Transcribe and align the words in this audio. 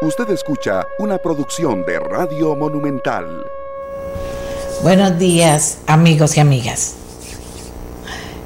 Usted 0.00 0.30
escucha 0.30 0.86
una 1.00 1.18
producción 1.18 1.84
de 1.84 1.98
Radio 1.98 2.54
Monumental. 2.54 3.44
Buenos 4.84 5.18
días, 5.18 5.78
amigos 5.88 6.36
y 6.36 6.40
amigas. 6.40 6.94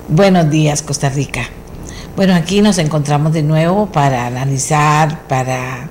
Buenos 0.08 0.48
días, 0.48 0.80
Costa 0.80 1.10
Rica. 1.10 1.42
Bueno, 2.16 2.34
aquí 2.34 2.62
nos 2.62 2.78
encontramos 2.78 3.34
de 3.34 3.42
nuevo 3.42 3.84
para 3.92 4.26
analizar, 4.26 5.28
para 5.28 5.90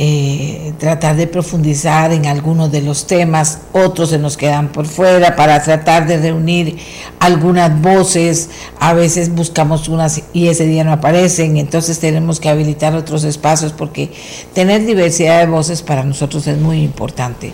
eh, 0.00 0.74
tratar 0.78 1.16
de 1.16 1.26
profundizar 1.26 2.12
en 2.12 2.26
algunos 2.26 2.70
de 2.70 2.82
los 2.82 3.08
temas, 3.08 3.62
otros 3.72 4.10
se 4.10 4.18
nos 4.20 4.36
quedan 4.36 4.68
por 4.68 4.86
fuera 4.86 5.34
para 5.34 5.60
tratar 5.60 6.06
de 6.06 6.18
reunir 6.18 6.78
algunas 7.18 7.82
voces, 7.82 8.48
a 8.78 8.94
veces 8.94 9.34
buscamos 9.34 9.88
unas 9.88 10.22
y 10.32 10.46
ese 10.46 10.66
día 10.66 10.84
no 10.84 10.92
aparecen, 10.92 11.56
entonces 11.56 11.98
tenemos 11.98 12.38
que 12.38 12.48
habilitar 12.48 12.94
otros 12.94 13.24
espacios 13.24 13.72
porque 13.72 14.12
tener 14.54 14.86
diversidad 14.86 15.40
de 15.40 15.46
voces 15.46 15.82
para 15.82 16.04
nosotros 16.04 16.46
es 16.46 16.58
muy 16.58 16.80
importante. 16.82 17.52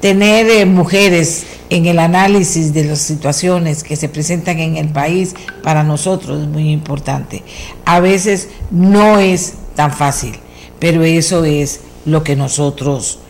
Tener 0.00 0.48
eh, 0.48 0.64
mujeres 0.64 1.44
en 1.68 1.84
el 1.84 1.98
análisis 1.98 2.72
de 2.72 2.84
las 2.84 3.00
situaciones 3.00 3.82
que 3.82 3.96
se 3.96 4.08
presentan 4.08 4.60
en 4.60 4.78
el 4.78 4.88
país 4.88 5.34
para 5.62 5.84
nosotros 5.84 6.40
es 6.40 6.48
muy 6.48 6.70
importante. 6.70 7.42
A 7.84 8.00
veces 8.00 8.48
no 8.70 9.18
es 9.18 9.52
tan 9.74 9.92
fácil 9.92 10.38
pero 10.82 11.02
eso 11.04 11.44
es 11.44 11.80
lo 12.06 12.24
que 12.24 12.34
nosotros, 12.34 13.20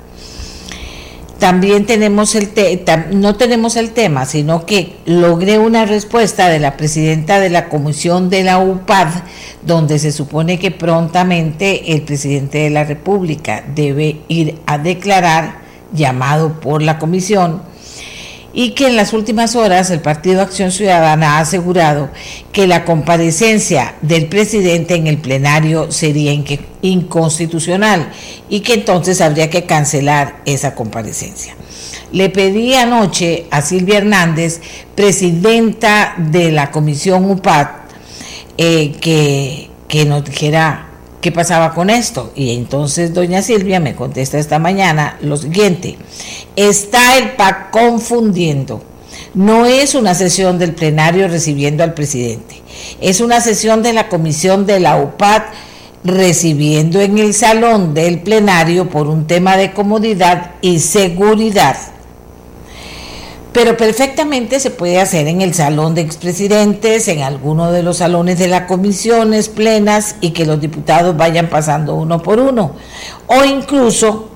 también 1.40 1.86
tenemos 1.86 2.34
el 2.34 2.50
no 3.12 3.34
tenemos 3.34 3.76
el 3.76 3.90
tema, 3.90 4.26
sino 4.26 4.66
que 4.66 4.96
logré 5.06 5.58
una 5.58 5.86
respuesta 5.86 6.48
de 6.48 6.60
la 6.60 6.76
presidenta 6.76 7.40
de 7.40 7.48
la 7.48 7.70
comisión 7.70 8.28
de 8.28 8.44
la 8.44 8.58
UPAD, 8.58 9.08
donde 9.62 9.98
se 9.98 10.12
supone 10.12 10.58
que 10.58 10.70
prontamente 10.70 11.94
el 11.94 12.02
presidente 12.02 12.58
de 12.58 12.70
la 12.70 12.84
República 12.84 13.64
debe 13.74 14.20
ir 14.28 14.60
a 14.66 14.76
declarar, 14.76 15.60
llamado 15.92 16.60
por 16.60 16.82
la 16.82 16.98
comisión, 16.98 17.62
y 18.52 18.70
que 18.70 18.86
en 18.88 18.96
las 18.96 19.12
últimas 19.12 19.54
horas 19.54 19.90
el 19.90 20.00
Partido 20.00 20.42
Acción 20.42 20.72
Ciudadana 20.72 21.36
ha 21.36 21.40
asegurado 21.40 22.10
que 22.52 22.66
la 22.66 22.84
comparecencia 22.84 23.94
del 24.02 24.26
presidente 24.26 24.94
en 24.94 25.06
el 25.06 25.18
plenario 25.18 25.90
sería 25.92 26.32
inconstitucional 26.82 28.10
y 28.48 28.60
que 28.60 28.74
entonces 28.74 29.20
habría 29.20 29.50
que 29.50 29.64
cancelar 29.64 30.42
esa 30.46 30.74
comparecencia. 30.74 31.54
Le 32.12 32.28
pedí 32.28 32.74
anoche 32.74 33.46
a 33.50 33.62
Silvia 33.62 33.98
Hernández, 33.98 34.60
presidenta 34.96 36.14
de 36.18 36.50
la 36.50 36.72
Comisión 36.72 37.30
UPAD, 37.30 37.68
eh, 38.58 38.92
que, 39.00 39.70
que 39.86 40.04
nos 40.04 40.24
dijera 40.24 40.89
¿Qué 41.20 41.32
pasaba 41.32 41.74
con 41.74 41.90
esto? 41.90 42.32
Y 42.34 42.54
entonces 42.54 43.12
doña 43.12 43.42
Silvia 43.42 43.78
me 43.78 43.94
contesta 43.94 44.38
esta 44.38 44.58
mañana 44.58 45.18
lo 45.20 45.36
siguiente, 45.36 45.98
está 46.56 47.18
el 47.18 47.32
PAC 47.32 47.70
confundiendo. 47.70 48.82
No 49.34 49.66
es 49.66 49.94
una 49.94 50.14
sesión 50.14 50.58
del 50.58 50.74
plenario 50.74 51.28
recibiendo 51.28 51.84
al 51.84 51.94
presidente, 51.94 52.62
es 53.00 53.20
una 53.20 53.40
sesión 53.40 53.82
de 53.82 53.92
la 53.92 54.08
comisión 54.08 54.64
de 54.64 54.80
la 54.80 54.96
UPAD 54.96 55.42
recibiendo 56.04 57.00
en 57.00 57.18
el 57.18 57.34
salón 57.34 57.92
del 57.92 58.20
plenario 58.20 58.88
por 58.88 59.06
un 59.06 59.26
tema 59.26 59.58
de 59.58 59.72
comodidad 59.72 60.52
y 60.62 60.80
seguridad 60.80 61.76
pero 63.52 63.76
perfectamente 63.76 64.60
se 64.60 64.70
puede 64.70 65.00
hacer 65.00 65.26
en 65.26 65.40
el 65.40 65.54
salón 65.54 65.94
de 65.94 66.02
expresidentes, 66.02 67.08
en 67.08 67.22
alguno 67.22 67.72
de 67.72 67.82
los 67.82 67.96
salones 67.96 68.38
de 68.38 68.46
las 68.46 68.62
comisiones 68.62 69.48
plenas 69.48 70.16
y 70.20 70.30
que 70.30 70.46
los 70.46 70.60
diputados 70.60 71.16
vayan 71.16 71.48
pasando 71.48 71.94
uno 71.96 72.22
por 72.22 72.38
uno. 72.38 72.72
O 73.26 73.44
incluso 73.44 74.28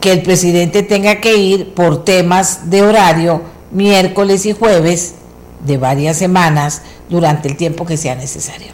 que 0.00 0.12
el 0.12 0.22
presidente 0.22 0.82
tenga 0.82 1.20
que 1.20 1.36
ir 1.36 1.74
por 1.74 2.04
temas 2.04 2.70
de 2.70 2.82
horario 2.82 3.42
miércoles 3.70 4.46
y 4.46 4.52
jueves 4.52 5.14
de 5.64 5.76
varias 5.78 6.16
semanas 6.16 6.82
durante 7.08 7.48
el 7.48 7.56
tiempo 7.56 7.86
que 7.86 7.96
sea 7.96 8.16
necesario. 8.16 8.72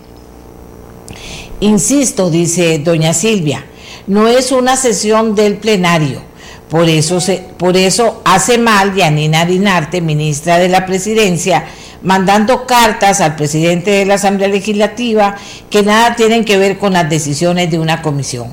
Insisto, 1.61 2.31
dice 2.31 2.79
doña 2.79 3.13
Silvia, 3.13 3.67
no 4.07 4.27
es 4.27 4.53
una 4.53 4.77
sesión 4.77 5.35
del 5.35 5.59
plenario 5.59 6.32
por 6.73 6.89
eso, 6.89 7.21
se, 7.21 7.45
por 7.59 7.77
eso 7.77 8.23
hace 8.25 8.57
mal 8.57 8.95
Yanina 8.95 9.45
Dinarte, 9.45 10.01
ministra 10.01 10.59
de 10.59 10.71
la 10.71 10.87
Presidencia, 10.87 11.67
mandando 12.03 12.65
cartas 12.65 13.21
al 13.21 13.37
presidente 13.37 13.91
de 13.91 14.07
la 14.07 14.15
Asamblea 14.15 14.49
Legislativa 14.49 15.37
que 15.69 15.83
nada 15.83 16.17
tienen 16.17 16.47
que 16.47 16.57
ver 16.57 16.79
con 16.79 16.95
las 16.95 17.11
decisiones 17.11 17.71
de 17.71 17.79
una 17.79 18.01
comisión. 18.01 18.49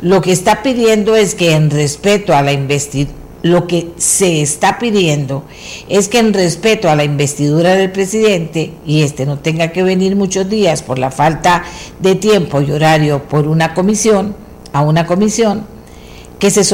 Lo 0.00 0.20
que 0.20 0.30
está 0.30 0.62
pidiendo 0.62 1.16
es 1.16 1.34
que 1.34 1.54
en 1.54 1.68
respeto 1.70 2.36
a 2.36 2.42
la 2.42 2.52
investidura, 2.52 3.18
lo 3.42 3.66
que 3.66 3.90
se 3.96 4.42
está 4.42 4.78
pidiendo 4.78 5.42
es 5.88 6.06
que 6.06 6.20
en 6.20 6.34
respeto 6.34 6.88
a 6.88 6.94
la 6.94 7.02
investidura 7.02 7.74
del 7.74 7.90
presidente, 7.90 8.74
y 8.86 9.02
este 9.02 9.26
no 9.26 9.40
tenga 9.40 9.72
que 9.72 9.82
venir 9.82 10.14
muchos 10.14 10.48
días 10.48 10.82
por 10.82 11.00
la 11.00 11.10
falta 11.10 11.64
de 11.98 12.14
tiempo 12.14 12.60
y 12.60 12.70
horario 12.70 13.24
por 13.24 13.48
una 13.48 13.74
comisión, 13.74 14.36
a 14.72 14.82
una 14.82 15.04
comisión, 15.04 15.75
que 16.38 16.50
se, 16.50 16.64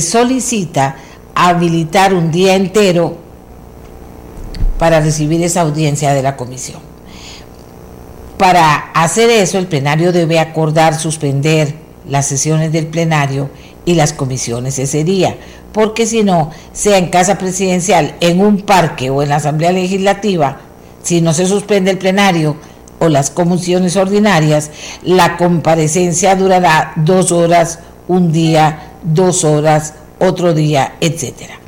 solicita 0.00 0.96
habilitar 1.34 2.14
un 2.14 2.30
día 2.30 2.54
entero 2.54 3.16
para 4.78 5.00
recibir 5.00 5.42
esa 5.42 5.62
audiencia 5.62 6.14
de 6.14 6.22
la 6.22 6.36
comisión. 6.36 6.80
Para 8.38 8.76
hacer 8.92 9.30
eso, 9.30 9.58
el 9.58 9.66
plenario 9.66 10.12
debe 10.12 10.38
acordar 10.38 10.94
suspender 10.94 11.74
las 12.08 12.26
sesiones 12.26 12.70
del 12.70 12.86
plenario 12.86 13.50
y 13.84 13.94
las 13.94 14.12
comisiones 14.12 14.78
ese 14.78 15.04
día, 15.04 15.36
porque 15.72 16.06
si 16.06 16.22
no, 16.22 16.50
sea 16.72 16.98
en 16.98 17.08
casa 17.08 17.38
presidencial, 17.38 18.14
en 18.20 18.40
un 18.40 18.60
parque 18.60 19.10
o 19.10 19.22
en 19.22 19.30
la 19.30 19.36
Asamblea 19.36 19.72
Legislativa, 19.72 20.60
si 21.02 21.20
no 21.20 21.32
se 21.32 21.46
suspende 21.46 21.90
el 21.90 21.98
plenario 21.98 22.56
o 22.98 23.08
las 23.08 23.30
comisiones 23.30 23.96
ordinarias, 23.96 24.70
la 25.02 25.36
comparecencia 25.36 26.36
durará 26.36 26.92
dos 26.96 27.32
horas, 27.32 27.80
un 28.08 28.32
día, 28.32 28.92
dos 29.02 29.44
horas, 29.44 29.94
otro 30.18 30.54
día, 30.54 30.94
etcétera. 31.00 31.60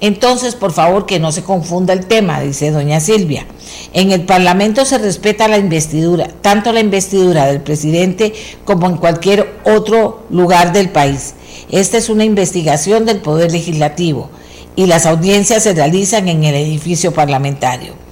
Entonces, 0.00 0.54
por 0.54 0.72
favor, 0.72 1.06
que 1.06 1.18
no 1.18 1.32
se 1.32 1.42
confunda 1.42 1.92
el 1.94 2.06
tema, 2.06 2.40
dice 2.40 2.70
doña 2.70 3.00
Silvia. 3.00 3.46
En 3.94 4.12
el 4.12 4.22
Parlamento 4.22 4.84
se 4.84 4.98
respeta 4.98 5.48
la 5.48 5.56
investidura, 5.56 6.28
tanto 6.42 6.72
la 6.72 6.80
investidura 6.80 7.46
del 7.46 7.60
presidente 7.60 8.34
como 8.64 8.86
en 8.86 8.96
cualquier 8.96 9.54
otro 9.64 10.24
lugar 10.30 10.72
del 10.72 10.90
país. 10.90 11.34
Esta 11.70 11.96
es 11.96 12.08
una 12.08 12.24
investigación 12.24 13.06
del 13.06 13.20
Poder 13.20 13.52
Legislativo 13.52 14.30
y 14.76 14.86
las 14.86 15.06
audiencias 15.06 15.62
se 15.62 15.72
realizan 15.72 16.28
en 16.28 16.44
el 16.44 16.54
edificio 16.54 17.12
parlamentario. 17.14 18.03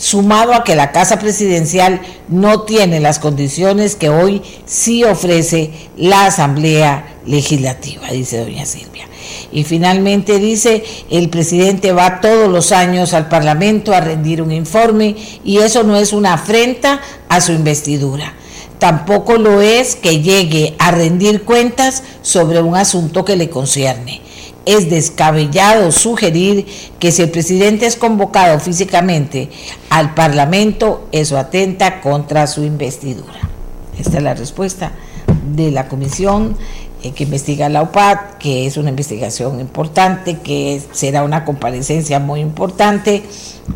Sumado 0.00 0.54
a 0.54 0.64
que 0.64 0.76
la 0.76 0.92
Casa 0.92 1.18
Presidencial 1.18 2.00
no 2.26 2.62
tiene 2.62 3.00
las 3.00 3.18
condiciones 3.18 3.96
que 3.96 4.08
hoy 4.08 4.40
sí 4.64 5.04
ofrece 5.04 5.72
la 5.98 6.24
Asamblea 6.24 7.16
Legislativa, 7.26 8.08
dice 8.10 8.38
doña 8.38 8.64
Silvia. 8.64 9.06
Y 9.52 9.64
finalmente 9.64 10.38
dice, 10.38 10.82
el 11.10 11.28
presidente 11.28 11.92
va 11.92 12.22
todos 12.22 12.48
los 12.48 12.72
años 12.72 13.12
al 13.12 13.28
Parlamento 13.28 13.92
a 13.92 14.00
rendir 14.00 14.40
un 14.40 14.52
informe 14.52 15.16
y 15.44 15.58
eso 15.58 15.82
no 15.82 15.96
es 15.96 16.14
una 16.14 16.32
afrenta 16.32 17.02
a 17.28 17.42
su 17.42 17.52
investidura. 17.52 18.32
Tampoco 18.78 19.36
lo 19.36 19.60
es 19.60 19.96
que 19.96 20.22
llegue 20.22 20.76
a 20.78 20.92
rendir 20.92 21.42
cuentas 21.42 22.04
sobre 22.22 22.62
un 22.62 22.74
asunto 22.74 23.26
que 23.26 23.36
le 23.36 23.50
concierne. 23.50 24.22
Es 24.66 24.90
descabellado 24.90 25.90
sugerir 25.90 26.66
que 26.98 27.12
si 27.12 27.22
el 27.22 27.30
presidente 27.30 27.86
es 27.86 27.96
convocado 27.96 28.60
físicamente 28.60 29.48
al 29.88 30.14
Parlamento, 30.14 31.08
eso 31.12 31.38
atenta 31.38 32.00
contra 32.00 32.46
su 32.46 32.64
investidura. 32.64 33.38
Esta 33.98 34.18
es 34.18 34.22
la 34.22 34.34
respuesta 34.34 34.92
de 35.54 35.70
la 35.70 35.88
comisión 35.88 36.56
eh, 37.02 37.12
que 37.12 37.24
investiga 37.24 37.70
la 37.70 37.82
UPAD, 37.82 38.38
que 38.38 38.66
es 38.66 38.76
una 38.76 38.90
investigación 38.90 39.58
importante, 39.58 40.38
que 40.38 40.82
será 40.92 41.24
una 41.24 41.46
comparecencia 41.46 42.20
muy 42.20 42.40
importante 42.40 43.22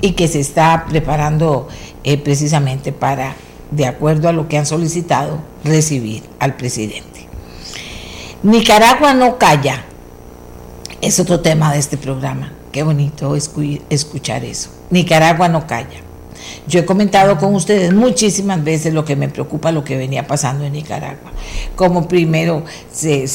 y 0.02 0.12
que 0.12 0.28
se 0.28 0.40
está 0.40 0.84
preparando 0.88 1.68
eh, 2.04 2.18
precisamente 2.18 2.92
para, 2.92 3.34
de 3.70 3.86
acuerdo 3.86 4.28
a 4.28 4.32
lo 4.32 4.46
que 4.46 4.58
han 4.58 4.66
solicitado, 4.66 5.38
recibir 5.64 6.22
al 6.38 6.56
presidente. 6.56 7.26
Nicaragua 8.42 9.14
no 9.14 9.38
calla, 9.38 9.84
es 11.04 11.20
otro 11.20 11.40
tema 11.40 11.72
de 11.72 11.78
este 11.78 11.96
programa. 11.96 12.52
Qué 12.72 12.82
bonito 12.82 13.36
escuchar 13.36 14.44
eso. 14.44 14.70
Nicaragua 14.90 15.48
no 15.48 15.66
calla. 15.66 16.00
Yo 16.66 16.80
he 16.80 16.84
comentado 16.84 17.38
con 17.38 17.54
ustedes 17.54 17.92
muchísimas 17.92 18.62
veces 18.64 18.92
lo 18.92 19.04
que 19.04 19.16
me 19.16 19.28
preocupa, 19.28 19.70
lo 19.70 19.84
que 19.84 19.96
venía 19.96 20.26
pasando 20.26 20.64
en 20.64 20.72
Nicaragua. 20.72 21.32
Como 21.76 22.08
primero 22.08 22.64
se, 22.90 23.26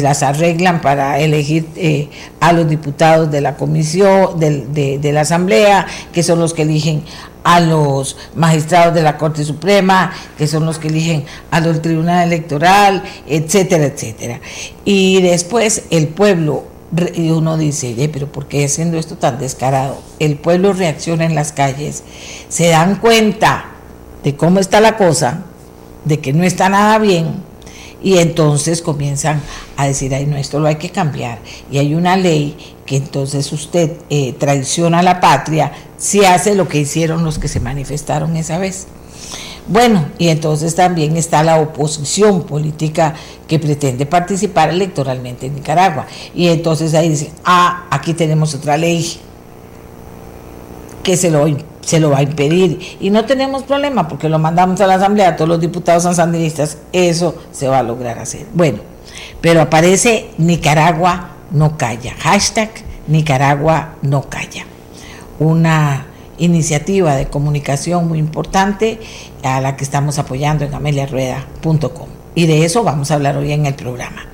las 0.00 0.22
arreglan 0.22 0.80
para 0.80 1.18
elegir 1.18 1.66
eh, 1.76 2.08
a 2.40 2.52
los 2.52 2.68
diputados 2.68 3.30
de 3.30 3.40
la 3.40 3.56
comisión, 3.56 4.38
de, 4.38 4.98
de 4.98 5.12
la 5.12 5.22
Asamblea, 5.22 5.86
que 6.12 6.22
son 6.22 6.38
los 6.38 6.54
que 6.54 6.62
eligen 6.62 7.02
a 7.44 7.60
los 7.60 8.16
magistrados 8.34 8.94
de 8.94 9.02
la 9.02 9.16
Corte 9.16 9.44
Suprema, 9.44 10.12
que 10.36 10.46
son 10.46 10.66
los 10.66 10.78
que 10.78 10.88
eligen 10.88 11.24
a 11.50 11.60
los 11.60 11.80
Tribunal 11.80 12.26
Electoral, 12.26 13.02
etcétera, 13.26 13.84
etcétera. 13.84 14.40
Y 14.84 15.22
después 15.22 15.84
el 15.90 16.08
pueblo 16.08 16.75
y 17.14 17.30
uno 17.30 17.56
dice, 17.56 18.08
pero 18.12 18.30
¿por 18.30 18.46
qué 18.46 18.64
haciendo 18.64 18.98
esto 18.98 19.16
tan 19.16 19.38
descarado? 19.38 20.00
El 20.18 20.36
pueblo 20.36 20.72
reacciona 20.72 21.24
en 21.24 21.34
las 21.34 21.52
calles, 21.52 22.04
se 22.48 22.68
dan 22.68 22.96
cuenta 22.96 23.66
de 24.22 24.36
cómo 24.36 24.60
está 24.60 24.80
la 24.80 24.96
cosa, 24.96 25.42
de 26.04 26.20
que 26.20 26.32
no 26.32 26.44
está 26.44 26.68
nada 26.68 26.98
bien, 26.98 27.42
y 28.02 28.18
entonces 28.18 28.82
comienzan 28.82 29.40
a 29.76 29.86
decir, 29.86 30.14
ay, 30.14 30.26
no, 30.26 30.36
esto 30.36 30.60
lo 30.60 30.68
hay 30.68 30.76
que 30.76 30.90
cambiar. 30.90 31.38
Y 31.70 31.78
hay 31.78 31.94
una 31.94 32.16
ley 32.16 32.56
que 32.84 32.96
entonces 32.96 33.50
usted 33.52 33.92
eh, 34.10 34.32
traiciona 34.34 35.00
a 35.00 35.02
la 35.02 35.20
patria 35.20 35.72
si 35.96 36.24
hace 36.24 36.54
lo 36.54 36.68
que 36.68 36.78
hicieron 36.78 37.24
los 37.24 37.38
que 37.38 37.48
se 37.48 37.58
manifestaron 37.58 38.36
esa 38.36 38.58
vez. 38.58 38.86
Bueno, 39.68 40.06
y 40.18 40.28
entonces 40.28 40.74
también 40.76 41.16
está 41.16 41.42
la 41.42 41.60
oposición 41.60 42.44
política 42.44 43.14
que 43.48 43.58
pretende 43.58 44.06
participar 44.06 44.70
electoralmente 44.70 45.46
en 45.46 45.56
Nicaragua. 45.56 46.06
Y 46.34 46.48
entonces 46.48 46.94
ahí 46.94 47.08
dicen, 47.08 47.30
ah, 47.44 47.86
aquí 47.90 48.14
tenemos 48.14 48.54
otra 48.54 48.76
ley 48.76 49.18
que 51.02 51.16
se 51.16 51.30
lo, 51.30 51.46
se 51.80 51.98
lo 51.98 52.10
va 52.10 52.18
a 52.18 52.22
impedir. 52.22 52.96
Y 53.00 53.10
no 53.10 53.24
tenemos 53.24 53.64
problema 53.64 54.06
porque 54.06 54.28
lo 54.28 54.38
mandamos 54.38 54.80
a 54.80 54.86
la 54.86 54.94
Asamblea, 54.94 55.36
todos 55.36 55.48
los 55.48 55.60
diputados 55.60 56.04
son 56.04 56.14
sandinistas, 56.14 56.78
eso 56.92 57.34
se 57.50 57.66
va 57.66 57.80
a 57.80 57.82
lograr 57.82 58.18
hacer. 58.18 58.46
Bueno, 58.54 58.78
pero 59.40 59.62
aparece 59.62 60.30
Nicaragua 60.38 61.30
no 61.50 61.76
calla, 61.76 62.14
hashtag 62.18 62.70
Nicaragua 63.08 63.94
no 64.02 64.28
calla. 64.28 64.64
Una 65.38 66.06
iniciativa 66.38 67.14
de 67.16 67.26
comunicación 67.26 68.08
muy 68.08 68.18
importante 68.18 69.00
a 69.42 69.60
la 69.60 69.76
que 69.76 69.84
estamos 69.84 70.18
apoyando 70.18 70.64
en 70.64 70.74
ameliarueda.com. 70.74 72.08
Y 72.34 72.46
de 72.46 72.64
eso 72.64 72.82
vamos 72.82 73.10
a 73.10 73.14
hablar 73.14 73.36
hoy 73.36 73.52
en 73.52 73.66
el 73.66 73.74
programa. 73.74 74.26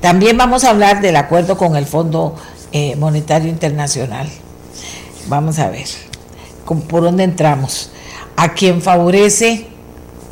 También 0.00 0.36
vamos 0.36 0.64
a 0.64 0.70
hablar 0.70 1.00
del 1.00 1.16
acuerdo 1.16 1.56
con 1.56 1.76
el 1.76 1.86
Fondo 1.86 2.34
eh, 2.72 2.96
Monetario 2.96 3.48
Internacional. 3.48 4.28
Vamos 5.28 5.58
a 5.58 5.68
ver 5.68 5.86
por 6.88 7.02
dónde 7.02 7.24
entramos. 7.24 7.90
A 8.36 8.52
quien 8.52 8.82
favorece 8.82 9.66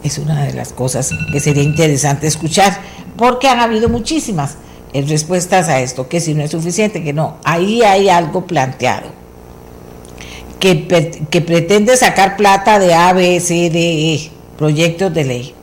es 0.02 0.18
una 0.18 0.44
de 0.44 0.52
las 0.52 0.72
cosas 0.72 1.10
que 1.32 1.40
sería 1.40 1.62
interesante 1.62 2.26
escuchar, 2.26 2.78
porque 3.16 3.48
han 3.48 3.60
habido 3.60 3.88
muchísimas 3.88 4.56
eh, 4.92 5.02
respuestas 5.02 5.68
a 5.68 5.80
esto, 5.80 6.08
que 6.08 6.20
si 6.20 6.34
no 6.34 6.42
es 6.42 6.50
suficiente, 6.50 7.02
que 7.02 7.12
no, 7.12 7.38
ahí 7.44 7.82
hay 7.82 8.08
algo 8.08 8.46
planteado 8.46 9.24
que, 11.31 11.40
pretende 11.43 11.96
sacar 11.96 12.37
plata 12.37 12.78
de 12.78 12.94
A, 12.94 13.12
B, 13.12 13.38
C, 13.40 13.69
D, 13.69 14.14
E, 14.14 14.31
proyectos 14.56 15.12
de 15.12 15.25
ley. 15.25 15.55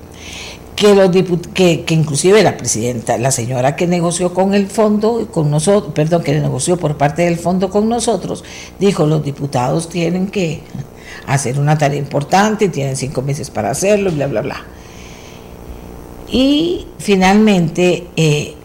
Que, 0.76 0.96
los 0.96 1.12
que, 1.54 1.84
que 1.84 1.94
inclusive 1.94 2.42
la 2.42 2.58
presidenta, 2.58 3.18
la 3.18 3.32
señora 3.32 3.76
que 3.76 3.88
negoció 3.88 4.34
con 4.34 4.54
el 4.54 4.68
fondo, 4.68 5.28
con 5.32 5.52
nosotros, 5.52 5.94
perdón, 5.94 6.24
que 6.24 6.40
negoció 6.40 6.78
por 6.78 6.98
parte 6.98 7.24
del 7.24 7.38
fondo 7.38 7.70
con 7.70 7.88
nosotros, 7.88 8.44
dijo 8.80 9.06
los 9.06 9.24
diputados 9.24 9.90
tienen 9.90 10.28
que 10.28 10.62
hacer 11.28 11.60
una 11.60 11.78
tarea 11.78 12.00
importante, 12.00 12.70
tienen 12.70 12.96
cinco 12.96 13.22
meses 13.22 13.52
para 13.52 13.70
hacerlo, 13.70 14.12
bla, 14.12 14.28
bla, 14.28 14.42
bla. 14.42 14.66
Y 16.30 16.88
finalmente 16.98 18.08
eh, 18.16 18.56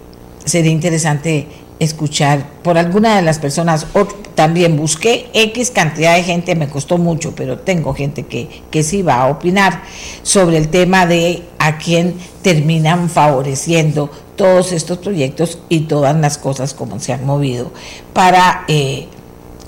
sería 0.44 0.70
interesante 0.70 1.48
escuchar 1.78 2.46
por 2.62 2.78
alguna 2.78 3.16
de 3.16 3.22
las 3.22 3.38
personas, 3.38 3.86
o 3.94 4.06
también 4.34 4.76
busqué 4.76 5.28
X 5.34 5.70
cantidad 5.70 6.16
de 6.16 6.22
gente, 6.22 6.54
me 6.54 6.68
costó 6.68 6.98
mucho, 6.98 7.34
pero 7.34 7.58
tengo 7.58 7.94
gente 7.94 8.24
que, 8.24 8.62
que 8.70 8.82
sí 8.82 9.02
va 9.02 9.22
a 9.22 9.28
opinar 9.28 9.82
sobre 10.22 10.58
el 10.58 10.68
tema 10.68 11.06
de 11.06 11.42
a 11.58 11.78
quién 11.78 12.14
terminan 12.42 13.10
favoreciendo 13.10 14.10
todos 14.36 14.72
estos 14.72 14.98
proyectos 14.98 15.58
y 15.68 15.80
todas 15.80 16.14
las 16.16 16.38
cosas 16.38 16.74
como 16.74 17.00
se 17.00 17.12
han 17.12 17.24
movido 17.24 17.72
para, 18.12 18.64
eh, 18.68 19.08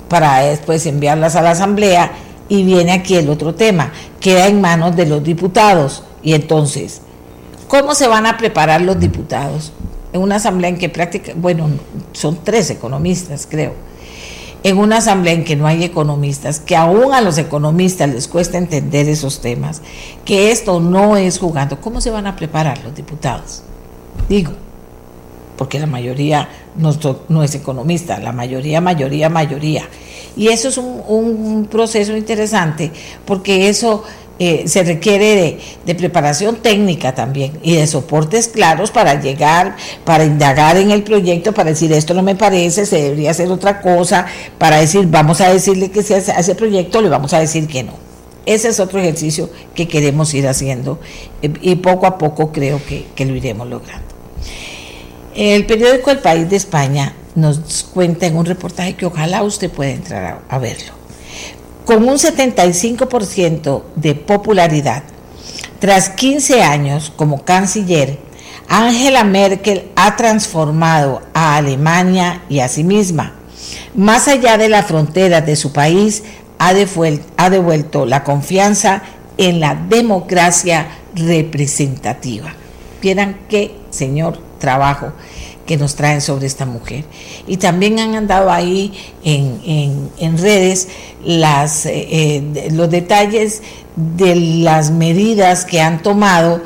para 0.09 0.41
después 0.41 0.87
enviarlas 0.87 1.37
a 1.37 1.43
la 1.43 1.53
Asamblea 1.53 2.13
y 2.49 2.63
viene 2.63 2.93
aquí 2.93 3.17
el 3.17 3.29
otro 3.29 3.55
tema, 3.55 3.93
queda 4.21 4.47
en 4.47 4.61
manos 4.61 4.97
de 4.97 5.07
los 5.07 5.23
diputados 5.23 6.03
y 6.23 6.35
entonces, 6.35 7.03
¿cómo 7.69 7.95
se 7.95 8.09
van 8.09 8.27
a 8.27 8.37
preparar 8.37 8.81
los 8.81 8.99
diputados? 8.99 9.73
En 10.13 10.21
una 10.21 10.37
asamblea 10.37 10.71
en 10.71 10.79
que 10.79 10.89
prácticamente, 10.89 11.41
bueno, 11.41 11.69
son 12.13 12.39
tres 12.43 12.71
economistas, 12.71 13.47
creo, 13.49 13.73
en 14.63 14.79
una 14.79 14.99
asamblea 14.99 15.35
en 15.35 15.45
que 15.45 15.57
no 15.57 15.67
hay 15.67 15.85
economistas, 15.85 16.61
que 16.61 16.77
aún 16.77 17.13
a 17.13 17.21
los 17.21 17.39
economistas 17.39 18.09
les 18.09 18.29
cuesta 18.29 18.59
entender 18.59 19.09
esos 19.09 19.41
temas, 19.41 19.83
que 20.25 20.51
esto 20.51 20.81
no 20.81 21.17
es 21.17 21.39
jugando, 21.39 21.81
¿cómo 21.81 22.01
se 22.01 22.11
van 22.11 22.27
a 22.27 22.37
preparar 22.37 22.83
los 22.83 22.95
diputados? 22.95 23.63
Digo, 24.29 24.53
porque 25.57 25.79
la 25.79 25.87
mayoría 25.87 26.49
no, 26.77 27.43
es 27.43 27.55
economista, 27.55 28.19
la 28.19 28.33
mayoría, 28.33 28.81
mayoría, 28.81 29.29
mayoría. 29.29 29.89
Y 30.37 30.49
eso 30.49 30.69
es 30.69 30.79
un 30.79 31.67
proceso 31.71 32.17
interesante, 32.17 32.93
porque 33.25 33.69
eso 33.69 34.05
eh, 34.39 34.65
se 34.67 34.85
requiere 34.85 35.59
de, 35.85 35.95
preparación 35.95 36.57
técnica 36.57 37.15
también 37.15 37.59
y 37.63 37.77
de 37.77 37.87
soportes 37.87 38.49
claros 38.49 38.91
para 38.91 39.21
llegar, 39.21 39.77
para 40.05 40.25
indagar 40.25 40.77
en 40.77 40.91
el 40.91 41.03
proyecto, 41.03 41.53
para 41.53 41.71
decir 41.71 41.93
esto 41.93 42.15
no 42.15 42.23
me 42.23 42.35
parece, 42.35 42.87
se 42.87 43.03
debería 43.03 43.33
hacer 43.33 43.51
otra 43.51 43.81
cosa, 43.81 44.27
para 44.59 44.79
decir 44.79 45.07
vamos 45.09 45.41
a 45.41 45.53
decirle 45.53 45.91
que 45.91 46.03
se 46.03 46.17
hace 46.17 46.33
ese 46.39 46.55
proyecto, 46.55 47.03
le 47.03 47.09
vamos 47.09 47.33
a 47.33 47.41
decir 47.41 47.67
que 47.67 47.83
no. 47.83 47.93
Ese 48.47 48.69
es 48.69 48.81
otro 48.81 48.99
ejercicio 48.99 49.51
que 49.75 49.89
queremos 49.89 50.33
ir 50.33 50.49
haciendo 50.49 50.99
eh, 51.43 51.53
y 51.61 51.77
poco 51.77 52.07
a 52.07 52.17
poco 52.17 52.53
creo 52.53 52.81
que 52.85 53.25
lo 53.25 53.35
iremos 53.35 53.69
logrando. 53.69 54.09
El 55.35 55.67
periódico 55.67 56.11
El 56.11 56.19
País 56.19 56.51
de 56.51 56.57
España 56.57 57.15
nos 57.37 57.87
cuenta 57.95 58.27
en 58.27 58.37
un 58.37 58.45
reportaje 58.45 58.97
que 58.97 59.07
ojalá 59.07 59.45
usted 59.45 59.71
pueda 59.71 59.93
entrar 59.93 60.43
a, 60.49 60.59
verlo. 60.59 60.98
Con 61.89 62.07
un 62.07 62.17
75% 62.17 63.83
de 63.97 64.15
popularidad, 64.15 65.05
tras 65.79 66.11
15 66.11 66.63
años 66.63 67.11
como 67.17 67.47
canciller, 67.47 68.19
Angela 68.69 69.25
Merkel 69.25 69.89
ha 69.97 70.15
transformado 70.15 71.23
a 71.33 71.57
Alemania 71.57 72.43
y 72.51 72.59
a 72.59 72.69
sí 72.69 72.85
misma. 72.85 73.33
Más 73.95 74.29
allá 74.29 74.59
de 74.59 74.69
las 74.69 74.85
fronteras 74.85 75.47
de 75.47 75.57
su 75.57 75.73
país, 75.73 76.25
ha 76.59 76.75
devuelto, 76.75 78.05
la 78.05 78.23
confianza 78.23 79.01
en 79.39 79.59
la 79.59 79.75
democracia 79.75 80.89
representativa. 81.15 82.53
Vieran 83.01 83.39
qué 83.49 83.75
señor 83.89 84.39
trabajo 84.59 85.15
que 85.69 85.77
nos 85.77 85.97
traen 85.97 86.23
sobre 86.23 86.47
esta 86.47 86.65
mujer. 86.65 87.05
Y 87.47 87.59
también 87.59 88.01
han 88.01 88.15
andado 88.15 88.51
ahí 88.51 88.91
en, 89.23 90.39
redes 90.39 90.89
las, 91.23 91.85
eh, 91.85 92.09
eh, 92.11 92.69
los 92.73 92.91
detalles 92.91 93.63
de 93.95 94.35
las 94.35 94.91
medidas 94.91 95.67
que 95.67 95.83
han 95.83 96.03
tomado 96.03 96.63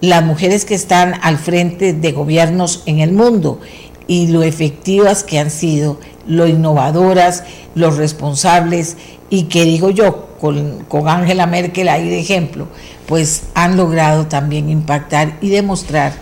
las 0.00 0.24
mujeres 0.24 0.64
que 0.64 0.74
están 0.74 1.20
al 1.22 1.36
frente 1.36 1.92
de 1.92 2.12
gobiernos 2.12 2.82
en 2.86 3.00
el 3.00 3.12
mundo 3.12 3.60
y 4.06 4.28
lo 4.28 4.42
efectivas 4.42 5.22
que 5.22 5.38
han 5.38 5.50
sido, 5.50 6.00
lo 6.26 6.46
innovadoras, 6.46 7.44
los 7.74 7.98
responsables 7.98 8.96
y 9.28 9.44
que 9.44 9.64
digo 9.64 9.90
yo, 9.90 10.28
con 10.40 11.08
Angela 11.08 11.46
Merkel 11.46 11.88
ahí 11.88 12.08
de 12.08 12.20
ejemplo, 12.20 12.68
pues 13.06 13.42
han 13.52 13.76
logrado 13.76 14.26
también 14.28 14.70
impactar 14.70 15.36
y 15.42 15.50
demostrar 15.50 16.14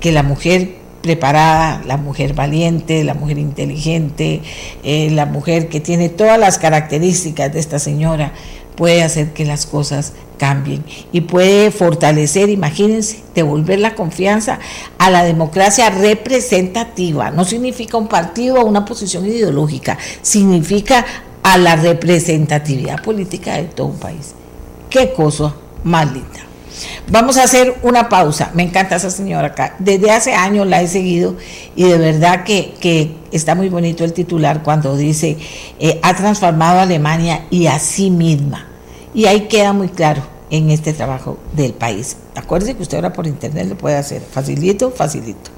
que 0.00 0.12
la 0.12 0.22
mujer 0.22 0.79
preparada, 1.02 1.82
la 1.86 1.96
mujer 1.96 2.34
valiente, 2.34 3.04
la 3.04 3.14
mujer 3.14 3.38
inteligente, 3.38 4.42
eh, 4.82 5.10
la 5.10 5.26
mujer 5.26 5.68
que 5.68 5.80
tiene 5.80 6.08
todas 6.08 6.38
las 6.38 6.58
características 6.58 7.52
de 7.52 7.60
esta 7.60 7.78
señora, 7.78 8.32
puede 8.76 9.02
hacer 9.02 9.32
que 9.32 9.44
las 9.44 9.66
cosas 9.66 10.14
cambien 10.38 10.82
y 11.12 11.20
puede 11.20 11.70
fortalecer, 11.70 12.48
imagínense, 12.48 13.22
devolver 13.34 13.78
la 13.78 13.94
confianza 13.94 14.58
a 14.96 15.10
la 15.10 15.22
democracia 15.22 15.90
representativa. 15.90 17.30
No 17.30 17.44
significa 17.44 17.98
un 17.98 18.08
partido 18.08 18.56
o 18.56 18.64
una 18.64 18.86
posición 18.86 19.26
ideológica, 19.26 19.98
significa 20.22 21.04
a 21.42 21.58
la 21.58 21.76
representatividad 21.76 23.02
política 23.02 23.56
de 23.56 23.64
todo 23.64 23.88
un 23.88 23.98
país. 23.98 24.34
Qué 24.88 25.12
cosa 25.12 25.54
más 25.84 26.10
linda. 26.10 26.49
Vamos 27.08 27.36
a 27.36 27.44
hacer 27.44 27.74
una 27.82 28.08
pausa. 28.08 28.50
Me 28.54 28.62
encanta 28.62 28.96
esa 28.96 29.10
señora 29.10 29.48
acá. 29.48 29.76
Desde 29.78 30.10
hace 30.10 30.32
años 30.32 30.66
la 30.66 30.82
he 30.82 30.88
seguido 30.88 31.36
y 31.76 31.84
de 31.84 31.98
verdad 31.98 32.44
que, 32.44 33.16
está 33.32 33.54
muy 33.54 33.68
bonito 33.68 34.04
el 34.04 34.12
titular 34.12 34.62
cuando 34.62 34.96
dice, 34.96 35.38
eh, 35.78 36.00
ha 36.02 36.14
transformado 36.14 36.80
a 36.80 36.82
Alemania 36.82 37.46
y 37.50 37.66
a 37.66 37.78
sí 37.78 38.10
misma. 38.10 38.66
Y 39.14 39.26
ahí 39.26 39.42
queda 39.48 39.72
muy 39.72 39.88
claro 39.88 40.22
en 40.50 40.70
este 40.70 40.92
trabajo 40.92 41.38
del 41.52 41.72
país. 41.72 42.16
Acuérdese 42.34 42.74
que 42.74 42.82
usted 42.82 42.96
ahora 42.96 43.12
por 43.12 43.26
internet 43.26 43.68
lo 43.68 43.76
puede 43.76 43.96
hacer. 43.96 44.20
Facilito, 44.20 44.90
facilito. 44.90 45.50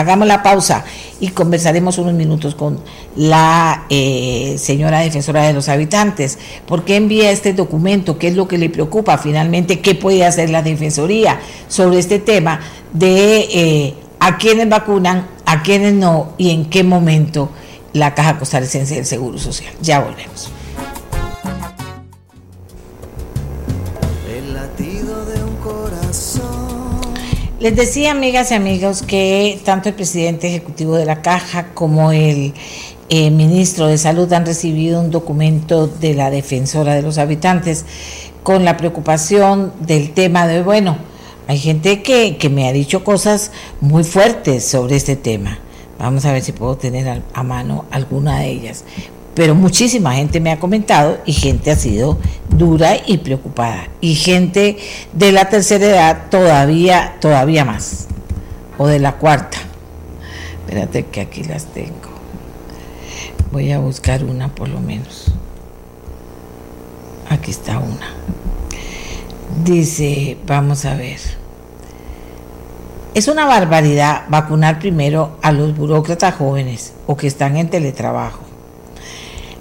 Hagamos 0.00 0.26
la 0.26 0.42
pausa 0.42 0.82
y 1.20 1.28
conversaremos 1.28 1.98
unos 1.98 2.14
minutos 2.14 2.54
con 2.54 2.80
la 3.16 3.84
eh, 3.90 4.56
señora 4.58 5.00
defensora 5.00 5.42
de 5.42 5.52
los 5.52 5.68
habitantes. 5.68 6.38
¿Por 6.66 6.84
qué 6.84 6.96
envía 6.96 7.30
este 7.30 7.52
documento? 7.52 8.16
¿Qué 8.18 8.28
es 8.28 8.34
lo 8.34 8.48
que 8.48 8.56
le 8.56 8.70
preocupa 8.70 9.18
finalmente? 9.18 9.80
¿Qué 9.80 9.94
puede 9.94 10.24
hacer 10.24 10.48
la 10.48 10.62
Defensoría 10.62 11.38
sobre 11.68 11.98
este 11.98 12.18
tema 12.18 12.60
de 12.94 13.40
eh, 13.52 13.94
a 14.20 14.38
quiénes 14.38 14.70
vacunan, 14.70 15.26
a 15.44 15.62
quiénes 15.62 15.92
no 15.92 16.32
y 16.38 16.50
en 16.50 16.70
qué 16.70 16.82
momento 16.82 17.50
la 17.92 18.14
Caja 18.14 18.38
Costarricense 18.38 18.94
del 18.94 19.04
Seguro 19.04 19.36
Social? 19.38 19.74
Ya 19.82 20.00
volvemos. 20.00 20.50
Les 27.60 27.76
decía, 27.76 28.12
amigas 28.12 28.52
y 28.52 28.54
amigos, 28.54 29.02
que 29.02 29.60
tanto 29.66 29.90
el 29.90 29.94
presidente 29.94 30.48
ejecutivo 30.48 30.96
de 30.96 31.04
la 31.04 31.20
Caja 31.20 31.74
como 31.74 32.10
el 32.10 32.54
eh, 33.10 33.30
ministro 33.30 33.86
de 33.86 33.98
Salud 33.98 34.32
han 34.32 34.46
recibido 34.46 34.98
un 34.98 35.10
documento 35.10 35.86
de 35.86 36.14
la 36.14 36.30
defensora 36.30 36.94
de 36.94 37.02
los 37.02 37.18
habitantes 37.18 37.84
con 38.42 38.64
la 38.64 38.78
preocupación 38.78 39.74
del 39.78 40.12
tema 40.12 40.46
de, 40.46 40.62
bueno, 40.62 40.96
hay 41.48 41.58
gente 41.58 42.02
que, 42.02 42.38
que 42.38 42.48
me 42.48 42.66
ha 42.66 42.72
dicho 42.72 43.04
cosas 43.04 43.52
muy 43.82 44.04
fuertes 44.04 44.64
sobre 44.64 44.96
este 44.96 45.16
tema. 45.16 45.58
Vamos 45.98 46.24
a 46.24 46.32
ver 46.32 46.42
si 46.42 46.52
puedo 46.52 46.78
tener 46.78 47.22
a 47.30 47.42
mano 47.42 47.84
alguna 47.90 48.38
de 48.38 48.48
ellas 48.48 48.84
pero 49.34 49.54
muchísima 49.54 50.14
gente 50.14 50.40
me 50.40 50.50
ha 50.50 50.58
comentado 50.58 51.18
y 51.24 51.32
gente 51.32 51.70
ha 51.70 51.76
sido 51.76 52.18
dura 52.48 52.96
y 53.06 53.18
preocupada. 53.18 53.88
Y 54.00 54.14
gente 54.14 54.76
de 55.12 55.32
la 55.32 55.48
tercera 55.48 55.86
edad 55.86 56.30
todavía 56.30 57.16
todavía 57.20 57.64
más. 57.64 58.08
O 58.76 58.86
de 58.86 58.98
la 58.98 59.16
cuarta. 59.16 59.58
Espérate 60.60 61.06
que 61.06 61.20
aquí 61.20 61.44
las 61.44 61.66
tengo. 61.66 62.10
Voy 63.52 63.72
a 63.72 63.78
buscar 63.78 64.24
una 64.24 64.48
por 64.54 64.68
lo 64.68 64.80
menos. 64.80 65.26
Aquí 67.28 67.50
está 67.52 67.78
una. 67.78 68.14
Dice 69.64 70.38
vamos 70.46 70.84
a 70.84 70.94
ver. 70.94 71.20
Es 73.14 73.28
una 73.28 73.44
barbaridad 73.44 74.24
vacunar 74.28 74.78
primero 74.78 75.38
a 75.42 75.50
los 75.52 75.76
burócratas 75.76 76.34
jóvenes 76.34 76.94
o 77.06 77.16
que 77.16 77.26
están 77.26 77.56
en 77.56 77.68
teletrabajo 77.68 78.49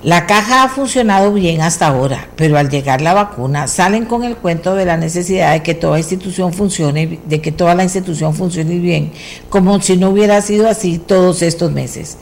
la 0.02 0.26
caja 0.26 0.64
ha 0.64 0.70
funcionado 0.70 1.34
bien 1.34 1.62
hasta 1.62 1.88
ahora, 1.88 2.30
pero 2.38 2.58
al 2.58 2.70
llegar 2.70 3.02
la 3.02 3.14
vacuna 3.14 3.68
salen 3.68 4.06
con 4.06 4.24
el 4.24 4.38
cuento 4.38 4.74
de 4.76 4.86
la 4.86 4.96
necesidad 4.96 5.52
de 5.52 5.62
que 5.62 5.74
toda 5.74 5.98
institución 5.98 6.54
funcione, 6.54 7.20
de 7.26 7.42
que 7.42 7.52
toda 7.52 7.76
la 7.76 7.84
institución 7.84 8.34
funcione 8.34 8.80
bien, 8.80 9.12
como 9.50 9.82
si 9.82 9.98
no 9.98 10.12
hubiera 10.12 10.42
sido 10.42 10.70
así 10.70 11.00
todos 11.00 11.42
estos 11.42 11.74
meses. 11.74 12.18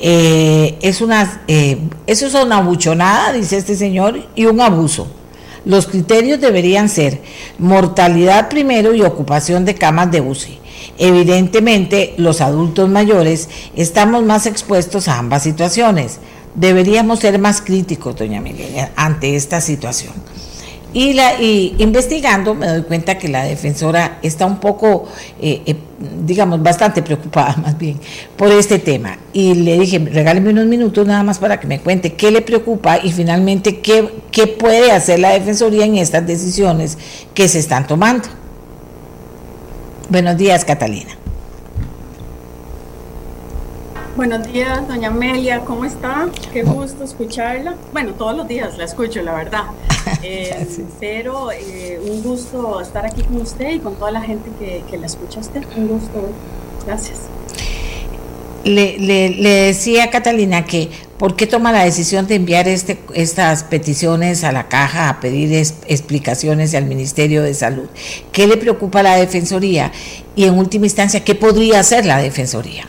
Eh, 0.00 0.78
es 0.82 1.00
una, 1.00 1.42
eh, 1.46 1.78
eso 2.08 2.26
es 2.26 2.34
una 2.34 2.60
buchonada, 2.60 3.32
dice 3.32 3.56
este 3.56 3.76
señor, 3.76 4.26
y 4.34 4.46
un 4.46 4.60
abuso. 4.60 5.06
Los 5.64 5.86
criterios 5.86 6.40
deberían 6.40 6.88
ser 6.88 7.22
mortalidad 7.58 8.48
primero 8.48 8.94
y 8.94 9.02
ocupación 9.02 9.64
de 9.64 9.76
camas 9.76 10.10
de 10.10 10.20
UCI. 10.20 10.58
Evidentemente, 10.98 12.14
los 12.16 12.40
adultos 12.40 12.88
mayores 12.88 13.48
estamos 13.76 14.24
más 14.24 14.46
expuestos 14.46 15.06
a 15.08 15.18
ambas 15.18 15.44
situaciones 15.44 16.18
deberíamos 16.56 17.20
ser 17.20 17.38
más 17.38 17.60
críticos, 17.60 18.16
doña 18.16 18.40
Miguel, 18.40 18.74
ante 18.96 19.36
esta 19.36 19.60
situación. 19.60 20.14
Y, 20.92 21.12
la, 21.12 21.34
investigando 21.42 22.54
me 22.54 22.66
doy 22.68 22.82
cuenta 22.82 23.18
que 23.18 23.28
la 23.28 23.44
defensora 23.44 24.18
está 24.22 24.46
un 24.46 24.58
poco, 24.58 25.06
eh, 25.38 25.60
eh, 25.66 25.76
digamos, 26.24 26.62
bastante 26.62 27.02
preocupada 27.02 27.54
más 27.62 27.76
bien 27.76 28.00
por 28.34 28.50
este 28.50 28.78
tema. 28.78 29.18
Y 29.34 29.54
le 29.54 29.78
dije, 29.78 29.98
regáleme 29.98 30.50
unos 30.50 30.64
minutos 30.64 31.06
nada 31.06 31.22
más 31.22 31.38
para 31.38 31.60
que 31.60 31.66
me 31.66 31.80
cuente 31.80 32.14
qué 32.14 32.30
le 32.30 32.40
preocupa 32.40 32.98
y 33.02 33.12
finalmente 33.12 33.80
qué 33.80 34.46
puede 34.58 34.90
hacer 34.90 35.18
la 35.18 35.32
defensoría 35.32 35.84
en 35.84 35.96
estas 35.96 36.26
decisiones 36.26 36.96
que 37.34 37.46
se 37.46 37.58
están 37.58 37.86
tomando. 37.86 38.28
Buenos 40.08 40.38
días, 40.38 40.64
Catalina. 40.64 41.25
Buenos 44.16 44.50
días, 44.50 44.88
doña 44.88 45.08
Amelia, 45.08 45.60
¿cómo 45.60 45.84
está? 45.84 46.26
Qué 46.50 46.62
gusto 46.62 47.04
escucharla. 47.04 47.74
Bueno, 47.92 48.14
todos 48.14 48.34
los 48.34 48.48
días 48.48 48.78
la 48.78 48.84
escucho, 48.84 49.22
la 49.22 49.34
verdad. 49.34 49.64
Eh, 50.22 50.66
pero 51.00 51.50
eh, 51.50 52.00
un 52.00 52.22
gusto 52.22 52.80
estar 52.80 53.04
aquí 53.04 53.22
con 53.22 53.40
usted 53.40 53.70
y 53.74 53.78
con 53.80 53.96
toda 53.96 54.12
la 54.12 54.20
gente 54.22 54.50
que, 54.88 54.96
la 54.96 55.06
escucha 55.06 55.40
usted. 55.40 55.62
Un 55.76 55.88
gusto. 55.88 56.30
Gracias. 56.86 57.18
Le, 58.64 59.66
decía 59.66 60.04
a 60.04 60.10
Catalina 60.10 60.64
que 60.64 60.90
por 61.18 61.34
qué 61.34 61.48
toma 61.48 61.72
la 61.72 61.84
decisión 61.84 62.28
de 62.28 62.36
enviar 62.36 62.68
este, 62.68 63.00
estas 63.14 63.64
peticiones 63.64 64.44
a 64.44 64.52
la 64.52 64.68
caja 64.68 65.08
a 65.08 65.20
pedir 65.20 65.52
explicaciones 65.88 66.72
al 66.76 66.86
Ministerio 66.86 67.42
de 67.42 67.52
Salud. 67.52 67.88
¿Qué 68.30 68.46
le 68.46 68.56
preocupa 68.56 69.00
a 69.00 69.02
la 69.02 69.16
Defensoría? 69.16 69.90
Y 70.36 70.44
en 70.44 70.56
última 70.56 70.86
instancia, 70.86 71.24
¿qué 71.24 71.34
podría 71.34 71.80
hacer 71.80 72.06
la 72.06 72.18
Defensoría? 72.18 72.88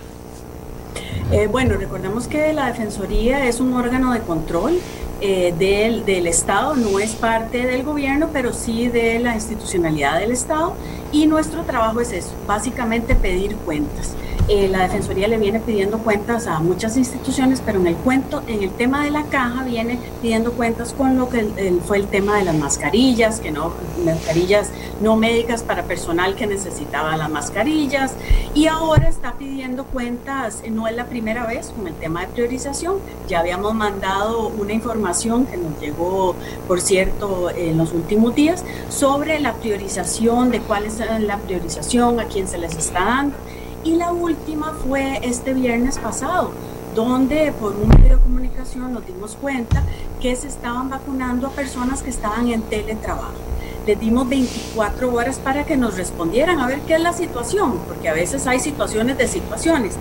Eh, 1.29 1.48
bueno, 1.48 1.75
recordemos 1.75 2.27
que 2.27 2.53
la 2.53 2.67
Defensoría 2.67 3.46
es 3.48 3.60
un 3.60 3.74
órgano 3.74 4.13
de 4.13 4.22
control 4.22 4.79
eh, 5.19 5.53
del, 5.60 6.05
del, 6.05 6.25
Estado, 6.25 6.75
no 6.75 7.00
es 7.00 7.15
parte 7.15 7.65
del 7.65 7.84
gobierno, 7.84 8.29
pero 8.31 8.53
sí 8.53 8.88
de 8.88 9.19
la 9.19 9.36
institucionalidad 9.36 10.19
del 10.19 10.31
Estado 10.31 10.74
y 11.11 11.27
nuestro 11.27 11.63
trabajo 11.63 12.01
es 12.01 12.11
eso, 12.11 12.31
básicamente 12.47 13.15
pedir 13.15 13.55
cuentas. 13.57 14.13
eh, 14.47 14.69
la 14.69 14.83
Defensoría 14.83 15.27
le 15.27 15.37
viene 15.37 15.59
pidiendo 15.59 15.97
cuentas 15.99 16.47
a 16.47 16.59
muchas 16.59 16.95
instituciones, 16.95 17.61
pero 17.65 17.79
en 17.79 17.87
el 17.87 17.95
cuento, 17.95 18.41
en 18.47 18.63
el 18.63 18.71
tema 18.71 19.03
de 19.03 19.11
la 19.11 19.23
caja 19.23 19.63
viene 19.63 19.99
pidiendo 20.21 20.53
cuentas 20.53 20.93
con 20.93 21.17
lo 21.17 21.29
que 21.29 21.45
fue 21.85 21.97
el 21.97 22.07
tema 22.07 22.37
de 22.37 22.45
las 22.45 22.55
mascarillas, 22.55 23.41
que 23.41 23.51
no, 23.51 23.73
mascarillas 24.05 24.69
no 25.01 25.17
médicas 25.17 25.63
para 25.63 25.83
personal 25.83 26.35
que 26.35 26.47
necesitaba 26.47 27.17
las 27.17 27.29
mascarillas, 27.29 28.13
y 28.53 28.67
ahora 28.67 29.09
está 29.09 29.33
pidiendo 29.33 29.83
cuentas, 29.83 30.63
no 30.71 30.87
es 30.87 30.95
la 30.95 31.05
primera 31.05 31.45
vez 31.45 31.73
con 31.75 31.87
el 31.87 31.93
tema 31.95 32.21
de 32.21 32.27
priorización, 32.27 32.99
ya 33.27 33.39
habíamos 33.39 33.73
mandado 33.75 34.47
una 34.47 34.71
información 34.71 35.45
que 35.45 35.57
nos 35.57 35.77
llegó, 35.81 36.35
por 36.67 36.79
cierto, 36.79 37.49
en 37.49 37.77
los 37.77 37.91
últimos 37.91 38.33
días, 38.33 38.63
sobre 38.89 39.39
la 39.39 39.53
priorización, 39.53 40.51
de 40.51 40.61
cuál 40.61 40.85
la 41.06 41.38
priorización, 41.38 42.20
a 42.20 42.25
quién 42.25 42.48
se 42.48 42.58
les 42.58 42.75
está 42.75 43.04
dando 43.06 43.36
y 43.84 43.96
la 43.96 44.12
última 44.12 44.74
fue 44.86 45.20
este 45.24 45.54
viernes 45.54 45.98
pasado, 45.98 46.51
donde 46.94 47.54
por 47.54 47.74
un 47.75 47.88
medio 47.88 48.18
de 48.18 48.22
comunicación 48.22 48.94
nos 48.94 49.06
dimos 49.06 49.38
cuenta 49.39 49.82
que 50.22 50.36
se 50.36 50.48
estaban 50.48 50.89
vacunando 50.89 51.48
a 51.48 51.51
personas 51.51 52.01
que 52.01 52.10
estaban 52.10 52.50
en 52.50 52.63
teletrabajo. 52.63 53.32
Les 53.86 53.98
dimos 53.98 54.27
24 54.27 55.13
horas 55.13 55.39
para 55.39 55.66
que 55.66 55.77
nos 55.77 55.96
respondieran 55.96 56.60
a 56.60 56.68
ver 56.68 56.82
qué 56.82 56.96
es 56.96 57.01
la 57.01 57.13
situación, 57.13 57.80
porque 57.88 58.10
a 58.10 58.13
veces 58.13 58.46
hay 58.46 58.60
situaciones 58.60 59.18
de 59.18 59.27
situaciones. 59.30 59.96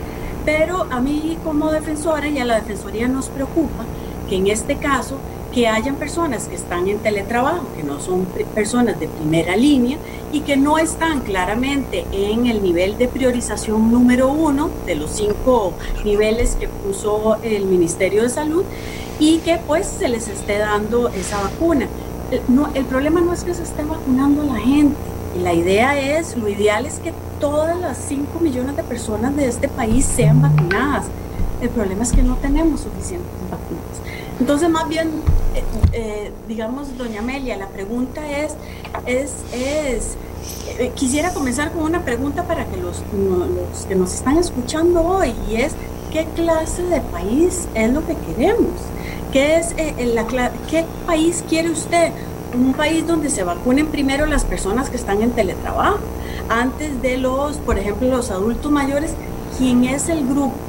Pero 0.44 0.88
a 0.90 1.00
mí 1.00 1.38
como 1.44 1.70
defensora 1.70 2.26
y 2.28 2.38
a 2.40 2.44
la 2.44 2.56
Defensoría 2.56 3.06
nos 3.06 3.28
preocupa 3.28 3.84
que 4.28 4.36
en 4.36 4.48
este 4.48 4.76
caso 4.76 5.18
que 5.52 5.68
hayan 5.68 5.96
personas 5.96 6.48
que 6.48 6.54
están 6.54 6.88
en 6.88 6.98
teletrabajo, 6.98 7.66
que 7.76 7.82
no 7.82 8.00
son 8.00 8.26
personas 8.54 8.98
de 9.00 9.08
primera 9.08 9.56
línea 9.56 9.98
y 10.32 10.40
que 10.40 10.56
no 10.56 10.78
están 10.78 11.20
claramente 11.20 12.04
en 12.12 12.46
el 12.46 12.62
nivel 12.62 12.98
de 12.98 13.08
priorización 13.08 13.90
número 13.90 14.28
uno 14.28 14.70
de 14.84 14.96
los 14.96 15.10
cinco 15.10 15.72
niveles 16.04 16.56
que 16.56 16.68
puso 16.68 17.36
el 17.42 17.64
Ministerio 17.64 18.22
de 18.22 18.28
Salud 18.28 18.64
y 19.18 19.38
que 19.38 19.58
pues 19.66 19.86
se 19.86 20.08
les 20.08 20.28
esté 20.28 20.58
dando 20.58 21.08
esa 21.08 21.40
vacuna. 21.42 21.86
No, 22.48 22.68
el 22.74 22.84
problema 22.84 23.20
no 23.20 23.32
es 23.32 23.44
que 23.44 23.54
se 23.54 23.62
esté 23.62 23.84
vacunando 23.84 24.42
la 24.42 24.58
gente. 24.58 24.96
La 25.42 25.54
idea 25.54 25.98
es, 26.18 26.36
lo 26.36 26.48
ideal 26.48 26.86
es 26.86 26.98
que 26.98 27.12
todas 27.40 27.78
las 27.78 27.98
5 28.08 28.40
millones 28.40 28.76
de 28.76 28.82
personas 28.82 29.36
de 29.36 29.46
este 29.46 29.68
país 29.68 30.04
sean 30.04 30.42
vacunadas. 30.42 31.06
El 31.60 31.70
problema 31.70 32.02
es 32.02 32.12
que 32.12 32.22
no 32.22 32.36
tenemos 32.36 32.80
suficientes 32.80 33.30
vacunas. 33.50 33.95
Entonces, 34.38 34.68
más 34.68 34.88
bien, 34.88 35.08
eh, 35.54 35.64
eh, 35.92 36.32
digamos, 36.46 36.96
doña 36.98 37.20
Amelia, 37.20 37.56
la 37.56 37.68
pregunta 37.68 38.20
es, 38.30 38.54
es, 39.06 39.32
es 39.52 40.16
eh, 40.78 40.92
quisiera 40.94 41.32
comenzar 41.32 41.72
con 41.72 41.84
una 41.84 42.04
pregunta 42.04 42.46
para 42.46 42.66
que 42.66 42.76
los, 42.76 43.02
los, 43.14 43.86
que 43.86 43.94
nos 43.94 44.12
están 44.12 44.36
escuchando 44.36 45.02
hoy, 45.02 45.32
y 45.50 45.56
es, 45.56 45.72
¿qué 46.12 46.26
clase 46.34 46.82
de 46.82 47.00
país 47.00 47.66
es 47.74 47.92
lo 47.92 48.06
que 48.06 48.14
queremos? 48.14 48.72
¿Qué, 49.32 49.56
es, 49.56 49.74
la, 50.14 50.26
¿Qué 50.70 50.84
país 51.06 51.42
quiere 51.48 51.70
usted? 51.70 52.12
Un 52.54 52.74
país 52.74 53.06
donde 53.06 53.30
se 53.30 53.42
vacunen 53.42 53.86
primero 53.86 54.26
las 54.26 54.44
personas 54.44 54.90
que 54.90 54.96
están 54.96 55.22
en 55.22 55.30
teletrabajo, 55.30 55.98
antes 56.50 57.00
de 57.00 57.16
los, 57.16 57.56
por 57.56 57.78
ejemplo, 57.78 58.08
los 58.08 58.30
adultos 58.30 58.70
mayores, 58.70 59.12
¿quién 59.58 59.84
es 59.84 60.08
el 60.10 60.26
grupo 60.26 60.65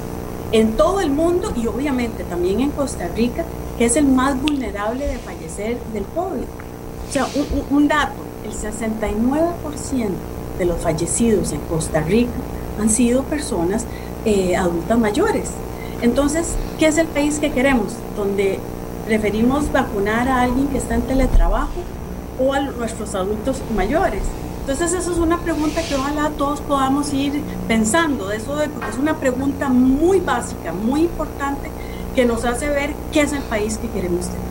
en 0.52 0.78
todo 0.78 1.02
el 1.02 1.10
mundo 1.10 1.52
y 1.56 1.68
obviamente 1.68 2.24
también 2.24 2.62
en 2.62 2.72
Costa 2.72 3.08
Rica, 3.16 3.44
que 3.78 3.86
es 3.86 3.96
el 3.96 4.06
más 4.06 4.42
vulnerable 4.42 5.08
de 5.08 5.18
fallecer 5.18 5.78
del 5.94 6.04
COVID. 6.06 6.44
O 7.10 7.12
sea, 7.12 7.28
un, 7.70 7.88
dato, 7.88 8.16
el 8.46 8.54
69% 8.54 10.10
de 10.58 10.66
los 10.66 10.82
fallecidos 10.82 11.52
en 11.52 11.60
Costa 11.62 12.02
Rica 12.02 12.32
han 12.80 12.90
sido 12.90 13.24
personas 13.24 13.86
eh, 14.26 14.56
adultas 14.56 14.98
mayores. 14.98 15.50
Entonces, 16.02 16.56
¿qué 16.78 16.88
es 16.88 16.98
el 16.98 17.08
país 17.08 17.40
que 17.40 17.52
queremos? 17.52 17.94
Donde 18.16 18.60
preferimos 19.06 19.72
vacunar 19.72 20.28
a 20.28 20.42
alguien 20.42 20.68
que 20.68 20.78
está 20.78 20.96
en 20.96 21.02
teletrabajo 21.02 21.82
o 22.40 22.54
a 22.54 22.60
nuestros 22.60 23.16
adultos 23.16 23.62
mayores. 23.76 24.22
Entonces 24.68 25.00
esa 25.00 25.12
es 25.12 25.18
una 25.18 25.38
pregunta 25.38 25.82
que 25.82 25.96
ojalá 25.96 26.30
todos 26.38 26.60
podamos 26.60 27.14
ir 27.14 27.42
pensando, 27.70 28.34
eso 28.34 28.58
porque 28.74 28.90
es 28.92 28.98
una 28.98 29.16
pregunta 29.16 29.70
muy 29.70 30.20
básica, 30.20 30.74
muy 30.74 31.04
importante, 31.04 31.72
que 32.14 32.26
nos 32.26 32.44
hace 32.44 32.68
ver 32.68 32.94
qué 33.14 33.22
es 33.22 33.32
el 33.32 33.44
país 33.44 33.78
que 33.78 33.88
queremos 33.88 34.26
tener. 34.26 34.42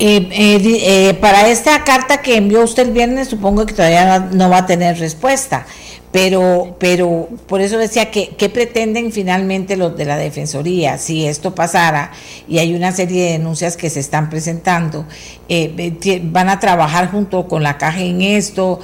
Eh, 0.00 0.28
eh, 0.32 1.08
eh, 1.08 1.14
para 1.14 1.48
esta 1.48 1.82
carta 1.82 2.20
que 2.20 2.36
envió 2.36 2.62
usted 2.62 2.88
el 2.88 2.92
viernes, 2.92 3.28
supongo 3.28 3.64
que 3.64 3.72
todavía 3.72 4.18
no 4.32 4.50
va 4.50 4.58
a 4.58 4.66
tener 4.66 4.98
respuesta. 4.98 5.64
Pero, 6.12 6.74
pero 6.80 7.28
por 7.46 7.60
eso 7.60 7.78
decía 7.78 8.10
que, 8.10 8.30
¿qué 8.36 8.48
pretenden 8.48 9.12
finalmente 9.12 9.76
los 9.76 9.96
de 9.96 10.04
la 10.04 10.16
Defensoría? 10.16 10.98
Si 10.98 11.24
esto 11.24 11.54
pasara 11.54 12.10
y 12.48 12.58
hay 12.58 12.74
una 12.74 12.90
serie 12.90 13.26
de 13.26 13.32
denuncias 13.32 13.76
que 13.76 13.90
se 13.90 14.00
están 14.00 14.28
presentando, 14.28 15.06
eh, 15.48 16.20
van 16.24 16.48
a 16.48 16.58
trabajar 16.58 17.12
junto 17.12 17.46
con 17.46 17.62
la 17.62 17.78
caja 17.78 18.00
en 18.00 18.22
esto, 18.22 18.80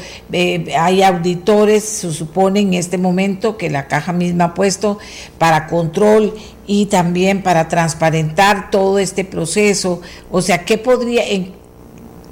hay 0.79 1.03
auditores, 1.03 1.83
se 1.83 2.13
supone 2.13 2.61
en 2.61 2.75
este 2.75 2.97
momento 2.97 3.57
que 3.57 3.71
la 3.71 3.89
caja 3.89 4.13
misma 4.13 4.45
ha 4.45 4.55
puesto 4.55 4.99
para 5.37 5.67
control 5.67 6.33
y 6.69 6.87
también 6.87 7.43
para 7.43 7.67
transparentar 7.67 8.71
todo 8.71 9.01
este 9.01 9.25
proceso. 9.25 10.01
O 10.31 10.43
sea, 10.43 10.65
¿qué 10.65 10.79
podría, 10.79 11.25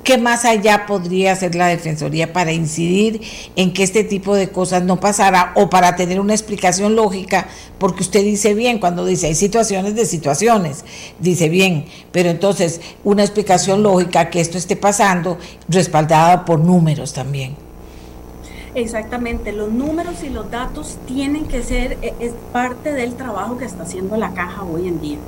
¿Qué 0.05 0.19
más 0.19 0.45
allá 0.45 0.85
podría 0.85 1.33
hacer 1.33 1.55
la 1.55 1.67
Defensoría 1.67 2.35
para 2.35 2.53
incidir 2.53 3.23
en 3.57 3.73
que 3.73 3.83
este 3.83 4.05
tipo 4.05 4.35
de 4.35 4.51
cosas 4.51 4.83
no 4.83 5.01
pasara 5.01 5.53
o 5.55 5.71
para 5.71 5.97
tener 5.97 6.21
una 6.21 6.35
explicación 6.35 6.95
lógica? 6.95 7.49
Porque 7.79 8.03
usted 8.03 8.23
dice 8.23 8.53
bien 8.53 8.79
cuando 8.79 9.07
dice 9.07 9.29
hay 9.29 9.35
situaciones 9.35 9.95
de 9.95 10.05
situaciones, 10.05 10.85
dice 11.21 11.49
bien, 11.49 11.87
pero 12.13 12.29
entonces 12.29 12.83
una 13.03 13.23
explicación 13.23 13.83
lógica 13.83 14.29
que 14.29 14.43
esto 14.43 14.59
esté 14.59 14.77
pasando 14.77 15.39
respaldada 15.71 16.45
por 16.45 16.61
números 16.61 17.15
también. 17.15 17.57
Exactamente, 18.75 19.53
los 19.53 19.73
números 19.73 20.23
y 20.23 20.29
los 20.29 20.51
datos 20.51 20.99
tienen 21.07 21.47
que 21.47 21.63
ser 21.63 21.97
e, 22.03 22.13
es 22.21 22.33
parte 22.53 22.93
del 22.93 23.15
trabajo 23.15 23.57
que 23.57 23.65
está 23.65 23.85
haciendo 23.85 24.19
la 24.19 24.35
caja 24.35 24.65
hoy 24.65 24.87
en 24.87 25.01
día. 25.01 25.19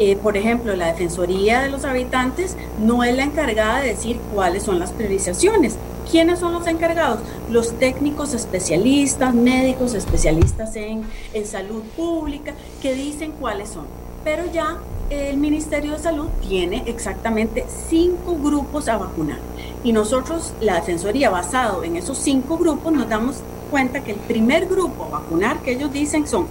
Eh, 0.00 0.16
por 0.16 0.36
ejemplo, 0.36 0.76
la 0.76 0.86
Defensoría 0.86 1.60
de 1.60 1.70
los 1.70 1.84
Habitantes 1.84 2.56
no 2.78 3.02
es 3.02 3.16
la 3.16 3.24
encargada 3.24 3.80
de 3.80 3.88
decir 3.88 4.20
cuáles 4.32 4.62
son 4.62 4.78
las 4.78 4.92
priorizaciones. 4.92 5.76
¿Quiénes 6.08 6.38
son 6.38 6.52
los 6.52 6.66
encargados? 6.68 7.18
Los 7.50 7.72
técnicos 7.78 8.32
especialistas, 8.32 9.34
médicos 9.34 9.94
especialistas 9.94 10.76
en, 10.76 11.02
en 11.34 11.46
salud 11.46 11.82
pública, 11.96 12.54
que 12.80 12.94
dicen 12.94 13.32
cuáles 13.32 13.70
son. 13.70 13.86
Pero 14.24 14.44
ya 14.52 14.78
el 15.10 15.36
Ministerio 15.36 15.92
de 15.92 15.98
Salud 15.98 16.28
tiene 16.48 16.84
exactamente 16.86 17.66
cinco 17.88 18.36
grupos 18.36 18.88
a 18.88 18.98
vacunar. 18.98 19.38
Y 19.82 19.92
nosotros, 19.92 20.54
la 20.60 20.76
Defensoría, 20.76 21.28
basado 21.28 21.82
en 21.82 21.96
esos 21.96 22.18
cinco 22.18 22.56
grupos, 22.56 22.92
nos 22.92 23.08
damos 23.08 23.36
cuenta 23.70 24.02
que 24.02 24.12
el 24.12 24.18
primer 24.18 24.66
grupo 24.66 25.04
a 25.04 25.08
vacunar 25.08 25.58
que 25.58 25.72
ellos 25.72 25.92
dicen 25.92 26.26
son 26.26 26.46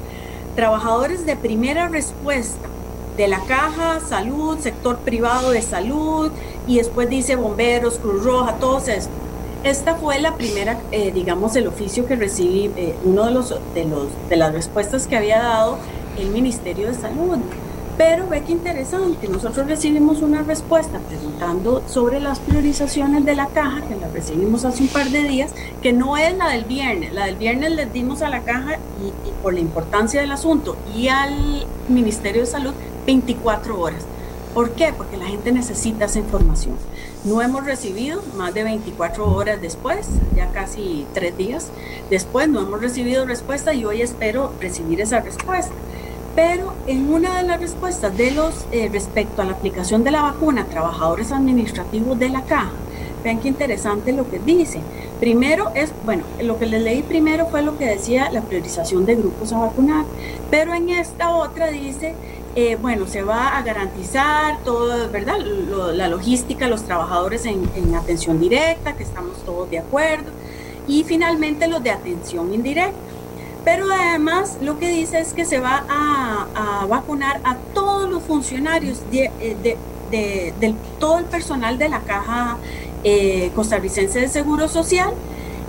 trabajadores 0.55 1.25
de 1.25 1.35
primera 1.35 1.87
respuesta 1.87 2.67
de 3.17 3.27
la 3.27 3.41
caja, 3.41 3.99
salud, 3.99 4.59
sector 4.59 4.97
privado 4.99 5.49
de 5.49 5.61
salud 5.63 6.31
y 6.67 6.77
después 6.77 7.09
dice 7.09 7.35
bomberos, 7.35 7.97
Cruz 7.97 8.23
Roja, 8.23 8.53
todos 8.59 8.87
estos. 8.87 9.11
Esta 9.63 9.95
fue 9.95 10.19
la 10.19 10.35
primera, 10.35 10.77
eh, 10.91 11.11
digamos, 11.11 11.55
el 11.55 11.67
oficio 11.67 12.05
que 12.05 12.15
recibí, 12.15 12.71
eh, 12.77 12.95
uno 13.03 13.25
de, 13.25 13.31
los, 13.31 13.49
de, 13.73 13.85
los, 13.85 14.07
de 14.29 14.37
las 14.37 14.53
respuestas 14.53 15.07
que 15.07 15.17
había 15.17 15.39
dado 15.39 15.79
el 16.19 16.29
Ministerio 16.29 16.87
de 16.87 16.93
Salud. 16.93 17.37
Pero 17.97 18.27
ve 18.29 18.43
que 18.43 18.51
interesante, 18.51 19.27
nosotros 19.27 19.65
recibimos 19.65 20.21
una 20.21 20.43
respuesta 20.43 20.99
preguntando 20.99 21.81
sobre 21.87 22.19
las 22.19 22.37
priorizaciones 22.37 23.25
de 23.25 23.35
la 23.35 23.47
caja, 23.47 23.81
que 23.81 23.95
la 23.95 24.07
recibimos 24.09 24.63
hace 24.65 24.83
un 24.83 24.89
par 24.89 25.09
de 25.09 25.23
días, 25.23 25.51
que 25.81 25.93
no 25.93 26.15
es 26.15 26.37
la 26.37 26.49
del 26.49 26.65
viernes. 26.65 27.11
La 27.13 27.25
del 27.25 27.37
viernes 27.37 27.71
les 27.71 27.91
dimos 27.91 28.21
a 28.21 28.29
la 28.29 28.41
caja 28.41 28.75
y 28.75 29.31
por 29.41 29.55
la 29.55 29.61
importancia 29.61 30.21
del 30.21 30.31
asunto 30.31 30.75
y 30.95 31.07
al 31.07 31.65
Ministerio 31.89 32.41
de 32.41 32.47
Salud 32.47 32.73
24 33.07 33.79
horas. 33.79 34.05
¿Por 34.53 34.71
qué? 34.71 34.91
Porque 34.95 35.17
la 35.17 35.27
gente 35.27 35.51
necesita 35.51 36.05
esa 36.05 36.19
información. 36.19 36.75
No 37.23 37.41
hemos 37.41 37.65
recibido 37.65 38.21
más 38.35 38.53
de 38.53 38.63
24 38.63 39.33
horas 39.33 39.61
después, 39.61 40.07
ya 40.35 40.51
casi 40.51 41.05
tres 41.13 41.37
días 41.37 41.69
después, 42.09 42.49
no 42.49 42.61
hemos 42.61 42.81
recibido 42.81 43.25
respuesta 43.25 43.73
y 43.73 43.85
hoy 43.85 44.01
espero 44.01 44.51
recibir 44.59 44.99
esa 44.99 45.21
respuesta. 45.21 45.73
Pero 46.35 46.73
en 46.85 47.11
una 47.11 47.37
de 47.37 47.47
las 47.47 47.59
respuestas 47.61 48.15
de 48.17 48.31
los 48.31 48.65
eh, 48.71 48.89
respecto 48.91 49.41
a 49.41 49.45
la 49.45 49.53
aplicación 49.53 50.03
de 50.03 50.11
la 50.11 50.21
vacuna 50.21 50.65
trabajadores 50.65 51.31
administrativos 51.31 52.19
de 52.19 52.29
la 52.29 52.41
caja, 52.43 52.71
vean 53.23 53.39
qué 53.39 53.47
interesante 53.47 54.11
lo 54.11 54.29
que 54.29 54.39
dice. 54.39 54.81
Primero 55.19 55.71
es, 55.75 55.91
bueno, 56.05 56.23
lo 56.41 56.59
que 56.59 56.65
les 56.65 56.81
leí 56.81 57.01
primero 57.01 57.47
fue 57.47 57.61
lo 57.61 57.77
que 57.77 57.85
decía 57.85 58.29
la 58.31 58.41
priorización 58.41 59.05
de 59.05 59.15
grupos 59.15 59.51
a 59.53 59.59
vacunar, 59.59 60.05
pero 60.51 60.73
en 60.73 60.89
esta 60.89 61.35
otra 61.35 61.67
dice 61.67 62.13
eh, 62.59 62.75
bueno, 62.81 63.05
se 63.05 63.21
va 63.21 63.55
a 63.55 63.61
garantizar 63.61 64.57
todo, 64.63 65.11
¿verdad? 65.11 65.37
la 65.93 66.07
logística, 66.07 66.67
los 66.67 66.85
trabajadores 66.85 67.45
en, 67.45 67.93
atención 67.93 68.39
directa, 68.39 68.93
que 68.93 69.03
estamos 69.03 69.37
todos 69.45 69.69
de 69.69 69.77
acuerdo. 69.77 70.31
y 70.87 71.03
finalmente 71.03 71.67
los 71.67 71.83
de 71.83 71.91
atención 71.91 72.51
indirecta. 72.51 72.97
Pero 73.63 73.85
además 73.93 74.57
lo 74.59 74.79
que 74.79 74.89
dice 74.89 75.19
es 75.19 75.33
que 75.33 75.45
se 75.45 75.59
va 75.59 75.85
a, 75.87 76.87
vacunar 76.89 77.41
a 77.43 77.57
todos 77.75 78.09
los 78.09 78.23
funcionarios 78.23 79.01
de, 79.11 79.29
de, 80.09 80.75
todo 80.99 81.19
el 81.19 81.25
personal 81.25 81.77
de 81.77 81.89
la 81.89 81.99
Caja 81.99 82.57
eh, 83.03 83.51
Costarricense 83.53 84.19
de 84.19 84.29
Seguro 84.29 84.67
Social 84.67 85.11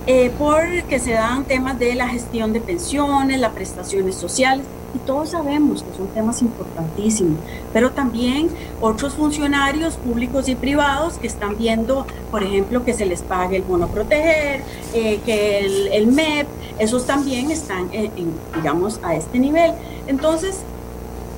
eh, 0.07 0.31
porque 0.39 0.97
se 0.97 1.11
dan 1.11 1.43
temas 1.43 1.77
de 1.77 1.93
la 1.93 2.07
gestión 2.07 2.51
de 2.51 2.61
pensiones, 2.61 3.39
las 3.39 3.51
prestaciones 3.51 4.15
sociales, 4.15 4.65
y 4.93 4.99
todos 4.99 5.29
sabemos 5.29 5.83
que 5.83 5.95
son 5.95 6.07
temas 6.07 6.41
importantísimos, 6.41 7.39
pero 7.73 7.91
también 7.91 8.49
otros 8.81 9.13
funcionarios 9.13 9.95
públicos 9.95 10.49
y 10.49 10.55
privados 10.55 11.17
que 11.17 11.27
están 11.27 11.57
viendo, 11.57 12.05
por 12.31 12.43
ejemplo, 12.43 12.83
que 12.83 12.93
se 12.93 13.05
les 13.05 13.21
pague 13.21 13.57
el 13.57 13.63
bono 13.63 13.87
proteger, 13.87 14.63
eh, 14.93 15.19
que 15.25 15.59
el, 15.59 15.87
el, 15.87 16.07
MEP, 16.07 16.47
esos 16.79 17.05
también 17.05 17.51
están, 17.51 17.89
digamos, 18.55 18.99
a 19.03 19.15
este 19.15 19.39
nivel. 19.39 19.73
Entonces, 20.07 20.61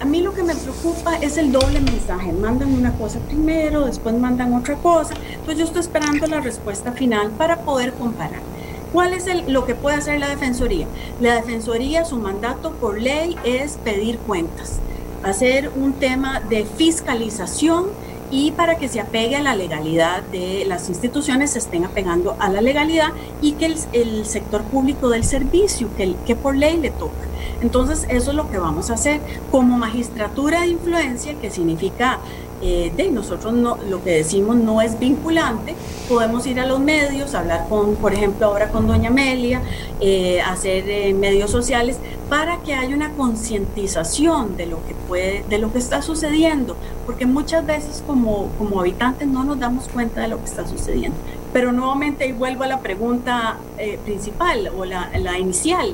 a 0.02 0.06
mí 0.06 0.22
lo 0.22 0.34
que 0.34 0.42
me 0.42 0.56
preocupa 0.56 1.18
es 1.18 1.38
el 1.38 1.52
doble 1.52 1.80
mensaje. 1.80 2.32
Mandan 2.34 2.74
una 2.74 2.92
cosa 2.94 3.20
primero, 3.20 3.86
después 3.86 4.16
mandan 4.16 4.54
otra 4.56 4.76
cosa. 4.76 5.14
Entonces 5.30 5.60
yo 5.60 5.66
estoy 5.66 5.82
esperando 5.82 6.26
la 6.26 6.42
respuesta 6.42 6.92
final 6.92 7.30
para 7.32 7.58
poder 7.58 7.94
comparar. 7.94 8.42
¿Cuál 8.92 9.14
es 9.14 9.26
lo 9.48 9.66
que 9.66 9.74
puede 9.74 9.96
hacer 9.96 10.20
la 10.20 10.28
Defensoría? 10.28 10.86
La 11.22 11.36
Defensoría, 11.36 12.04
su 12.04 12.18
mandato 12.18 12.72
por 12.74 13.02
ley 13.02 13.38
es 13.46 13.78
pedir 13.78 14.18
cuentas, 14.18 14.80
hacer 15.24 15.72
un 15.78 15.94
tema 15.94 16.42
de 16.42 16.66
fiscalización 16.66 17.86
y 18.32 18.52
para 18.52 18.78
que 18.78 18.88
se 18.88 19.02
apegue 19.02 19.36
a 19.36 19.42
la 19.42 19.56
legalidad 19.56 20.24
de 20.24 20.64
las 20.66 20.90
instituciones, 20.90 21.52
se 21.52 21.60
estén 21.60 21.84
apegando 21.84 22.36
a 22.40 22.50
la 22.50 22.62
legalidad 22.62 23.10
y 23.42 23.54
que 23.54 23.66
el, 23.92 24.26
sector 24.26 24.64
público 24.64 25.10
del 25.10 25.24
servicio, 25.24 25.90
que, 25.98 26.16
que 26.26 26.36
por 26.36 26.56
ley 26.56 26.78
le 26.78 26.92
toca. 26.92 27.28
Entonces, 27.62 28.06
eso 28.10 28.32
es 28.32 28.38
lo 28.38 28.50
que 28.50 28.58
vamos 28.58 28.90
a 28.90 28.94
hacer 28.94 29.20
como 29.52 29.78
magistratura 29.78 30.62
de 30.62 30.68
influencia, 30.68 31.36
que 31.36 31.52
significa 31.52 32.20
eh, 32.64 32.94
de 32.96 33.10
nosotros 33.10 33.54
no, 33.54 33.76
lo 33.90 34.04
que 34.04 34.12
decimos 34.12 34.56
no 34.56 34.82
es 34.82 35.00
vinculante, 35.00 35.74
podemos 36.08 36.46
ir 36.46 36.60
a 36.60 36.68
los 36.68 36.80
medios, 36.80 37.34
hablar 37.34 37.68
con, 37.68 37.96
por 37.96 38.14
ejemplo, 38.14 38.46
ahora 38.46 38.70
con 38.70 38.86
doña 38.86 39.10
Amelia, 39.10 39.64
eh, 40.00 40.42
hacer 40.42 40.88
eh, 40.88 41.12
medios 41.16 41.50
sociales 41.50 41.98
para 42.30 42.58
que 42.62 42.76
haya 42.76 42.96
una 42.96 43.14
concientización 43.14 44.58
de 44.58 44.68
lo 44.68 44.78
que 44.86 44.94
puede, 44.94 45.44
de 45.50 45.58
lo 45.58 45.74
que 45.74 45.80
está 45.80 46.04
sucediendo, 46.04 46.78
porque 47.12 47.26
muchas 47.26 47.66
veces 47.66 48.02
como, 48.08 48.48
como 48.58 48.80
habitantes 48.80 49.28
no 49.28 49.44
nos 49.44 49.60
damos 49.60 49.90
cuenta 49.90 50.22
de 50.22 50.30
lo 50.30 50.38
que 50.38 50.46
está 50.46 50.66
sucediendo. 50.66 51.18
Pero 51.52 51.74
nuevamente 51.74 52.26
y 52.26 52.32
vuelvo 52.32 52.64
a 52.64 52.68
la 52.68 52.80
pregunta 52.80 53.58
principal 54.06 54.72
o 54.78 54.86
la, 54.86 55.12
la 55.20 55.38
inicial, 55.38 55.94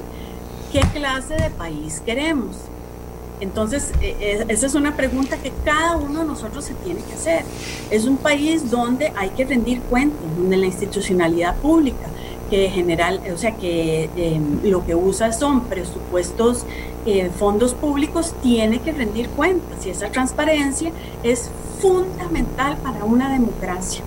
¿qué 0.71 0.81
clase 0.93 1.33
de 1.33 1.49
país 1.49 2.03
queremos? 2.05 2.57
Entonces, 3.39 3.93
eh, 3.99 4.15
eh, 4.19 4.45
esa 4.47 4.67
es 4.67 4.75
una 4.75 4.95
pregunta 4.95 5.37
que 5.37 5.51
cada 5.65 5.97
uno 5.97 6.19
de 6.19 6.25
nosotros 6.25 6.65
se 6.65 6.75
tiene 6.75 7.01
que 7.01 7.13
hacer. 7.13 7.43
Es 7.89 8.05
un 8.05 8.17
país 8.17 8.69
donde 8.69 9.11
hay 9.15 9.29
que 9.29 9.43
rendir 9.43 9.81
cuentas, 9.81 10.19
donde 10.37 10.55
la 10.55 10.67
institucionalidad 10.67 11.55
pública, 11.55 12.05
que 12.49 12.69
general, 12.69 13.21
o 13.33 13.37
sea, 13.37 13.55
que 13.55 14.09
em, 14.15 14.59
lo 14.63 14.85
que 14.85 14.95
usa 14.95 15.31
son 15.33 15.65
presupuestos, 15.65 16.65
eh, 17.05 17.29
fondos 17.37 17.73
públicos, 17.73 18.33
tiene 18.41 18.79
que 18.79 18.91
rendir 18.91 19.29
cuentas 19.29 19.85
y 19.85 19.89
esa 19.89 20.09
transparencia 20.09 20.91
es 21.23 21.49
fundamental 21.81 22.77
para 22.77 23.05
una 23.05 23.31
democracia. 23.31 24.01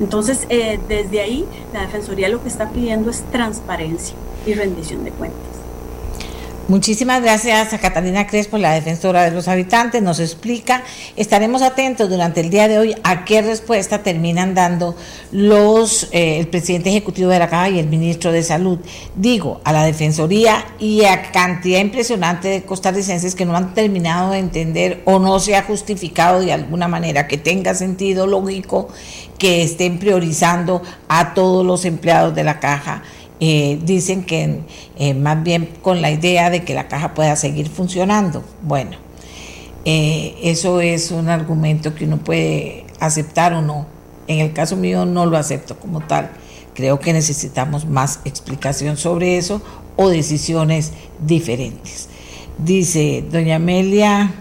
Entonces, 0.00 0.46
desde 0.48 1.20
ahí, 1.20 1.44
la 1.74 1.82
Defensoría 1.82 2.30
lo 2.30 2.42
que 2.42 2.48
está 2.48 2.70
pidiendo 2.70 3.10
es 3.10 3.22
transparencia 3.30 4.16
y 4.46 4.54
rendición 4.54 5.04
de 5.04 5.10
cuentas. 5.10 5.49
Muchísimas 6.70 7.20
gracias 7.20 7.72
a 7.72 7.78
Catalina 7.78 8.28
Crespo, 8.28 8.56
la 8.56 8.72
defensora 8.72 9.24
de 9.24 9.32
los 9.32 9.48
habitantes. 9.48 10.00
Nos 10.02 10.20
explica, 10.20 10.84
estaremos 11.16 11.62
atentos 11.62 12.08
durante 12.08 12.40
el 12.42 12.48
día 12.48 12.68
de 12.68 12.78
hoy 12.78 12.94
a 13.02 13.24
qué 13.24 13.42
respuesta 13.42 14.04
terminan 14.04 14.54
dando 14.54 14.94
los 15.32 16.04
eh, 16.12 16.38
el 16.38 16.46
presidente 16.46 16.90
ejecutivo 16.90 17.28
de 17.28 17.40
la 17.40 17.48
Caja 17.48 17.70
y 17.70 17.80
el 17.80 17.88
ministro 17.88 18.30
de 18.30 18.44
Salud. 18.44 18.78
Digo, 19.16 19.60
a 19.64 19.72
la 19.72 19.82
Defensoría 19.82 20.64
y 20.78 21.02
a 21.06 21.32
cantidad 21.32 21.80
impresionante 21.80 22.46
de 22.46 22.62
costarricenses 22.62 23.34
que 23.34 23.46
no 23.46 23.56
han 23.56 23.74
terminado 23.74 24.30
de 24.30 24.38
entender 24.38 25.02
o 25.06 25.18
no 25.18 25.40
se 25.40 25.56
ha 25.56 25.64
justificado 25.64 26.38
de 26.38 26.52
alguna 26.52 26.86
manera 26.86 27.26
que 27.26 27.36
tenga 27.36 27.74
sentido 27.74 28.28
lógico 28.28 28.86
que 29.38 29.64
estén 29.64 29.98
priorizando 29.98 30.82
a 31.08 31.34
todos 31.34 31.66
los 31.66 31.84
empleados 31.84 32.32
de 32.36 32.44
la 32.44 32.60
Caja 32.60 33.02
dicen 33.40 34.24
que 34.24 34.60
eh, 34.98 35.14
más 35.14 35.42
bien 35.42 35.70
con 35.80 36.02
la 36.02 36.10
idea 36.10 36.50
de 36.50 36.62
que 36.62 36.74
la 36.74 36.88
caja 36.88 37.14
pueda 37.14 37.36
seguir 37.36 37.68
funcionando. 37.68 38.44
Bueno, 38.62 38.98
eh, 39.84 40.36
eso 40.42 40.80
es 40.80 41.10
un 41.10 41.28
argumento 41.30 41.94
que 41.94 42.04
uno 42.04 42.18
puede 42.18 42.84
aceptar 43.00 43.54
o 43.54 43.62
no. 43.62 43.86
En 44.26 44.40
el 44.40 44.52
caso 44.52 44.76
mío 44.76 45.06
no 45.06 45.26
lo 45.26 45.38
acepto 45.38 45.78
como 45.78 46.00
tal. 46.00 46.30
Creo 46.74 47.00
que 47.00 47.12
necesitamos 47.12 47.86
más 47.86 48.20
explicación 48.24 48.96
sobre 48.96 49.38
eso 49.38 49.62
o 49.96 50.08
decisiones 50.08 50.92
diferentes. 51.18 52.08
Dice 52.58 53.24
doña 53.30 53.56
Amelia 53.56 54.34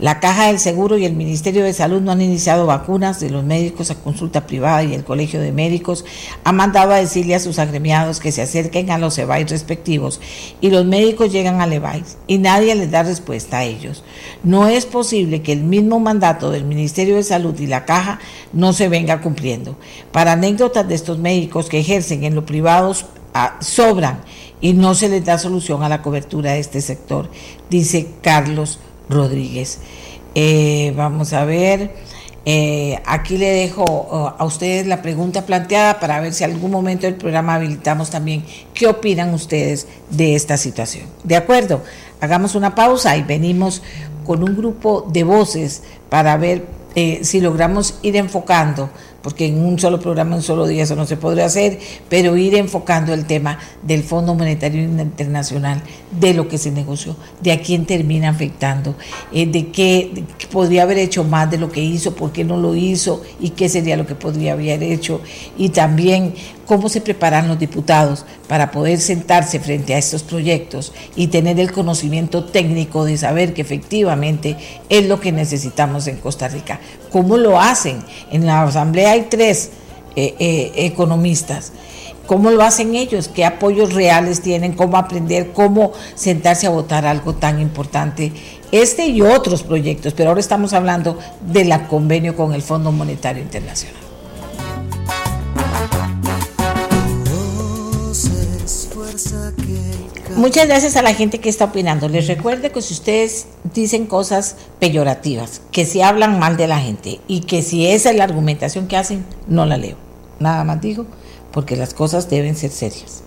la 0.00 0.18
Caja 0.18 0.46
del 0.46 0.58
Seguro 0.58 0.96
y 0.96 1.04
el 1.04 1.12
Ministerio 1.12 1.62
de 1.62 1.74
Salud 1.74 2.00
no 2.00 2.12
han 2.12 2.22
iniciado 2.22 2.64
vacunas 2.64 3.20
de 3.20 3.28
los 3.28 3.44
médicos 3.44 3.90
a 3.90 3.96
consulta 3.96 4.46
privada 4.46 4.82
y 4.82 4.94
el 4.94 5.04
Colegio 5.04 5.42
de 5.42 5.52
Médicos 5.52 6.06
ha 6.42 6.52
mandado 6.52 6.92
a 6.92 6.96
decirle 6.96 7.34
a 7.34 7.38
sus 7.38 7.58
agremiados 7.58 8.18
que 8.18 8.32
se 8.32 8.40
acerquen 8.40 8.90
a 8.90 8.96
los 8.96 9.18
EBAI 9.18 9.44
respectivos 9.44 10.18
y 10.62 10.70
los 10.70 10.86
médicos 10.86 11.30
llegan 11.30 11.60
al 11.60 11.74
EBAI 11.74 12.02
y 12.26 12.38
nadie 12.38 12.74
les 12.76 12.90
da 12.90 13.02
respuesta 13.02 13.58
a 13.58 13.64
ellos. 13.64 14.02
No 14.42 14.68
es 14.68 14.86
posible 14.86 15.42
que 15.42 15.52
el 15.52 15.64
mismo 15.64 16.00
mandato 16.00 16.50
del 16.50 16.64
Ministerio 16.64 17.16
de 17.16 17.22
Salud 17.22 17.58
y 17.60 17.66
la 17.66 17.84
Caja 17.84 18.20
no 18.54 18.72
se 18.72 18.88
venga 18.88 19.20
cumpliendo. 19.20 19.76
Para 20.12 20.32
anécdotas 20.32 20.88
de 20.88 20.94
estos 20.94 21.18
médicos 21.18 21.68
que 21.68 21.80
ejercen 21.80 22.24
en 22.24 22.34
lo 22.34 22.46
privado 22.46 22.94
ah, 23.34 23.58
sobran 23.60 24.22
y 24.62 24.72
no 24.72 24.94
se 24.94 25.10
les 25.10 25.26
da 25.26 25.36
solución 25.36 25.82
a 25.82 25.90
la 25.90 26.00
cobertura 26.00 26.52
de 26.52 26.60
este 26.60 26.80
sector, 26.80 27.30
dice 27.68 28.08
Carlos 28.22 28.78
Rodríguez. 29.10 29.78
Eh, 30.34 30.94
vamos 30.96 31.32
a 31.32 31.44
ver, 31.44 31.90
eh, 32.46 32.98
aquí 33.04 33.36
le 33.36 33.50
dejo 33.50 33.84
uh, 33.84 34.32
a 34.38 34.44
ustedes 34.46 34.86
la 34.86 35.02
pregunta 35.02 35.44
planteada 35.44 36.00
para 36.00 36.20
ver 36.20 36.32
si 36.32 36.44
algún 36.44 36.70
momento 36.70 37.06
del 37.06 37.16
programa 37.16 37.56
habilitamos 37.56 38.08
también 38.08 38.44
qué 38.72 38.86
opinan 38.86 39.34
ustedes 39.34 39.86
de 40.08 40.34
esta 40.34 40.56
situación. 40.56 41.04
De 41.22 41.36
acuerdo, 41.36 41.82
hagamos 42.20 42.54
una 42.54 42.74
pausa 42.74 43.16
y 43.16 43.22
venimos 43.22 43.82
con 44.24 44.42
un 44.42 44.56
grupo 44.56 45.06
de 45.12 45.24
voces 45.24 45.82
para 46.08 46.36
ver 46.36 46.66
eh, 46.94 47.20
si 47.22 47.40
logramos 47.40 47.98
ir 48.02 48.16
enfocando 48.16 48.90
porque 49.22 49.46
en 49.46 49.64
un 49.64 49.78
solo 49.78 50.00
programa, 50.00 50.30
en 50.30 50.36
un 50.38 50.42
solo 50.42 50.66
día 50.66 50.84
eso 50.84 50.96
no 50.96 51.06
se 51.06 51.16
podría 51.16 51.46
hacer, 51.46 51.78
pero 52.08 52.36
ir 52.36 52.54
enfocando 52.54 53.12
el 53.12 53.26
tema 53.26 53.58
del 53.82 54.02
Fondo 54.02 54.34
Monetario 54.34 54.82
Internacional, 54.82 55.82
de 56.10 56.34
lo 56.34 56.48
que 56.48 56.58
se 56.58 56.70
negoció, 56.70 57.16
de 57.40 57.52
a 57.52 57.60
quién 57.60 57.86
termina 57.86 58.30
afectando, 58.30 58.94
eh, 59.32 59.46
de, 59.46 59.68
qué, 59.68 60.24
podría 60.50 60.82
haber 60.82 60.98
hecho 60.98 61.24
más 61.24 61.50
de 61.50 61.58
lo 61.58 61.70
que 61.70 61.82
hizo, 61.82 62.14
por 62.14 62.32
qué 62.32 62.44
no 62.44 62.56
lo 62.56 62.74
hizo 62.74 63.22
y 63.40 63.50
qué 63.50 63.68
sería 63.68 63.96
lo 63.96 64.06
que 64.06 64.14
podría 64.14 64.54
haber 64.54 64.82
hecho, 64.82 65.20
y 65.56 65.68
también 65.70 66.34
cómo 66.70 66.88
se 66.88 67.00
preparan 67.00 67.48
los 67.48 67.58
diputados 67.58 68.24
para 68.46 68.70
poder 68.70 69.00
sentarse 69.00 69.58
frente 69.58 69.92
a 69.92 69.98
estos 69.98 70.22
proyectos 70.22 70.92
y 71.16 71.26
tener 71.26 71.58
el 71.58 71.72
conocimiento 71.72 72.44
técnico 72.44 73.04
de 73.04 73.18
saber 73.18 73.54
que 73.54 73.62
efectivamente 73.62 74.56
es 74.88 75.06
lo 75.06 75.18
que 75.18 75.32
necesitamos 75.32 76.06
en 76.06 76.18
Costa 76.18 76.46
Rica. 76.46 76.78
¿Cómo 77.10 77.38
lo 77.38 77.58
hacen? 77.58 77.98
En 78.30 78.46
la 78.46 78.62
Asamblea 78.62 79.10
hay 79.10 79.26
tres 79.28 79.70
eh, 80.14 80.36
eh, 80.38 80.70
economistas. 80.76 81.72
¿Cómo 82.28 82.52
lo 82.52 82.62
hacen 82.62 82.94
ellos? 82.94 83.26
¿Qué 83.26 83.44
apoyos 83.44 83.92
reales 83.92 84.40
tienen? 84.40 84.74
¿Cómo 84.74 84.96
aprender? 84.96 85.50
¿Cómo 85.50 85.90
sentarse 86.14 86.68
a 86.68 86.70
votar 86.70 87.04
algo 87.04 87.34
tan 87.34 87.60
importante? 87.60 88.30
Este 88.70 89.08
y 89.08 89.22
otros 89.22 89.64
proyectos, 89.64 90.14
pero 90.14 90.28
ahora 90.28 90.40
estamos 90.40 90.72
hablando 90.72 91.18
del 91.40 91.72
convenio 91.88 92.36
con 92.36 92.54
el 92.54 92.62
Fondo 92.62 92.92
Monetario 92.92 93.42
Internacional. 93.42 94.09
Muchas 100.40 100.68
gracias 100.68 100.96
a 100.96 101.02
la 101.02 101.12
gente 101.12 101.38
que 101.38 101.50
está 101.50 101.66
opinando. 101.66 102.08
Les 102.08 102.26
recuerdo 102.26 102.72
que 102.72 102.80
si 102.80 102.94
ustedes 102.94 103.48
dicen 103.74 104.06
cosas 104.06 104.56
peyorativas, 104.78 105.60
que 105.70 105.84
si 105.84 106.00
hablan 106.00 106.38
mal 106.38 106.56
de 106.56 106.66
la 106.66 106.80
gente 106.80 107.20
y 107.28 107.40
que 107.40 107.60
si 107.60 107.86
esa 107.86 108.08
es 108.08 108.16
la 108.16 108.24
argumentación 108.24 108.88
que 108.88 108.96
hacen, 108.96 109.26
no 109.48 109.66
la 109.66 109.76
leo. 109.76 109.96
Nada 110.38 110.64
más 110.64 110.80
digo, 110.80 111.04
porque 111.52 111.76
las 111.76 111.92
cosas 111.92 112.30
deben 112.30 112.56
ser 112.56 112.70
serias. 112.70 113.22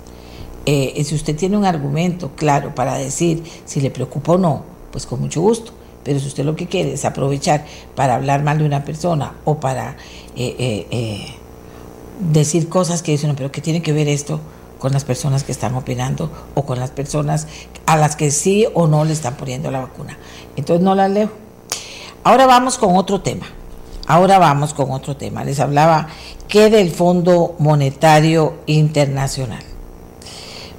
Eh, 0.65 1.04
si 1.06 1.13
usted 1.13 1.36
tiene 1.36 1.56
un 1.56 1.65
argumento 1.65 2.32
claro 2.36 2.73
para 2.73 2.97
decir 2.97 3.43
si 3.63 3.80
le 3.80 3.91
preocupa 3.91 4.32
o 4.32 4.38
no, 4.39 4.63
pues 4.91 5.06
con 5.06 5.21
mucho 5.21 5.39
gusto. 5.39 5.71
Pero 6.04 6.19
si 6.19 6.26
usted 6.26 6.43
lo 6.43 6.56
que 6.56 6.65
quiere 6.65 6.93
es 6.93 7.06
aprovechar 7.06 7.63
para 7.95 8.15
hablar 8.15 8.41
mal 8.41 8.58
de 8.58 8.65
una 8.65 8.84
persona 8.84 9.36
o 9.45 9.60
para 9.60 9.97
eh, 10.36 10.88
eh, 10.89 11.28
decir 12.32 12.69
cosas 12.69 13.04
que 13.04 13.12
dicen, 13.12 13.36
pero 13.36 13.52
¿qué 13.52 13.62
tiene 13.62 13.84
que 13.84 13.93
ver 13.93 14.08
esto 14.08 14.39
con 14.83 14.91
las 14.91 15.05
personas 15.05 15.45
que 15.45 15.53
están 15.53 15.75
opinando 15.75 16.29
o 16.55 16.65
con 16.65 16.77
las 16.77 16.91
personas 16.91 17.47
a 17.85 17.95
las 17.95 18.17
que 18.17 18.31
sí 18.31 18.67
o 18.73 18.85
no 18.85 19.05
le 19.05 19.13
están 19.13 19.35
poniendo 19.35 19.71
la 19.71 19.79
vacuna? 19.79 20.17
Entonces 20.57 20.83
no 20.83 20.93
las 20.93 21.09
leo. 21.09 21.29
Ahora 22.25 22.47
vamos 22.47 22.77
con 22.77 22.97
otro 22.97 23.21
tema. 23.21 23.45
Ahora 24.07 24.39
vamos 24.39 24.73
con 24.73 24.91
otro 24.91 25.15
tema. 25.15 25.45
Les 25.45 25.61
hablaba 25.61 26.09
que 26.49 26.69
del 26.69 26.91
Fondo 26.91 27.55
Monetario 27.59 28.55
Internacional. 28.65 29.63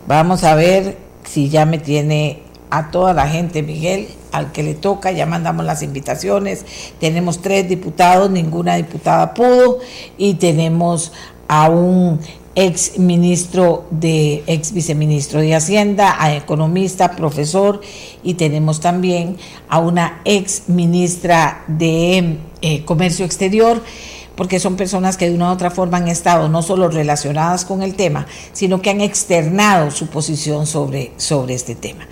Vamos 0.06 0.44
a 0.44 0.54
ver 0.54 0.98
si 1.24 1.48
ya 1.48 1.64
me 1.64 1.78
tiene 1.78 2.42
a 2.68 2.90
toda 2.90 3.14
la 3.14 3.26
gente, 3.26 3.62
Miguel, 3.62 4.08
al 4.32 4.52
que 4.52 4.62
le 4.62 4.74
toca, 4.74 5.12
ya 5.12 5.24
mandamos 5.24 5.64
las 5.64 5.82
invitaciones. 5.82 6.66
Tenemos 7.00 7.40
tres 7.40 7.70
diputados, 7.70 8.30
ninguna 8.30 8.74
diputada 8.74 9.32
pudo, 9.32 9.78
y 10.18 10.34
tenemos 10.34 11.12
a 11.48 11.70
un 11.70 12.20
ex 12.54 12.98
ministro 12.98 13.86
de 13.90 14.44
ex 14.46 14.72
viceministro 14.72 15.40
de 15.40 15.54
Hacienda, 15.54 16.16
a 16.18 16.34
economista, 16.34 17.16
profesor 17.16 17.80
y 18.22 18.34
tenemos 18.34 18.80
también 18.80 19.36
a 19.68 19.78
una 19.78 20.20
ex 20.24 20.68
ministra 20.68 21.64
de 21.66 22.38
eh, 22.62 22.84
Comercio 22.84 23.24
Exterior 23.24 23.82
porque 24.36 24.58
son 24.58 24.76
personas 24.76 25.16
que 25.16 25.28
de 25.28 25.34
una 25.34 25.50
u 25.50 25.52
otra 25.52 25.70
forma 25.70 25.98
han 25.98 26.08
estado 26.08 26.48
no 26.48 26.62
solo 26.62 26.88
relacionadas 26.88 27.64
con 27.64 27.82
el 27.82 27.94
tema, 27.94 28.26
sino 28.52 28.82
que 28.82 28.90
han 28.90 29.00
externado 29.00 29.90
su 29.90 30.08
posición 30.08 30.66
sobre, 30.66 31.12
sobre 31.16 31.54
este 31.54 31.74
tema. 31.74 32.08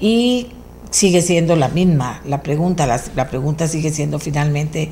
Y 0.00 0.48
sigue 0.90 1.20
siendo 1.20 1.56
la 1.56 1.68
misma 1.68 2.22
la 2.24 2.42
pregunta, 2.42 2.86
la, 2.86 3.28
pregunta 3.28 3.68
sigue 3.68 3.90
siendo 3.90 4.18
finalmente 4.18 4.90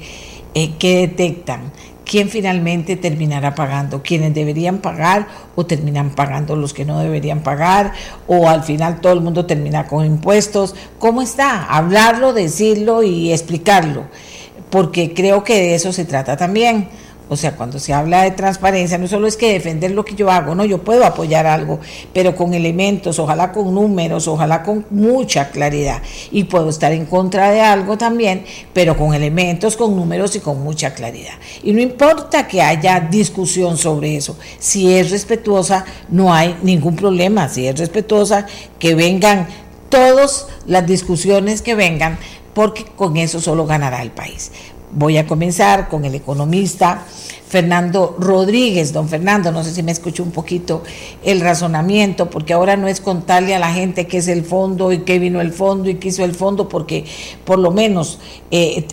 eh, 0.54 0.72
qué 0.78 0.98
detectan, 0.98 1.72
quién 2.14 2.28
finalmente 2.28 2.94
terminará 2.94 3.56
pagando, 3.56 4.04
quienes 4.04 4.32
deberían 4.32 4.78
pagar 4.78 5.26
o 5.56 5.66
terminan 5.66 6.10
pagando 6.10 6.54
los 6.54 6.72
que 6.72 6.84
no 6.84 7.00
deberían 7.00 7.40
pagar 7.40 7.92
o 8.28 8.48
al 8.48 8.62
final 8.62 9.00
todo 9.00 9.14
el 9.14 9.20
mundo 9.20 9.46
termina 9.46 9.88
con 9.88 10.06
impuestos. 10.06 10.76
¿Cómo 11.00 11.22
está? 11.22 11.64
Hablarlo, 11.64 12.32
decirlo 12.32 13.02
y 13.02 13.32
explicarlo, 13.32 14.04
porque 14.70 15.12
creo 15.12 15.42
que 15.42 15.54
de 15.54 15.74
eso 15.74 15.92
se 15.92 16.04
trata 16.04 16.36
también 16.36 16.88
o 17.28 17.36
sea, 17.36 17.56
cuando 17.56 17.78
se 17.78 17.92
habla 17.92 18.22
de 18.22 18.32
transparencia, 18.32 18.98
no 18.98 19.08
solo 19.08 19.26
es 19.26 19.36
que 19.36 19.52
defender 19.52 19.92
lo 19.92 20.04
que 20.04 20.14
yo 20.14 20.30
hago, 20.30 20.54
no, 20.54 20.64
yo 20.64 20.82
puedo 20.82 21.06
apoyar 21.06 21.46
algo, 21.46 21.80
pero 22.12 22.36
con 22.36 22.52
elementos, 22.52 23.18
ojalá 23.18 23.50
con 23.50 23.74
números, 23.74 24.28
ojalá 24.28 24.62
con 24.62 24.84
mucha 24.90 25.50
claridad. 25.50 26.02
Y 26.30 26.44
puedo 26.44 26.68
estar 26.68 26.92
en 26.92 27.06
contra 27.06 27.50
de 27.50 27.62
algo 27.62 27.96
también, 27.96 28.44
pero 28.72 28.96
con 28.96 29.14
elementos, 29.14 29.76
con 29.76 29.96
números 29.96 30.36
y 30.36 30.40
con 30.40 30.62
mucha 30.62 30.94
claridad. 30.94 31.34
Y 31.62 31.72
no 31.72 31.80
importa 31.80 32.46
que 32.46 32.60
haya 32.60 33.00
discusión 33.00 33.78
sobre 33.78 34.16
eso, 34.16 34.36
si 34.58 34.94
es 34.94 35.10
respetuosa, 35.10 35.84
no 36.10 36.32
hay 36.32 36.56
ningún 36.62 36.94
problema. 36.94 37.48
Si 37.48 37.66
es 37.66 37.78
respetuosa, 37.78 38.46
que 38.78 38.94
vengan 38.94 39.48
todas 39.88 40.48
las 40.66 40.86
discusiones 40.86 41.62
que 41.62 41.74
vengan, 41.74 42.18
porque 42.52 42.84
con 42.84 43.16
eso 43.16 43.40
solo 43.40 43.66
ganará 43.66 44.02
el 44.02 44.10
país. 44.10 44.50
Voy 44.96 45.18
a 45.18 45.26
comenzar 45.26 45.88
con 45.88 46.04
el 46.04 46.14
economista 46.14 47.02
Fernando 47.54 48.16
Rodríguez. 48.18 48.92
Don 48.92 49.08
Fernando, 49.08 49.52
no 49.52 49.62
sé 49.62 49.72
si 49.72 49.84
me 49.84 49.92
escuchó 49.92 50.24
un 50.24 50.32
poquito 50.32 50.82
el 51.22 51.40
razonamiento, 51.40 52.28
porque 52.28 52.52
ahora 52.52 52.76
no 52.76 52.88
es 52.88 53.00
contarle 53.00 53.54
a 53.54 53.60
la 53.60 53.72
gente 53.72 54.08
qué 54.08 54.16
es 54.16 54.26
el 54.26 54.44
fondo 54.44 54.90
y 54.90 55.02
qué 55.02 55.20
vino 55.20 55.40
el 55.40 55.52
fondo 55.52 55.88
y 55.88 55.94
qué 55.94 56.08
hizo 56.08 56.24
el 56.24 56.34
fondo, 56.34 56.68
porque 56.68 57.04
por 57.44 57.60
lo 57.60 57.70
menos 57.70 58.18
eh, 58.50 58.86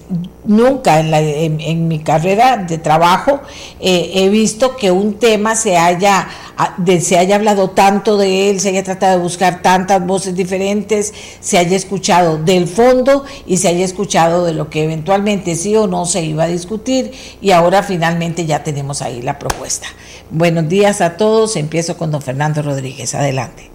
nunca 0.45 0.99
en, 0.99 1.87
mi 1.87 1.99
carrera 1.99 2.57
de 2.57 2.77
trabajo 2.77 3.41
eh, 3.79 4.11
he 4.13 4.29
visto 4.29 4.75
que 4.75 4.91
un 4.91 5.15
tema 5.15 5.55
se 5.55 5.77
haya, 5.77 6.27
ah, 6.57 6.75
se 6.99 7.17
haya 7.17 7.35
hablado 7.35 7.71
tanto 7.71 8.17
de 8.17 8.49
él, 8.49 8.59
se 8.59 8.69
haya 8.69 8.83
tratado 8.83 9.17
de 9.17 9.23
buscar 9.23 9.61
tantas 9.61 10.05
voces 10.05 10.35
diferentes, 10.35 11.13
se 11.39 11.57
haya 11.57 11.75
escuchado 11.75 12.37
del 12.37 12.67
fondo 12.67 13.23
y 13.47 13.57
se 13.57 13.69
haya 13.69 13.85
escuchado 13.85 14.45
de 14.45 14.53
lo 14.53 14.69
que 14.69 14.83
eventualmente 14.83 15.55
sí 15.55 15.75
o 15.75 15.87
no 15.87 16.05
se 16.05 16.23
iba 16.23 16.43
a 16.43 16.47
discutir 16.47 17.11
y 17.41 17.51
ahora 17.51 17.83
finalmente 17.83 18.45
ya 18.45 18.50
tenemos 18.59 19.01
ahí 19.01 19.21
la 19.21 19.39
propuesta. 19.39 19.87
Buenos 20.29 20.69
días 20.69 21.01
a 21.01 21.17
todos, 21.17 21.55
empiezo 21.55 21.97
con 21.97 22.11
don 22.11 22.21
Fernando 22.21 22.61
Rodríguez, 22.61 23.15
adelante. 23.15 23.69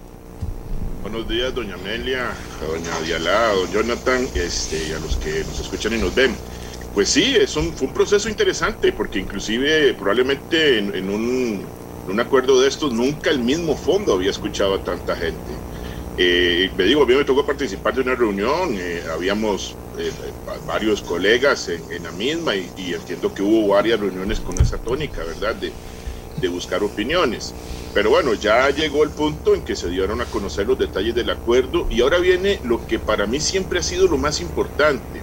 Buenos 1.01 1.27
días, 1.27 1.53
doña 1.53 1.75
Amelia, 1.75 2.31
a 2.61 2.65
doña 2.65 2.99
Diala, 3.05 3.49
a 3.49 3.53
don 3.53 3.71
Jonathan, 3.71 4.27
este, 4.35 4.93
a 4.95 4.99
los 4.99 5.15
que 5.17 5.43
nos 5.45 5.59
escuchan 5.59 5.93
y 5.93 5.97
nos 5.97 6.13
ven. 6.13 6.35
Pues 6.93 7.09
sí, 7.09 7.35
es 7.35 7.55
un, 7.55 7.71
fue 7.73 7.87
un 7.87 7.93
proceso 7.93 8.27
interesante, 8.27 8.91
porque 8.91 9.19
inclusive 9.19 9.93
probablemente 9.93 10.79
en, 10.79 11.09
un, 11.09 12.19
acuerdo 12.19 12.59
de 12.61 12.67
estos 12.67 12.91
nunca 12.91 13.29
el 13.29 13.39
mismo 13.39 13.75
fondo 13.75 14.13
había 14.13 14.31
escuchado 14.31 14.75
a 14.75 14.83
tanta 14.83 15.15
gente. 15.15 15.37
Eh, 16.17 16.71
me 16.75 16.83
digo, 16.85 17.03
a 17.03 17.05
mí 17.05 17.13
me 17.13 17.23
tocó 17.23 17.45
participar 17.45 17.93
de 17.93 18.01
una 18.01 18.15
reunión, 18.15 18.75
eh, 18.75 19.03
habíamos 19.13 19.75
eh, 19.97 20.11
varios 20.65 21.01
colegas 21.01 21.69
en, 21.69 22.03
la 22.03 22.11
misma 22.11 22.55
y, 22.55 22.93
entiendo 22.93 23.33
que 23.33 23.41
hubo 23.41 23.67
varias 23.73 23.99
reuniones 23.99 24.39
con 24.39 24.59
esa 24.59 24.77
tónica, 24.77 25.23
¿verdad? 25.23 25.55
De, 25.55 25.71
de 26.39 26.47
buscar 26.47 26.83
opiniones. 26.83 27.53
Pero 27.93 28.09
bueno, 28.09 28.33
ya 28.33 28.69
llegó 28.69 29.03
el 29.03 29.09
punto 29.09 29.55
en 29.55 29.63
que 29.63 29.75
se 29.75 29.89
dieron 29.89 30.21
a 30.21 30.25
conocer 30.25 30.67
los 30.67 30.77
detalles 30.77 31.15
del 31.15 31.29
acuerdo 31.29 31.87
y 31.89 32.01
ahora 32.01 32.19
viene 32.19 32.59
lo 32.63 32.85
que 32.85 32.99
para 32.99 33.25
mí 33.25 33.39
siempre 33.39 33.79
ha 33.79 33.83
sido 33.83 34.07
lo 34.07 34.17
más 34.17 34.39
importante 34.39 35.21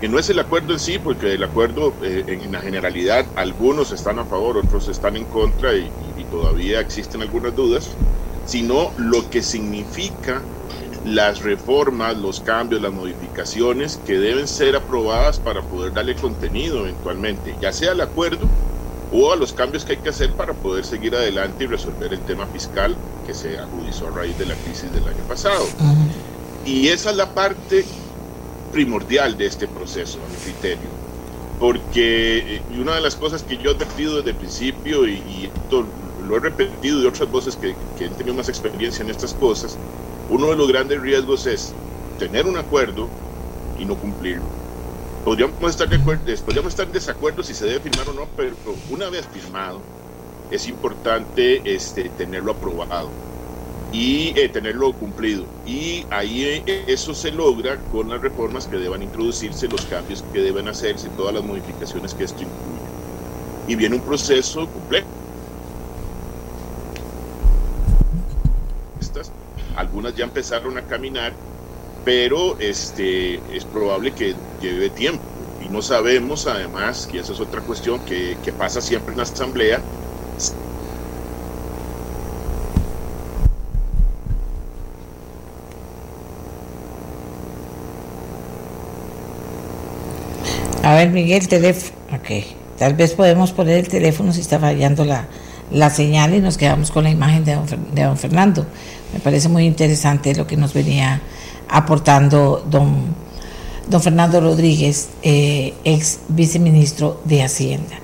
que 0.00 0.08
no 0.08 0.18
es 0.18 0.30
el 0.30 0.38
acuerdo 0.38 0.72
en 0.72 0.80
sí, 0.80 0.98
porque 0.98 1.34
el 1.34 1.44
acuerdo 1.44 1.92
eh, 2.02 2.24
en 2.26 2.50
la 2.52 2.60
generalidad 2.60 3.26
algunos 3.36 3.92
están 3.92 4.18
a 4.18 4.24
favor, 4.24 4.56
otros 4.56 4.88
están 4.88 5.14
en 5.16 5.26
contra 5.26 5.74
y, 5.74 5.90
todavía 6.30 6.78
existen 6.78 7.22
algunas 7.22 7.56
dudas, 7.56 7.90
sino 8.46 8.92
lo 8.98 9.28
que 9.30 9.42
significa 9.42 10.42
las 11.04 11.42
reformas, 11.42 12.16
los 12.16 12.40
cambios, 12.40 12.82
las 12.82 12.92
modificaciones 12.92 13.98
que 14.04 14.18
deben 14.18 14.46
ser 14.46 14.76
aprobadas 14.76 15.38
para 15.38 15.62
poder 15.62 15.92
darle 15.92 16.14
contenido 16.14 16.80
eventualmente, 16.80 17.56
ya 17.60 17.72
sea 17.72 17.92
al 17.92 18.00
acuerdo 18.00 18.46
o 19.12 19.32
a 19.32 19.36
los 19.36 19.52
cambios 19.52 19.84
que 19.84 19.92
hay 19.92 19.98
que 19.98 20.10
hacer 20.10 20.32
para 20.34 20.52
poder 20.52 20.84
seguir 20.84 21.14
adelante 21.14 21.64
y 21.64 21.66
resolver 21.66 22.12
el 22.12 22.20
tema 22.20 22.46
fiscal 22.46 22.96
que 23.26 23.34
se 23.34 23.58
agudizó 23.58 24.08
a 24.08 24.10
raíz 24.10 24.38
de 24.38 24.46
la 24.46 24.54
crisis 24.54 24.92
del 24.92 25.06
año 25.08 25.24
pasado. 25.26 25.66
Y 26.64 26.88
esa 26.88 27.10
es 27.10 27.16
la 27.16 27.34
parte 27.34 27.84
primordial 28.70 29.36
de 29.36 29.46
este 29.46 29.66
proceso, 29.66 30.18
a 30.24 30.28
mi 30.28 30.36
criterio. 30.36 30.88
Porque 31.58 32.56
eh, 32.56 32.62
una 32.78 32.94
de 32.94 33.00
las 33.00 33.16
cosas 33.16 33.42
que 33.42 33.56
yo 33.56 33.70
he 33.70 33.74
advertido 33.74 34.16
desde 34.16 34.30
el 34.30 34.36
principio, 34.36 35.06
y, 35.06 35.50
esto 35.52 35.86
lo 36.26 36.36
he 36.36 36.40
repetido 36.40 37.00
de 37.00 37.08
otras 37.08 37.30
voces 37.30 37.56
que, 37.56 37.74
que 37.98 38.06
han 38.06 38.14
tenido 38.14 38.34
más 38.36 38.48
experiencia 38.48 39.02
en 39.02 39.10
estas 39.10 39.34
cosas, 39.34 39.76
uno 40.30 40.46
de 40.46 40.56
los 40.56 40.68
grandes 40.68 41.00
riesgos 41.00 41.46
es 41.46 41.74
tener 42.18 42.46
un 42.46 42.56
acuerdo 42.56 43.08
y 43.78 43.84
no 43.84 43.96
cumplirlo. 43.96 44.44
Podríamos 45.24 45.70
estar, 45.70 45.88
de 45.88 45.96
acuerdo, 45.96 46.22
podríamos 46.44 46.72
estar 46.72 46.86
en 46.86 46.92
desacuerdo 46.92 47.42
si 47.42 47.52
se 47.52 47.66
debe 47.66 47.80
firmar 47.80 48.08
o 48.08 48.12
no, 48.14 48.26
pero 48.36 48.54
una 48.90 49.10
vez 49.10 49.26
firmado, 49.26 49.80
es 50.50 50.66
importante 50.66 51.60
este, 51.64 52.08
tenerlo 52.10 52.52
aprobado 52.52 53.10
y 53.92 54.32
eh, 54.38 54.48
tenerlo 54.48 54.92
cumplido. 54.92 55.44
Y 55.66 56.06
ahí 56.10 56.62
eh, 56.66 56.84
eso 56.86 57.12
se 57.12 57.32
logra 57.32 57.76
con 57.92 58.08
las 58.08 58.20
reformas 58.20 58.66
que 58.66 58.76
deban 58.76 59.02
introducirse, 59.02 59.68
los 59.68 59.84
cambios 59.86 60.24
que 60.32 60.40
deben 60.40 60.68
hacerse, 60.68 61.08
todas 61.10 61.34
las 61.34 61.44
modificaciones 61.44 62.14
que 62.14 62.24
esto 62.24 62.42
incluye. 62.42 62.90
Y 63.66 63.74
viene 63.74 63.96
un 63.96 64.02
proceso 64.02 64.66
complejo. 64.68 65.08
Estas, 69.00 69.32
algunas 69.80 70.14
ya 70.14 70.24
empezaron 70.24 70.78
a 70.78 70.82
caminar, 70.82 71.32
pero 72.04 72.58
este, 72.58 73.40
es 73.54 73.64
probable 73.64 74.12
que 74.12 74.34
lleve 74.60 74.90
tiempo. 74.90 75.22
Y 75.64 75.68
no 75.68 75.82
sabemos 75.82 76.46
además, 76.46 77.08
y 77.12 77.18
esa 77.18 77.32
es 77.32 77.40
otra 77.40 77.60
cuestión 77.60 78.00
que, 78.04 78.36
que 78.44 78.52
pasa 78.52 78.80
siempre 78.80 79.12
en 79.12 79.18
la 79.18 79.24
asamblea, 79.24 79.80
A 90.82 90.94
ver, 90.94 91.10
Miguel, 91.10 91.46
teléfono. 91.46 91.94
Ok. 92.14 92.44
Tal 92.78 92.94
vez 92.94 93.12
podemos 93.12 93.52
poner 93.52 93.78
el 93.78 93.88
teléfono 93.88 94.32
si 94.32 94.40
está 94.40 94.58
fallando 94.58 95.04
la, 95.04 95.26
la 95.70 95.90
señal 95.90 96.34
y 96.34 96.40
nos 96.40 96.56
quedamos 96.56 96.90
con 96.90 97.04
la 97.04 97.10
imagen 97.10 97.44
de 97.44 97.54
don, 97.54 97.66
de 97.94 98.02
don, 98.02 98.16
Fernando. 98.16 98.66
Me 99.12 99.20
parece 99.20 99.48
muy 99.48 99.64
interesante 99.64 100.34
lo 100.34 100.46
que 100.46 100.56
nos 100.56 100.72
venía 100.72 101.20
aportando 101.68 102.64
don, 102.68 103.14
don 103.88 104.00
Fernando 104.00 104.40
Rodríguez, 104.40 105.10
eh, 105.22 105.74
ex 105.84 106.20
viceministro 106.28 107.20
de 107.24 107.42
Hacienda. 107.42 107.96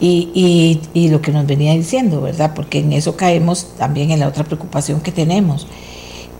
Y, 0.00 0.30
y, 0.34 0.80
y, 0.94 1.08
lo 1.08 1.20
que 1.20 1.32
nos 1.32 1.46
venía 1.46 1.74
diciendo, 1.74 2.20
¿verdad? 2.20 2.52
Porque 2.54 2.78
en 2.78 2.92
eso 2.92 3.16
caemos 3.16 3.74
también 3.76 4.10
en 4.10 4.20
la 4.20 4.28
otra 4.28 4.44
preocupación 4.44 5.00
que 5.00 5.12
tenemos. 5.12 5.66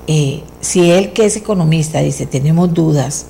Eh, 0.07 0.43
si 0.61 0.91
él 0.91 1.13
que 1.13 1.27
es 1.27 1.37
economista 1.37 2.01
dice, 2.01 2.27
tenemos 2.27 2.73
dudas, 2.73 3.27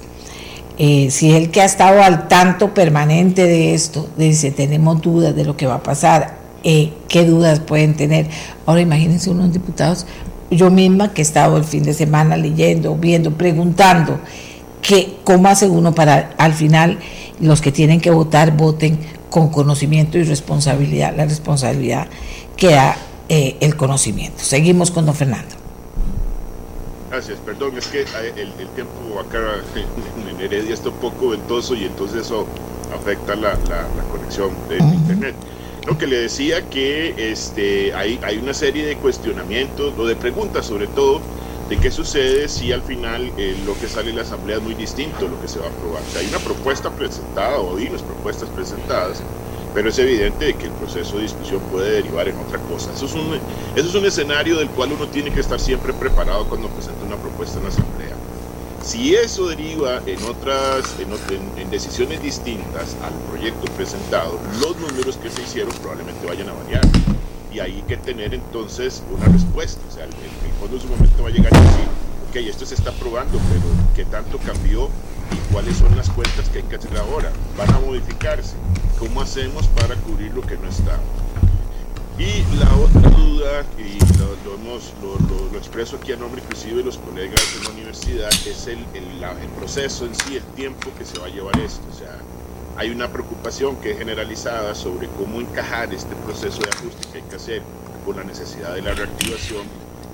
eh, 0.78 1.10
si 1.10 1.32
el 1.32 1.50
que 1.50 1.60
ha 1.60 1.64
estado 1.64 2.02
al 2.02 2.28
tanto 2.28 2.72
permanente 2.72 3.44
de 3.44 3.74
esto, 3.74 4.08
dice, 4.16 4.52
tenemos 4.52 5.02
dudas 5.02 5.34
de 5.34 5.44
lo 5.44 5.56
que 5.56 5.66
va 5.66 5.76
a 5.76 5.82
pasar, 5.82 6.38
qué 6.62 7.24
dudas 7.24 7.60
pueden 7.60 7.96
tener. 7.96 8.28
Ahora 8.66 8.82
imagínense 8.82 9.30
unos 9.30 9.52
diputados, 9.52 10.06
yo 10.50 10.70
misma 10.70 11.12
que 11.12 11.22
he 11.22 11.24
estado 11.24 11.56
el 11.56 11.64
fin 11.64 11.82
de 11.82 11.94
semana 11.94 12.36
leyendo, 12.36 12.94
viendo, 12.94 13.32
preguntando, 13.32 14.18
que, 14.82 15.18
¿cómo 15.24 15.48
hace 15.48 15.68
uno 15.68 15.94
para 15.94 16.30
al 16.38 16.54
final 16.54 16.98
los 17.40 17.60
que 17.60 17.72
tienen 17.72 18.00
que 18.00 18.10
votar 18.10 18.56
voten 18.56 18.98
con 19.30 19.50
conocimiento 19.50 20.18
y 20.18 20.22
responsabilidad? 20.22 21.14
La 21.16 21.24
responsabilidad 21.24 22.08
que 22.56 22.70
da 22.70 22.96
eh, 23.28 23.56
el 23.60 23.76
conocimiento. 23.76 24.42
Seguimos 24.42 24.90
con 24.90 25.04
don 25.04 25.14
Fernando. 25.14 25.54
Gracias, 27.10 27.38
perdón, 27.44 27.76
es 27.76 27.86
que 27.86 28.02
eh, 28.02 28.06
el, 28.36 28.68
tiempo 28.68 29.18
acá 29.20 29.38
en 30.30 30.40
Heredia 30.40 30.74
está 30.74 30.90
un 30.90 30.96
poco 30.96 31.30
ventoso 31.30 31.74
y 31.74 31.84
entonces 31.84 32.26
eso 32.26 32.46
afecta 32.94 33.34
la, 33.34 33.56
conexión 34.10 34.50
de 34.68 34.78
internet. 34.78 35.34
Lo 35.84 35.96
que 35.98 36.06
le 36.06 36.16
decía 36.18 36.68
que 36.68 37.14
este, 37.16 37.94
hay, 37.94 38.18
hay 38.22 38.38
una 38.38 38.54
serie 38.54 38.86
de 38.86 38.98
cuestionamientos 38.98 39.94
o 39.96 40.06
de 40.06 40.16
preguntas 40.16 40.66
sobre 40.66 40.88
todo 40.88 41.28
de 41.66 41.78
qué 41.80 41.90
sucede 41.90 42.48
si 42.48 42.72
al 42.72 42.82
final 42.82 43.34
eh, 43.36 43.54
lo 43.56 43.78
que 43.78 43.88
sale 43.88 44.10
en 44.10 44.16
la 44.16 44.22
asamblea 44.22 44.56
es 44.56 44.62
muy 44.62 44.74
distinto 44.74 45.26
a 45.26 45.28
lo 45.28 45.38
que 45.38 45.48
se 45.48 45.58
va 45.60 45.66
a 45.66 45.70
aprobar. 45.70 46.04
O 46.04 46.18
hay 46.18 46.28
una 46.28 46.42
propuesta 46.42 46.94
presentada 46.94 47.58
o 47.60 47.76
hay 47.76 47.86
unas 47.88 48.02
propuestas 48.04 48.50
presentadas 48.50 49.26
pero 49.72 49.90
es 49.90 49.98
evidente 49.98 50.56
que 50.56 50.66
el 50.66 50.74
proceso 50.74 51.16
de 51.16 51.22
discusión 51.24 51.66
puede 51.66 51.92
derivar 51.92 52.28
en 52.28 52.38
otra 52.38 52.62
cosa. 52.62 52.92
Eso 52.92 53.06
es, 53.06 53.14
un, 53.14 53.34
eso 53.34 53.88
es 53.88 53.94
un 53.94 54.06
escenario 54.06 54.58
del 54.58 54.72
cual 54.72 54.92
uno 54.92 55.08
tiene 55.10 55.32
que 55.32 55.40
estar 55.40 55.60
siempre 55.60 55.94
preparado 55.94 56.48
cuando 56.48 56.72
presenta 56.72 57.04
una 57.04 57.20
propuesta 57.20 57.58
en 57.58 57.64
la 57.64 57.68
Asamblea. 57.68 58.17
Si 58.88 59.14
eso 59.14 59.48
deriva 59.48 60.00
en 60.06 60.16
otras, 60.24 60.96
en, 60.98 61.70
decisiones 61.70 62.22
distintas 62.22 62.96
al 63.02 63.12
proyecto 63.28 63.70
presentado, 63.72 64.40
los 64.62 64.78
números 64.78 65.18
que 65.18 65.28
se 65.28 65.42
hicieron 65.42 65.74
probablemente 65.82 66.26
vayan 66.26 66.48
a 66.48 66.54
variar. 66.54 66.88
Y 67.52 67.60
hay 67.60 67.84
que 67.86 67.98
tener 67.98 68.32
entonces 68.32 69.02
una 69.14 69.26
respuesta. 69.26 69.82
O 69.90 69.94
sea, 69.94 70.04
el, 70.04 70.10
el 70.10 70.52
fondo 70.58 70.76
en 70.76 70.80
su 70.80 70.88
momento 70.88 71.22
va 71.22 71.28
a 71.28 71.32
llegar 71.32 71.52
y 71.52 71.66
decir, 71.66 71.84
ok, 72.30 72.36
esto 72.48 72.64
se 72.64 72.76
está 72.76 72.88
aprobando, 72.88 73.38
pero 73.50 73.66
¿qué 73.94 74.06
tanto 74.06 74.38
cambió 74.38 74.88
y 75.32 75.52
cuáles 75.52 75.76
son 75.76 75.94
las 75.94 76.08
cuentas 76.08 76.48
que 76.48 76.60
hay 76.60 76.64
que 76.64 76.76
hacer 76.76 76.96
ahora. 76.96 77.30
Van 77.58 77.68
a 77.74 77.80
modificarse. 77.80 78.54
¿Cómo 78.98 79.20
hacemos 79.20 79.66
para 79.68 79.96
cubrir 79.96 80.32
lo 80.32 80.40
que 80.40 80.56
no 80.56 80.66
está? 80.66 80.98
Y 82.18 82.42
la 82.58 82.74
otra 82.76 83.10
duda, 83.10 83.64
y 83.78 83.98
lo, 84.18 84.54
hemos, 84.54 84.92
lo, 85.52 85.56
expreso 85.56 85.96
aquí 85.96 86.12
a 86.12 86.16
nombre 86.16 86.42
inclusive 86.42 86.78
de 86.78 86.84
los 86.84 86.98
colegas 86.98 87.40
de 87.56 87.64
la 87.64 87.70
universidad, 87.70 88.28
es 88.46 88.66
el, 88.66 88.78
el, 88.94 89.22
el, 89.22 89.48
proceso 89.56 90.04
en 90.04 90.14
sí, 90.14 90.36
el 90.36 90.42
tiempo 90.56 90.90
que 90.98 91.04
se 91.04 91.18
va 91.18 91.26
a 91.26 91.30
llevar 91.30 91.56
esto. 91.60 91.82
O 91.92 91.96
sea, 91.96 92.18
hay 92.76 92.90
una 92.90 93.08
preocupación 93.08 93.76
que 93.76 93.92
es 93.92 93.98
generalizada 93.98 94.74
sobre 94.74 95.06
cómo 95.08 95.40
encajar 95.40 95.94
este 95.94 96.14
proceso 96.16 96.60
de 96.60 96.70
ajuste 96.70 97.08
que 97.12 97.18
hay 97.18 97.24
que 97.24 97.36
hacer 97.36 97.62
con 98.04 98.16
la 98.16 98.24
necesidad 98.24 98.74
de 98.74 98.82
la 98.82 98.94
reactivación 98.94 99.66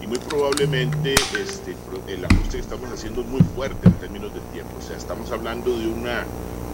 y 0.03 0.07
muy 0.07 0.19
probablemente 0.19 1.15
este, 1.15 1.75
el 2.09 2.25
ajuste 2.25 2.57
que 2.57 2.59
estamos 2.59 2.91
haciendo 2.93 3.23
es 3.23 3.27
muy 3.27 3.41
fuerte 3.55 3.89
en 3.89 3.95
términos 3.95 4.35
de 4.35 4.41
tiempo. 4.53 4.77
O 4.79 4.83
sea, 4.83 4.97
estamos 4.97 5.31
hablando 5.31 5.79
de, 5.79 5.87
una, 5.87 6.25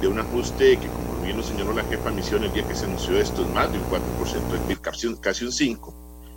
de 0.01 0.09
un 0.09 0.19
ajuste 0.19 0.79
que, 0.79 0.89
como 0.89 1.23
bien 1.23 1.37
lo 1.37 1.43
señaló 1.43 1.73
la 1.73 1.85
jefa 1.85 2.11
de 2.11 2.17
misión 2.17 2.45
el 2.45 2.53
día 2.53 2.67
que 2.67 2.75
se 2.75 2.85
anunció 2.85 3.19
esto, 3.19 3.43
es 3.43 3.49
más 3.49 3.71
de 3.73 3.79
un 3.79 3.85
4%, 3.85 4.71
es 4.71 4.79
casi, 4.81 5.15
casi 5.17 5.45
un 5.45 5.53
5%, 5.53 5.95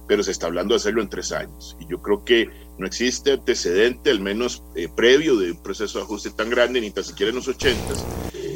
pero 0.08 0.23
se 0.23 0.32
está 0.32 0.47
hablando 0.47 0.73
de 0.73 0.78
hacerlo 0.78 1.02
en 1.02 1.10
tres 1.10 1.32
años. 1.32 1.78
Y 1.80 1.86
yo 1.88 2.02
creo 2.02 2.26
que 2.26 2.49
no 2.78 2.86
existe 2.86 3.32
antecedente, 3.32 4.12
al 4.12 4.19
menos 4.19 4.63
eh, 4.76 4.89
previo, 4.93 5.38
de 5.38 5.52
un 5.52 5.63
proceso 5.63 5.99
de 5.99 6.06
ajuste 6.06 6.32
tan 6.32 6.49
grande, 6.49 6.82
ni 6.82 6.91
tan 6.91 7.04
siquiera 7.04 7.30
en 7.30 7.38
los 7.38 7.47
80 7.47 7.93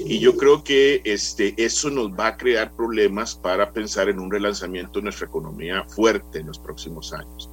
y 0.09 0.19
yo 0.19 0.37
creo 0.37 0.63
que 0.63 1.01
este, 1.03 1.53
eso 1.57 1.89
nos 1.89 2.11
va 2.11 2.27
a 2.27 2.37
crear 2.37 2.73
problemas 2.73 3.35
para 3.35 3.73
pensar 3.73 4.07
en 4.07 4.19
un 4.19 4.31
relanzamiento 4.31 4.99
de 4.99 5.03
nuestra 5.03 5.27
economía 5.27 5.83
fuerte 5.83 6.39
en 6.39 6.47
los 6.47 6.59
próximos 6.59 7.11
años. 7.11 7.49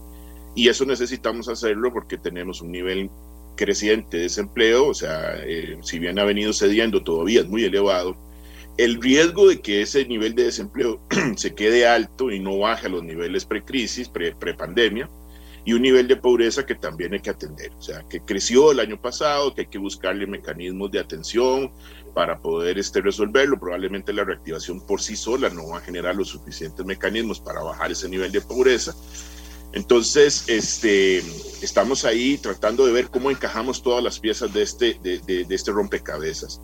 Y 0.55 0.69
eso 0.69 0.85
necesitamos 0.85 1.49
hacerlo 1.49 1.93
porque 1.93 2.17
tenemos 2.17 2.61
un 2.63 2.71
nivel 2.71 3.11
creciente 3.55 4.19
de 4.19 4.23
desempleo, 4.25 4.89
o 4.89 4.95
sea, 4.95 5.37
eh, 5.45 5.79
si 5.83 5.99
bien 5.99 6.19
ha 6.19 6.25
venido 6.25 6.53
cediendo, 6.53 7.03
todavía 7.03 7.41
es 7.41 7.49
muy 7.49 7.65
elevado. 7.65 8.17
El 8.77 9.01
riesgo 9.01 9.49
de 9.49 9.61
que 9.61 9.83
ese 9.83 10.05
nivel 10.07 10.35
de 10.35 10.45
desempleo 10.45 11.01
se 11.37 11.55
quede 11.55 11.87
alto 11.87 12.31
y 12.31 12.41
no 12.41 12.59
baje 12.59 12.87
a 12.87 12.91
los 12.91 13.05
niveles 13.05 13.45
precrisis, 13.45 14.09
pre-pandemia, 14.09 15.09
y 15.65 15.73
un 15.73 15.83
nivel 15.83 16.07
de 16.09 16.17
pobreza 16.17 16.67
que 16.67 16.75
también 16.75 17.15
hay 17.15 17.21
que 17.21 17.31
atender. 17.31 17.71
O 17.79 17.83
sea, 17.83 18.03
que 18.09 18.21
creció 18.21 18.73
el 18.73 18.81
año 18.81 19.01
pasado, 19.01 19.55
que 19.55 19.63
hay 19.63 19.67
que 19.69 19.79
buscarle 19.79 20.27
mecanismos 20.27 20.91
de 20.91 21.01
atención 21.01 21.73
para 22.15 22.39
poder 22.39 22.79
este, 22.79 23.01
resolverlo. 23.01 23.59
Probablemente 23.59 24.13
la 24.13 24.25
reactivación 24.25 24.85
por 24.87 25.01
sí 25.01 25.17
sola 25.17 25.49
no 25.49 25.69
va 25.69 25.79
a 25.79 25.81
generar 25.81 26.17
los 26.17 26.29
suficientes 26.29 26.85
mecanismos 26.85 27.41
para 27.41 27.63
bajar 27.63 27.91
ese 27.91 28.09
nivel 28.09 28.31
de 28.31 28.43
pobreza. 28.43 28.95
Entonces, 29.75 30.45
este, 30.47 31.21
estamos 31.61 32.05
ahí 32.05 32.39
tratando 32.39 32.87
de 32.87 32.93
ver 32.93 33.09
cómo 33.09 33.31
encajamos 33.31 33.83
todas 33.83 34.05
las 34.05 34.21
piezas 34.21 34.53
de 34.55 34.63
este, 34.63 34.99
de, 35.03 35.47
este 35.51 35.73
rompecabezas. 35.73 36.61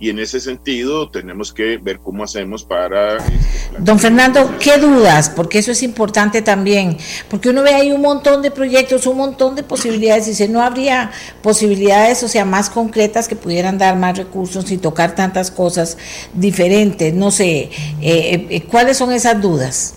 Y 0.00 0.08
en 0.08 0.18
ese 0.18 0.40
sentido 0.40 1.10
tenemos 1.10 1.52
que 1.52 1.76
ver 1.76 2.00
cómo 2.00 2.24
hacemos 2.24 2.64
para... 2.64 3.18
Este, 3.18 3.78
Don 3.78 3.98
Fernando, 3.98 4.54
¿qué 4.58 4.78
dudas? 4.78 5.28
Porque 5.28 5.58
eso 5.58 5.72
es 5.72 5.82
importante 5.82 6.40
también, 6.40 6.96
porque 7.28 7.50
uno 7.50 7.62
ve 7.62 7.74
ahí 7.74 7.92
un 7.92 8.00
montón 8.00 8.40
de 8.40 8.50
proyectos, 8.50 9.06
un 9.06 9.18
montón 9.18 9.54
de 9.54 9.62
posibilidades, 9.62 10.26
y 10.28 10.34
si 10.34 10.48
no 10.48 10.62
habría 10.62 11.12
posibilidades, 11.42 12.22
o 12.22 12.28
sea, 12.28 12.46
más 12.46 12.70
concretas 12.70 13.28
que 13.28 13.36
pudieran 13.36 13.76
dar 13.76 13.96
más 13.96 14.16
recursos 14.16 14.70
y 14.70 14.78
tocar 14.78 15.14
tantas 15.14 15.50
cosas 15.50 15.98
diferentes, 16.32 17.12
no 17.12 17.30
sé, 17.30 17.70
eh, 18.00 18.46
eh, 18.50 18.64
¿cuáles 18.70 18.96
son 18.96 19.12
esas 19.12 19.40
dudas? 19.40 19.94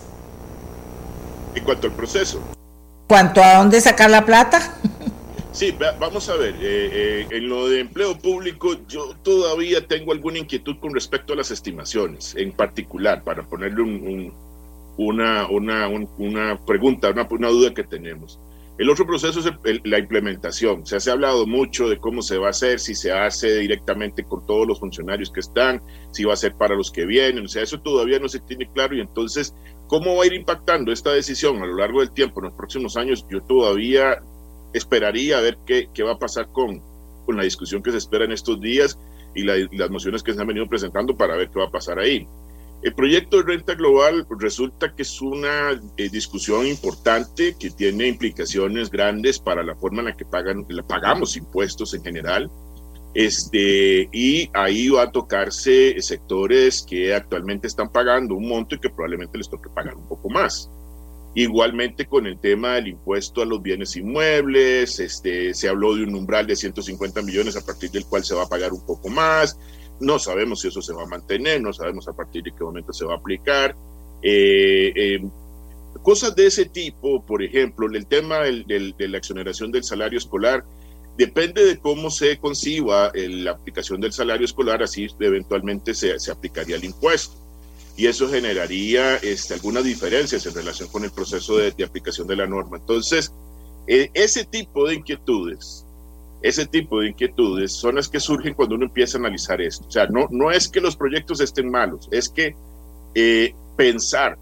En 1.56 1.64
cuanto 1.64 1.88
al 1.88 1.94
proceso. 1.94 2.57
¿Cuánto 3.08 3.42
a 3.42 3.60
dónde 3.60 3.80
sacar 3.80 4.10
la 4.10 4.26
plata? 4.26 4.74
Sí, 5.54 5.74
vamos 6.00 6.30
a 6.30 6.36
ver, 6.36 6.54
eh, 6.56 6.60
eh, 6.62 7.28
en 7.32 7.50
lo 7.50 7.68
de 7.68 7.80
empleo 7.80 8.20
público 8.20 8.76
yo 8.88 9.16
todavía 9.24 9.88
tengo 9.88 10.12
alguna 10.12 10.38
inquietud 10.38 10.76
con 10.80 10.94
respecto 10.94 11.34
a 11.34 11.36
las 11.36 11.50
estimaciones, 11.50 12.36
en 12.36 12.52
particular, 12.52 13.24
para 13.24 13.42
ponerle 13.42 13.82
una, 14.98 15.48
una, 15.48 15.88
una, 15.88 16.60
pregunta, 16.64 17.10
una, 17.10 17.28
una, 17.28 17.48
duda 17.48 17.74
que 17.74 17.84
tenemos. 17.84 18.40
El 18.78 18.92
otro 18.92 19.08
proceso 19.08 19.40
es 19.40 19.82
la 19.84 19.98
implementación. 19.98 20.84
O 20.84 20.86
sea, 20.86 21.00
se 21.00 21.10
ha 21.10 21.14
hablado 21.14 21.48
mucho 21.48 21.90
de 21.90 21.98
cómo 21.98 22.22
se 22.22 22.38
va 22.38 22.48
a 22.48 22.52
hacer, 22.52 22.80
si 22.80 22.94
se 22.94 23.12
hace 23.12 23.58
directamente 23.58 24.24
con 24.24 24.46
todos 24.46 24.68
los 24.68 24.80
funcionarios 24.80 25.32
que 25.32 25.40
están, 25.40 25.82
si 26.12 26.24
va 26.24 26.34
a 26.34 26.38
ser 26.38 26.54
para 26.54 26.76
los 26.76 26.92
que 26.92 27.06
vienen. 27.06 27.46
O 27.46 27.48
sea, 27.48 27.64
eso 27.64 27.80
todavía 27.80 28.20
no 28.20 28.30
se 28.30 28.40
tiene 28.42 28.70
claro 28.72 28.96
y 28.96 29.02
entonces 29.02 29.56
¿Cómo 29.88 30.16
va 30.16 30.24
a 30.24 30.28
ir 30.28 30.34
impactando 30.34 30.92
esta 30.92 31.12
decisión 31.12 31.62
a 31.62 31.66
lo 31.66 31.78
largo 31.78 32.02
del 32.02 32.12
tiempo, 32.12 32.40
en 32.40 32.46
los 32.46 32.54
próximos 32.54 32.98
años? 32.98 33.26
Yo 33.30 33.42
todavía 33.42 34.22
esperaría 34.74 35.38
a 35.38 35.42
ver 35.42 35.58
qué, 35.66 35.90
qué 35.94 36.04
va 36.04 36.14
a 36.14 36.20
pasar 36.20 36.48
con, 36.52 36.82
con 37.26 37.38
la 37.38 37.44
discusión 37.44 37.82
que 37.82 37.92
se 37.92 37.98
espera 37.98 38.26
en 38.26 38.34
estos 38.34 38.60
días 38.60 39.00
y, 39.34 39.44
las 39.44 39.90
mociones 39.90 40.24
que 40.24 40.34
se 40.34 40.42
han 40.42 40.48
venido 40.48 40.68
presentando 40.68 41.16
para 41.16 41.38
ver 41.38 41.50
qué 41.50 41.60
va 41.60 41.66
a 41.66 41.72
pasar 41.72 42.00
ahí. 42.00 42.28
El 42.84 42.94
proyecto 42.94 43.38
de 43.38 43.44
renta 43.44 43.76
global 43.76 44.28
resulta 44.40 44.94
que 44.94 45.02
es 45.02 45.22
una 45.22 45.72
eh, 45.98 46.10
discusión 46.10 46.68
importante 46.68 47.56
que 47.60 47.72
tiene 47.72 48.08
implicaciones 48.08 48.92
grandes 48.92 49.40
para 49.40 49.64
la 49.64 49.76
forma 49.76 50.00
en 50.00 50.06
la 50.06 50.18
que 50.18 50.26
pagan, 50.26 50.66
la 50.70 50.84
pagamos 50.84 51.38
impuestos 51.38 51.94
en 51.94 52.04
general 52.04 52.52
este, 53.18 54.08
y 54.14 54.48
ahí 54.54 54.90
va 54.90 55.02
a 55.02 55.12
tocarse 55.12 56.00
sectores 56.04 56.86
que 56.88 57.16
actualmente 57.16 57.66
están 57.66 57.92
pagando 57.92 58.36
un 58.36 58.48
monto 58.48 58.76
y 58.76 58.80
que 58.80 58.92
probablemente 58.92 59.40
les 59.40 59.50
toque 59.50 59.72
pagar 59.72 59.96
un 59.96 60.08
poco 60.08 60.30
más. 60.30 60.70
Igualmente 61.34 62.06
con 62.06 62.28
el 62.28 62.38
tema 62.38 62.76
del 62.76 62.90
impuesto 62.90 63.42
a 63.42 63.46
los 63.48 63.60
bienes 63.64 63.96
inmuebles, 63.96 65.00
este, 65.00 65.56
se 65.56 65.68
habló 65.68 65.96
de 65.96 66.04
un 66.04 66.14
umbral 66.14 66.46
de 66.46 66.56
150 66.56 67.24
millones 67.24 67.58
a 67.58 67.66
partir 67.66 67.90
del 67.90 68.06
cual 68.06 68.24
se 68.24 68.36
va 68.36 68.44
a 68.44 68.48
pagar 68.50 68.72
un 68.72 68.86
poco 68.86 69.10
más. 69.10 69.58
No 70.00 70.20
sabemos 70.20 70.62
si 70.62 70.68
eso 70.68 70.84
se 70.84 70.94
va 70.94 71.02
a 71.02 71.08
mantener, 71.08 71.60
no 71.60 71.74
sabemos 71.74 72.08
a 72.08 72.14
partir 72.14 72.44
de 72.44 72.52
qué 72.52 72.64
momento 72.64 72.94
se 72.94 73.04
va 73.04 73.16
a 73.16 73.18
aplicar. 73.18 73.76
Eh, 74.22 74.94
eh, 74.96 75.28
cosas 76.04 76.36
de 76.36 76.46
ese 76.46 76.66
tipo, 76.66 77.26
por 77.26 77.42
ejemplo, 77.42 77.88
el 77.88 78.06
tema 78.06 78.42
de 78.42 78.94
la 79.00 79.18
exoneración 79.18 79.72
del 79.72 79.84
salario 79.84 80.20
escolar, 80.20 80.64
Depende 81.18 81.66
de 81.66 81.80
cómo 81.80 82.12
se 82.12 82.38
conciba 82.38 83.12
la 83.16 83.52
aplicación 83.52 84.00
del 84.00 84.14
salario 84.14 84.46
escolar, 84.46 84.84
así 84.84 85.08
eventualmente 85.20 85.96
se, 85.96 86.20
se 86.20 86.32
aplicaría 86.32 86.76
el 86.76 86.86
impuesto. 86.86 87.36
Y 87.98 88.06
eso 88.06 88.30
generaría 88.30 89.16
este, 89.18 89.56
algunas 89.56 89.84
diferencias 89.84 90.46
en 90.46 90.54
relación 90.54 90.88
con 90.90 91.04
el 91.04 91.10
proceso 91.10 91.58
de, 91.58 91.84
aplicación 91.84 92.28
de 92.28 92.36
la 92.36 92.46
norma. 92.46 92.78
Entonces, 92.78 93.34
e, 93.88 94.12
ese 94.14 94.46
tipo 94.46 94.88
de 94.88 94.94
inquietudes, 94.94 95.84
ese 96.44 96.68
tipo 96.68 97.00
de 97.00 97.10
inquietudes 97.10 97.74
son 97.74 97.96
las 97.96 98.08
que 98.08 98.20
surgen 98.20 98.54
cuando 98.54 98.76
uno 98.76 98.86
empieza 98.86 99.18
a 99.18 99.22
analizar 99.22 99.60
esto. 99.60 99.88
O 99.88 99.92
sea, 99.92 100.06
no, 100.06 100.28
no 100.30 100.52
es 100.52 100.70
que 100.70 100.80
los 100.80 100.96
proyectos 100.96 101.42
estén 101.42 101.72
malos, 101.72 102.08
es 102.12 102.30
que 102.30 102.56
eh, 103.16 103.56
pensar 103.76 104.38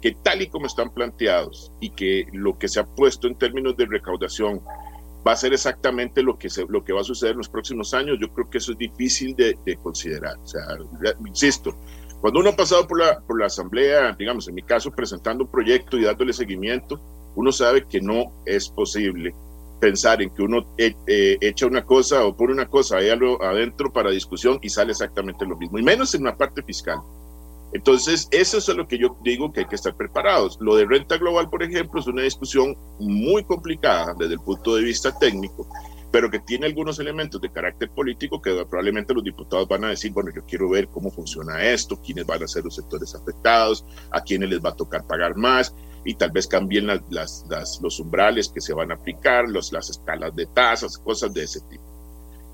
que 0.00 0.16
tal 0.22 0.40
y 0.40 0.46
como 0.46 0.66
están 0.66 0.90
planteados 0.90 1.70
y 1.80 1.90
que 1.90 2.26
lo 2.32 2.58
que 2.58 2.68
se 2.68 2.80
ha 2.80 2.86
puesto 2.86 3.26
en 3.26 3.34
términos 3.34 3.76
de 3.76 3.84
recaudación 3.84 4.62
va 5.26 5.32
a 5.32 5.36
ser 5.36 5.52
exactamente 5.52 6.22
lo 6.22 6.38
que, 6.38 6.50
se, 6.50 6.66
lo 6.68 6.84
que 6.84 6.92
va 6.92 7.00
a 7.00 7.04
suceder 7.04 7.32
en 7.32 7.38
los 7.38 7.48
próximos 7.48 7.94
años, 7.94 8.18
yo 8.20 8.28
creo 8.28 8.50
que 8.50 8.58
eso 8.58 8.72
es 8.72 8.78
difícil 8.78 9.34
de, 9.34 9.56
considerar. 9.82 10.36
O 10.38 10.46
sea, 10.46 10.62
insisto, 11.26 11.76
Cuando 12.20 12.40
uno 12.40 12.50
ha 12.50 12.56
pasado 12.56 12.86
por 12.86 12.98
la, 12.98 13.20
por 13.20 13.38
la 13.38 13.46
asamblea, 13.46 14.14
digamos, 14.18 14.48
en 14.48 14.54
mi 14.54 14.62
caso, 14.62 14.90
presentando 14.90 15.44
un 15.44 15.50
proyecto 15.50 15.98
y 15.98 16.04
dándole 16.04 16.32
seguimiento, 16.32 17.00
uno 17.36 17.52
sabe 17.52 17.86
que 17.86 18.00
no 18.00 18.32
es 18.46 18.68
posible 18.68 19.34
pensar 19.80 20.22
en 20.22 20.30
que 20.30 20.42
uno 20.42 20.66
eh, 20.78 20.94
eh, 21.06 21.36
echa 21.40 21.66
una 21.66 21.84
cosa 21.84 22.24
o 22.24 22.34
pone 22.34 22.52
una 22.52 22.66
cosa 22.66 22.98
ahí 22.98 23.08
adentro 23.10 23.92
para 23.92 24.10
discusión 24.10 24.58
y 24.62 24.70
sale 24.70 24.92
exactamente 24.92 25.44
lo 25.44 25.56
mismo, 25.56 25.78
y 25.78 25.82
menos 25.82 26.14
en 26.14 26.22
una 26.22 26.36
parte 26.36 26.62
fiscal. 26.62 26.98
Entonces, 27.74 28.28
eso 28.30 28.58
es 28.58 28.68
lo 28.68 28.86
que 28.86 28.98
yo 28.98 29.18
digo 29.24 29.52
que 29.52 29.60
hay 29.60 29.66
que 29.66 29.74
estar 29.74 29.96
preparados. 29.96 30.56
Lo 30.60 30.76
de 30.76 30.86
renta 30.86 31.18
global, 31.18 31.50
por 31.50 31.62
ejemplo, 31.62 32.00
es 32.00 32.06
una 32.06 32.22
discusión 32.22 32.76
muy 33.00 33.42
complicada 33.42 34.14
desde 34.16 34.34
el 34.34 34.40
punto 34.40 34.76
de 34.76 34.84
vista 34.84 35.18
técnico, 35.18 35.68
pero 36.12 36.30
que 36.30 36.38
tiene 36.38 36.66
algunos 36.66 37.00
elementos 37.00 37.40
de 37.40 37.50
carácter 37.50 37.90
político 37.90 38.40
que 38.40 38.64
probablemente 38.70 39.12
los 39.12 39.24
diputados 39.24 39.66
van 39.66 39.84
a 39.84 39.88
decir, 39.88 40.12
bueno, 40.12 40.30
yo 40.32 40.44
quiero 40.46 40.68
ver 40.70 40.86
cómo 40.86 41.10
funciona 41.10 41.64
esto, 41.64 42.00
quiénes 42.00 42.24
van 42.24 42.44
a 42.44 42.46
ser 42.46 42.62
los 42.62 42.76
sectores 42.76 43.12
afectados, 43.16 43.84
a 44.12 44.20
quiénes 44.20 44.50
les 44.50 44.60
va 44.60 44.70
a 44.70 44.76
tocar 44.76 45.04
pagar 45.08 45.34
más, 45.34 45.74
y 46.04 46.14
tal 46.14 46.30
vez 46.30 46.46
cambien 46.46 46.86
las, 46.86 47.44
los 47.82 47.98
umbrales 47.98 48.50
que 48.54 48.60
se 48.60 48.72
van 48.72 48.92
a 48.92 48.94
aplicar, 48.94 49.48
los, 49.48 49.72
las 49.72 49.90
escalas 49.90 50.36
de 50.36 50.46
tasas, 50.46 50.96
cosas 50.96 51.34
de 51.34 51.42
ese 51.42 51.60
tipo. 51.62 51.93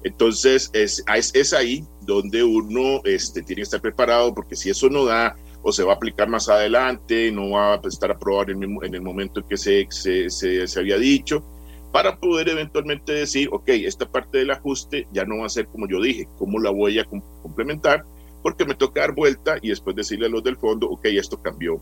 Entonces, 0.03 0.71
es, 0.73 1.05
es, 1.07 1.53
ahí 1.53 1.85
donde 2.03 2.43
uno 2.43 3.03
este, 3.05 3.43
tiene 3.43 3.61
que 3.61 3.65
estar 3.65 3.81
preparado, 3.81 4.35
porque 4.35 4.57
si 4.57 4.71
eso 4.71 4.89
no 4.89 5.05
da 5.05 5.37
o 5.63 5.73
se 5.73 5.85
va 5.85 5.93
a 5.93 5.97
aplicar 5.97 6.29
más 6.29 6.49
adelante, 6.49 7.31
no 7.31 7.51
va 7.51 7.75
a 7.75 7.81
estar 7.85 8.11
aprobado 8.11 8.51
en 8.51 8.63
el, 8.63 8.79
en 8.83 8.95
el 8.95 9.03
momento 9.03 9.41
en 9.41 9.49
que 9.49 9.59
se, 9.59 9.87
se, 9.91 10.31
se, 10.31 10.81
había 10.81 10.97
dicho, 10.97 11.45
para 11.93 12.17
poder 12.17 12.49
eventualmente 12.49 13.13
decir, 13.13 13.51
ok, 13.53 13.69
esta 13.69 14.11
parte 14.11 14.39
del 14.39 14.51
ajuste 14.53 15.07
ya 15.13 15.25
no 15.25 15.39
va 15.39 15.47
a 15.47 15.51
ser 15.51 15.67
como 15.67 15.87
yo 15.87 16.01
dije, 16.01 16.27
¿cómo 16.39 16.59
la 16.59 16.71
voy 16.71 16.99
a 16.99 17.05
complementar? 17.43 18.05
Porque 18.43 18.65
me 18.65 18.75
toca 18.75 19.03
dar 19.03 19.15
vuelta 19.15 19.59
y 19.61 19.69
después 19.69 19.95
decirle 19.97 20.27
a 20.27 20.31
los 20.31 20.43
del 20.43 20.57
fondo, 20.57 20.89
ok, 20.89 21.05
esto 21.07 21.43
cambió. 21.43 21.79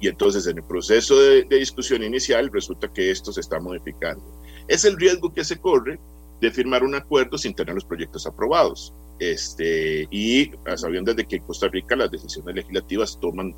Y 0.00 0.06
entonces 0.06 0.46
en 0.46 0.58
el 0.58 0.64
proceso 0.64 1.18
de, 1.18 1.42
de 1.44 1.56
discusión 1.56 2.04
inicial 2.04 2.50
resulta 2.52 2.92
que 2.92 3.10
esto 3.10 3.32
se 3.32 3.40
está 3.40 3.58
modificando. 3.58 4.22
Es 4.68 4.84
el 4.84 4.96
riesgo 4.96 5.32
que 5.32 5.42
se 5.42 5.58
corre 5.58 5.98
de 6.40 6.50
firmar 6.50 6.84
un 6.84 6.94
acuerdo 6.94 7.38
sin 7.38 7.54
tener 7.54 7.74
los 7.74 7.84
proyectos 7.84 8.26
aprobados. 8.26 8.92
Este, 9.18 10.06
y 10.10 10.50
sabiendo 10.76 11.14
de 11.14 11.26
que 11.26 11.36
en 11.36 11.42
Costa 11.42 11.68
Rica 11.68 11.96
las 11.96 12.10
decisiones 12.10 12.54
legislativas 12.54 13.18
toman 13.20 13.54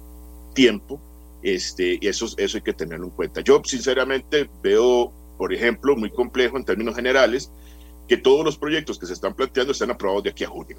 tiempo, 0.54 1.00
este, 1.42 1.98
y 2.00 2.06
eso, 2.06 2.26
eso 2.36 2.56
hay 2.56 2.62
que 2.62 2.72
tenerlo 2.72 3.06
en 3.06 3.12
cuenta. 3.12 3.40
Yo 3.40 3.60
sinceramente 3.64 4.48
veo, 4.62 5.12
por 5.36 5.52
ejemplo, 5.52 5.96
muy 5.96 6.10
complejo 6.10 6.56
en 6.56 6.64
términos 6.64 6.94
generales, 6.94 7.50
que 8.08 8.16
todos 8.16 8.44
los 8.44 8.56
proyectos 8.56 8.98
que 8.98 9.06
se 9.06 9.12
están 9.12 9.34
planteando 9.34 9.72
están 9.72 9.90
aprobados 9.90 10.24
de 10.24 10.30
aquí 10.30 10.44
a 10.44 10.48
junio. 10.48 10.78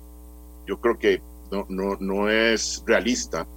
Yo 0.65 0.79
creo 0.79 0.97
que 0.97 1.21
no, 1.51 1.65
no, 1.69 1.97
no 1.99 2.29
es 2.29 2.83
realista 2.85 3.47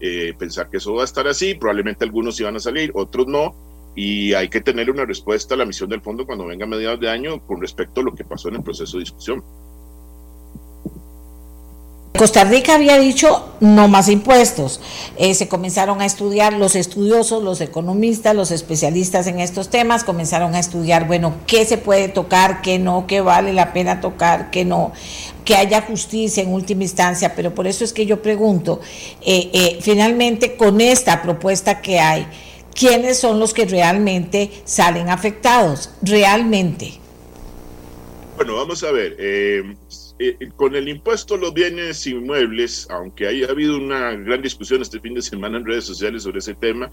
eh, 0.00 0.34
pensar 0.38 0.68
que 0.68 0.78
eso 0.78 0.94
va 0.94 1.02
a 1.02 1.04
estar 1.04 1.26
así, 1.28 1.54
probablemente 1.54 2.04
algunos 2.04 2.38
iban 2.40 2.56
a 2.56 2.60
salir, 2.60 2.90
otros 2.94 3.26
no, 3.28 3.54
y 3.94 4.32
hay 4.34 4.48
que 4.48 4.60
tener 4.60 4.90
una 4.90 5.04
respuesta 5.04 5.54
a 5.54 5.58
la 5.58 5.64
misión 5.64 5.90
del 5.90 6.00
fondo 6.00 6.26
cuando 6.26 6.46
venga 6.46 6.64
a 6.64 6.68
mediados 6.68 7.00
de 7.00 7.10
año 7.10 7.44
con 7.46 7.60
respecto 7.60 8.00
a 8.00 8.04
lo 8.04 8.14
que 8.14 8.24
pasó 8.24 8.48
en 8.48 8.56
el 8.56 8.62
proceso 8.62 8.96
de 8.96 9.04
discusión. 9.04 9.42
Costa 12.22 12.44
Rica 12.44 12.74
había 12.74 12.98
dicho 12.98 13.48
no 13.60 13.88
más 13.88 14.08
impuestos. 14.08 14.80
Eh, 15.16 15.34
se 15.34 15.48
comenzaron 15.48 16.00
a 16.00 16.06
estudiar 16.06 16.52
los 16.52 16.76
estudiosos, 16.76 17.42
los 17.42 17.60
economistas, 17.60 18.36
los 18.36 18.50
especialistas 18.50 19.26
en 19.26 19.40
estos 19.40 19.70
temas, 19.70 20.04
comenzaron 20.04 20.54
a 20.54 20.60
estudiar, 20.60 21.06
bueno, 21.06 21.34
qué 21.46 21.64
se 21.64 21.78
puede 21.78 22.08
tocar, 22.08 22.62
qué 22.62 22.78
no, 22.78 23.06
qué 23.08 23.22
vale 23.22 23.52
la 23.52 23.72
pena 23.72 24.00
tocar, 24.00 24.50
qué 24.50 24.64
no, 24.64 24.92
que 25.44 25.56
haya 25.56 25.82
justicia 25.82 26.42
en 26.42 26.52
última 26.52 26.84
instancia. 26.84 27.34
Pero 27.34 27.54
por 27.54 27.66
eso 27.66 27.82
es 27.82 27.92
que 27.92 28.06
yo 28.06 28.22
pregunto, 28.22 28.80
eh, 29.22 29.50
eh, 29.52 29.78
finalmente 29.80 30.56
con 30.56 30.80
esta 30.80 31.22
propuesta 31.22 31.80
que 31.80 31.98
hay, 31.98 32.26
quiénes 32.74 33.18
son 33.18 33.38
los 33.38 33.54
que 33.54 33.64
realmente 33.64 34.50
salen 34.64 35.08
afectados, 35.08 35.90
realmente. 36.02 37.00
Bueno, 38.36 38.56
vamos 38.56 38.82
a 38.82 38.90
ver, 38.90 39.16
eh, 39.18 39.62
eh, 40.18 40.48
con 40.56 40.74
el 40.74 40.88
impuesto 40.88 41.34
a 41.34 41.38
los 41.38 41.52
bienes 41.52 42.06
inmuebles, 42.06 42.86
aunque 42.90 43.26
haya 43.26 43.48
habido 43.48 43.76
una 43.76 44.12
gran 44.12 44.42
discusión 44.42 44.82
este 44.82 45.00
fin 45.00 45.14
de 45.14 45.22
semana 45.22 45.58
en 45.58 45.66
redes 45.66 45.84
sociales 45.84 46.22
sobre 46.22 46.38
ese 46.38 46.54
tema, 46.54 46.90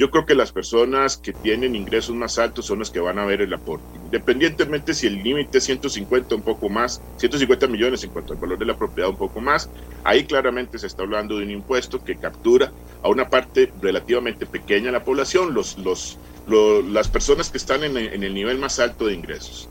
yo 0.00 0.10
creo 0.10 0.24
que 0.24 0.34
las 0.34 0.50
personas 0.50 1.18
que 1.18 1.34
tienen 1.34 1.76
ingresos 1.76 2.16
más 2.16 2.38
altos 2.38 2.64
son 2.64 2.78
las 2.78 2.90
que 2.90 3.00
van 3.00 3.18
a 3.18 3.26
ver 3.26 3.42
el 3.42 3.52
aporte. 3.52 3.84
Independientemente 4.02 4.94
si 4.94 5.06
el 5.06 5.22
límite 5.22 5.58
es 5.58 5.64
150 5.64 6.36
un 6.36 6.42
poco 6.42 6.70
más, 6.70 7.02
150 7.18 7.66
millones 7.66 8.02
en 8.02 8.08
cuanto 8.08 8.32
al 8.32 8.38
valor 8.38 8.58
de 8.58 8.64
la 8.64 8.78
propiedad 8.78 9.10
un 9.10 9.18
poco 9.18 9.42
más, 9.42 9.68
ahí 10.02 10.24
claramente 10.24 10.78
se 10.78 10.86
está 10.86 11.02
hablando 11.02 11.36
de 11.36 11.44
un 11.44 11.50
impuesto 11.50 12.02
que 12.02 12.16
captura 12.16 12.72
a 13.02 13.10
una 13.10 13.28
parte 13.28 13.74
relativamente 13.78 14.46
pequeña 14.46 14.86
de 14.86 14.92
la 14.92 15.04
población, 15.04 15.52
los, 15.52 15.76
los, 15.76 16.18
las 16.46 17.08
personas 17.08 17.50
que 17.50 17.58
están 17.58 17.84
en 17.84 18.22
el 18.24 18.32
nivel 18.32 18.56
más 18.56 18.78
alto 18.78 19.04
de 19.04 19.12
ingresos. 19.12 19.68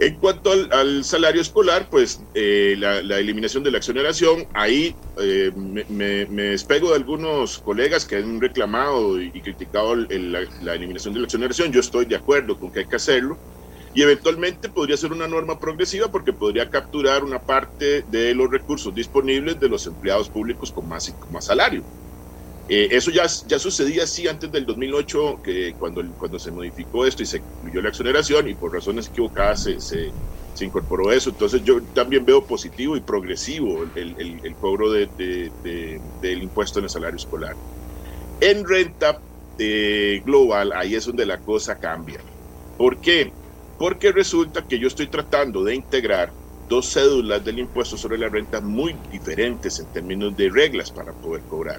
En 0.00 0.16
cuanto 0.16 0.50
al, 0.50 1.04
salario 1.04 1.40
escolar, 1.40 1.88
pues 1.88 2.20
eh, 2.34 2.74
la, 2.78 2.98
eliminación 3.18 3.62
de 3.62 3.70
la 3.70 3.78
exoneración, 3.78 4.46
ahí 4.52 4.94
eh, 5.18 5.52
me, 5.88 6.26
despego 6.26 6.90
de 6.90 6.96
algunos 6.96 7.58
colegas 7.58 8.04
que 8.04 8.16
han 8.16 8.40
reclamado 8.40 9.20
y, 9.22 9.30
criticado 9.40 9.94
la, 9.94 10.74
eliminación 10.74 11.14
de 11.14 11.20
la 11.20 11.26
exoneración. 11.26 11.72
Yo 11.72 11.78
estoy 11.78 12.06
de 12.06 12.16
acuerdo 12.16 12.58
con 12.58 12.72
que 12.72 12.80
hay 12.80 12.86
que 12.86 12.96
hacerlo 12.96 13.38
y 13.94 14.02
eventualmente 14.02 14.68
podría 14.68 14.96
ser 14.96 15.12
una 15.12 15.28
norma 15.28 15.60
progresiva 15.60 16.10
porque 16.10 16.32
podría 16.32 16.68
capturar 16.68 17.22
una 17.22 17.40
parte 17.40 18.02
de 18.10 18.34
los 18.34 18.50
recursos 18.50 18.92
disponibles 18.92 19.60
de 19.60 19.68
los 19.68 19.86
empleados 19.86 20.28
públicos 20.28 20.72
con 20.72 20.88
más, 20.88 21.08
con 21.10 21.32
más 21.32 21.44
salario. 21.44 21.84
Eh, 22.66 22.88
eso 22.92 23.10
ya, 23.10 23.24
ya 23.46 23.58
sucedía 23.58 24.04
así 24.04 24.26
antes 24.26 24.50
del 24.50 24.64
2008, 24.64 25.40
que 25.42 25.74
cuando, 25.78 26.02
cuando 26.16 26.38
se 26.38 26.50
modificó 26.50 27.04
esto 27.04 27.22
y 27.22 27.26
se 27.26 27.38
incluyó 27.38 27.82
la 27.82 27.90
exoneración 27.90 28.48
y 28.48 28.54
por 28.54 28.72
razones 28.72 29.08
equivocadas 29.08 29.64
se, 29.64 29.80
se, 29.80 30.64
incorporó 30.64 31.12
eso. 31.12 31.30
Entonces 31.30 31.62
yo 31.62 31.82
también 31.92 32.24
veo 32.24 32.46
positivo 32.46 32.96
y 32.96 33.00
progresivo 33.00 33.82
el, 33.94 34.40
el, 34.42 34.54
cobro 34.56 34.90
de, 34.90 35.06
de, 35.18 36.00
del 36.22 36.42
impuesto 36.42 36.78
en 36.78 36.84
el 36.84 36.90
salario 36.90 37.16
escolar. 37.16 37.54
En 38.40 38.66
renta 38.66 39.20
eh, 39.58 40.22
global, 40.24 40.72
ahí 40.72 40.94
es 40.94 41.04
donde 41.04 41.26
la 41.26 41.38
cosa 41.38 41.78
cambia. 41.78 42.20
¿Por 42.78 42.98
qué? 42.98 43.30
Porque 43.78 44.10
resulta 44.10 44.66
que 44.66 44.78
yo 44.78 44.88
estoy 44.88 45.08
tratando 45.08 45.64
de 45.64 45.74
integrar 45.74 46.32
dos 46.68 46.90
cédulas 46.94 47.44
del 47.44 47.58
impuesto 47.58 47.98
sobre 47.98 48.16
la 48.16 48.30
renta 48.30 48.62
muy 48.62 48.96
diferentes 49.10 49.78
en 49.80 49.92
términos 49.92 50.34
de 50.34 50.48
reglas 50.48 50.90
para 50.90 51.12
poder 51.12 51.42
cobrar 51.42 51.78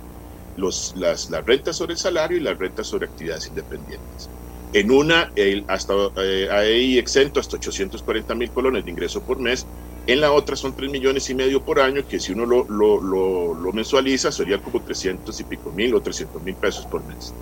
las, 0.58 1.30
rentas 1.46 1.78
sobre 1.78 1.94
el 1.94 2.00
salario 2.00 2.38
y 2.38 2.42
las 2.42 2.58
rentas 2.58 2.88
sobre 2.88 3.08
actividades 3.08 3.48
independientes. 3.48 4.30
En 4.74 4.92
una, 4.92 5.32
hasta 5.68 5.94
eh, 6.18 6.50
hay 6.52 6.98
exento 6.98 7.40
hasta 7.40 7.58
840 7.58 8.36
mil 8.36 8.52
colones 8.52 8.84
de 8.84 8.92
ingreso 8.92 9.22
por 9.22 9.40
mes. 9.40 9.66
En 10.08 10.22
la 10.22 10.32
otra 10.32 10.56
son 10.56 10.76
3 10.76 10.92
millones 10.92 11.30
y 11.30 11.34
medio 11.34 11.64
por 11.64 11.80
año, 11.80 12.06
que 12.08 12.20
si 12.20 12.34
uno 12.34 12.46
lo, 12.46 12.66
lo, 12.70 13.02
lo, 13.54 13.74
mensualiza 13.74 14.32
sería 14.32 14.62
como 14.62 14.82
300 14.82 15.40
y 15.40 15.44
pico 15.46 15.72
mil 15.72 15.96
o 15.96 16.02
300 16.02 16.42
mil 16.44 16.56
pesos 16.56 16.86
por 16.86 17.04
mes. 17.06 17.34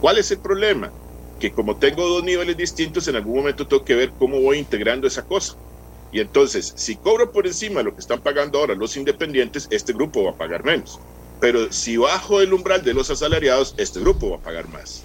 ¿Cuál 0.00 0.18
es 0.18 0.30
el 0.30 0.38
problema? 0.38 0.92
Que 1.40 1.52
como 1.52 1.76
tengo 1.76 2.06
dos 2.08 2.22
niveles 2.22 2.56
distintos, 2.56 3.08
en 3.08 3.16
algún 3.16 3.36
momento 3.38 3.66
tengo 3.66 3.84
que 3.84 3.94
ver 3.94 4.12
cómo 4.18 4.40
voy 4.40 4.58
integrando 4.58 5.06
esa 5.06 5.24
cosa. 5.24 5.56
Y 6.12 6.20
entonces, 6.20 6.72
si 6.76 6.96
cobro 6.96 7.32
por 7.32 7.46
encima 7.46 7.82
lo 7.82 7.92
que 7.94 8.00
están 8.00 8.20
pagando 8.20 8.58
ahora 8.58 8.74
los 8.74 8.96
independientes, 8.96 9.66
este 9.70 9.92
grupo 9.92 10.24
va 10.24 10.30
a 10.30 10.36
pagar 10.36 10.64
menos. 10.64 11.00
Pero 11.40 11.70
si 11.72 11.96
bajo 11.96 12.40
el 12.40 12.52
umbral 12.52 12.82
de 12.82 12.94
los 12.94 13.10
asalariados, 13.10 13.74
este 13.76 14.00
grupo 14.00 14.30
va 14.30 14.36
a 14.36 14.42
pagar 14.42 14.68
más. 14.68 15.04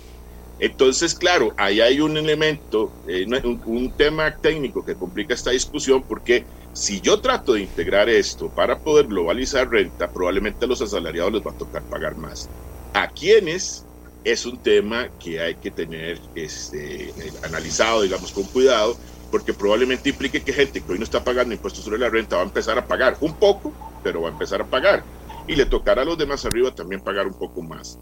Entonces, 0.62 1.16
claro, 1.16 1.56
ahí 1.58 1.82
hay 1.82 2.02
un 2.02 2.18
elemento, 2.18 2.94
eh, 3.08 3.26
un, 3.66 3.92
tema 3.98 4.38
técnico 4.38 4.86
que 4.86 4.96
complica 4.96 5.34
esta 5.34 5.50
discusión 5.50 6.04
porque 6.08 6.46
si 6.72 7.02
yo 7.02 7.20
trato 7.20 7.54
de 7.54 7.62
integrar 7.62 8.10
esto 8.10 8.48
para 8.54 8.78
poder 8.78 9.08
globalizar 9.08 9.68
renta, 9.72 10.12
probablemente 10.12 10.66
a 10.66 10.68
los 10.68 10.80
asalariados 10.80 11.34
les 11.34 11.42
va 11.42 11.50
a 11.50 11.58
tocar 11.58 11.82
pagar 11.90 12.16
más. 12.16 12.48
¿A 12.94 13.10
quiénes? 13.10 13.88
Es 14.24 14.46
un 14.46 14.62
tema 14.62 15.10
que 15.20 15.42
hay 15.42 15.56
que 15.56 15.72
tener 15.72 16.22
este, 16.36 17.12
analizado, 17.42 18.04
digamos, 18.04 18.32
con 18.32 18.44
cuidado, 18.44 18.96
porque 19.32 19.54
probablemente 19.54 20.10
implique 20.10 20.44
que 20.44 20.54
gente 20.54 20.80
que 20.80 20.92
hoy 20.92 21.00
no 21.00 21.06
está 21.06 21.24
pagando 21.24 21.56
impuestos 21.56 21.84
sobre 21.84 21.98
la 21.98 22.10
renta 22.10 22.36
va 22.36 22.44
a 22.44 22.46
empezar 22.46 22.78
a 22.78 22.86
pagar 22.86 23.18
un 23.22 23.36
poco, 23.36 23.74
pero 24.04 24.22
va 24.22 24.30
a 24.30 24.32
empezar 24.32 24.62
a 24.62 24.70
pagar 24.70 25.04
y 25.52 25.56
le 25.58 25.66
tocará 25.66 26.04
a 26.04 26.06
los 26.06 26.18
demás 26.18 26.46
arriba 26.46 26.74
también 26.74 27.02
pagar 27.02 27.28
un 27.28 27.34
poco 27.34 27.62
más. 27.62 28.00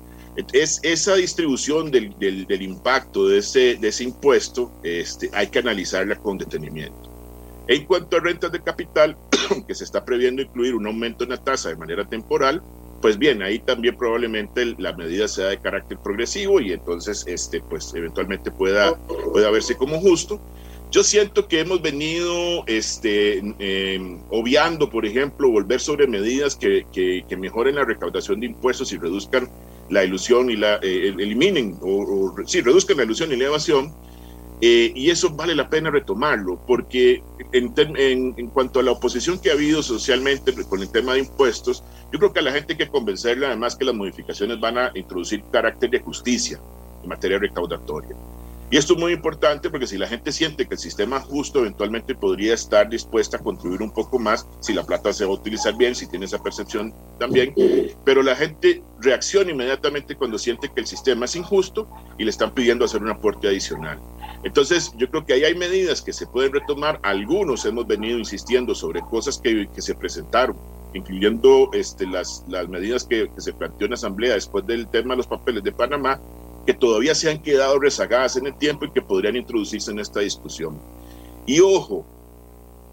Es 0.53 0.79
esa 0.83 1.15
distribución 1.15 1.89
del, 1.89 2.15
del, 2.19 2.61
impacto 2.61 3.27
de 3.27 3.39
ese, 3.39 3.75
de 3.75 3.87
ese 3.87 4.03
impuesto 4.03 4.71
este, 4.83 5.31
hay 5.33 5.47
que 5.47 5.57
analizarla 5.57 6.15
con 6.15 6.37
detenimiento. 6.37 7.09
En 7.67 7.85
cuanto 7.85 8.17
a 8.17 8.19
rentas 8.19 8.51
de 8.51 8.61
capital, 8.61 9.17
que 9.67 9.73
se 9.73 9.83
está 9.83 10.05
previendo 10.05 10.43
incluir 10.43 10.75
un 10.75 10.85
aumento 10.85 11.23
en 11.23 11.31
la 11.31 11.37
tasa 11.37 11.69
de 11.69 11.75
manera 11.75 12.07
temporal, 12.07 12.61
pues 13.01 13.17
bien, 13.17 13.41
ahí 13.41 13.57
también 13.57 13.97
probablemente 13.97 14.75
la 14.77 14.93
medida 14.93 15.27
sea 15.27 15.47
de 15.47 15.57
carácter 15.57 15.97
progresivo 15.97 16.61
y 16.61 16.71
entonces 16.71 17.23
este, 17.25 17.61
pues 17.61 17.91
eventualmente 17.95 18.51
pueda, 18.51 18.95
pueda 19.33 19.49
verse 19.49 19.75
como 19.75 19.99
justo. 19.99 20.39
Yo 20.91 21.03
siento 21.03 21.47
que 21.47 21.59
hemos 21.59 21.83
venido 21.83 22.63
este, 22.65 23.37
em, 23.59 24.23
obviando, 24.31 24.89
por 24.89 25.05
ejemplo, 25.05 25.51
volver 25.51 25.79
sobre 25.79 26.07
medidas 26.07 26.55
que, 26.55 27.25
mejoren 27.37 27.75
la 27.75 27.85
recaudación 27.85 28.39
de 28.39 28.47
impuestos 28.47 28.91
y 28.91 28.97
reduzcan 28.97 29.49
la 29.89 30.03
ilusión 30.03 30.49
y 30.49 30.55
la 30.55 30.79
eh, 30.81 31.13
eliminen 31.17 31.77
o, 31.81 32.33
sí, 32.45 32.61
reduzcan 32.61 32.97
la 32.97 33.03
ilusión 33.03 33.31
y 33.31 33.35
la 33.35 33.45
evasión. 33.45 33.93
Eh, 34.61 34.91
y 34.95 35.11
eso 35.11 35.29
vale 35.29 35.53
la 35.55 35.69
pena 35.69 35.91
retomarlo, 35.91 36.59
porque 36.67 37.23
en, 37.53 37.71
en, 37.77 38.47
cuanto 38.49 38.79
a 38.79 38.83
la 38.83 38.91
oposición 38.91 39.39
que 39.39 39.51
ha 39.51 39.53
habido 39.53 39.83
socialmente 39.83 40.53
con 40.65 40.81
el 40.81 40.91
tema 40.91 41.13
de 41.13 41.19
impuestos, 41.19 41.83
yo 42.11 42.17
creo 42.17 42.33
que 42.33 42.39
a 42.39 42.43
la 42.43 42.51
gente 42.51 42.73
hay 42.73 42.77
que 42.77 42.87
convencerle 42.87 43.45
además 43.45 43.75
que 43.75 43.85
las 43.85 43.95
modificaciones 43.95 44.59
van 44.59 44.77
a 44.79 44.91
introducir 44.95 45.43
carácter 45.51 45.91
de 45.91 45.99
justicia 45.99 46.59
en 47.03 47.09
materia 47.09 47.37
recaudatoria. 47.37 48.15
Y 48.71 48.77
esto 48.77 48.93
es 48.93 48.99
muy 48.99 49.13
importante 49.13 49.69
porque 49.71 49.87
si 49.87 49.97
la 49.97 50.07
gente 50.07 50.31
siente 50.31 50.67
que 50.67 50.75
el 50.75 50.79
sistema 50.79 51.19
justo 51.19 51.59
eventualmente 51.59 52.13
podría 52.13 52.53
estar 52.53 52.87
dispuesta 52.87 53.37
a 53.37 53.39
contribuir 53.39 53.81
un 53.81 53.91
poco 53.91 54.19
más 54.19 54.47
si 54.59 54.73
la 54.73 54.83
plata 54.83 55.11
se 55.11 55.25
va 55.25 55.31
a 55.31 55.33
utilizar 55.33 55.75
bien, 55.75 55.95
si 55.95 56.05
tiene 56.07 56.25
esa 56.25 56.41
percepción 56.41 56.93
también, 57.17 57.55
pero 58.05 58.21
la 58.21 58.35
gente 58.35 58.83
reacciona 58.99 59.51
inmediatamente 59.51 60.15
cuando 60.15 60.37
siente 60.37 60.69
que 60.69 60.81
el 60.81 60.87
sistema 60.87 61.25
es 61.25 61.35
injusto 61.35 61.89
y 62.19 62.25
le 62.25 62.29
están 62.29 62.53
pidiendo 62.53 62.85
hacer 62.85 63.01
un 63.01 63.09
aporte 63.09 63.47
adicional. 63.47 63.99
Entonces, 64.43 64.93
yo 64.97 65.09
creo 65.09 65.25
que 65.25 65.33
ahí 65.33 65.43
hay 65.43 65.55
medidas 65.55 66.01
que 66.01 66.13
se 66.13 66.27
pueden 66.27 66.53
retomar. 66.53 66.99
Algunos 67.03 67.65
hemos 67.65 67.87
venido 67.87 68.19
insistiendo 68.19 68.75
sobre 68.75 69.01
cosas 69.01 69.39
que, 69.39 69.67
que 69.73 69.81
se 69.81 69.95
presentaron, 69.95 70.55
incluyendo 70.93 71.71
este, 71.73 72.05
las, 72.07 72.45
las 72.47 72.69
medidas 72.69 73.03
que, 73.03 73.29
que 73.33 73.41
se 73.41 73.51
planteó 73.51 73.85
en 73.85 73.91
la 73.91 73.95
Asamblea 73.95 74.35
después 74.35 74.65
del 74.65 74.87
tema 74.87 75.13
de 75.13 75.17
los 75.17 75.27
papeles 75.27 75.63
de 75.63 75.71
Panamá, 75.71 76.21
que 76.69 76.75
todavía 76.75 77.15
se 77.15 77.31
han 77.31 77.41
quedado 77.41 77.79
rezagadas 77.79 78.35
en 78.35 78.45
el 78.45 78.53
tiempo 78.53 78.85
y 78.85 78.91
que 78.91 79.01
podrían 79.01 79.35
introducirse 79.35 79.89
en 79.89 79.97
esta 79.97 80.19
discusión. 80.19 80.77
Y 81.47 81.61
ojo, 81.61 82.05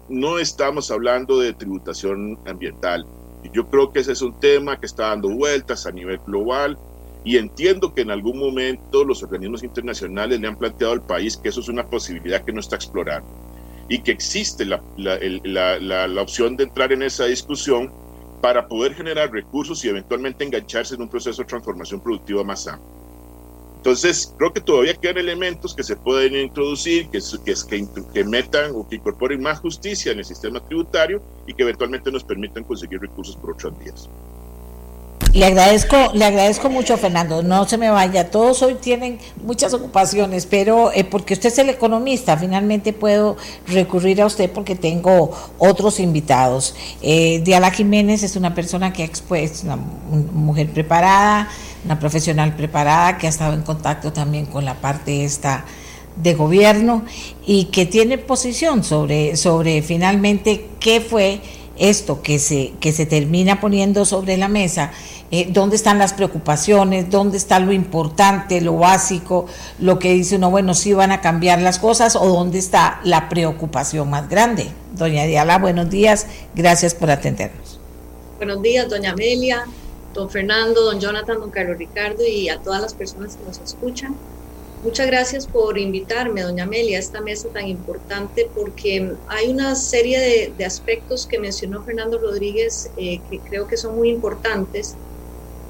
no 0.09 0.39
estamos 0.39 0.89
hablando 0.89 1.37
de 1.37 1.53
tributación 1.53 2.39
ambiental. 2.47 3.05
Yo 3.53 3.67
creo 3.67 3.93
que 3.93 3.99
ese 3.99 4.13
es 4.13 4.23
un 4.23 4.33
tema 4.39 4.79
que 4.79 4.87
está 4.87 5.09
dando 5.09 5.29
vueltas 5.29 5.85
a 5.85 5.91
nivel 5.91 6.19
global 6.25 6.75
y 7.23 7.37
entiendo 7.37 7.93
que 7.93 8.01
en 8.01 8.09
algún 8.09 8.39
momento 8.39 9.03
los 9.03 9.21
organismos 9.21 9.61
internacionales 9.61 10.39
le 10.39 10.47
han 10.47 10.57
planteado 10.57 10.93
al 10.93 11.03
país 11.03 11.37
que 11.37 11.49
eso 11.49 11.59
es 11.59 11.69
una 11.69 11.85
posibilidad 11.85 12.43
que 12.43 12.53
no 12.53 12.61
está 12.61 12.77
explorando 12.77 13.29
y 13.89 13.99
que 13.99 14.09
existe 14.09 14.65
la, 14.65 14.81
la, 14.97 16.19
opción 16.23 16.57
de 16.57 16.63
entrar 16.63 16.91
en 16.93 17.03
esa 17.03 17.25
discusión 17.25 17.91
para 18.41 18.67
poder 18.67 18.95
generar 18.95 19.31
recursos 19.31 19.85
y 19.85 19.89
eventualmente 19.89 20.43
engancharse 20.43 20.95
en 20.95 21.03
un 21.03 21.09
proceso 21.09 21.43
de 21.43 21.47
transformación 21.47 22.01
productiva 22.01 22.43
más 22.43 22.67
amplio. 22.67 22.96
Entonces, 23.77 24.33
creo 24.37 24.51
que 24.51 24.59
todavía 24.59 24.95
quedan 24.95 25.19
elementos 25.19 25.73
que 25.73 25.83
se 25.83 25.95
pueden 25.95 26.35
introducir, 26.35 27.09
que, 27.09 27.19
que, 27.45 27.87
que, 28.13 28.23
metan 28.23 28.71
o 28.75 28.87
que 28.87 28.97
incorporen 28.97 29.41
más 29.41 29.59
justicia 29.59 30.11
en 30.11 30.19
el 30.19 30.25
sistema 30.25 30.59
tributario 30.59 31.21
y 31.45 31.53
que 31.53 31.63
eventualmente 31.63 32.11
nos 32.11 32.23
permitan 32.23 32.63
conseguir 32.63 32.99
recursos 32.99 33.37
por 33.37 33.51
otros 33.51 33.77
días. 33.79 34.09
Le 35.37 35.45
agradezco, 35.45 35.95
le 36.15 36.25
agradezco 36.25 36.67
mucho, 36.67 36.97
Fernando. 36.97 37.43
No 37.43 37.67
se 37.67 37.77
me 37.77 37.91
vaya. 37.91 38.31
Todos 38.31 38.63
hoy 38.63 38.73
tienen 38.73 39.19
muchas 39.43 39.71
ocupaciones, 39.71 40.47
pero 40.47 40.91
eh, 40.91 41.03
porque 41.03 41.35
usted 41.35 41.49
es 41.49 41.59
el 41.59 41.69
economista, 41.69 42.35
finalmente 42.37 42.91
puedo 42.91 43.37
recurrir 43.67 44.19
a 44.23 44.25
usted 44.25 44.49
porque 44.51 44.75
tengo 44.75 45.31
otros 45.59 45.99
invitados. 45.99 46.73
Eh, 47.03 47.43
Diala 47.45 47.69
Jiménez 47.69 48.23
es 48.23 48.35
una 48.35 48.55
persona 48.55 48.91
que 48.91 49.03
ha 49.03 49.05
expuesto, 49.05 49.67
una 49.67 49.75
mujer 49.75 50.71
preparada, 50.71 51.49
una 51.85 51.99
profesional 51.99 52.55
preparada 52.55 53.19
que 53.19 53.27
ha 53.27 53.29
estado 53.29 53.53
en 53.53 53.61
contacto 53.61 54.11
también 54.11 54.47
con 54.47 54.65
la 54.65 54.73
parte 54.73 55.23
esta 55.23 55.65
de 56.15 56.33
gobierno 56.33 57.05
y 57.45 57.65
que 57.65 57.85
tiene 57.85 58.17
posición 58.17 58.83
sobre, 58.83 59.37
sobre 59.37 59.83
finalmente 59.83 60.65
qué 60.79 60.99
fue 60.99 61.41
esto 61.79 62.21
que 62.21 62.39
se, 62.39 62.73
que 62.79 62.91
se 62.91 63.05
termina 63.05 63.59
poniendo 63.59 64.05
sobre 64.05 64.37
la 64.37 64.47
mesa, 64.47 64.91
eh, 65.31 65.47
dónde 65.49 65.75
están 65.75 65.97
las 65.97 66.13
preocupaciones, 66.13 67.09
dónde 67.09 67.37
está 67.37 67.59
lo 67.59 67.73
importante, 67.73 68.61
lo 68.61 68.77
básico, 68.77 69.45
lo 69.79 69.99
que 69.99 70.13
dice 70.13 70.37
uno, 70.37 70.49
bueno, 70.49 70.73
sí 70.73 70.93
van 70.93 71.11
a 71.11 71.21
cambiar 71.21 71.61
las 71.61 71.79
cosas 71.79 72.15
o 72.15 72.27
dónde 72.27 72.59
está 72.59 72.99
la 73.03 73.29
preocupación 73.29 74.09
más 74.09 74.29
grande. 74.29 74.69
Doña 74.93 75.25
Diala, 75.25 75.57
buenos 75.57 75.89
días, 75.89 76.27
gracias 76.55 76.95
por 76.95 77.11
atendernos. 77.11 77.79
Buenos 78.37 78.61
días, 78.61 78.89
doña 78.89 79.11
Amelia, 79.11 79.65
don 80.13 80.29
Fernando, 80.29 80.81
don 80.83 80.99
Jonathan, 80.99 81.39
don 81.39 81.51
Carlos 81.51 81.77
Ricardo 81.77 82.25
y 82.25 82.49
a 82.49 82.59
todas 82.59 82.81
las 82.81 82.93
personas 82.93 83.35
que 83.35 83.43
nos 83.43 83.59
escuchan. 83.59 84.15
Muchas 84.79 85.07
gracias 85.07 85.47
por 85.47 85.79
invitarme, 85.79 86.43
doña 86.43 86.65
Amelia, 86.65 86.97
a 86.97 86.99
esta 86.99 87.19
mesa 87.21 87.49
tan 87.51 87.67
importante 87.67 88.51
porque 88.53 89.17
hay 89.25 89.49
una 89.49 89.73
serie 89.75 90.53
de, 90.55 90.65
aspectos 90.65 91.25
que 91.25 91.39
mencionó 91.39 91.83
Fernando 91.83 92.19
Rodríguez 92.19 92.91
eh, 92.95 93.21
que 93.27 93.41
creo 93.41 93.65
que 93.65 93.75
son 93.75 93.95
muy 93.95 94.09
importantes 94.09 94.95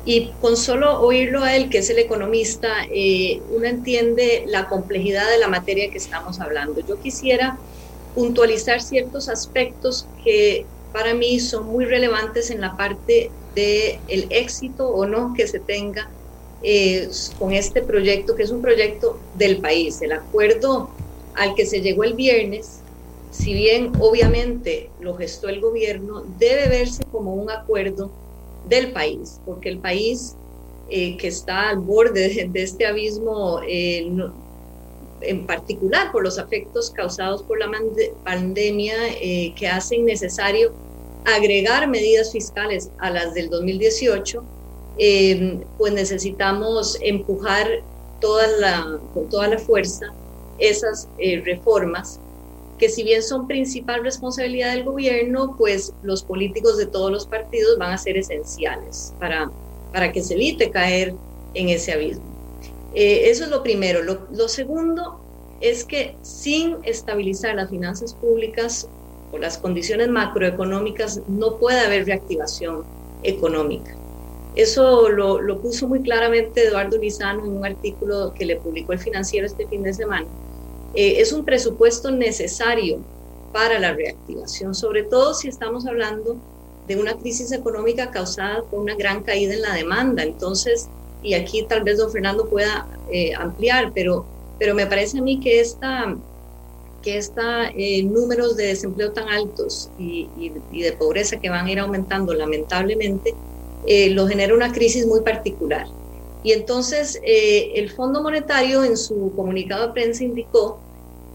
y 0.03 0.33
con 0.39 0.57
solo 0.57 0.99
oírlo 1.01 1.43
a 1.43 1.55
él, 1.55 1.69
que 1.69 1.79
es 1.79 1.89
el 1.89 1.99
economista, 1.99 2.69
eh, 2.91 3.41
uno 3.49 3.65
entiende 3.67 4.43
la 4.47 4.67
complejidad 4.67 5.29
de 5.29 5.37
la 5.37 5.47
materia 5.47 5.89
que 5.89 5.97
estamos 5.97 6.39
hablando. 6.41 6.81
Yo 6.81 6.99
quisiera 6.99 7.59
puntualizar 8.13 8.81
ciertos 8.81 9.29
aspectos 9.29 10.07
que 10.23 10.65
para 10.91 11.13
mí 11.13 11.39
son 11.39 11.67
muy 11.67 11.85
relevantes 11.85 12.51
en 12.51 12.61
la 12.61 12.75
parte 12.75 13.31
el 13.55 14.27
éxito 14.29 14.87
o 14.89 15.05
no 15.07 15.33
que 15.35 15.47
se 15.47 15.59
tenga 15.59 16.16
eh, 16.63 17.09
con 17.37 17.53
este 17.53 17.81
proyecto, 17.81 18.35
que 18.35 18.43
es 18.43 18.51
un 18.51 18.61
proyecto 18.61 19.19
del 19.35 19.57
país. 19.57 20.01
El 20.01 20.11
acuerdo 20.11 20.89
al 21.35 21.53
que 21.53 21.65
se 21.65 21.81
llegó 21.81 22.03
el 22.03 22.13
viernes, 22.13 22.79
si 23.31 23.53
bien 23.53 23.91
obviamente 23.99 24.89
lo 24.99 25.15
gestó 25.15 25.49
el 25.49 25.61
gobierno, 25.61 26.23
debe 26.39 26.67
verse 26.67 27.03
como 27.11 27.35
un 27.35 27.51
acuerdo 27.51 28.09
del 28.67 28.91
país, 28.91 29.39
porque 29.45 29.69
el 29.69 29.77
país 29.77 30.35
eh, 30.89 31.15
que 31.17 31.27
está 31.27 31.69
al 31.69 31.79
borde 31.79 32.47
de, 32.51 32.63
este 32.63 32.87
abismo, 32.87 33.61
eh, 33.67 34.09
en 35.21 35.45
particular 35.45 36.11
por 36.11 36.23
los 36.23 36.37
efectos 36.37 36.89
causados 36.89 37.43
por 37.43 37.59
la 37.59 37.69
pandemia, 38.23 38.95
que 39.55 39.67
hacen 39.67 40.05
necesario 40.05 40.73
agregar 41.25 41.87
medidas 41.87 42.31
fiscales 42.31 42.89
a 42.99 43.09
las 43.09 43.33
del 43.33 43.49
2018, 43.49 44.43
eh, 44.97 45.59
pues 45.77 45.93
necesitamos 45.93 46.97
empujar 47.01 47.67
toda 48.19 48.47
la, 48.59 48.99
con 49.13 49.29
toda 49.29 49.47
la 49.47 49.59
fuerza 49.59 50.13
esas 50.59 51.07
eh, 51.19 51.41
reformas 51.45 52.19
que 52.77 52.89
si 52.89 53.03
bien 53.03 53.23
son 53.23 53.47
principal 53.47 54.03
responsabilidad 54.03 54.73
del 54.73 54.83
gobierno, 54.83 55.55
pues 55.57 55.93
los 56.03 56.21
políticos 56.23 56.77
de 56.77 56.85
todos 56.85 57.11
los 57.11 57.25
partidos 57.25 57.77
van 57.77 57.91
a 57.91 57.97
ser 57.97 58.17
esenciales 58.17 59.13
para, 59.19 59.49
para 59.91 60.11
que 60.11 60.21
se 60.21 60.35
evite 60.35 60.69
caer 60.69 61.15
en 61.55 61.69
ese 61.69 61.93
abismo. 61.93 62.23
Eh, 62.93 63.29
eso 63.29 63.45
es 63.45 63.49
lo 63.49 63.63
primero. 63.63 64.03
Lo, 64.03 64.27
lo 64.31 64.47
segundo 64.47 65.19
es 65.59 65.83
que 65.83 66.15
sin 66.21 66.77
estabilizar 66.83 67.55
las 67.55 67.69
finanzas 67.69 68.13
públicas 68.13 68.87
por 69.31 69.39
las 69.39 69.57
condiciones 69.57 70.09
macroeconómicas 70.09 71.21
no 71.27 71.57
puede 71.57 71.79
haber 71.79 72.05
reactivación 72.05 72.83
económica. 73.23 73.95
Eso 74.57 75.09
lo, 75.09 75.61
puso 75.61 75.87
muy 75.87 76.01
claramente 76.01 76.65
Eduardo 76.65 76.97
Lizano 76.97 77.45
en 77.45 77.51
un 77.51 77.65
artículo 77.65 78.33
que 78.33 78.43
le 78.43 78.55
publicó 78.55 78.91
el 78.93 78.99
financiero 78.99 79.45
este 79.45 79.67
fin 79.67 79.83
de 79.83 79.93
semana. 79.93 80.25
Eh, 80.95 81.21
es 81.21 81.31
un 81.31 81.45
presupuesto 81.45 82.09
necesario 82.09 82.99
para 83.53 83.77
la 83.77 83.93
reactivación, 83.93 84.73
sobre 84.73 85.03
todo 85.03 85.35
si 85.35 85.47
estamos 85.47 85.85
hablando 85.85 86.37
de 86.87 86.95
una 86.95 87.15
crisis 87.17 87.51
económica 87.51 88.09
causada 88.09 88.63
por 88.63 88.79
una 88.79 88.95
gran 88.95 89.21
caída 89.21 89.53
en 89.53 89.61
la 89.61 89.75
demanda. 89.75 90.23
Entonces, 90.23 90.87
y 91.21 91.35
aquí 91.35 91.63
tal 91.69 91.83
vez 91.83 91.99
don 91.99 92.11
Fernando 92.11 92.49
pueda 92.49 92.87
eh, 93.11 93.35
ampliar, 93.35 93.91
pero, 93.93 94.25
pero 94.57 94.73
me 94.73 94.87
parece 94.87 95.19
a 95.19 95.21
mí 95.21 95.39
que 95.39 95.59
esta 95.59 96.17
que 97.03 97.17
estos 97.17 97.43
eh, 97.75 98.03
números 98.03 98.57
de 98.57 98.67
desempleo 98.67 99.11
tan 99.11 99.29
altos 99.29 99.89
y, 99.99 100.27
de 100.71 100.91
pobreza 100.93 101.39
que 101.39 101.49
van 101.49 101.67
a 101.67 101.71
ir 101.71 101.79
aumentando 101.79 102.33
lamentablemente, 102.33 103.35
eh, 103.87 104.11
lo 104.11 104.27
genera 104.27 104.53
una 104.53 104.71
crisis 104.71 105.05
muy 105.05 105.21
particular. 105.21 105.87
Y 106.43 106.51
entonces 106.51 107.19
eh, 107.23 107.71
el 107.75 107.89
Fondo 107.89 108.21
Monetario 108.21 108.83
en 108.83 108.97
su 108.97 109.33
comunicado 109.35 109.87
de 109.87 109.93
prensa 109.93 110.23
indicó 110.23 110.79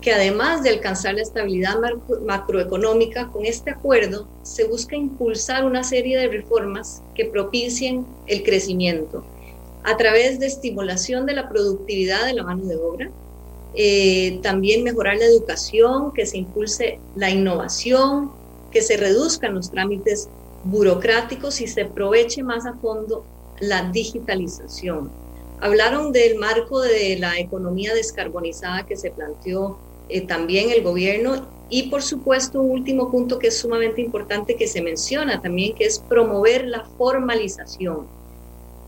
que 0.01 0.13
además 0.13 0.63
de 0.63 0.71
alcanzar 0.71 1.15
la 1.15 1.23
estabilidad 1.23 1.77
macroeconómica, 2.25 3.29
con 3.29 3.47
este 3.47 3.71
acuerdo 3.71 4.27
se 4.43 4.65
busca 4.65 4.97
impulsar 4.97 5.65
una 5.65 5.85
serie 5.85 6.19
de 6.19 6.29
reformas 6.29 7.03
que 7.15 7.25
propicien 7.25 8.05
el 8.27 8.43
crecimiento 8.43 9.25
a 9.85 9.97
través 9.97 10.39
de 10.39 10.47
estimulación 10.47 11.27
de 11.27 11.35
la 11.35 11.49
productividad 11.49 12.27
de 12.27 12.35
la 12.35 12.45
mano 12.45 12.65
de 12.65 12.77
obra, 12.77 13.11
eh, 13.75 14.39
también 14.43 14.85
mejorar 14.85 15.17
la 15.17 15.25
educación, 15.25 16.13
que 16.13 16.27
se 16.27 16.39
impulse 16.39 17.01
la 17.17 17.31
innovación, 17.31 18.31
que 18.71 18.83
se 18.83 18.97
reduzcan 18.97 19.55
los 19.55 19.71
trámites 19.71 20.29
burocráticos 20.65 21.61
y 21.61 21.67
se 21.67 21.83
aproveche 21.83 22.43
más 22.43 22.67
a 22.67 22.75
fondo 22.75 23.25
la 23.61 23.91
digitalización. 23.91 25.11
Hablaron 25.61 26.13
del 26.13 26.37
marco 26.39 26.81
de 26.81 27.17
la 27.19 27.39
economía 27.39 27.95
descarbonizada 27.95 28.85
que 28.85 28.97
se 28.97 29.11
planteó 29.11 29.79
eh, 30.09 30.27
también 30.27 30.71
el 30.71 30.83
gobierno 30.83 31.47
y 31.69 31.85
por 31.89 32.03
supuesto 32.03 32.61
un 32.61 32.71
último 32.71 33.11
punto 33.11 33.39
que 33.39 33.47
es 33.47 33.59
sumamente 33.59 34.03
importante 34.03 34.57
que 34.57 34.67
se 34.67 34.83
menciona 34.83 35.41
también, 35.41 35.75
que 35.75 35.85
es 35.85 36.01
promover 36.01 36.67
la 36.67 36.85
formalización. 36.99 38.07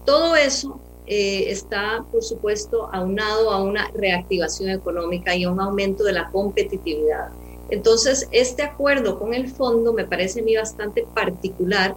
Todo 0.04 0.36
eso 0.36 0.80
eh, 1.06 1.50
está, 1.50 2.04
por 2.10 2.22
supuesto, 2.22 2.88
aunado 2.92 3.50
a 3.50 3.62
una 3.62 3.90
reactivación 3.94 4.70
económica 4.70 5.34
y 5.34 5.44
a 5.44 5.50
un 5.50 5.60
aumento 5.60 6.04
de 6.04 6.12
la 6.12 6.30
competitividad. 6.30 7.28
Entonces, 7.70 8.28
este 8.30 8.62
acuerdo 8.62 9.18
con 9.18 9.34
el 9.34 9.48
fondo 9.48 9.92
me 9.92 10.04
parece 10.04 10.40
a 10.40 10.42
mí 10.42 10.56
bastante 10.56 11.06
particular. 11.14 11.96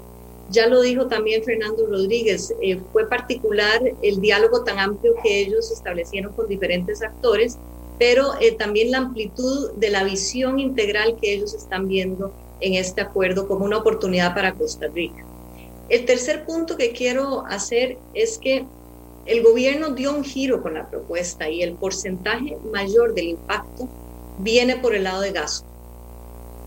Ya 0.49 0.68
lo 0.68 0.82
dijo 0.82 1.07
también 1.07 1.43
Fernando 1.43 1.86
Rodríguez, 1.88 2.53
eh, 2.61 2.80
fue 2.93 3.07
particular 3.09 3.82
el 4.01 4.22
diálogo 4.22 4.63
tan 4.63 4.80
amplio 4.80 5.13
que 5.22 5.41
ellos 5.41 5.72
establecieron 5.72 6.34
con 6.34 6.47
diferentes 6.47 7.01
actores, 7.01 7.57
pero 7.99 8.32
eh, 8.39 8.53
también 8.53 8.91
la 8.91 8.99
amplitud 8.99 9.72
de 9.74 9.89
la 9.89 10.03
visión 10.03 10.59
integral 10.59 11.18
que 11.20 11.34
ellos 11.34 11.53
están 11.53 11.88
viendo 11.88 12.32
en 12.61 12.76
este 12.76 13.01
acuerdo 13.01 13.47
como 13.47 13.65
una 13.65 13.78
oportunidad 13.78 14.34
para 14.34 14.53
Costa 14.53 14.88
Rica. 14.88 15.26
El 15.89 16.05
tercer 16.05 16.45
punto 16.45 16.78
que 16.78 16.91
quiero 16.91 17.45
hacer 17.45 17.97
es 18.13 18.38
que 18.38 18.65
el 19.26 19.43
gobierno 19.43 19.91
dio 19.91 20.15
un 20.15 20.24
giro 20.24 20.61
con 20.61 20.74
la 20.74 20.89
propuesta 20.89 21.49
y 21.49 21.61
el 21.61 21.74
porcentaje 21.74 22.57
mayor 22.72 23.13
del 23.13 23.30
impacto 23.30 23.89
viene 24.38 24.78
por 24.78 24.96
el 24.96 25.04
lado 25.04 25.22
de 25.22 25.32
gasto. 25.32 25.68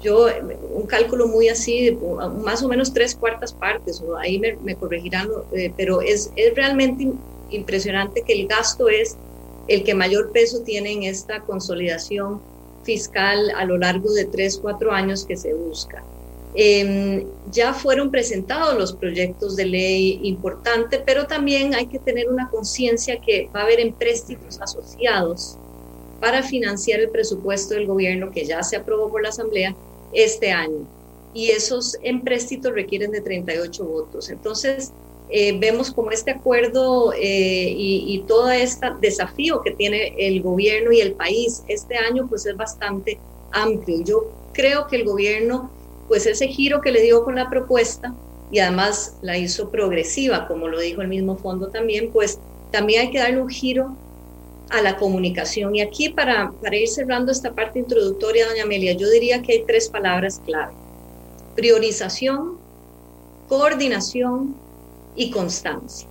Yo, 0.02 0.28
un 0.72 0.86
cálculo 0.86 1.28
muy 1.28 1.48
así, 1.48 1.98
más 2.42 2.62
o 2.62 2.68
menos 2.68 2.92
tres 2.94 3.14
cuartas 3.14 3.52
partes, 3.52 4.00
o 4.00 4.16
ahí 4.16 4.38
me, 4.38 4.74
corregirán, 4.76 5.28
eh, 5.52 5.72
pero 5.76 6.00
es, 6.00 6.32
es 6.36 6.54
realmente 6.54 7.12
impresionante 7.50 8.22
que 8.22 8.32
el 8.32 8.46
gasto 8.46 8.88
es 8.88 9.16
el 9.68 9.84
que 9.84 9.94
mayor 9.94 10.32
peso 10.32 10.62
tiene 10.62 10.92
en 10.92 11.02
esta 11.02 11.40
consolidación 11.40 12.40
fiscal 12.82 13.50
a 13.56 13.64
lo 13.66 13.76
largo 13.76 14.12
de 14.12 14.24
tres, 14.24 14.58
cuatro 14.60 14.90
años 14.90 15.24
que 15.24 15.36
se 15.36 15.52
busca. 15.52 16.02
Em, 16.54 17.24
ya 17.52 17.72
fueron 17.72 18.10
presentados 18.10 18.76
los 18.76 18.92
proyectos 18.92 19.54
de 19.54 19.66
ley 19.66 20.20
importantes, 20.24 21.00
pero 21.06 21.26
también 21.26 21.74
hay 21.74 21.86
que 21.86 22.00
tener 22.00 22.28
una 22.28 22.48
conciencia 22.48 23.20
que 23.20 23.48
va 23.54 23.60
a 23.60 23.62
haber 23.64 23.78
empréstitos 23.78 24.60
asociados 24.60 25.56
para 26.20 26.42
financiar 26.42 27.00
el 27.00 27.10
presupuesto 27.10 27.74
del 27.74 27.86
gobierno 27.86 28.30
que 28.30 28.44
ya 28.44 28.62
se 28.62 28.76
aprobó 28.76 29.10
por 29.10 29.22
la 29.22 29.30
Asamblea 29.30 29.74
este 30.12 30.50
año. 30.50 30.86
Y 31.32 31.50
esos 31.50 31.96
empréstitos 32.02 32.72
requieren 32.72 33.12
de 33.12 33.20
38 33.20 33.84
votos. 33.84 34.30
Entonces, 34.30 34.92
eh, 35.30 35.56
vemos 35.58 35.92
como 35.92 36.10
este 36.10 36.32
acuerdo 36.32 37.12
eh, 37.12 37.72
y, 37.76 38.04
y, 38.08 38.22
todo 38.26 38.50
este 38.50 38.88
desafío 39.00 39.62
que 39.62 39.70
tiene 39.70 40.14
el 40.18 40.42
gobierno 40.42 40.90
y 40.90 41.00
el 41.00 41.12
país 41.12 41.62
este 41.68 41.96
año, 41.96 42.26
pues 42.28 42.46
es 42.46 42.56
bastante 42.56 43.18
amplio. 43.52 44.02
Yo 44.04 44.32
creo 44.52 44.88
que 44.88 44.96
el 44.96 45.04
gobierno 45.04 45.70
pues 46.10 46.26
ese 46.26 46.48
giro 46.48 46.80
que 46.80 46.90
le 46.90 47.02
dio 47.02 47.22
con 47.22 47.36
la 47.36 47.48
propuesta 47.48 48.12
y 48.50 48.58
además 48.58 49.16
la 49.22 49.38
hizo 49.38 49.70
progresiva, 49.70 50.48
como 50.48 50.66
lo 50.66 50.80
dijo 50.80 51.02
el 51.02 51.06
mismo 51.06 51.36
fondo 51.36 51.68
también, 51.68 52.10
pues 52.10 52.40
también 52.72 53.02
hay 53.02 53.10
que 53.12 53.20
darle 53.20 53.40
un 53.40 53.48
giro 53.48 53.94
a 54.70 54.80
la 54.82 54.96
comunicación. 54.96 55.74
Y 55.74 55.80
aquí 55.80 56.08
para, 56.08 56.52
para 56.62 56.76
ir 56.76 56.88
cerrando 56.88 57.32
esta 57.32 57.52
parte 57.52 57.78
introductoria, 57.78 58.48
doña 58.48 58.62
Amelia, 58.62 58.92
yo 58.92 59.08
diría 59.10 59.42
que 59.42 59.52
hay 59.52 59.64
tres 59.66 59.88
palabras 59.88 60.40
clave. 60.44 60.72
Priorización, 61.56 62.58
coordinación 63.48 64.54
y 65.16 65.30
constancia. 65.30 66.08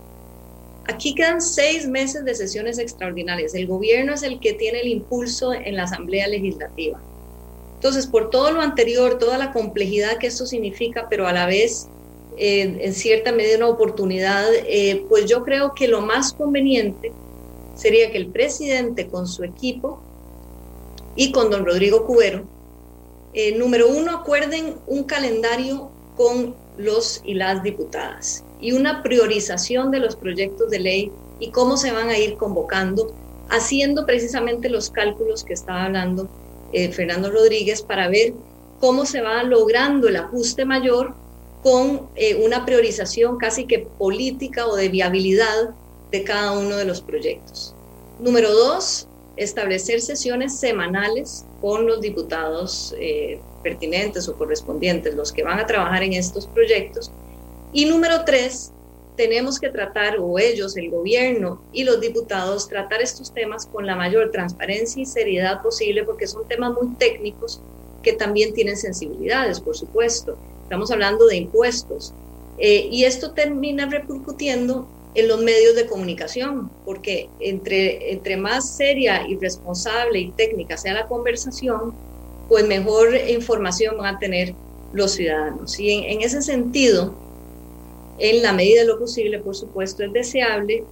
Aquí 0.86 1.16
quedan 1.16 1.42
seis 1.42 1.88
meses 1.88 2.26
de 2.26 2.36
sesiones 2.36 2.80
extraordinarias. 2.80 3.54
El 3.54 3.68
gobierno 3.68 4.14
es 4.14 4.24
el 4.24 4.40
que 4.40 4.54
tiene 4.54 4.82
el 4.82 4.88
impulso 4.88 5.54
en 5.54 5.76
la 5.76 5.84
Asamblea 5.84 6.28
Legislativa. 6.28 7.00
Entonces, 7.76 8.08
por 8.08 8.30
todo 8.30 8.52
lo 8.52 8.62
anterior, 8.62 9.18
toda 9.20 9.38
la 9.38 9.54
complejidad 9.54 10.18
que 10.18 10.28
esto 10.28 10.46
significa, 10.46 11.08
pero 11.10 11.28
a 11.28 11.32
la 11.32 11.46
vez 11.46 11.88
eh, 12.38 12.78
en 12.82 12.94
cierta 12.94 13.32
medida 13.32 13.58
una 13.58 13.70
oportunidad, 13.70 14.46
eh, 14.68 15.06
pues 15.08 15.26
yo 15.28 15.44
creo 15.44 15.74
que 15.74 15.88
lo 15.88 16.02
más 16.02 16.34
conveniente 16.34 17.14
sería 17.80 18.12
que 18.12 18.18
el 18.18 18.28
presidente 18.28 19.08
con 19.08 19.26
su 19.26 19.44
equipo 19.44 20.02
y 21.16 21.32
con 21.32 21.50
don 21.50 21.66
Rodrigo 21.66 22.06
Cubero, 22.06 22.44
eh, 23.34 23.58
número 23.58 23.88
uno, 23.88 24.12
acuerden 24.12 24.76
un 24.86 25.04
calendario 25.06 25.90
con 26.18 26.56
los 26.78 27.22
y 27.24 27.36
las 27.36 27.64
diputadas 27.64 28.44
y 28.60 28.74
una 28.74 29.02
priorización 29.02 29.92
de 29.92 30.00
los 30.00 30.18
proyectos 30.18 30.70
de 30.70 30.80
ley 30.80 31.12
y 31.40 31.52
cómo 31.52 31.78
se 31.78 31.92
van 31.94 32.10
a 32.10 32.18
ir 32.18 32.36
convocando, 32.36 33.14
haciendo 33.50 34.06
precisamente 34.06 34.68
los 34.70 34.90
cálculos 34.90 35.46
que 35.46 35.54
estaba 35.54 35.86
hablando 35.86 36.28
eh, 36.74 36.92
Fernando 36.92 37.32
Rodríguez 37.32 37.82
para 37.82 38.10
ver 38.10 38.34
cómo 38.82 39.06
se 39.06 39.22
va 39.22 39.44
logrando 39.44 40.10
el 40.10 40.18
ajuste 40.18 40.66
mayor 40.66 41.14
con 41.64 42.10
eh, 42.16 42.36
una 42.44 42.66
priorización 42.66 43.38
casi 43.38 43.66
que 43.66 43.88
política 43.98 44.68
o 44.68 44.76
de 44.76 44.90
viabilidad 44.90 45.70
de 46.12 46.24
cada 46.24 46.58
uno 46.58 46.76
de 46.76 46.86
los 46.86 47.02
proyectos. 47.02 47.74
Número 48.20 48.52
dos, 48.54 49.08
establecer 49.38 50.02
sesiones 50.02 50.58
semanales 50.60 51.46
con 51.62 51.86
los 51.88 52.02
diputados 52.02 52.94
eh, 53.00 53.40
pertinentes 53.64 54.28
o 54.28 54.36
correspondientes, 54.36 55.16
los 55.16 55.32
que 55.32 55.44
van 55.44 55.60
a 55.60 55.66
trabajar 55.66 56.04
en 56.04 56.14
estos 56.14 56.48
proyectos. 56.48 57.12
Y 57.72 57.86
número 57.86 58.26
tres, 58.26 58.72
tenemos 59.16 59.60
que 59.60 59.70
tratar, 59.70 60.18
o 60.20 60.40
ellos, 60.40 60.78
el 60.78 60.90
gobierno 60.90 61.62
y 61.74 61.84
los 61.84 62.00
diputados, 62.00 62.68
tratar 62.68 63.02
estos 63.02 63.34
temas 63.34 63.66
con 63.66 63.86
la 63.86 63.96
mayor 63.96 64.32
transparencia 64.32 65.02
y 65.02 65.06
seriedad 65.06 65.62
posible, 65.62 66.04
porque 66.04 66.26
son 66.26 66.48
temas 66.48 66.74
muy 66.74 66.96
técnicos 66.96 67.62
que 68.02 68.14
también 68.14 68.54
tienen 68.54 68.78
sensibilidades, 68.78 69.60
por 69.60 69.76
supuesto. 69.76 70.38
Estamos 70.64 70.90
hablando 70.92 71.28
de 71.28 71.36
impuestos. 71.36 72.14
Eh, 72.58 72.88
y 72.92 73.06
esto 73.06 73.32
termina 73.32 73.86
repercutiendo 73.86 74.88
en 75.20 75.28
los 75.28 75.42
medios 75.42 75.76
de 75.76 75.86
comunicación, 75.86 76.70
porque 76.86 77.30
entre, 77.40 78.12
entre 78.12 78.38
más 78.38 78.76
seria 78.76 79.28
y 79.28 79.38
responsable 79.38 80.20
y 80.20 80.32
técnica 80.32 80.78
sea 80.78 80.94
la 80.94 81.08
conversación, 81.08 81.94
pues 82.48 82.68
mejor 82.68 83.16
información 83.16 83.98
van 83.98 84.16
a 84.16 84.20
tener 84.20 84.54
los 84.94 85.12
ciudadanos. 85.12 85.80
Y 85.80 85.92
en, 85.92 86.04
en 86.06 86.22
ese 86.22 86.42
sentido, 86.42 87.14
en 88.18 88.42
la 88.42 88.54
medida 88.54 88.82
de 88.82 88.88
lo 88.88 89.00
posible, 89.00 89.40
por 89.40 89.56
supuesto, 89.56 90.04
es 90.04 90.12
deseable 90.12 90.84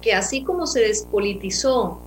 que 0.00 0.14
así 0.14 0.42
como 0.42 0.66
se 0.66 0.80
despolitizó 0.80 2.00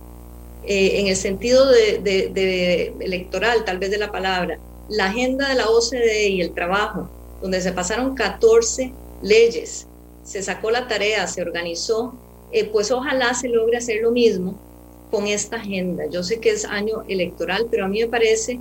eh, 0.66 1.00
en 1.00 1.08
el 1.08 1.16
sentido 1.16 1.66
de, 1.70 2.94
electoral, 3.00 3.64
tal 3.64 3.78
vez 3.78 3.90
de 3.90 3.98
la 3.98 4.10
palabra, 4.10 4.58
la 4.88 5.06
agenda 5.06 5.48
de 5.48 5.56
la 5.56 5.68
OCDE 5.68 6.28
y 6.28 6.40
el 6.40 6.54
trabajo, 6.54 7.08
donde 7.42 7.60
se 7.60 7.72
pasaron 7.72 8.14
14 8.14 8.92
leyes, 9.22 9.86
se 10.24 10.42
sacó 10.42 10.70
la 10.70 10.88
tarea, 10.88 11.26
se 11.26 11.42
organizó, 11.42 12.14
eh, 12.50 12.64
pues 12.64 12.90
ojalá 12.90 13.34
se 13.34 13.48
logre 13.48 13.76
hacer 13.76 14.02
lo 14.02 14.10
mismo 14.10 14.58
con 15.10 15.26
esta 15.26 15.56
agenda. 15.56 16.06
Yo 16.06 16.22
sé 16.22 16.40
que 16.40 16.50
es 16.50 16.64
año 16.64 17.04
electoral, 17.08 17.66
pero 17.70 17.84
a 17.84 17.88
mí 17.88 18.00
me 18.00 18.08
parece 18.08 18.58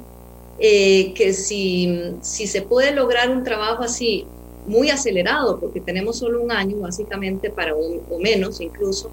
eh, 0.60 1.14
que 1.14 1.34
si, 1.34 2.16
si 2.22 2.48
se 2.48 2.62
puede 2.62 2.92
lograr 2.92 3.30
un 3.30 3.44
trabajo 3.44 3.84
así 3.84 4.26
muy 4.68 4.90
acelerado, 4.90 5.60
porque 5.60 5.82
tenemos 5.82 6.18
solo 6.18 6.42
un 6.42 6.52
año 6.52 6.78
básicamente 6.78 7.50
para 7.50 7.76
o 7.76 8.20
menos 8.20 8.62
incluso, 8.62 9.10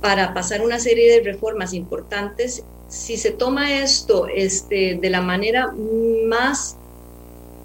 para 0.00 0.34
pasar 0.34 0.62
una 0.62 0.78
serie 0.78 1.10
de 1.12 1.20
reformas 1.32 1.72
importantes. 1.72 2.62
Si 2.88 3.16
se 3.16 3.30
toma 3.30 3.80
esto 3.80 4.26
este, 4.28 4.98
de 5.00 5.10
la 5.10 5.20
manera 5.20 5.72
más 6.26 6.76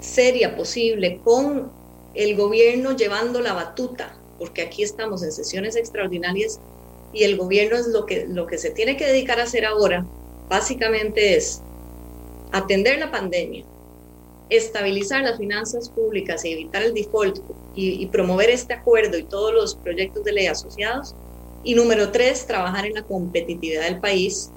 seria 0.00 0.56
posible, 0.56 1.20
con 1.24 1.70
el 2.14 2.36
gobierno 2.36 2.96
llevando 2.96 3.40
la 3.40 3.52
batuta, 3.52 4.16
porque 4.38 4.62
aquí 4.62 4.82
estamos 4.82 5.22
en 5.22 5.32
sesiones 5.32 5.76
extraordinarias 5.76 6.60
y 7.12 7.24
el 7.24 7.36
gobierno 7.36 7.76
es 7.76 7.88
lo 7.88 8.06
que, 8.06 8.26
lo 8.26 8.46
que 8.46 8.58
se 8.58 8.70
tiene 8.70 8.96
que 8.96 9.06
dedicar 9.06 9.40
a 9.40 9.44
hacer 9.44 9.64
ahora, 9.64 10.04
básicamente 10.48 11.36
es 11.36 11.62
atender 12.52 12.98
la 12.98 13.10
pandemia, 13.10 13.64
estabilizar 14.50 15.22
las 15.22 15.38
finanzas 15.38 15.88
públicas 15.88 16.44
y 16.44 16.52
evitar 16.52 16.82
el 16.82 16.94
default 16.94 17.38
y, 17.74 18.06
promover 18.06 18.50
este 18.50 18.74
acuerdo 18.74 19.18
y 19.18 19.24
todos 19.24 19.52
los 19.52 19.74
proyectos 19.74 20.24
de 20.24 20.32
ley 20.32 20.46
asociados. 20.46 21.14
Y 21.64 21.74
número 21.74 22.12
tres, 22.12 22.46
trabajar 22.46 22.86
en 22.86 22.94
la 22.94 23.02
competitividad 23.02 23.84
del 23.84 23.98
país, 23.98 24.50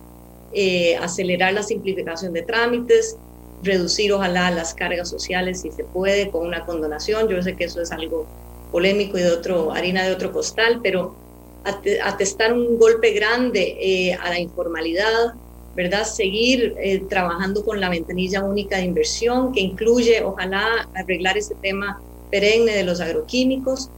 eh, 0.54 0.96
acelerar 0.98 1.54
la 1.54 1.64
simplificación 1.64 2.34
de 2.34 2.42
trámites, 2.42 3.18
reducir 3.64 4.14
ojalá 4.14 4.52
las 4.52 4.74
cargas 4.74 5.10
sociales 5.10 5.62
si 5.62 5.72
se 5.72 5.84
puede 5.84 6.30
con 6.30 6.46
una 6.46 6.66
condonación. 6.66 7.28
Yo 7.28 7.42
sé 7.42 7.56
que 7.56 7.66
eso 7.66 7.82
es 7.82 7.92
algo 7.92 8.28
polémico 8.72 9.18
y 9.18 9.22
de 9.22 9.32
otro, 9.32 9.72
harina 9.72 10.04
de 10.04 10.14
otro 10.14 10.32
costal, 10.32 10.80
pero 10.84 11.16
atestar 12.04 12.54
un 12.54 12.78
golpe 12.78 13.12
grande 13.12 13.78
eh, 13.80 14.14
a 14.14 14.30
la 14.30 14.40
informalidad, 14.40 15.34
¿verdad? 15.76 16.06
Seguir 16.06 16.76
eh, 16.78 17.00
trabajando 17.10 17.64
con 17.66 17.80
la 17.82 17.90
ventanilla 17.90 18.44
única 18.44 18.78
de 18.78 18.84
inversión 18.84 19.52
que 19.52 19.62
incluye, 19.62 20.24
ojalá, 20.24 20.90
arreglar 20.96 21.38
ese 21.38 21.56
tema 21.56 22.02
perenne 22.32 22.74
de 22.74 22.84
los 22.84 23.02
agroquímicos, 23.02 23.90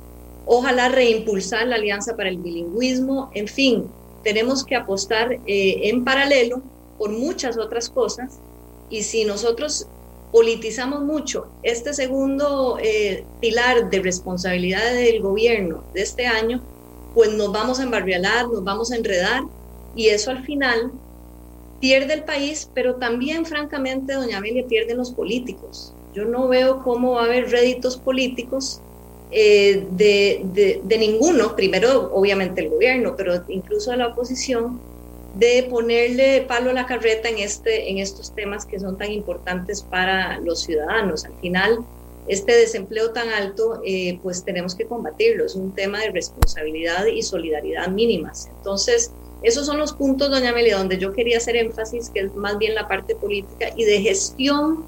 ojalá 0.45 0.89
reimpulsar 0.89 1.67
la 1.67 1.75
Alianza 1.75 2.15
para 2.15 2.29
el 2.29 2.37
Bilingüismo, 2.37 3.29
en 3.33 3.47
fin, 3.47 3.85
tenemos 4.23 4.63
que 4.63 4.75
apostar 4.75 5.33
eh, 5.45 5.89
en 5.89 6.03
paralelo 6.03 6.61
por 6.97 7.11
muchas 7.11 7.57
otras 7.57 7.89
cosas 7.89 8.39
y 8.89 9.03
si 9.03 9.25
nosotros 9.25 9.87
politizamos 10.31 11.01
mucho 11.01 11.47
este 11.63 11.93
segundo 11.93 12.77
eh, 12.81 13.23
pilar 13.39 13.89
de 13.89 13.99
responsabilidad 13.99 14.93
del 14.93 15.21
gobierno 15.21 15.83
de 15.93 16.01
este 16.01 16.27
año, 16.27 16.61
pues 17.15 17.33
nos 17.33 17.51
vamos 17.51 17.79
a 17.79 17.83
embarrialar, 17.83 18.47
nos 18.47 18.63
vamos 18.63 18.91
a 18.91 18.95
enredar 18.95 19.43
y 19.95 20.07
eso 20.07 20.31
al 20.31 20.43
final 20.43 20.91
pierde 21.79 22.13
el 22.13 22.23
país, 22.23 22.69
pero 22.73 22.95
también 22.95 23.45
francamente, 23.45 24.13
doña 24.13 24.37
Amelia, 24.37 24.67
pierden 24.67 24.97
los 24.97 25.11
políticos. 25.11 25.93
Yo 26.13 26.25
no 26.25 26.47
veo 26.47 26.83
cómo 26.83 27.13
va 27.13 27.21
a 27.21 27.25
haber 27.25 27.49
réditos 27.49 27.97
políticos 27.97 28.81
eh, 29.31 29.85
de, 29.91 30.81
de, 30.83 30.97
ninguno, 30.97 31.55
primero 31.55 32.11
obviamente 32.13 32.61
el 32.61 32.69
gobierno, 32.69 33.15
pero 33.15 33.43
incluso 33.47 33.91
de 33.91 33.97
la 33.97 34.07
oposición, 34.07 34.79
de 35.35 35.67
ponerle 35.69 36.41
palo 36.41 36.71
a 36.71 36.73
la 36.73 36.85
carreta 36.85 37.29
en, 37.29 37.39
este, 37.39 37.89
en 37.89 37.99
estos 37.99 38.33
temas 38.33 38.65
que 38.65 38.79
son 38.79 38.97
tan 38.97 39.11
importantes 39.11 39.81
para 39.81 40.39
los 40.39 40.61
ciudadanos. 40.61 41.25
Al 41.25 41.33
final, 41.39 41.79
este 42.27 42.53
desempleo 42.53 43.11
tan 43.11 43.29
alto, 43.29 43.81
eh, 43.85 44.19
pues 44.21 44.43
tenemos 44.43 44.75
que 44.75 44.85
combatirlo. 44.85 45.45
Es 45.45 45.55
un 45.55 45.73
tema 45.73 45.99
de 45.99 46.11
responsabilidad 46.11 47.05
y 47.05 47.21
solidaridad 47.21 47.87
mínimas. 47.89 48.49
Entonces, 48.57 49.11
esos 49.41 49.65
son 49.65 49.77
los 49.77 49.93
puntos, 49.93 50.29
doña 50.29 50.49
Amelia, 50.49 50.77
donde 50.77 50.97
yo 50.97 51.13
quería 51.13 51.37
hacer 51.37 51.55
énfasis, 51.55 52.09
que 52.09 52.21
es 52.21 52.35
más 52.35 52.57
bien 52.57 52.75
la 52.75 52.87
parte 52.87 53.15
política 53.15 53.69
y 53.75 53.85
de 53.85 54.01
gestión 54.01 54.83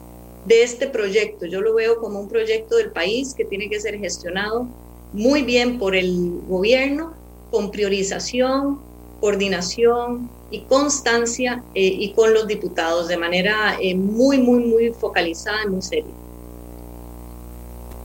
de 0.46 0.64
este 0.64 0.88
proyecto. 0.88 1.46
Yo 1.46 1.62
lo 1.62 1.74
veo 1.74 1.98
como 2.00 2.20
un 2.20 2.28
proyecto 2.28 2.76
del 2.76 2.92
país 2.92 3.34
que 3.34 3.46
tiene 3.46 3.70
que 3.70 3.80
ser 3.80 3.98
gestionado 3.98 4.68
muy 5.14 5.44
bien 5.44 5.78
por 5.78 5.96
el 5.96 6.42
gobierno, 6.48 7.14
con 7.50 7.72
priorización, 7.72 8.80
coordinación 9.22 10.30
y 10.50 10.62
constancia 10.62 11.64
eh, 11.74 11.86
y 11.86 12.12
con 12.12 12.34
los 12.34 12.48
diputados 12.48 13.08
de 13.08 13.16
manera 13.16 13.78
eh, 13.80 13.96
muy, 13.96 14.40
muy, 14.40 14.66
muy 14.66 14.90
focalizada 14.90 15.60
y 15.66 15.70
muy 15.70 15.82
seria. 15.82 16.12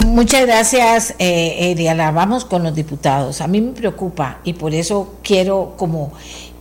Muchas 0.07 0.47
gracias, 0.47 1.15
eh. 1.19 1.75
Vamos 2.15 2.45
con 2.45 2.63
los 2.63 2.75
diputados. 2.75 3.41
A 3.41 3.49
mí 3.49 3.61
me 3.61 3.73
preocupa 3.73 4.39
y 4.45 4.53
por 4.53 4.73
eso 4.73 5.15
quiero 5.23 5.75
como 5.77 6.13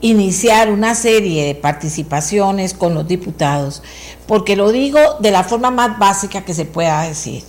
iniciar 0.02 0.72
una 0.72 0.96
serie 0.96 1.46
de 1.46 1.56
participaciones 1.56 2.74
con 2.74 2.94
los 2.94 3.08
diputados, 3.08 3.84
porque 4.28 4.56
lo 4.56 4.72
digo 4.72 5.00
de 5.20 5.32
la 5.32 5.44
forma 5.44 5.70
más 5.70 6.00
básica 6.00 6.44
que 6.44 6.54
se 6.54 6.66
pueda 6.66 7.04
decir. 7.04 7.44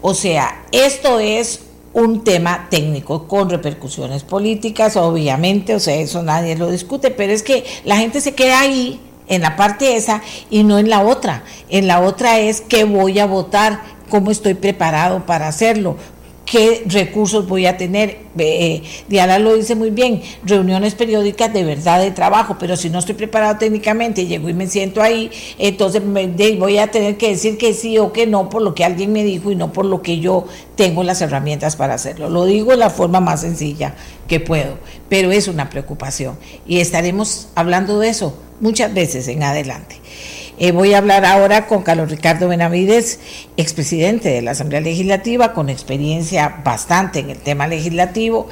O 0.00 0.14
sea, 0.14 0.64
esto 0.70 1.18
es 1.18 1.60
un 1.94 2.24
tema 2.24 2.68
técnico 2.70 3.26
con 3.28 3.50
repercusiones 3.50 4.22
políticas, 4.22 4.96
obviamente, 4.96 5.74
o 5.74 5.80
sea, 5.80 5.96
eso 5.96 6.22
nadie 6.22 6.56
lo 6.56 6.70
discute, 6.70 7.10
pero 7.10 7.32
es 7.32 7.42
que 7.42 7.64
la 7.84 7.96
gente 7.96 8.20
se 8.20 8.34
queda 8.34 8.60
ahí 8.60 9.00
en 9.28 9.42
la 9.42 9.56
parte 9.56 9.96
esa 9.96 10.22
y 10.50 10.64
no 10.64 10.78
en 10.78 10.90
la 10.90 11.02
otra. 11.02 11.44
En 11.68 11.86
la 11.86 12.00
otra 12.00 12.38
es 12.38 12.60
que 12.60 12.84
voy 12.84 13.18
a 13.18 13.26
votar, 13.26 13.80
cómo 14.08 14.30
estoy 14.30 14.54
preparado 14.54 15.24
para 15.24 15.48
hacerlo, 15.48 15.96
qué 16.44 16.82
recursos 16.86 17.46
voy 17.46 17.66
a 17.66 17.76
tener. 17.76 18.18
Eh, 18.38 18.82
Diana 19.08 19.38
lo 19.38 19.54
dice 19.54 19.74
muy 19.74 19.90
bien, 19.90 20.22
reuniones 20.44 20.94
periódicas 20.94 21.52
de 21.52 21.64
verdad 21.64 22.00
de 22.00 22.10
trabajo, 22.10 22.56
pero 22.58 22.76
si 22.76 22.90
no 22.90 22.98
estoy 22.98 23.14
preparado 23.14 23.58
técnicamente, 23.58 24.26
llego 24.26 24.48
y 24.48 24.54
me 24.54 24.66
siento 24.66 25.02
ahí, 25.02 25.30
entonces 25.58 26.02
voy 26.58 26.78
a 26.78 26.90
tener 26.90 27.16
que 27.16 27.28
decir 27.28 27.58
que 27.58 27.74
sí 27.74 27.98
o 27.98 28.12
que 28.12 28.26
no 28.26 28.48
por 28.48 28.62
lo 28.62 28.74
que 28.74 28.84
alguien 28.84 29.12
me 29.12 29.24
dijo 29.24 29.50
y 29.50 29.56
no 29.56 29.72
por 29.72 29.84
lo 29.84 30.02
que 30.02 30.18
yo 30.18 30.46
tengo 30.76 31.02
las 31.02 31.20
herramientas 31.20 31.76
para 31.76 31.94
hacerlo. 31.94 32.30
Lo 32.30 32.44
digo 32.44 32.70
de 32.70 32.78
la 32.78 32.90
forma 32.90 33.20
más 33.20 33.42
sencilla 33.42 33.94
que 34.28 34.40
puedo, 34.40 34.78
pero 35.08 35.30
es 35.30 35.48
una 35.48 35.68
preocupación 35.68 36.38
y 36.66 36.78
estaremos 36.78 37.48
hablando 37.54 37.98
de 37.98 38.08
eso 38.08 38.34
muchas 38.60 38.94
veces 38.94 39.28
en 39.28 39.42
adelante. 39.42 39.96
Eh, 40.58 40.70
voy 40.70 40.92
a 40.92 40.98
hablar 40.98 41.24
ahora 41.24 41.66
con 41.66 41.82
Carlos 41.82 42.10
Ricardo 42.10 42.48
Benavides, 42.48 43.20
expresidente 43.56 44.28
de 44.28 44.42
la 44.42 44.50
Asamblea 44.50 44.82
Legislativa, 44.82 45.54
con 45.54 45.70
experiencia 45.70 46.60
bastante 46.62 47.20
en 47.20 47.30
el 47.30 47.38
tema 47.38 47.66
legislativo. 47.66 48.48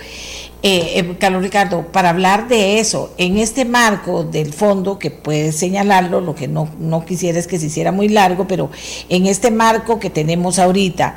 Eh, 0.62 0.92
eh, 0.98 1.16
Carlos 1.18 1.42
Ricardo, 1.42 1.88
para 1.92 2.10
hablar 2.10 2.48
de 2.48 2.80
eso, 2.80 3.12
en 3.18 3.36
este 3.36 3.66
marco 3.66 4.24
del 4.24 4.52
fondo, 4.54 4.98
que 4.98 5.10
puede 5.10 5.52
señalarlo, 5.52 6.22
lo 6.22 6.34
que 6.34 6.48
no, 6.48 6.70
no 6.78 7.04
quisiera 7.04 7.38
es 7.38 7.46
que 7.46 7.58
se 7.58 7.66
hiciera 7.66 7.92
muy 7.92 8.08
largo, 8.08 8.48
pero 8.48 8.70
en 9.10 9.26
este 9.26 9.50
marco 9.50 9.98
que 9.98 10.08
tenemos 10.08 10.58
ahorita, 10.58 11.16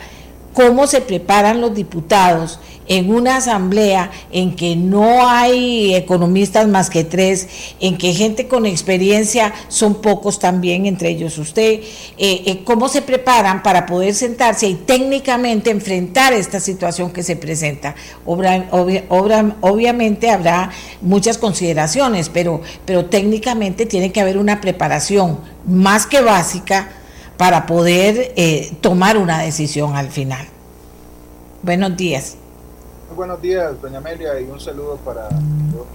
¿cómo 0.54 0.88
se 0.88 1.02
preparan 1.02 1.62
los 1.62 1.74
diputados? 1.74 2.60
en 2.88 3.14
una 3.14 3.38
asamblea 3.38 4.12
en 4.32 4.56
que 4.56 4.76
no 4.76 5.28
hay 5.28 5.96
economistas 5.96 6.68
más 6.68 6.90
que 6.90 7.04
tres, 7.04 7.48
en 7.80 7.98
que 7.98 8.14
gente 8.14 8.48
con 8.48 8.66
experiencia 8.66 9.54
son 9.68 9.96
pocos 9.96 10.40
también, 10.40 10.86
entre 10.86 11.10
ellos 11.10 11.38
usted, 11.38 11.74
eh, 11.74 11.84
eh, 12.18 12.62
¿cómo 12.64 12.90
se 12.90 13.02
preparan 13.02 13.64
para 13.64 13.86
poder 13.86 14.14
sentarse 14.14 14.68
y 14.68 14.76
técnicamente 14.76 15.70
enfrentar 15.70 16.34
esta 16.34 16.60
situación 16.60 17.12
que 17.12 17.24
se 17.24 17.36
presenta? 17.36 17.96
obviamente 18.26 20.30
habrá 20.30 20.72
muchas 21.02 21.38
consideraciones, 21.38 22.30
pero, 22.30 22.62
pero 22.86 23.06
técnicamente 23.06 23.86
tiene 23.86 24.12
que 24.12 24.22
haber 24.22 24.38
una 24.38 24.62
preparación 24.62 25.40
más 25.66 26.06
que 26.06 26.22
básica 26.22 26.90
para 27.38 27.66
poder 27.66 28.34
eh, 28.36 28.76
tomar 28.82 29.18
una 29.18 29.40
decisión 29.40 29.96
al 29.96 30.10
final. 30.10 30.48
Buenos 31.62 31.96
días 31.98 32.38
buenos 33.16 33.42
días, 33.42 33.80
doña 33.80 34.00
Amelia, 34.00 34.40
y 34.40 34.46
un 34.46 34.60
saludo 34.60 34.98
para 34.98 35.30
los 35.30 35.88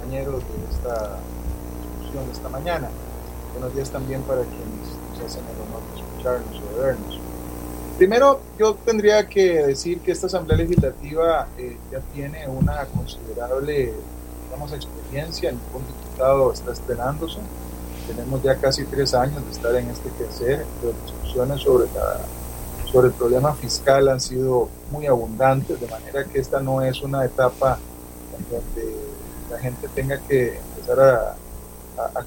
compañeros 0.00 0.42
de 0.42 0.74
esta 0.74 1.18
discusión 1.98 2.26
de 2.26 2.32
esta 2.32 2.48
mañana. 2.48 2.88
Buenos 3.52 3.74
días 3.74 3.90
también 3.90 4.22
para 4.22 4.42
quienes 4.42 4.88
nos 5.10 5.26
hacen 5.26 5.42
el 5.44 5.60
honor 5.60 5.82
de 5.92 6.00
escucharnos 6.00 6.62
o 6.62 6.76
de 6.76 6.86
vernos. 6.86 7.20
Primero, 7.98 8.40
yo 8.58 8.74
tendría 8.74 9.28
que 9.28 9.66
decir 9.66 10.00
que 10.00 10.12
esta 10.12 10.28
Asamblea 10.28 10.56
Legislativa 10.56 11.48
eh, 11.58 11.76
ya 11.90 12.00
tiene 12.14 12.48
una 12.48 12.86
considerable, 12.86 13.92
digamos, 14.44 14.72
experiencia. 14.72 15.50
Ningún 15.50 15.84
diputado 15.86 16.52
está 16.52 16.72
estrenándose. 16.72 17.38
Tenemos 18.08 18.42
ya 18.42 18.56
casi 18.56 18.84
tres 18.84 19.14
años 19.14 19.44
de 19.44 19.52
estar 19.52 19.74
en 19.76 19.88
este 19.90 20.10
quehacer 20.18 20.64
de 20.82 20.92
discusiones 21.04 21.60
sobre 21.60 21.86
la 21.94 22.20
sobre 22.90 23.08
el 23.08 23.14
problema 23.14 23.54
fiscal 23.54 24.08
han 24.08 24.20
sido 24.20 24.68
muy 24.90 25.06
abundantes, 25.06 25.80
de 25.80 25.86
manera 25.88 26.24
que 26.24 26.38
esta 26.38 26.60
no 26.60 26.82
es 26.82 27.02
una 27.02 27.24
etapa 27.24 27.78
en 28.36 28.44
donde 28.50 28.96
la 29.50 29.58
gente 29.58 29.88
tenga 29.94 30.18
que 30.18 30.56
empezar 30.56 31.00
a, 31.00 31.36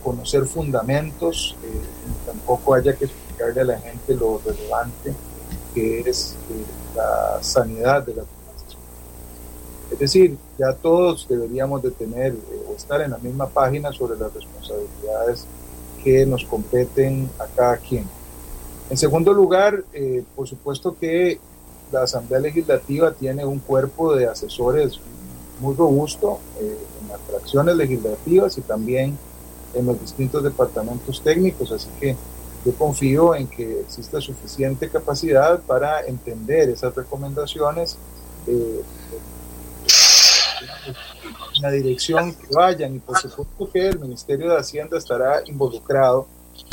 conocer 0.04 0.46
fundamentos, 0.46 1.56
eh, 1.64 1.82
tampoco 2.26 2.74
haya 2.74 2.94
que 2.94 3.06
explicarle 3.06 3.62
a 3.62 3.64
la 3.64 3.80
gente 3.80 4.16
lo 4.16 4.42
relevante 4.46 5.14
que 5.74 6.02
es 6.02 6.36
eh, 6.50 6.66
la 6.96 7.42
sanidad 7.42 8.06
de 8.06 8.16
las 8.16 8.26
finanzas. 8.26 8.78
Es 9.92 10.00
decir, 10.00 10.38
ya 10.58 10.74
todos 10.74 11.26
deberíamos 11.30 11.82
de 11.82 11.92
tener 11.92 12.34
eh, 12.34 12.66
o 12.70 12.76
estar 12.76 13.00
en 13.02 13.12
la 13.12 13.18
misma 13.18 13.48
página 13.48 13.94
sobre 13.94 14.20
las 14.20 14.34
responsabilidades 14.34 15.46
que 16.04 16.26
nos 16.26 16.46
competen 16.46 17.30
a 17.40 17.46
cada 17.46 17.78
quien. 17.78 18.06
En 18.90 18.98
segundo 18.98 19.34
lugar, 19.34 19.84
eh, 19.94 20.24
por 20.36 20.48
supuesto 20.48 20.96
que 21.00 21.40
la 21.92 22.04
Asamblea 22.04 22.40
Legislativa 22.40 23.12
tiene 23.12 23.46
un 23.46 23.60
cuerpo 23.60 24.16
de 24.16 24.28
asesores 24.28 25.00
muy 25.60 25.76
robusto 25.76 26.40
eh, 26.60 26.78
en 27.02 27.08
las 27.08 27.22
fracciones 27.22 27.76
legislativas 27.76 28.58
y 28.58 28.62
también 28.62 29.18
en 29.74 29.86
los 29.86 30.00
distintos 30.00 30.44
departamentos 30.44 31.22
técnicos, 31.22 31.72
así 31.72 31.88
que 32.00 32.16
yo 32.66 32.74
confío 32.74 33.34
en 33.36 33.48
que 33.48 33.82
exista 33.82 34.22
suficiente 34.22 34.90
capacidad 34.90 35.60
para 35.62 36.06
entender 36.06 36.70
esas 36.70 36.94
recomendaciones 36.94 37.98
eh, 38.48 38.82
la 41.62 41.72
dirección 41.72 42.34
que 42.34 42.48
vayan 42.54 42.96
y 42.96 43.00
por 43.00 43.18
supuesto 43.18 43.70
que 43.72 43.88
el 43.88 44.00
Ministerio 44.00 44.50
de 44.50 44.58
Hacienda 44.58 44.98
estará 44.98 45.44
involucrado 45.46 46.28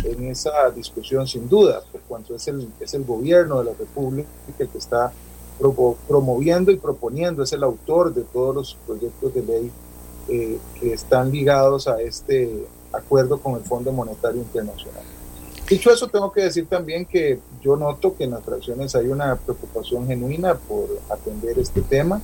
en 0.04 0.28
esa 0.28 0.70
discusión 0.70 1.26
sin 1.26 1.48
duda, 1.48 1.82
por 1.92 2.00
cuanto 2.02 2.34
es 2.34 2.48
el, 2.48 2.68
es 2.80 2.94
el 2.94 3.04
gobierno 3.04 3.58
de 3.58 3.70
la 3.70 3.76
República 3.78 4.28
el 4.58 4.68
que 4.68 4.78
está 4.78 5.12
promoviendo 6.06 6.70
y 6.70 6.76
proponiendo, 6.76 7.42
es 7.42 7.52
el 7.52 7.64
autor 7.64 8.14
de 8.14 8.22
todos 8.22 8.54
los 8.54 8.76
proyectos 8.86 9.34
de 9.34 9.42
ley 9.42 9.72
eh, 10.28 10.58
que 10.78 10.92
están 10.92 11.30
ligados 11.30 11.88
a 11.88 12.00
este 12.00 12.66
acuerdo 12.92 13.40
con 13.40 13.56
el 13.56 13.62
Fondo 13.62 13.92
Monetario 13.92 14.40
Internacional. 14.40 15.02
Dicho 15.68 15.90
eso, 15.90 16.08
tengo 16.08 16.32
que 16.32 16.42
decir 16.42 16.66
también 16.66 17.04
que 17.04 17.40
yo 17.60 17.76
noto 17.76 18.16
que 18.16 18.24
en 18.24 18.30
las 18.30 18.42
fracciones 18.42 18.94
hay 18.94 19.08
una 19.08 19.36
preocupación 19.36 20.06
genuina 20.06 20.54
por 20.54 20.86
atender 21.10 21.58
este 21.58 21.82
tema. 21.82 22.22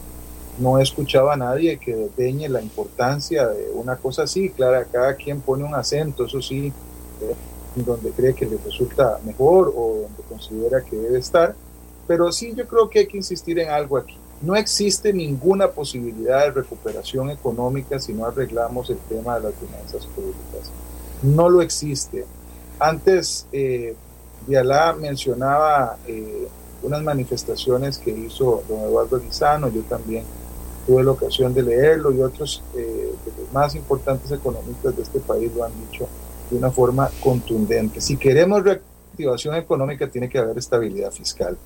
No 0.58 0.78
he 0.78 0.82
escuchado 0.82 1.30
a 1.30 1.36
nadie 1.36 1.78
que 1.78 1.94
desdeñe 1.94 2.48
la 2.48 2.62
importancia 2.62 3.48
de 3.48 3.70
una 3.74 3.96
cosa 3.96 4.22
así. 4.22 4.50
Claro, 4.50 4.86
cada 4.92 5.14
quien 5.14 5.40
pone 5.40 5.64
un 5.64 5.74
acento, 5.74 6.26
eso 6.26 6.40
sí, 6.40 6.72
donde 7.74 8.10
cree 8.10 8.34
que 8.34 8.46
le 8.46 8.58
resulta 8.64 9.18
mejor 9.24 9.72
o 9.74 10.02
donde 10.02 10.22
considera 10.28 10.80
que 10.82 10.96
debe 10.96 11.18
estar. 11.18 11.54
Pero 12.06 12.30
sí, 12.30 12.54
yo 12.54 12.66
creo 12.68 12.88
que 12.88 13.00
hay 13.00 13.06
que 13.06 13.16
insistir 13.16 13.58
en 13.58 13.70
algo 13.70 13.96
aquí. 13.96 14.16
no 14.42 14.56
existe 14.56 15.12
ninguna 15.12 15.68
posibilidad 15.68 16.40
de 16.44 16.50
recuperación 16.50 17.30
económica 17.30 17.98
si 17.98 18.12
no 18.12 18.26
arreglamos 18.26 18.90
el 18.90 18.98
tema 19.08 19.36
de 19.36 19.48
las 19.48 19.54
finanzas 19.54 20.06
públicas. 20.06 20.70
No 21.22 21.48
lo 21.48 21.62
existe. 21.62 22.26
Antes, 22.78 23.46
eh, 23.52 23.96
mencionaba 24.98 25.96
eh, 26.06 26.48
unas 26.82 27.02
manifestaciones 27.02 27.96
que 27.96 28.10
hizo 28.10 28.62
don 28.68 28.80
Eduardo 28.80 29.16
Lizano, 29.16 29.70
yo 29.70 29.80
también 29.82 30.24
tuve 30.86 31.02
la 31.02 31.12
ocasión 31.12 31.54
de 31.54 31.62
leerlo 31.62 32.12
y 32.12 32.20
otros 32.20 32.62
eh, 32.76 33.12
de 33.24 33.42
los 33.42 33.52
más 33.52 33.74
importantes 33.74 34.30
economistas 34.30 34.96
de 34.96 35.02
este 35.02 35.20
país 35.20 35.50
lo 35.54 35.64
han 35.64 35.72
dicho 35.90 36.08
de 36.50 36.56
una 36.58 36.70
forma 36.70 37.10
contundente. 37.20 38.00
Si 38.00 38.16
queremos 38.16 38.62
reactivación 38.62 39.54
económica 39.54 40.08
tiene 40.08 40.28
que 40.28 40.38
haber 40.38 40.58
estabilidad 40.58 41.10
fiscal. 41.10 41.56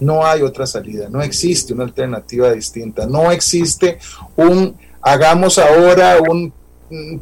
No 0.00 0.26
hay 0.26 0.42
otra 0.42 0.66
salida, 0.66 1.08
no 1.08 1.22
existe 1.22 1.72
una 1.72 1.84
alternativa 1.84 2.50
distinta, 2.50 3.06
no 3.06 3.30
existe 3.30 3.98
un, 4.36 4.76
hagamos 5.00 5.58
ahora 5.58 6.18
un, 6.20 6.52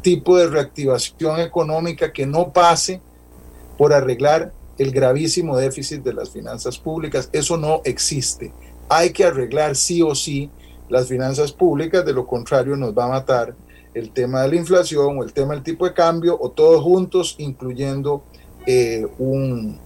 tipo 0.01 0.37
de 0.37 0.47
reactivación 0.47 1.39
económica 1.39 2.11
que 2.11 2.27
no 2.27 2.51
pase 2.51 3.01
por 3.75 3.91
arreglar 3.91 4.51
el 4.77 4.91
gravísimo 4.91 5.57
déficit 5.57 6.03
de 6.03 6.13
las 6.13 6.29
finanzas 6.29 6.77
públicas. 6.77 7.29
Eso 7.31 7.57
no 7.57 7.81
existe. 7.83 8.53
Hay 8.87 9.11
que 9.11 9.23
arreglar 9.23 9.75
sí 9.75 10.03
o 10.03 10.13
sí 10.13 10.51
las 10.89 11.07
finanzas 11.07 11.51
públicas, 11.51 12.05
de 12.05 12.13
lo 12.13 12.25
contrario 12.25 12.75
nos 12.75 12.97
va 12.97 13.05
a 13.05 13.09
matar 13.09 13.55
el 13.93 14.11
tema 14.11 14.41
de 14.41 14.49
la 14.49 14.55
inflación 14.55 15.19
o 15.19 15.23
el 15.23 15.33
tema 15.33 15.53
del 15.53 15.63
tipo 15.63 15.85
de 15.85 15.93
cambio 15.93 16.37
o 16.39 16.49
todos 16.49 16.81
juntos, 16.81 17.35
incluyendo 17.37 18.23
eh, 18.65 19.05
un, 19.17 19.79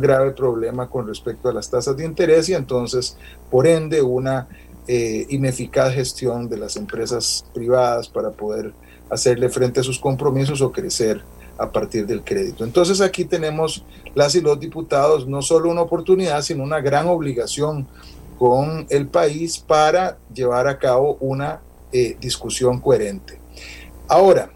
grave 0.00 0.30
problema 0.30 0.88
con 0.88 1.06
respecto 1.06 1.48
a 1.48 1.52
las 1.52 1.68
tasas 1.68 1.96
de 1.96 2.04
interés 2.04 2.48
y 2.48 2.54
entonces, 2.54 3.16
por 3.50 3.66
ende, 3.66 4.00
una 4.00 4.48
eh, 4.86 5.26
ineficaz 5.28 5.92
gestión 5.92 6.48
de 6.48 6.56
las 6.56 6.76
empresas 6.76 7.44
privadas 7.52 8.08
para 8.08 8.30
poder 8.30 8.72
hacerle 9.10 9.48
frente 9.48 9.80
a 9.80 9.82
sus 9.82 9.98
compromisos 9.98 10.62
o 10.62 10.72
crecer 10.72 11.22
a 11.58 11.70
partir 11.70 12.06
del 12.06 12.24
crédito. 12.24 12.64
Entonces 12.64 13.02
aquí 13.02 13.26
tenemos 13.26 13.84
las 14.14 14.34
y 14.34 14.40
los 14.40 14.58
diputados 14.58 15.26
no 15.26 15.42
solo 15.42 15.70
una 15.70 15.82
oportunidad, 15.82 16.40
sino 16.40 16.62
una 16.62 16.80
gran 16.80 17.06
obligación 17.06 17.86
con 18.40 18.86
el 18.88 19.06
país 19.06 19.58
para 19.58 20.16
llevar 20.32 20.66
a 20.66 20.78
cabo 20.78 21.18
una 21.20 21.60
eh, 21.92 22.16
discusión 22.18 22.80
coherente. 22.80 23.38
Ahora, 24.08 24.50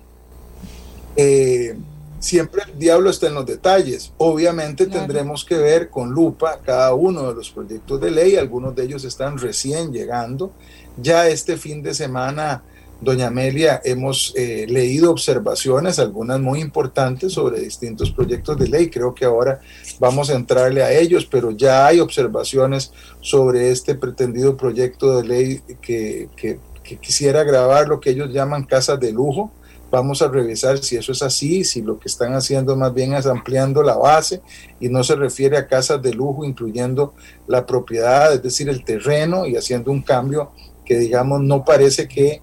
eh, 1.15 1.77
siempre 2.19 2.63
el 2.67 2.79
diablo 2.79 3.11
está 3.11 3.27
en 3.27 3.35
los 3.35 3.45
detalles. 3.45 4.11
Obviamente 4.17 4.87
tendremos 4.87 5.45
que 5.45 5.59
ver 5.59 5.91
con 5.91 6.13
lupa 6.13 6.61
cada 6.65 6.95
uno 6.95 7.29
de 7.29 7.35
los 7.35 7.51
proyectos 7.51 8.01
de 8.01 8.11
ley, 8.11 8.37
algunos 8.37 8.75
de 8.75 8.85
ellos 8.85 9.05
están 9.05 9.37
recién 9.37 9.93
llegando. 9.93 10.51
Ya 10.97 11.29
este 11.29 11.59
fin 11.59 11.83
de 11.83 11.93
semana, 11.93 12.63
doña 13.05 13.29
Amelia, 13.29 13.81
hemos 13.85 14.33
eh, 14.37 14.67
leído 14.69 15.11
observaciones, 15.11 15.99
algunas 15.99 16.41
muy 16.41 16.61
importantes 16.61 17.35
sobre 17.35 17.61
distintos 17.61 18.11
proyectos 18.11 18.59
de 18.59 18.69
ley. 18.69 18.91
Creo 18.91 19.15
que 19.15 19.25
ahora 19.25 19.61
vamos 20.01 20.31
a 20.31 20.35
entrarle 20.35 20.83
a 20.83 20.93
ellos, 20.93 21.27
pero 21.27 21.51
ya 21.51 21.87
hay 21.87 22.01
observaciones 22.01 22.93
sobre 23.21 23.71
este 23.71 23.95
pretendido 23.95 24.57
proyecto 24.57 25.17
de 25.17 25.29
ley 25.29 25.61
que, 25.81 26.29
que, 26.37 26.59
que 26.83 26.97
quisiera 26.97 27.45
grabar 27.45 27.87
lo 27.87 28.01
que 28.01 28.11
ellos 28.11 28.33
llaman 28.33 28.65
casas 28.65 28.99
de 28.99 29.13
lujo 29.13 29.53
Vamos 29.95 30.23
a 30.23 30.29
revisar 30.29 30.79
si 30.79 30.97
eso 30.97 31.13
es 31.13 31.23
así, 31.23 31.63
si 31.63 31.81
lo 31.81 32.01
que 32.01 32.09
están 32.09 32.35
haciendo 32.35 32.75
más 32.75 32.93
bien 32.93 33.15
es 33.15 33.27
ampliando 33.27 33.81
la 33.81 33.97
base 33.97 34.41
y 34.81 34.89
no 34.89 35.05
se 35.05 35.15
refiere 35.15 35.57
a 35.57 35.69
casas 35.69 36.03
de 36.03 36.13
lujo, 36.13 36.45
incluyendo 36.45 37.15
la 37.47 37.65
propiedad, 37.65 38.35
es 38.35 38.43
decir, 38.43 38.69
el 38.69 38.83
terreno 38.83 39.47
y 39.47 39.55
haciendo 39.55 39.93
un 39.93 40.03
cambio 40.03 40.51
que 40.85 40.99
digamos 40.99 41.43
no 41.43 41.65
parece 41.65 42.09
que 42.09 42.41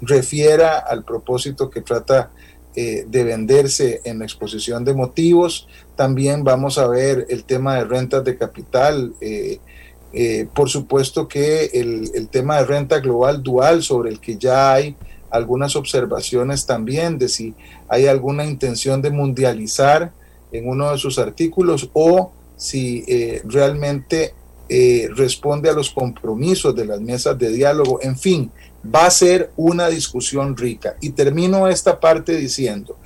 refiera 0.00 0.78
al 0.78 1.04
propósito 1.04 1.70
que 1.70 1.82
trata 1.82 2.30
eh, 2.76 3.04
de 3.08 3.24
venderse 3.24 4.00
en 4.04 4.20
la 4.20 4.24
exposición 4.24 4.84
de 4.84 4.94
motivos. 4.94 5.66
También 5.96 6.44
vamos 6.44 6.78
a 6.78 6.86
ver 6.86 7.26
el 7.28 7.44
tema 7.44 7.76
de 7.76 7.84
rentas 7.84 8.24
de 8.24 8.38
capital. 8.38 9.12
Eh, 9.20 9.58
eh, 10.12 10.46
por 10.54 10.70
supuesto 10.70 11.28
que 11.28 11.66
el, 11.66 12.10
el, 12.14 12.28
tema 12.28 12.58
de 12.58 12.66
renta 12.66 12.98
global 12.98 13.42
dual 13.42 13.82
sobre 13.82 14.10
el 14.10 14.20
que 14.20 14.36
ya 14.36 14.72
hay 14.72 14.96
algunas 15.30 15.76
observaciones 15.76 16.66
también 16.66 17.18
de 17.18 17.28
si 17.28 17.54
hay 17.88 18.06
alguna 18.06 18.44
intención 18.44 19.02
de 19.02 19.10
mundializar 19.10 20.12
en 20.50 20.68
uno 20.68 20.90
de 20.90 20.98
sus 20.98 21.18
artículos 21.18 21.90
o 21.92 22.32
si 22.56 23.04
eh, 23.06 23.40
realmente 23.44 24.34
eh, 24.72 25.08
responde 25.16 25.68
a 25.68 25.72
los 25.72 25.90
compromisos 25.90 26.76
de 26.76 26.84
las 26.84 27.00
mesas 27.00 27.36
de 27.36 27.50
diálogo. 27.50 27.98
En 28.02 28.16
fin, 28.16 28.52
va 28.82 29.06
a 29.06 29.10
ser 29.10 29.50
una 29.56 29.88
discusión 29.88 30.56
rica. 30.56 30.96
Y 31.00 31.10
termino 31.10 31.66
esta 31.66 31.98
parte 31.98 32.36
diciendo, 32.36 32.96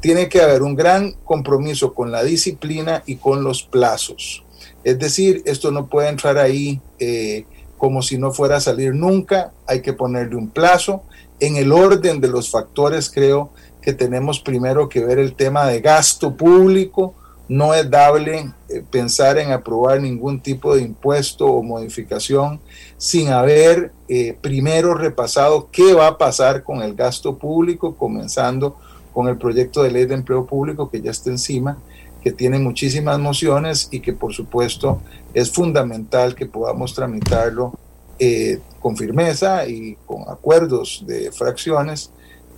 tiene 0.00 0.28
que 0.28 0.42
haber 0.42 0.62
un 0.62 0.76
gran 0.76 1.12
compromiso 1.24 1.94
con 1.94 2.12
la 2.12 2.22
disciplina 2.22 3.02
y 3.06 3.16
con 3.16 3.42
los 3.42 3.62
plazos. 3.62 4.44
Es 4.84 4.98
decir, 4.98 5.42
esto 5.46 5.70
no 5.70 5.86
puede 5.86 6.10
entrar 6.10 6.36
ahí 6.36 6.78
eh, 6.98 7.46
como 7.78 8.02
si 8.02 8.18
no 8.18 8.30
fuera 8.30 8.56
a 8.56 8.60
salir 8.60 8.94
nunca, 8.94 9.52
hay 9.66 9.80
que 9.80 9.94
ponerle 9.94 10.36
un 10.36 10.50
plazo 10.50 11.04
en 11.40 11.56
el 11.56 11.72
orden 11.72 12.20
de 12.20 12.28
los 12.28 12.50
factores, 12.50 13.10
creo 13.10 13.50
que 13.82 13.92
tenemos 13.92 14.40
primero 14.40 14.88
que 14.88 15.04
ver 15.04 15.18
el 15.18 15.34
tema 15.34 15.66
de 15.66 15.80
gasto 15.80 16.36
público. 16.36 17.14
No 17.48 17.74
es 17.74 17.90
dable 17.90 18.52
eh, 18.70 18.82
pensar 18.90 19.36
en 19.36 19.52
aprobar 19.52 20.00
ningún 20.00 20.40
tipo 20.40 20.74
de 20.74 20.82
impuesto 20.82 21.46
o 21.46 21.62
modificación 21.62 22.60
sin 22.96 23.28
haber 23.28 23.92
eh, 24.08 24.36
primero 24.40 24.94
repasado 24.94 25.68
qué 25.70 25.92
va 25.92 26.06
a 26.06 26.18
pasar 26.18 26.62
con 26.62 26.80
el 26.80 26.94
gasto 26.94 27.36
público, 27.36 27.96
comenzando 27.96 28.76
con 29.12 29.28
el 29.28 29.36
proyecto 29.36 29.82
de 29.82 29.90
ley 29.90 30.06
de 30.06 30.14
empleo 30.14 30.46
público 30.46 30.90
que 30.90 31.02
ya 31.02 31.10
está 31.10 31.28
encima, 31.28 31.78
que 32.22 32.32
tiene 32.32 32.58
muchísimas 32.58 33.18
mociones 33.18 33.88
y 33.90 34.00
que 34.00 34.14
por 34.14 34.32
supuesto 34.32 35.02
es 35.34 35.50
fundamental 35.50 36.34
que 36.34 36.46
podamos 36.46 36.94
tramitarlo 36.94 37.74
eh, 38.18 38.60
con 38.80 38.96
firmeza 38.96 39.68
y 39.68 39.98
con 40.06 40.22
acuerdos 40.28 41.04
de 41.06 41.30
fracciones 41.30 42.10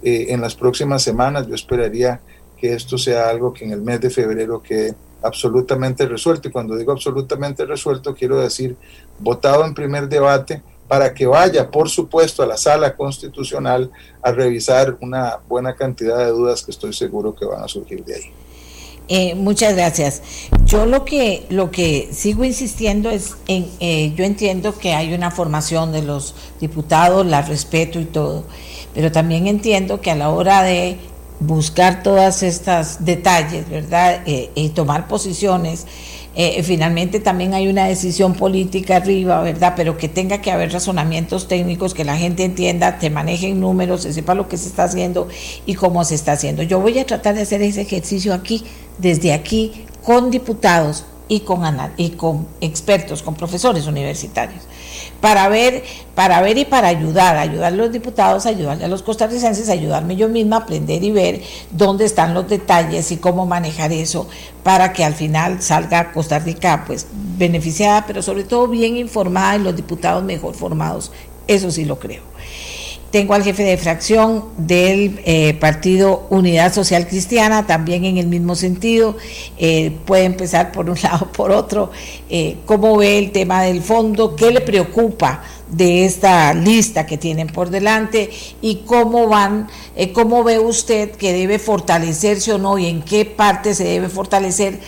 en 0.03 0.41
las 0.41 0.55
próximas 0.55 1.03
semanas. 1.03 1.49
Yo 1.49 1.55
esperaría 1.55 2.21
esto 2.63 2.99
sea 2.99 3.29
algo 3.29 3.53
que 3.53 3.65
en 3.65 3.73
el 3.73 3.83
mes 3.83 4.01
de 4.01 4.11
febrero 4.11 4.63
quede 4.63 4.95
absolutamente 5.23 6.07
resuelto. 6.07 6.49
Y 6.49 6.53
cuando 6.53 6.77
digo 6.77 6.93
absolutamente 6.93 7.65
resuelto, 7.65 8.15
quiero 8.15 8.41
decir 8.41 8.77
votado 9.19 9.65
en 9.65 9.75
primer 9.75 10.09
debate 10.09 10.63
para 10.89 11.13
que 11.15 11.27
vaya, 11.27 11.71
por 11.71 11.89
supuesto, 11.89 12.43
a 12.43 12.47
la 12.47 12.57
sala 12.57 12.95
constitucional 12.95 13.91
a 14.23 14.33
revisar 14.33 14.97
una 15.01 15.39
buena 15.49 15.75
cantidad 15.75 16.19
de 16.19 16.31
dudas 16.31 16.63
que 16.63 16.71
estoy 16.71 16.93
seguro 16.93 17.35
que 17.35 17.45
van 17.45 17.63
a 17.63 17.69
surgir 17.69 18.05
de 18.05 18.15
ahí. 18.15 18.33
Eh, 19.09 19.35
muchas 19.37 19.75
gracias. 19.77 20.23
Yo 20.65 20.85
lo 20.85 21.05
que 21.05 21.47
lo 21.49 21.71
que 21.71 22.09
sigo 22.11 22.45
insistiendo 22.45 23.11
es 23.11 23.37
en, 23.47 23.71
eh, 23.79 24.13
yo 24.17 24.25
entiendo 24.25 24.77
que 24.77 24.95
hay 24.95 25.15
una 25.15 25.31
formación 25.31 25.93
de 25.93 26.03
los 26.03 26.35
diputados, 26.61 27.25
la 27.25 27.43
respeto 27.43 28.01
y 28.01 28.05
todo, 28.05 28.45
pero 28.95 29.13
también 29.13 29.47
entiendo 29.47 30.01
que 30.01 30.11
a 30.11 30.17
la 30.17 30.31
hora 30.31 30.65
de 30.65 30.99
buscar 31.41 32.03
todas 32.03 32.43
estas 32.43 33.05
detalles, 33.05 33.69
¿verdad? 33.69 34.23
Eh, 34.27 34.51
y 34.55 34.71
tomar 34.71 35.07
posiciones, 35.07 35.87
eh, 36.35 36.63
finalmente 36.63 37.19
también 37.19 37.55
hay 37.55 37.69
una 37.69 37.87
decisión 37.87 38.35
política 38.35 38.97
arriba, 38.97 39.41
¿verdad? 39.41 39.73
Pero 39.77 39.97
que 39.97 40.09
tenga 40.09 40.43
que 40.43 40.51
haber 40.51 40.73
razonamientos 40.73 41.49
técnicos, 41.49 41.95
que 41.95 42.05
la 42.05 42.17
gente 42.17 42.45
entienda, 42.45 42.99
te 42.99 43.09
manejen 43.11 43.61
números, 43.61 44.03
se 44.03 44.13
sepa 44.13 44.35
lo 44.35 44.49
que 44.49 44.59
se 44.59 44.69
está 44.69 44.85
haciendo 44.85 45.29
y 45.65 45.75
cómo 45.75 46.05
se 46.05 46.15
está 46.15 46.33
haciendo. 46.33 46.63
Yo 46.63 46.81
voy 46.81 46.99
a 46.99 47.07
tratar 47.07 47.35
de 47.35 47.43
hacer 47.43 47.63
ese 47.63 47.83
ejercicio 47.83 48.35
aquí, 48.35 48.65
desde 48.99 49.33
aquí, 49.33 49.87
con 50.03 50.31
diputados 50.31 51.07
y 51.29 51.41
con, 51.41 51.63
y 51.97 52.11
con 52.11 52.47
expertos, 52.61 53.23
con 53.23 53.35
profesores 53.35 53.87
universitarios 53.87 54.66
para 55.21 55.49
ver, 55.49 55.85
para 56.15 56.41
ver 56.41 56.59
y 56.59 56.65
para 56.65 56.89
ayudar, 56.89 57.37
ayudar 57.37 57.73
a 57.73 57.77
los 57.77 57.93
diputados, 57.93 58.47
ayudarle 58.47 58.85
a 58.85 58.89
los 58.89 59.03
costarricenses, 59.03 59.69
ayudarme 59.69 60.17
yo 60.17 60.29
misma 60.29 60.57
a 60.57 60.61
aprender 60.61 61.03
y 61.03 61.11
ver 61.11 61.43
dónde 61.71 62.05
están 62.05 62.35
los 62.35 62.49
detalles 62.49 63.11
y 63.13 63.17
cómo 63.17 63.47
manejar 63.47 63.93
eso 63.93 64.29
para 64.63 64.93
que 64.93 65.05
al 65.05 65.15
final 65.15 65.63
salga 65.63 66.13
Costa 66.13 66.39
Rica 66.39 66.85
pues 66.87 67.07
beneficiada, 67.39 68.05
pero 68.07 68.23
sobre 68.23 68.45
todo 68.45 68.69
bien 68.69 68.97
informada 68.97 69.57
y 69.57 69.61
los 69.61 69.77
diputados 69.77 70.23
mejor 70.25 70.55
formados. 70.55 71.13
Eso 71.47 71.71
sí 71.71 71.85
lo 71.85 71.99
creo. 71.99 72.23
Tengo 73.17 73.33
al 73.33 73.43
jefe 73.43 73.63
de 73.63 73.79
fracción 73.79 74.45
del 74.59 75.23
eh, 75.25 75.55
Partido 75.55 76.27
Unidad 76.29 76.75
Social 76.75 77.07
Cristiana, 77.07 77.67
también 77.67 78.05
en 78.05 78.19
el 78.19 78.27
mismo 78.27 78.55
sentido. 78.55 79.17
Eh, 79.57 79.97
puede 80.05 80.25
empezar 80.25 80.71
por 80.71 80.91
un 80.91 80.99
lado, 81.03 81.33
por 81.33 81.51
otro. 81.51 81.91
Eh, 82.29 82.59
¿Cómo 82.67 82.95
ve 82.99 83.17
el 83.19 83.33
tema 83.33 83.63
del 83.63 83.81
fondo? 83.81 84.37
¿Qué 84.37 84.51
le 84.51 84.61
preocupa 84.61 85.43
de 85.67 86.05
esta 86.05 86.53
lista 86.53 87.07
que 87.07 87.17
tienen 87.17 87.47
por 87.47 87.71
delante? 87.71 88.29
¿Y 88.61 88.83
cómo 88.85 89.29
van, 89.29 89.69
cómo 90.13 90.45
ve 90.45 90.59
usted 90.59 91.13
que 91.13 91.33
debe 91.33 91.59
fortalecerse 91.59 92.53
o 92.53 92.59
no 92.59 92.77
y 92.77 92.85
en 92.85 93.01
qué 93.01 93.25
parte 93.25 93.75
se 93.75 93.85
debe 93.85 94.11
fortalecer? 94.11 94.79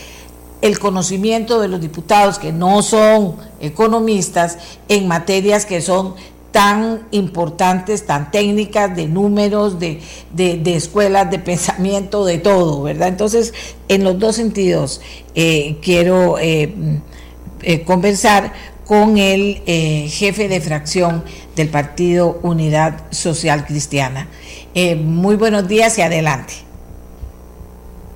el 0.61 0.81
conocimiento 0.81 1.61
de 1.61 1.69
los 1.69 1.81
diputados 1.81 2.41
que 2.41 2.53
no 2.53 2.83
son 2.83 3.37
economistas 3.61 4.59
en 4.89 5.07
materias 5.07 5.65
que 5.65 5.81
son 5.81 6.17
tan 6.53 7.07
importantes, 7.11 8.07
tan 8.07 8.31
técnicas, 8.31 8.95
de 8.97 9.07
números, 9.07 9.79
de, 9.79 10.01
escuelas 10.65 11.31
de 11.31 11.39
pensamiento, 11.39 12.25
de 12.25 12.39
todo, 12.39 12.83
¿verdad? 12.83 13.09
Entonces, 13.09 13.53
en 13.89 14.05
los 14.05 14.19
dos 14.19 14.37
sentidos, 14.37 15.01
eh, 15.35 15.77
quiero 15.83 16.39
eh, 16.39 16.73
eh, 17.63 17.83
conversar 17.83 18.53
con 18.87 19.19
el 19.19 19.57
jefe 20.09 20.49
de 20.49 20.63
fracción 20.63 21.23
del 21.55 21.69
Partido 21.69 22.41
Unidad 22.43 23.03
Social 23.11 23.67
Cristiana. 23.67 24.29
muy 25.05 25.37
buenos 25.37 25.69
días 25.69 25.99
y 25.99 26.03
adelante. 26.03 26.55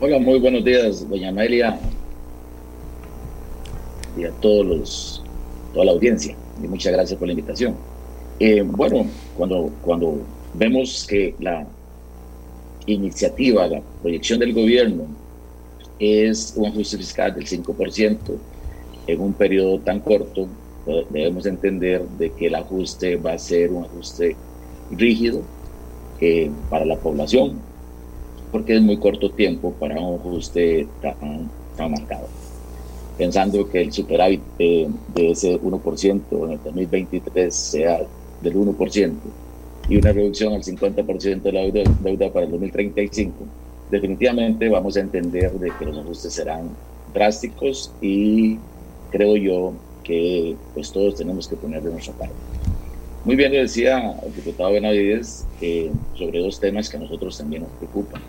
Hola, 0.00 0.18
muy 0.18 0.38
buenos 0.40 0.64
días, 0.64 1.06
doña 1.08 1.28
Amelia, 1.28 1.78
y 4.16 4.24
a 4.24 4.30
todos 4.30 4.66
los, 4.66 5.22
toda 5.74 5.84
la 5.84 5.92
audiencia, 5.92 6.34
y 6.62 6.66
muchas 6.66 6.92
gracias 6.94 7.18
por 7.18 7.28
la 7.28 7.34
invitación. 7.34 7.91
Eh, 8.44 8.60
bueno, 8.62 9.06
cuando, 9.36 9.70
cuando 9.82 10.16
vemos 10.52 11.06
que 11.08 11.32
la 11.38 11.64
iniciativa, 12.86 13.68
la 13.68 13.80
proyección 14.02 14.40
del 14.40 14.52
gobierno 14.52 15.04
es 16.00 16.52
un 16.56 16.66
ajuste 16.66 16.98
fiscal 16.98 17.32
del 17.36 17.46
5% 17.46 18.16
en 19.06 19.20
un 19.20 19.32
periodo 19.32 19.78
tan 19.78 20.00
corto, 20.00 20.48
pues, 20.84 21.06
debemos 21.10 21.46
entender 21.46 22.02
de 22.18 22.32
que 22.32 22.48
el 22.48 22.56
ajuste 22.56 23.14
va 23.14 23.34
a 23.34 23.38
ser 23.38 23.70
un 23.70 23.84
ajuste 23.84 24.34
rígido 24.90 25.42
eh, 26.20 26.50
para 26.68 26.84
la 26.84 26.96
población, 26.96 27.60
porque 28.50 28.74
es 28.74 28.82
muy 28.82 28.96
corto 28.96 29.30
tiempo 29.30 29.72
para 29.78 30.00
un 30.00 30.18
ajuste 30.18 30.88
tan, 31.00 31.48
tan 31.76 31.92
marcado. 31.92 32.26
Pensando 33.16 33.70
que 33.70 33.82
el 33.82 33.92
superávit 33.92 34.40
de 34.58 34.90
ese 35.14 35.60
1% 35.60 36.22
en 36.44 36.50
el 36.50 36.60
2023 36.64 37.54
sea 37.54 38.00
del 38.42 38.54
1% 38.54 39.12
y 39.88 39.96
una 39.96 40.12
reducción 40.12 40.52
al 40.52 40.62
50% 40.62 41.42
de 41.42 41.52
la 41.52 41.60
deuda, 41.62 42.32
para 42.32 42.46
el 42.46 42.52
2035, 42.52 43.34
definitivamente 43.90 44.68
vamos 44.68 44.96
a 44.96 45.00
entender 45.00 45.52
de 45.52 45.72
que 45.78 45.84
los 45.84 45.98
ajustes 45.98 46.32
serán 46.32 46.70
drásticos 47.12 47.92
y 48.00 48.58
creo 49.10 49.36
yo 49.36 49.72
que 50.04 50.56
pues 50.74 50.92
todos 50.92 51.16
tenemos 51.16 51.48
que 51.48 51.56
poner 51.56 51.82
de 51.82 51.90
nuestra 51.90 52.14
parte. 52.14 52.34
Muy 53.24 53.36
bien, 53.36 53.52
le 53.52 53.60
decía 53.60 54.16
el 54.24 54.34
diputado 54.34 54.72
Benavides 54.72 55.44
sobre 56.14 56.40
dos 56.40 56.58
temas 56.58 56.88
que 56.88 56.96
a 56.96 57.00
nosotros 57.00 57.38
también 57.38 57.62
nos 57.62 57.72
preocupan, 57.72 58.22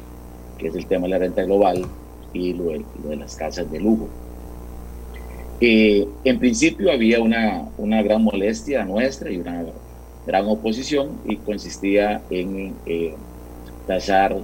que 0.57 0.68
es 0.68 0.76
el 0.76 0.86
tema 0.86 1.03
de 1.03 1.09
la 1.09 1.20
renta 1.20 1.43
global 1.43 1.86
y 2.34 2.53
lo 2.53 2.66
de 3.09 3.16
las 3.16 3.36
casas 3.36 3.72
de 3.72 3.80
lujo 3.80 4.09
en 5.66 6.39
principio 6.39 6.91
había 6.91 7.22
una, 7.22 7.70
una 7.78 8.01
gran 8.01 8.24
molestia 8.24 8.84
nuestra 8.84 9.32
y 9.32 9.38
una 9.38 9.64
gran 10.26 10.45
oposición 10.47 11.19
y 11.26 11.38
consistía 11.38 12.21
en 12.30 12.74
eh, 12.86 13.15
tasar 13.88 14.36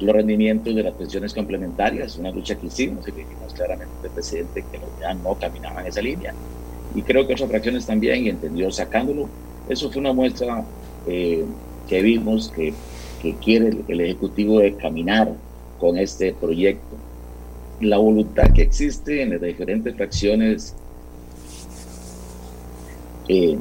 los 0.00 0.14
rendimientos 0.14 0.74
de 0.74 0.82
las 0.82 0.94
pensiones 0.94 1.32
complementarias, 1.32 2.16
una 2.16 2.30
lucha 2.30 2.56
que 2.56 2.66
hicimos 2.66 3.06
y 3.06 3.12
que 3.12 3.20
dijimos 3.20 3.52
claramente 3.54 4.08
al 4.08 4.10
presidente 4.10 4.64
que 4.70 4.80
ya 5.00 5.14
no 5.14 5.34
caminaba 5.38 5.80
en 5.80 5.86
esa 5.86 6.02
línea. 6.02 6.34
Y 6.94 7.02
creo 7.02 7.26
que 7.26 7.34
otras 7.34 7.48
fracciones 7.48 7.86
también 7.86 8.24
y 8.24 8.28
entendió 8.28 8.70
sacándolo. 8.70 9.28
Eso 9.68 9.90
fue 9.90 10.00
una 10.00 10.12
muestra 10.12 10.64
eh, 11.06 11.44
que 11.88 12.02
vimos 12.02 12.50
que, 12.50 12.74
que 13.20 13.36
quiere 13.36 13.68
el, 13.68 13.84
el 13.88 14.00
Ejecutivo 14.00 14.58
de 14.58 14.74
caminar 14.74 15.32
con 15.78 15.96
este 15.96 16.32
proyecto 16.32 16.96
la 17.82 17.98
voluntad 17.98 18.52
que 18.52 18.62
existe 18.62 19.22
en 19.22 19.30
las 19.30 19.40
diferentes 19.40 19.94
fracciones 19.96 20.74
eh, 23.28 23.58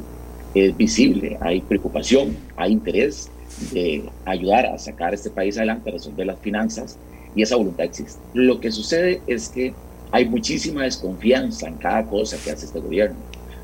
es 0.53 0.75
visible, 0.75 1.37
hay 1.41 1.61
preocupación, 1.61 2.35
hay 2.55 2.73
interés 2.73 3.29
de 3.71 4.03
ayudar 4.25 4.65
a 4.65 4.77
sacar 4.77 5.13
este 5.13 5.29
país 5.29 5.57
adelante, 5.57 5.89
a 5.89 5.93
resolver 5.93 6.25
las 6.25 6.39
finanzas, 6.39 6.97
y 7.35 7.41
esa 7.41 7.55
voluntad 7.55 7.85
existe. 7.85 8.19
Lo 8.33 8.59
que 8.59 8.71
sucede 8.71 9.21
es 9.27 9.49
que 9.49 9.73
hay 10.11 10.27
muchísima 10.27 10.83
desconfianza 10.83 11.67
en 11.67 11.75
cada 11.75 12.05
cosa 12.05 12.37
que 12.43 12.51
hace 12.51 12.65
este 12.65 12.79
gobierno, 12.79 13.17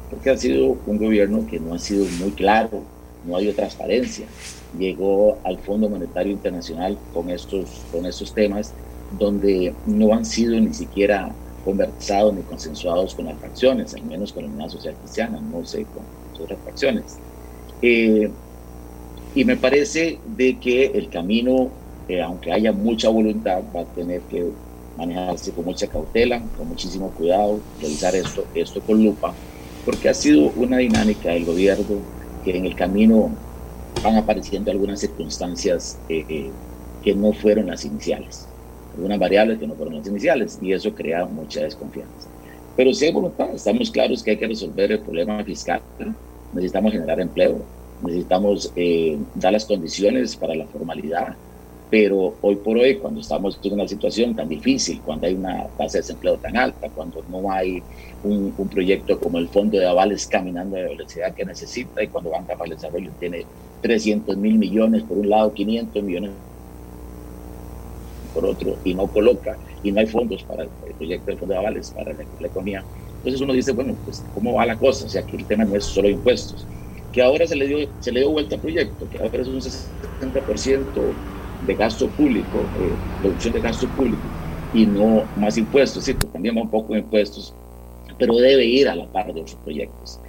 porque 0.09 0.29
ha 0.29 0.37
sido 0.37 0.77
un 0.85 0.97
gobierno 0.97 1.45
que 1.47 1.59
no 1.59 1.73
ha 1.73 1.79
sido 1.79 2.05
muy 2.19 2.31
claro, 2.31 2.83
no 3.25 3.35
ha 3.35 3.37
habido 3.39 3.53
transparencia. 3.53 4.25
Llegó 4.77 5.37
al 5.43 5.57
Fondo 5.59 5.89
Monetario 5.89 6.31
Internacional 6.31 6.97
con 7.13 7.29
estos, 7.29 7.81
con 7.91 8.05
estos 8.05 8.33
temas 8.33 8.73
donde 9.19 9.73
no 9.85 10.13
han 10.13 10.25
sido 10.25 10.59
ni 10.59 10.73
siquiera 10.73 11.33
conversados 11.65 12.33
ni 12.33 12.41
consensuados 12.43 13.15
con 13.15 13.25
las 13.25 13.37
fracciones, 13.39 13.93
al 13.93 14.03
menos 14.03 14.31
con 14.31 14.43
la 14.43 14.49
Unidad 14.49 14.69
Social 14.69 14.95
Cristiana, 15.01 15.41
no 15.41 15.65
sé 15.65 15.83
con 15.83 16.03
otras 16.39 16.59
fracciones. 16.63 17.17
Eh, 17.81 18.29
y 19.35 19.45
me 19.45 19.57
parece 19.57 20.19
de 20.25 20.57
que 20.59 20.85
el 20.85 21.09
camino, 21.09 21.69
eh, 22.07 22.21
aunque 22.21 22.51
haya 22.51 22.71
mucha 22.71 23.09
voluntad, 23.09 23.61
va 23.75 23.81
a 23.81 23.85
tener 23.85 24.21
que 24.21 24.45
manejarse 24.97 25.51
con 25.51 25.65
mucha 25.65 25.87
cautela, 25.87 26.41
con 26.57 26.67
muchísimo 26.69 27.11
cuidado, 27.11 27.59
realizar 27.79 28.15
esto, 28.15 28.45
esto 28.55 28.81
con 28.81 29.03
lupa, 29.03 29.35
porque 29.85 30.09
ha 30.09 30.13
sido 30.13 30.51
una 30.55 30.77
dinámica 30.77 31.29
del 31.29 31.45
gobierno 31.45 31.85
que 32.43 32.57
en 32.57 32.65
el 32.65 32.75
camino 32.75 33.29
van 34.03 34.15
apareciendo 34.15 34.71
algunas 34.71 34.99
circunstancias 34.99 35.99
eh, 36.09 36.49
que 37.03 37.13
no 37.13 37.33
fueron 37.33 37.67
las 37.67 37.85
iniciales 37.85 38.47
algunas 38.97 39.19
variables 39.19 39.59
que 39.59 39.67
no 39.67 39.75
fueron 39.75 39.95
las 39.95 40.07
iniciales 40.07 40.57
y 40.61 40.73
eso 40.73 40.93
crea 40.93 41.25
mucha 41.25 41.61
desconfianza. 41.61 42.29
Pero 42.77 42.93
si 42.93 43.05
hay 43.05 43.11
voluntad, 43.11 43.49
estamos 43.55 43.89
claros 43.89 44.21
que 44.21 44.31
hay 44.31 44.37
que 44.37 44.47
resolver 44.47 44.91
el 44.91 45.01
problema 45.01 45.43
fiscal, 45.43 45.81
necesitamos 46.53 46.91
generar 46.91 47.19
empleo, 47.19 47.65
necesitamos 48.03 48.71
eh, 48.75 49.17
dar 49.33 49.53
las 49.53 49.65
condiciones 49.65 50.37
para 50.37 50.53
la 50.53 50.67
formalidad, 50.67 51.35
pero 51.89 52.37
hoy 52.39 52.57
por 52.57 52.77
hoy, 52.77 52.99
cuando 52.99 53.21
estamos 53.21 53.59
en 53.63 53.73
una 53.73 53.87
situación 53.87 54.35
tan 54.35 54.47
difícil, 54.47 55.01
cuando 55.01 55.25
hay 55.25 55.33
una 55.33 55.67
tasa 55.75 55.97
de 55.97 56.01
desempleo 56.03 56.37
tan 56.37 56.55
alta, 56.55 56.87
cuando 56.93 57.23
no 57.27 57.51
hay 57.51 57.81
un, 58.21 58.53
un 58.55 58.69
proyecto 58.69 59.19
como 59.19 59.39
el 59.39 59.49
Fondo 59.49 59.79
de 59.79 59.87
Avales 59.87 60.27
caminando 60.27 60.75
a 60.75 60.81
la 60.81 60.89
velocidad 60.89 61.33
que 61.33 61.45
necesita 61.45 62.03
y 62.03 62.09
cuando 62.09 62.29
Banca 62.29 62.55
para 62.55 62.69
el 62.69 62.75
Desarrollo 62.75 63.11
tiene 63.17 63.47
300 63.81 64.37
mil 64.37 64.59
millones 64.59 65.03
por 65.03 65.17
un 65.17 65.29
lado, 65.29 65.51
500 65.51 66.03
millones 66.03 66.31
por 68.37 68.45
otro 68.45 68.77
y 68.83 68.93
no 68.93 69.07
coloca 69.07 69.57
y 69.81 69.91
no 69.91 69.99
hay 69.99 70.05
fondos 70.05 70.43
para 70.43 70.63
el 70.63 70.69
proyecto 70.95 71.25
del 71.25 71.39
Fondo 71.39 71.53
de 71.55 71.59
Avales, 71.59 71.91
para 71.91 72.13
la, 72.13 72.47
economía. 72.47 72.83
Entonces 73.17 73.41
uno 73.41 73.53
dice, 73.53 73.71
bueno, 73.71 73.95
pues 74.05 74.23
¿cómo 74.35 74.53
va 74.53 74.65
la 74.65 74.77
cosa? 74.77 75.05
O 75.05 75.09
sea, 75.09 75.23
el 75.31 75.45
tema 75.45 75.65
no 75.65 75.75
es 75.75 75.85
solo 75.85 76.07
impuestos. 76.07 76.67
Que 77.11 77.23
ahora 77.23 77.47
se 77.47 77.55
le 77.55 77.67
dio, 77.67 77.89
se 77.99 78.11
le 78.11 78.19
dio 78.19 78.29
vuelta 78.29 78.55
al 78.55 78.61
proyecto, 78.61 79.09
que 79.09 79.17
ahora 79.17 79.41
es 79.41 79.47
un 79.47 79.59
60% 79.59 81.15
de 81.65 81.73
gasto 81.73 82.07
público, 82.09 82.59
eh, 82.79 82.95
reducción 83.23 83.53
de 83.53 83.61
gasto 83.61 83.87
público 83.89 84.21
y 84.71 84.85
no 84.85 85.23
más 85.35 85.57
impuestos. 85.57 86.03
Sí, 86.03 86.13
también 86.13 86.55
va 86.55 86.61
un 86.61 86.69
poco 86.69 86.93
de 86.93 86.99
impuestos, 86.99 87.55
pero 88.19 88.35
debe 88.35 88.65
ir 88.65 88.87
a 88.87 88.95
la 88.95 89.07
par 89.07 89.33
de 89.33 89.41
otros 89.41 89.57
proyectos. 89.63 90.19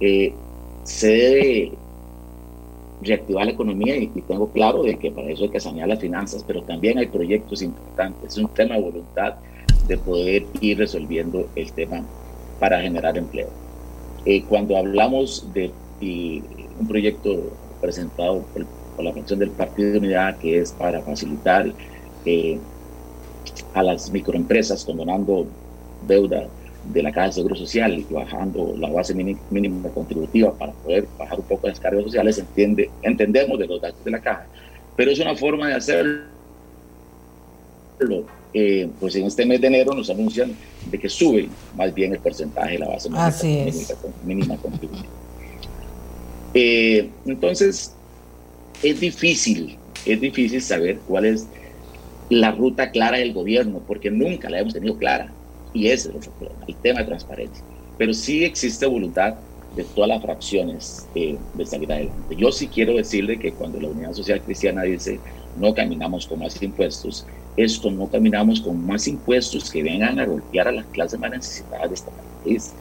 Eh, 0.00 0.34
se 0.82 1.08
debe 1.08 1.72
reactivar 3.04 3.46
la 3.46 3.52
economía 3.52 3.96
y, 3.96 4.06
tengo 4.06 4.48
claro 4.50 4.82
de 4.82 4.96
que 4.96 5.10
para 5.10 5.30
eso 5.30 5.44
hay 5.44 5.50
que 5.50 5.60
sanear 5.60 5.88
las 5.88 6.00
finanzas, 6.00 6.44
pero 6.46 6.62
también 6.62 6.98
hay 6.98 7.06
proyectos 7.06 7.62
importantes. 7.62 8.32
Es 8.32 8.38
un 8.38 8.48
tema 8.48 8.76
de 8.76 8.82
voluntad 8.82 9.34
de 9.86 9.98
poder 9.98 10.46
ir 10.60 10.78
resolviendo 10.78 11.48
el 11.54 11.72
tema 11.72 12.02
para 12.58 12.80
generar 12.80 13.16
empleo. 13.18 13.48
Eh, 14.24 14.42
cuando 14.48 14.76
hablamos 14.76 15.46
de 15.52 15.70
un 16.00 16.88
proyecto 16.88 17.52
presentado 17.80 18.44
por, 18.52 19.04
la 19.04 19.12
mención 19.12 19.38
del 19.38 19.50
Partido 19.50 19.92
de 19.92 19.98
Unidad 19.98 20.36
que 20.38 20.58
es 20.60 20.72
para 20.72 21.00
facilitar 21.02 21.72
eh, 22.24 22.58
a 23.74 23.82
las 23.82 24.10
microempresas 24.10 24.84
condonando 24.84 25.46
deuda 26.06 26.46
de 26.92 27.02
la 27.02 27.12
Caja 27.12 27.28
de 27.28 27.32
Seguro 27.32 27.56
Social 27.56 27.98
y 27.98 28.06
bajando 28.12 28.74
la 28.78 28.90
base 28.90 29.14
mínima 29.14 29.88
contributiva 29.90 30.52
para 30.56 30.72
poder 30.72 31.06
bajar 31.18 31.38
un 31.38 31.46
poco 31.46 31.68
las 31.68 31.80
cargas 31.80 32.04
sociales, 32.04 32.38
entiende, 32.38 32.90
entendemos 33.02 33.58
de 33.58 33.66
los 33.66 33.80
datos 33.80 34.04
de 34.04 34.10
la 34.10 34.20
Caja, 34.20 34.46
pero 34.96 35.10
es 35.10 35.18
una 35.18 35.34
forma 35.34 35.68
de 35.68 35.74
hacerlo. 35.74 36.24
Eh, 38.56 38.88
pues 39.00 39.16
en 39.16 39.26
este 39.26 39.44
mes 39.44 39.60
de 39.60 39.66
enero 39.66 39.94
nos 39.94 40.10
anuncian 40.10 40.52
de 40.90 40.98
que 40.98 41.08
sube 41.08 41.48
más 41.76 41.92
bien 41.92 42.12
el 42.12 42.20
porcentaje 42.20 42.72
de 42.72 42.78
la 42.78 42.88
base 42.88 43.10
mínima, 44.24 44.56
contributiva. 44.56 45.08
Eh, 46.52 47.10
entonces, 47.26 47.92
es 48.82 49.00
difícil, 49.00 49.76
es 50.06 50.20
difícil 50.20 50.62
saber 50.62 50.98
cuál 51.08 51.24
es 51.24 51.46
la 52.28 52.52
ruta 52.52 52.90
clara 52.90 53.18
del 53.18 53.32
gobierno, 53.32 53.80
porque 53.86 54.10
nunca 54.10 54.48
la 54.50 54.60
hemos 54.60 54.74
tenido 54.74 54.96
clara. 54.96 55.32
Y 55.74 55.88
ese 55.88 56.08
es 56.08 56.14
el 56.14 56.32
problema, 56.32 56.64
el 56.66 56.76
tema 56.76 57.00
de 57.00 57.06
transparencia. 57.06 57.64
Pero 57.98 58.14
sí 58.14 58.44
existe 58.44 58.86
voluntad 58.86 59.34
de 59.76 59.84
todas 59.84 60.08
las 60.08 60.22
fracciones 60.22 61.06
eh, 61.14 61.36
de 61.54 61.66
salir 61.66 61.92
adelante. 61.92 62.36
Yo 62.36 62.50
sí 62.52 62.68
quiero 62.68 62.94
decirle 62.94 63.38
que 63.38 63.52
cuando 63.52 63.80
la 63.80 63.88
Unidad 63.88 64.12
Social 64.14 64.40
Cristiana 64.40 64.82
dice 64.82 65.20
no 65.58 65.74
caminamos 65.74 66.26
con 66.26 66.40
más 66.40 66.60
impuestos, 66.62 67.26
esto 67.56 67.90
no 67.90 68.08
caminamos 68.08 68.60
con 68.60 68.84
más 68.84 69.06
impuestos 69.06 69.70
que 69.70 69.82
vengan 69.82 70.18
a 70.18 70.26
golpear 70.26 70.68
a 70.68 70.72
las 70.72 70.86
clases 70.86 71.18
más 71.18 71.30
necesitadas 71.30 71.88
de 71.88 71.94
este 71.94 72.10
país. 72.42 72.72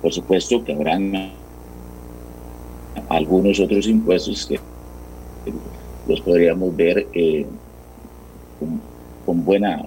Por 0.00 0.12
supuesto 0.12 0.64
que 0.64 0.72
habrán 0.72 1.32
algunos 3.08 3.58
otros 3.60 3.86
impuestos 3.86 4.46
que 4.46 4.60
los 6.06 6.20
podríamos 6.20 6.74
ver 6.76 7.06
eh, 7.12 7.46
con, 9.24 9.44
buena 9.44 9.84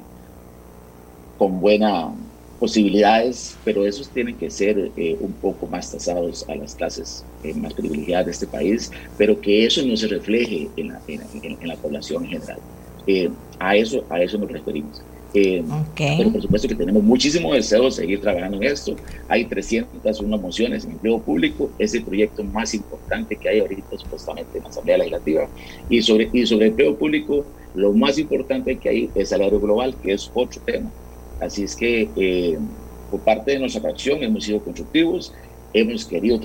con 1.37 1.59
buena 1.59 2.11
posibilidades, 2.59 3.57
pero 3.63 3.85
esos 3.85 4.09
tienen 4.09 4.35
que 4.35 4.49
ser 4.49 4.91
eh, 4.95 5.17
un 5.19 5.33
poco 5.33 5.67
más 5.67 5.91
tasados 5.91 6.47
a 6.47 6.55
las 6.55 6.75
clases 6.75 7.25
eh, 7.43 7.53
más 7.53 7.73
privilegiadas 7.73 8.25
de 8.25 8.31
este 8.31 8.47
país, 8.47 8.91
pero 9.17 9.39
que 9.39 9.65
eso 9.65 9.85
no 9.85 9.95
se 9.97 10.07
refleje 10.07 10.69
en 10.77 10.89
la, 10.89 11.01
en, 11.07 11.67
la 11.67 11.75
población 11.75 12.23
en 12.25 12.31
general. 12.31 12.59
a, 13.59 13.75
eso, 13.75 14.03
a 14.09 14.21
eso 14.21 14.37
nos 14.37 14.51
referimos. 14.51 15.01
Eh, 15.37 15.61
pero 15.95 16.31
por 16.31 16.41
supuesto 16.41 16.65
que 16.69 16.75
tenemos 16.75 17.03
muchísimo 17.03 17.53
deseo 17.53 17.83
de 17.83 17.91
seguir 17.91 18.21
trabajando 18.21 18.55
en 18.55 18.63
esto. 18.63 18.95
Hay 19.27 19.43
301 19.43 20.37
mociones 20.37 20.85
en 20.85 20.91
empleo 20.91 21.19
público, 21.19 21.69
es 21.77 21.93
el 21.93 22.03
proyecto 22.05 22.41
más 22.45 22.73
importante 22.73 23.35
que 23.35 23.49
hay 23.49 23.59
ahorita 23.59 23.97
supuestamente 23.97 24.57
en 24.57 24.63
la 24.63 24.69
Asamblea 24.69 24.97
Legislativa. 24.97 25.49
Y 25.89 26.01
sobre, 26.01 26.29
y 26.31 26.45
sobre 26.45 26.67
empleo 26.67 26.95
público, 26.95 27.45
lo 27.73 27.91
más 27.91 28.17
importante 28.17 28.77
que 28.77 28.89
hay 28.89 29.09
es 29.13 29.29
salario 29.29 29.59
global, 29.59 29.93
que 30.01 30.13
es 30.13 30.31
otro 30.33 30.61
tema. 30.65 30.89
Así 31.39 31.63
es 31.63 31.75
que 31.75 32.11
eh, 32.15 32.59
por 33.09 33.23
parte 33.23 33.51
de 33.51 33.59
nuestra 33.59 33.81
fracción 33.81 34.23
hemos 34.23 34.43
sido 34.43 34.63
constructivos, 34.63 35.33
hemos 35.73 36.05
querido 36.05 36.39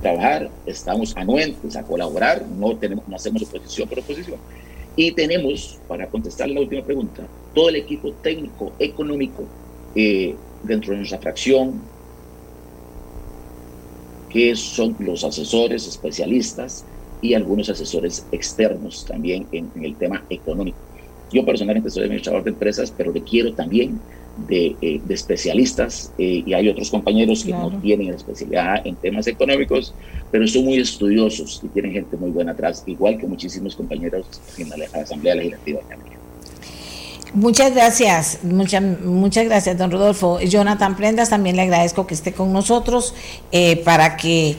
trabajar, 0.00 0.50
estamos 0.66 1.16
anuentes 1.16 1.76
a 1.76 1.84
colaborar, 1.84 2.46
no, 2.48 2.76
tenemos, 2.78 3.06
no 3.06 3.16
hacemos 3.16 3.42
oposición 3.42 3.88
por 3.88 4.00
oposición 4.00 4.38
y 4.96 5.12
tenemos, 5.12 5.80
para 5.86 6.10
contestar 6.10 6.50
la 6.50 6.60
última 6.60 6.84
pregunta, 6.84 7.26
todo 7.54 7.68
el 7.68 7.76
equipo 7.76 8.12
técnico, 8.14 8.76
económico 8.78 9.54
eh, 9.94 10.36
dentro 10.62 10.92
de 10.92 10.98
nuestra 10.98 11.18
fracción, 11.18 11.90
que 14.28 14.54
son 14.56 14.96
los 14.98 15.24
asesores 15.24 15.86
especialistas 15.86 16.84
y 17.20 17.34
algunos 17.34 17.68
asesores 17.68 18.26
externos 18.32 19.04
también 19.04 19.48
en 19.52 19.70
el 19.84 19.96
tema 19.96 20.26
económico. 20.28 20.91
Yo 21.32 21.44
personalmente 21.44 21.90
soy 21.90 22.04
administrador 22.04 22.44
de 22.44 22.50
empresas, 22.50 22.92
pero 22.96 23.12
requiero 23.12 23.52
también 23.52 24.00
de, 24.36 24.76
eh, 24.80 25.00
de 25.04 25.14
especialistas 25.14 26.12
eh, 26.18 26.42
y 26.46 26.54
hay 26.54 26.68
otros 26.68 26.90
compañeros 26.90 27.44
que 27.44 27.52
no 27.52 27.70
tienen 27.80 28.14
especialidad 28.14 28.86
en 28.86 28.96
temas 28.96 29.26
económicos, 29.26 29.94
pero 30.30 30.46
son 30.46 30.64
muy 30.64 30.78
estudiosos 30.78 31.60
y 31.62 31.68
tienen 31.68 31.92
gente 31.92 32.16
muy 32.16 32.30
buena 32.30 32.52
atrás, 32.52 32.82
igual 32.86 33.18
que 33.18 33.26
muchísimos 33.26 33.76
compañeros 33.76 34.26
en 34.58 34.68
la, 34.68 34.86
Asamblea 35.00 35.34
Legislativa 35.34 35.80
Muchas 37.34 37.74
gracias, 37.74 38.40
muchas, 38.42 38.82
muchas 39.00 39.46
gracias, 39.46 39.78
don 39.78 39.90
Rodolfo. 39.90 40.38
Jonathan 40.40 40.96
Prendas, 40.96 41.30
también 41.30 41.56
le 41.56 41.62
agradezco 41.62 42.06
que 42.06 42.12
esté 42.12 42.32
con 42.32 42.52
nosotros 42.52 43.14
eh, 43.52 43.76
para 43.76 44.18
que 44.18 44.58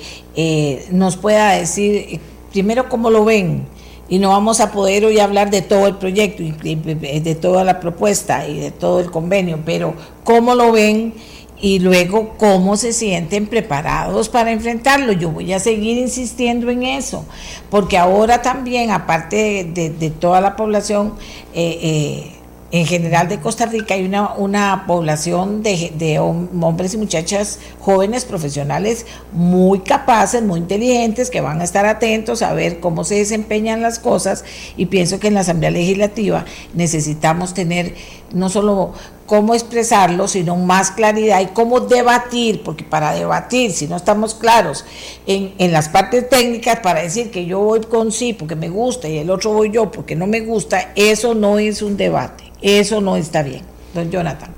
nos 0.92 1.18
pueda 1.18 1.52
decir 1.52 2.20
primero 2.52 2.90
cómo 2.90 3.12
lo 3.12 3.26
ven 3.26 3.68
y 4.14 4.20
no 4.20 4.30
vamos 4.30 4.60
a 4.60 4.72
poder 4.72 5.06
hoy 5.06 5.18
hablar 5.18 5.50
de 5.50 5.64
todo 5.64 5.88
el 5.88 5.96
proyecto, 5.96 6.44
de 6.44 7.36
toda 7.42 7.64
la 7.64 7.80
propuesta 7.80 8.48
y 8.48 8.60
de 8.60 8.70
todo 8.70 9.00
el 9.00 9.10
convenio, 9.10 9.62
pero 9.66 9.96
cómo 10.24 10.54
lo 10.54 10.72
ven 10.72 11.16
y 11.60 11.80
luego 11.80 12.36
cómo 12.38 12.78
se 12.78 12.94
sienten 12.94 13.48
preparados 13.48 14.30
para 14.30 14.52
enfrentarlo. 14.52 15.14
Yo 15.14 15.32
voy 15.32 15.52
a 15.52 15.60
seguir 15.60 15.98
insistiendo 15.98 16.70
en 16.70 16.84
eso, 16.84 17.26
porque 17.72 17.98
ahora 17.98 18.44
también, 18.44 18.92
aparte 18.92 19.68
de, 19.74 20.10
toda 20.12 20.42
la 20.42 20.56
población, 20.56 21.16
eh, 21.56 21.80
eh, 21.82 22.32
en 22.74 22.88
general 22.88 23.30
de 23.30 23.40
Costa 23.40 23.68
Rica 23.68 23.94
hay 23.94 24.04
una, 24.04 24.34
una 24.34 24.86
población 24.88 25.62
de, 25.62 26.18
hombres 26.20 26.96
y 26.96 26.98
muchachas 26.98 27.60
jóvenes 27.80 28.26
profesionales 28.26 29.06
muy 29.32 29.82
capaces, 29.82 30.42
muy 30.42 30.60
inteligentes, 30.60 31.30
que 31.30 31.40
van 31.40 31.62
a 31.62 31.66
estar 31.66 31.86
atentos 31.86 32.42
a 32.42 32.52
ver 32.56 32.80
cómo 32.80 33.04
se 33.04 33.14
desempeñan 33.14 33.84
las 33.84 34.00
cosas. 34.00 34.44
Y 34.76 34.88
pienso 34.88 35.20
que 35.20 35.28
en 35.28 35.36
la 35.36 35.42
Asamblea 35.42 35.70
Legislativa 35.70 36.46
necesitamos 36.74 37.54
tener 37.54 37.94
no 38.34 38.50
solo 38.50 38.94
cómo 39.34 39.56
expresarlo, 39.56 40.28
sino 40.28 40.56
más 40.58 40.92
claridad 40.92 41.42
y 41.42 41.48
cómo 41.48 41.80
debatir, 41.80 42.62
porque 42.62 42.84
para 42.84 43.14
debatir, 43.14 43.72
si 43.72 43.88
no 43.88 43.96
estamos 43.96 44.36
claros 44.36 44.86
en, 45.26 45.56
en, 45.58 45.72
las 45.72 45.90
partes 45.90 46.30
técnicas, 46.30 46.82
para 46.82 47.02
decir 47.02 47.32
que 47.32 47.44
yo 47.44 47.58
voy 47.58 47.82
con 47.82 48.12
sí 48.12 48.34
porque 48.34 48.56
me 48.56 48.70
gusta 48.70 49.10
y 49.10 49.18
el 49.18 49.32
otro 49.32 49.54
voy 49.54 49.72
yo 49.72 49.90
porque 49.90 50.16
no 50.16 50.28
me 50.28 50.42
gusta, 50.42 50.92
eso 50.96 51.34
no 51.34 51.58
es 51.58 51.82
un 51.82 51.98
debate. 51.98 52.44
Eso 52.62 53.02
no 53.02 53.18
está 53.18 53.42
bien, 53.42 53.64
don 53.96 54.12
Jonathan. 54.12 54.54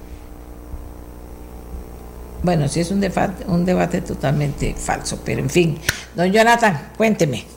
Bueno, 2.43 2.67
sí 2.67 2.81
es 2.81 2.91
un 2.91 2.99
debate, 2.99 3.45
un 3.47 3.63
debate 3.63 4.01
totalmente 4.01 4.75
falso, 4.77 5.21
pero 5.23 5.39
en 5.39 5.49
fin. 5.49 5.79
Don 6.17 6.29
Jonathan, 6.33 6.91
cuénteme. 6.97 7.54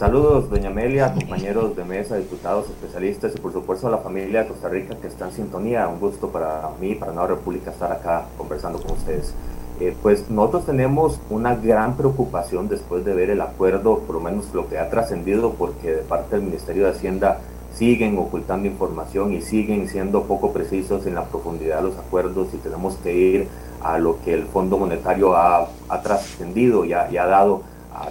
Saludos, 0.00 0.48
doña 0.48 0.70
Amelia, 0.70 1.12
compañeros 1.12 1.76
de 1.76 1.84
mesa, 1.84 2.16
diputados, 2.16 2.70
especialistas 2.70 3.34
y 3.36 3.38
por 3.38 3.52
supuesto 3.52 3.86
a 3.86 3.90
la 3.90 3.98
familia 3.98 4.44
de 4.44 4.48
Costa 4.48 4.70
Rica 4.70 4.96
que 4.96 5.08
está 5.08 5.26
en 5.26 5.32
sintonía. 5.32 5.86
Un 5.88 6.00
gusto 6.00 6.28
para 6.28 6.70
mí, 6.80 6.94
para 6.94 7.12
Nueva 7.12 7.28
República, 7.28 7.70
estar 7.70 7.92
acá 7.92 8.24
conversando 8.38 8.80
con 8.80 8.92
ustedes. 8.92 9.34
Eh, 9.78 9.94
pues 10.00 10.30
nosotros 10.30 10.64
tenemos 10.64 11.20
una 11.28 11.54
gran 11.54 11.98
preocupación 11.98 12.66
después 12.66 13.04
de 13.04 13.12
ver 13.12 13.28
el 13.28 13.42
acuerdo, 13.42 13.98
por 13.98 14.14
lo 14.14 14.22
menos 14.22 14.46
lo 14.54 14.70
que 14.70 14.78
ha 14.78 14.88
trascendido, 14.88 15.52
porque 15.52 15.90
de 15.90 16.02
parte 16.02 16.36
del 16.36 16.46
Ministerio 16.46 16.84
de 16.84 16.92
Hacienda 16.92 17.40
siguen 17.74 18.16
ocultando 18.16 18.68
información 18.68 19.34
y 19.34 19.42
siguen 19.42 19.86
siendo 19.86 20.22
poco 20.22 20.54
precisos 20.54 21.04
en 21.04 21.14
la 21.14 21.24
profundidad 21.24 21.82
de 21.82 21.88
los 21.90 21.98
acuerdos 21.98 22.48
y 22.54 22.56
tenemos 22.56 22.96
que 23.02 23.14
ir 23.14 23.48
a 23.82 23.98
lo 23.98 24.18
que 24.22 24.32
el 24.32 24.44
Fondo 24.44 24.78
Monetario 24.78 25.36
ha, 25.36 25.68
trascendido 26.02 26.86
y, 26.86 26.94
ha, 26.94 27.26
dado 27.26 27.62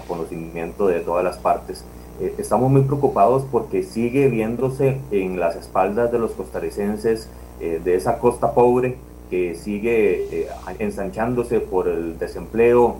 conocimiento 0.07 0.87
de 0.87 0.99
todas 0.99 1.23
las 1.23 1.37
partes. 1.37 1.83
Eh, 2.19 2.35
estamos 2.37 2.69
muy 2.69 2.81
preocupados 2.81 3.45
porque 3.49 3.83
sigue 3.83 4.27
viéndose 4.27 4.99
en 5.11 5.39
las 5.39 5.55
espaldas 5.55 6.11
de 6.11 6.19
los 6.19 6.31
costarricenses 6.31 7.29
eh, 7.59 7.81
de 7.83 7.95
esa 7.95 8.19
costa 8.19 8.53
pobre 8.53 8.97
que 9.29 9.55
sigue 9.55 10.41
eh, 10.41 10.49
ensanchándose 10.79 11.59
por 11.59 11.87
el 11.87 12.17
desempleo, 12.17 12.97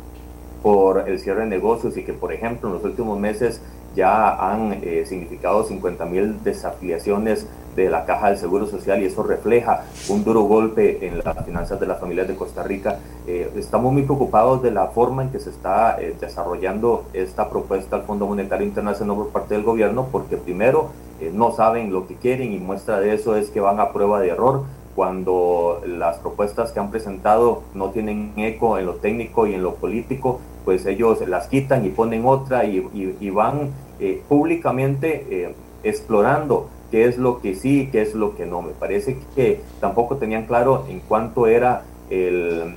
por 0.64 1.10
el 1.10 1.20
cierre 1.20 1.42
de 1.42 1.48
negocios 1.48 1.98
y 1.98 2.04
que, 2.04 2.14
por 2.14 2.32
ejemplo, 2.34 2.70
en 2.70 2.76
los 2.76 2.84
últimos 2.84 3.20
meses 3.20 3.62
ya 3.96 4.52
han 4.52 4.80
eh, 4.82 5.04
significado 5.08 5.64
50 5.64 6.06
mil 6.06 6.44
desafiliaciones 6.44 7.48
de 7.76 7.90
la 7.90 8.06
Caja 8.06 8.30
del 8.30 8.38
Seguro 8.38 8.68
Social 8.68 9.02
y 9.02 9.06
eso 9.06 9.24
refleja 9.24 9.84
un 10.10 10.24
duro 10.24 10.42
golpe 10.42 11.06
en 11.06 11.20
las 11.20 11.46
finanzas 11.46 11.80
de 11.80 11.88
las 11.88 12.00
familias 12.00 12.28
de 12.28 12.36
Costa 12.36 12.64
Rica. 12.64 13.00
Eh, 13.28 13.50
estamos 13.56 13.94
muy 13.94 14.04
preocupados 14.04 14.62
de 14.62 14.72
la 14.72 14.88
forma 14.88 15.24
en 15.24 15.30
que 15.30 15.40
se 15.40 15.50
está 15.50 16.00
eh, 16.02 16.16
desarrollando 16.20 17.06
esta 17.14 17.50
propuesta 17.50 17.96
al 17.96 18.04
Fondo 18.04 18.26
Monetario 18.28 18.68
Internacional 18.68 19.16
por 19.16 19.30
parte 19.30 19.54
del 19.54 19.64
gobierno 19.64 20.08
porque 20.12 20.38
primero 20.38 20.90
no 21.34 21.52
saben 21.52 21.92
lo 21.92 22.08
que 22.08 22.16
quieren 22.16 22.54
y 22.54 22.60
muestra 22.60 23.02
de 23.02 23.14
eso 23.14 23.36
es 23.36 23.50
que 23.50 23.60
van 23.60 23.82
a 23.82 23.92
prueba 23.92 24.22
de 24.22 24.30
error 24.30 24.64
cuando 25.00 25.82
las 25.88 26.18
propuestas 26.18 26.74
que 26.74 26.80
han 26.82 26.92
presentado 26.92 27.64
no 27.74 27.92
tienen 27.92 28.34
eco 28.36 28.78
en 28.78 28.86
lo 28.86 28.96
técnico 28.96 29.48
y 29.48 29.54
en 29.54 29.64
lo 29.64 29.76
político, 29.76 30.42
pues 30.66 30.86
ellos 30.86 31.26
las 31.26 31.48
quitan 31.48 31.86
y 31.86 31.90
ponen 31.90 32.26
otra 32.26 32.66
y, 32.66 33.30
van 33.30 33.70
eh, 34.02 34.22
públicamente 34.28 35.26
eh, 35.30 35.56
explorando 35.84 36.68
qué 36.92 37.06
es 37.06 37.18
lo 37.18 37.40
que 37.40 37.56
sí, 37.56 37.88
qué 37.94 38.02
es 38.02 38.14
lo 38.14 38.36
que 38.36 38.46
no. 38.46 38.62
Me 38.62 38.74
parece 38.74 39.16
que 39.38 39.62
tampoco 39.80 40.18
tenían 40.18 40.46
claro 40.48 40.84
en 40.90 41.00
cuánto 41.00 41.48
era 41.48 41.84
el, 42.10 42.76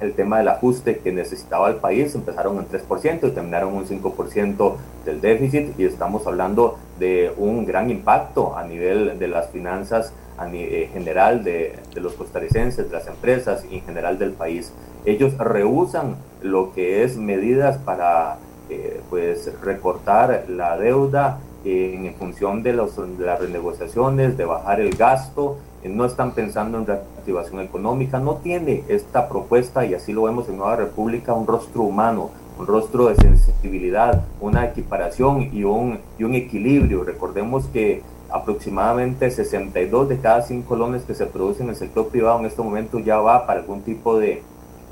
el 0.00 0.12
tema 0.14 0.38
del 0.38 0.48
ajuste 0.48 0.98
que 0.98 1.12
necesitaba 1.12 1.68
el 1.68 1.76
país. 1.76 2.14
Empezaron 2.14 2.58
en 2.58 2.68
3% 2.68 3.28
y 3.28 3.30
terminaron 3.30 3.74
un 3.74 3.86
5% 3.86 4.74
del 5.04 5.20
déficit 5.20 5.78
y 5.78 5.84
estamos 5.84 6.26
hablando 6.26 6.78
de 6.98 7.32
un 7.36 7.64
gran 7.64 7.90
impacto 7.90 8.56
a 8.56 8.64
nivel 8.64 9.18
de 9.18 9.28
las 9.28 9.50
finanzas 9.50 10.12
a 10.38 10.48
eh, 10.52 10.90
general 10.92 11.44
de, 11.44 11.78
los 11.94 12.12
costarricenses, 12.12 12.90
de 12.90 12.96
las 12.96 13.06
empresas 13.06 13.64
y 13.70 13.76
en 13.76 13.82
general 13.82 14.18
del 14.18 14.32
país. 14.32 14.72
Ellos 15.04 15.36
rehusan 15.38 16.16
lo 16.42 16.72
que 16.74 17.04
es 17.04 17.16
medidas 17.16 17.78
para 17.78 18.36
eh, 18.68 19.00
pues 19.08 19.50
recortar 19.62 20.44
la 20.48 20.76
deuda 20.76 21.38
en 21.68 22.14
función 22.14 22.62
de, 22.62 22.72
los, 22.72 22.96
de 22.96 23.24
las 23.24 23.40
renegociaciones, 23.40 24.36
de 24.36 24.44
bajar 24.44 24.80
el 24.80 24.94
gasto, 24.94 25.58
no 25.88 26.04
están 26.04 26.32
pensando 26.32 26.78
en 26.78 26.86
reactivación 26.86 27.60
económica, 27.60 28.18
no 28.18 28.36
tiene 28.36 28.84
esta 28.88 29.28
propuesta, 29.28 29.84
y 29.84 29.94
así 29.94 30.12
lo 30.12 30.22
vemos 30.22 30.48
en 30.48 30.56
Nueva 30.56 30.76
República, 30.76 31.34
un 31.34 31.46
rostro 31.46 31.82
humano, 31.82 32.30
un 32.58 32.66
rostro 32.66 33.06
de 33.06 33.16
sensibilidad, 33.16 34.24
una 34.40 34.64
equiparación 34.64 35.50
y 35.52 35.64
un, 35.64 35.98
y 36.18 36.24
un 36.24 36.34
equilibrio. 36.34 37.04
Recordemos 37.04 37.66
que 37.66 38.02
aproximadamente 38.30 39.30
62 39.30 40.08
de 40.08 40.18
cada 40.18 40.42
5 40.42 40.68
colones 40.68 41.02
que 41.02 41.14
se 41.14 41.26
producen 41.26 41.66
en 41.66 41.70
el 41.70 41.76
sector 41.76 42.08
privado 42.08 42.40
en 42.40 42.46
este 42.46 42.62
momento 42.62 42.98
ya 42.98 43.18
va 43.18 43.46
para 43.46 43.60
algún 43.60 43.82
tipo 43.82 44.18
de 44.18 44.42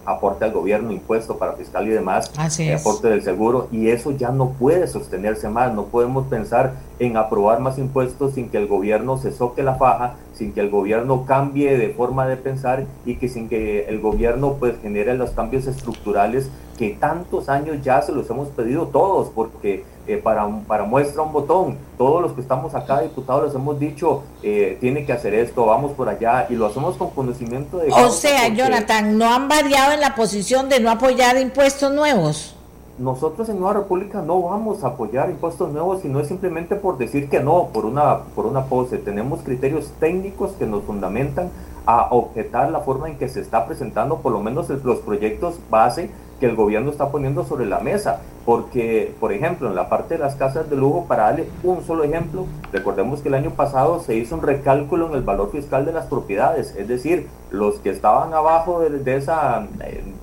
aporte 0.06 0.44
al 0.44 0.52
gobierno, 0.52 0.92
impuesto 0.92 1.38
para 1.38 1.52
fiscal 1.54 1.86
y 1.86 1.90
demás, 1.90 2.30
aporte 2.74 3.08
del 3.08 3.22
seguro, 3.22 3.68
y 3.72 3.88
eso 3.88 4.10
ya 4.12 4.30
no 4.30 4.50
puede 4.50 4.86
sostenerse 4.86 5.48
más, 5.48 5.72
no 5.74 5.86
podemos 5.86 6.26
pensar 6.26 6.74
en 6.98 7.16
aprobar 7.16 7.60
más 7.60 7.78
impuestos 7.78 8.34
sin 8.34 8.48
que 8.48 8.58
el 8.58 8.66
gobierno 8.66 9.18
se 9.18 9.32
soque 9.32 9.62
la 9.62 9.74
faja, 9.74 10.14
sin 10.34 10.52
que 10.52 10.60
el 10.60 10.70
gobierno 10.70 11.24
cambie 11.26 11.76
de 11.76 11.90
forma 11.90 12.26
de 12.26 12.36
pensar 12.36 12.84
y 13.04 13.16
que 13.16 13.28
sin 13.28 13.48
que 13.48 13.86
el 13.88 14.00
gobierno 14.00 14.54
pues 14.58 14.74
genere 14.82 15.14
los 15.14 15.30
cambios 15.30 15.66
estructurales 15.66 16.48
que 16.76 16.90
tantos 16.90 17.48
años 17.48 17.78
ya 17.82 18.02
se 18.02 18.12
los 18.12 18.28
hemos 18.30 18.48
pedido 18.48 18.86
todos, 18.86 19.28
porque 19.34 19.84
eh, 20.06 20.16
para, 20.18 20.46
para 20.66 20.84
muestra 20.84 21.22
un 21.22 21.32
botón, 21.32 21.78
todos 21.96 22.20
los 22.20 22.32
que 22.32 22.40
estamos 22.40 22.74
acá, 22.74 23.00
diputados, 23.00 23.44
les 23.44 23.54
hemos 23.54 23.78
dicho, 23.78 24.22
eh, 24.42 24.76
tiene 24.80 25.06
que 25.06 25.12
hacer 25.12 25.34
esto, 25.34 25.66
vamos 25.66 25.92
por 25.92 26.08
allá, 26.08 26.46
y 26.50 26.54
lo 26.54 26.66
hacemos 26.66 26.96
con 26.96 27.10
conocimiento 27.10 27.78
de... 27.78 27.90
O 27.90 28.10
sea, 28.10 28.48
Jonathan, 28.48 29.16
¿no 29.16 29.32
han 29.32 29.48
variado 29.48 29.92
en 29.92 30.00
la 30.00 30.14
posición 30.14 30.68
de 30.68 30.80
no 30.80 30.90
apoyar 30.90 31.38
impuestos 31.38 31.92
nuevos? 31.92 32.54
nosotros 32.98 33.48
en 33.48 33.58
Nueva 33.58 33.80
República 33.80 34.22
no 34.22 34.40
vamos 34.42 34.84
a 34.84 34.88
apoyar 34.88 35.28
impuestos 35.28 35.72
nuevos 35.72 36.04
y 36.04 36.08
no 36.08 36.20
es 36.20 36.28
simplemente 36.28 36.76
por 36.76 36.96
decir 36.96 37.28
que 37.28 37.40
no, 37.40 37.70
por 37.72 37.86
una, 37.86 38.18
por 38.36 38.46
una 38.46 38.66
pose. 38.66 38.98
Tenemos 38.98 39.40
criterios 39.42 39.90
técnicos 39.98 40.52
que 40.52 40.66
nos 40.66 40.84
fundamentan 40.84 41.50
a 41.86 42.08
objetar 42.12 42.70
la 42.70 42.80
forma 42.80 43.08
en 43.08 43.18
que 43.18 43.28
se 43.28 43.40
está 43.40 43.66
presentando 43.66 44.18
por 44.18 44.32
lo 44.32 44.40
menos 44.40 44.68
los 44.68 44.98
proyectos 45.00 45.56
base 45.70 46.10
que 46.40 46.46
el 46.46 46.56
gobierno 46.56 46.90
está 46.90 47.10
poniendo 47.10 47.44
sobre 47.44 47.66
la 47.66 47.80
mesa. 47.80 48.20
Porque, 48.44 49.14
por 49.20 49.32
ejemplo, 49.32 49.68
en 49.68 49.74
la 49.74 49.88
parte 49.88 50.14
de 50.14 50.20
las 50.20 50.34
casas 50.34 50.68
de 50.68 50.76
lujo, 50.76 51.06
para 51.08 51.24
darle 51.24 51.48
un 51.62 51.82
solo 51.82 52.04
ejemplo, 52.04 52.46
recordemos 52.72 53.22
que 53.22 53.28
el 53.28 53.34
año 53.34 53.50
pasado 53.52 54.00
se 54.00 54.16
hizo 54.16 54.34
un 54.34 54.42
recálculo 54.42 55.08
en 55.08 55.14
el 55.14 55.22
valor 55.22 55.50
fiscal 55.50 55.86
de 55.86 55.92
las 55.92 56.06
propiedades, 56.06 56.74
es 56.76 56.86
decir, 56.86 57.28
los 57.50 57.76
que 57.76 57.88
estaban 57.88 58.34
abajo 58.34 58.80
de, 58.80 59.16
esa, 59.16 59.66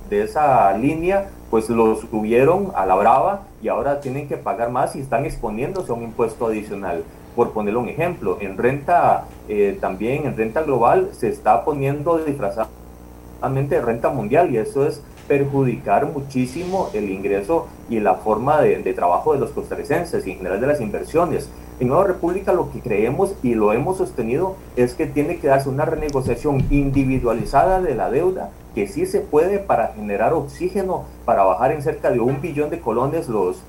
de 0.10 0.22
esa 0.22 0.78
línea, 0.78 1.30
pues 1.50 1.70
los 1.70 2.02
subieron 2.02 2.72
a 2.76 2.86
la 2.86 2.96
brava 2.96 3.42
y 3.62 3.70
ahora 3.70 4.02
tienen 4.02 4.28
que 4.28 4.38
pagar 4.38 4.70
más 4.70 4.96
y 4.96 5.00
están 5.00 5.26
exponiéndose 5.26 5.92
a 5.92 5.96
un 5.96 6.04
impuesto 6.04 6.46
adicional. 6.46 7.04
Por 7.36 7.52
ponerle 7.52 7.80
un 7.80 7.90
ejemplo, 7.90 8.38
en 8.40 8.58
renta, 8.58 9.26
eh, 9.48 9.78
también 9.80 10.26
en 10.26 10.38
renta 10.38 10.62
global 10.62 11.10
se 11.14 11.30
está 11.30 11.64
poniendo 11.64 12.18
disfrazadamente 12.18 13.82
renta 13.82 14.10
mundial 14.10 14.52
y 14.52 14.58
eso 14.58 14.86
es 14.86 15.02
perjudicar 15.32 16.08
muchísimo 16.08 16.90
el 16.94 17.10
ingreso 17.10 17.68
y 17.90 18.02
la 18.02 18.16
forma 18.16 18.60
de, 18.60 18.94
trabajo 18.94 19.32
de 19.32 19.40
los 19.40 19.52
costarricenses 19.52 20.28
y 20.28 20.32
en 20.32 20.38
general 20.40 20.60
de 20.60 20.68
las 20.68 20.82
inversiones. 20.82 21.50
En 21.80 21.88
Nueva 21.88 22.04
República 22.04 22.52
lo 22.52 22.70
que 22.70 22.82
creemos 22.82 23.34
y 23.42 23.54
lo 23.54 23.72
hemos 23.72 23.98
sostenido 23.98 24.58
es 24.76 24.94
que 24.94 25.06
tiene 25.06 25.40
que 25.40 25.48
darse 25.48 25.70
una 25.70 25.86
renegociación 25.86 26.68
individualizada 26.70 27.80
de 27.80 27.96
la 27.96 28.12
deuda, 28.12 28.50
que 28.76 28.90
sí 28.90 29.06
se 29.06 29.22
puede 29.22 29.60
para 29.60 29.94
generar 29.94 30.34
oxígeno, 30.34 31.06
para 31.24 31.46
bajar 31.46 31.72
en 31.72 31.82
cerca 31.82 32.12
de 32.12 32.20
un 32.20 32.42
billón 32.42 32.70
de 32.70 32.82
colones 32.82 33.30
los, 33.30 33.62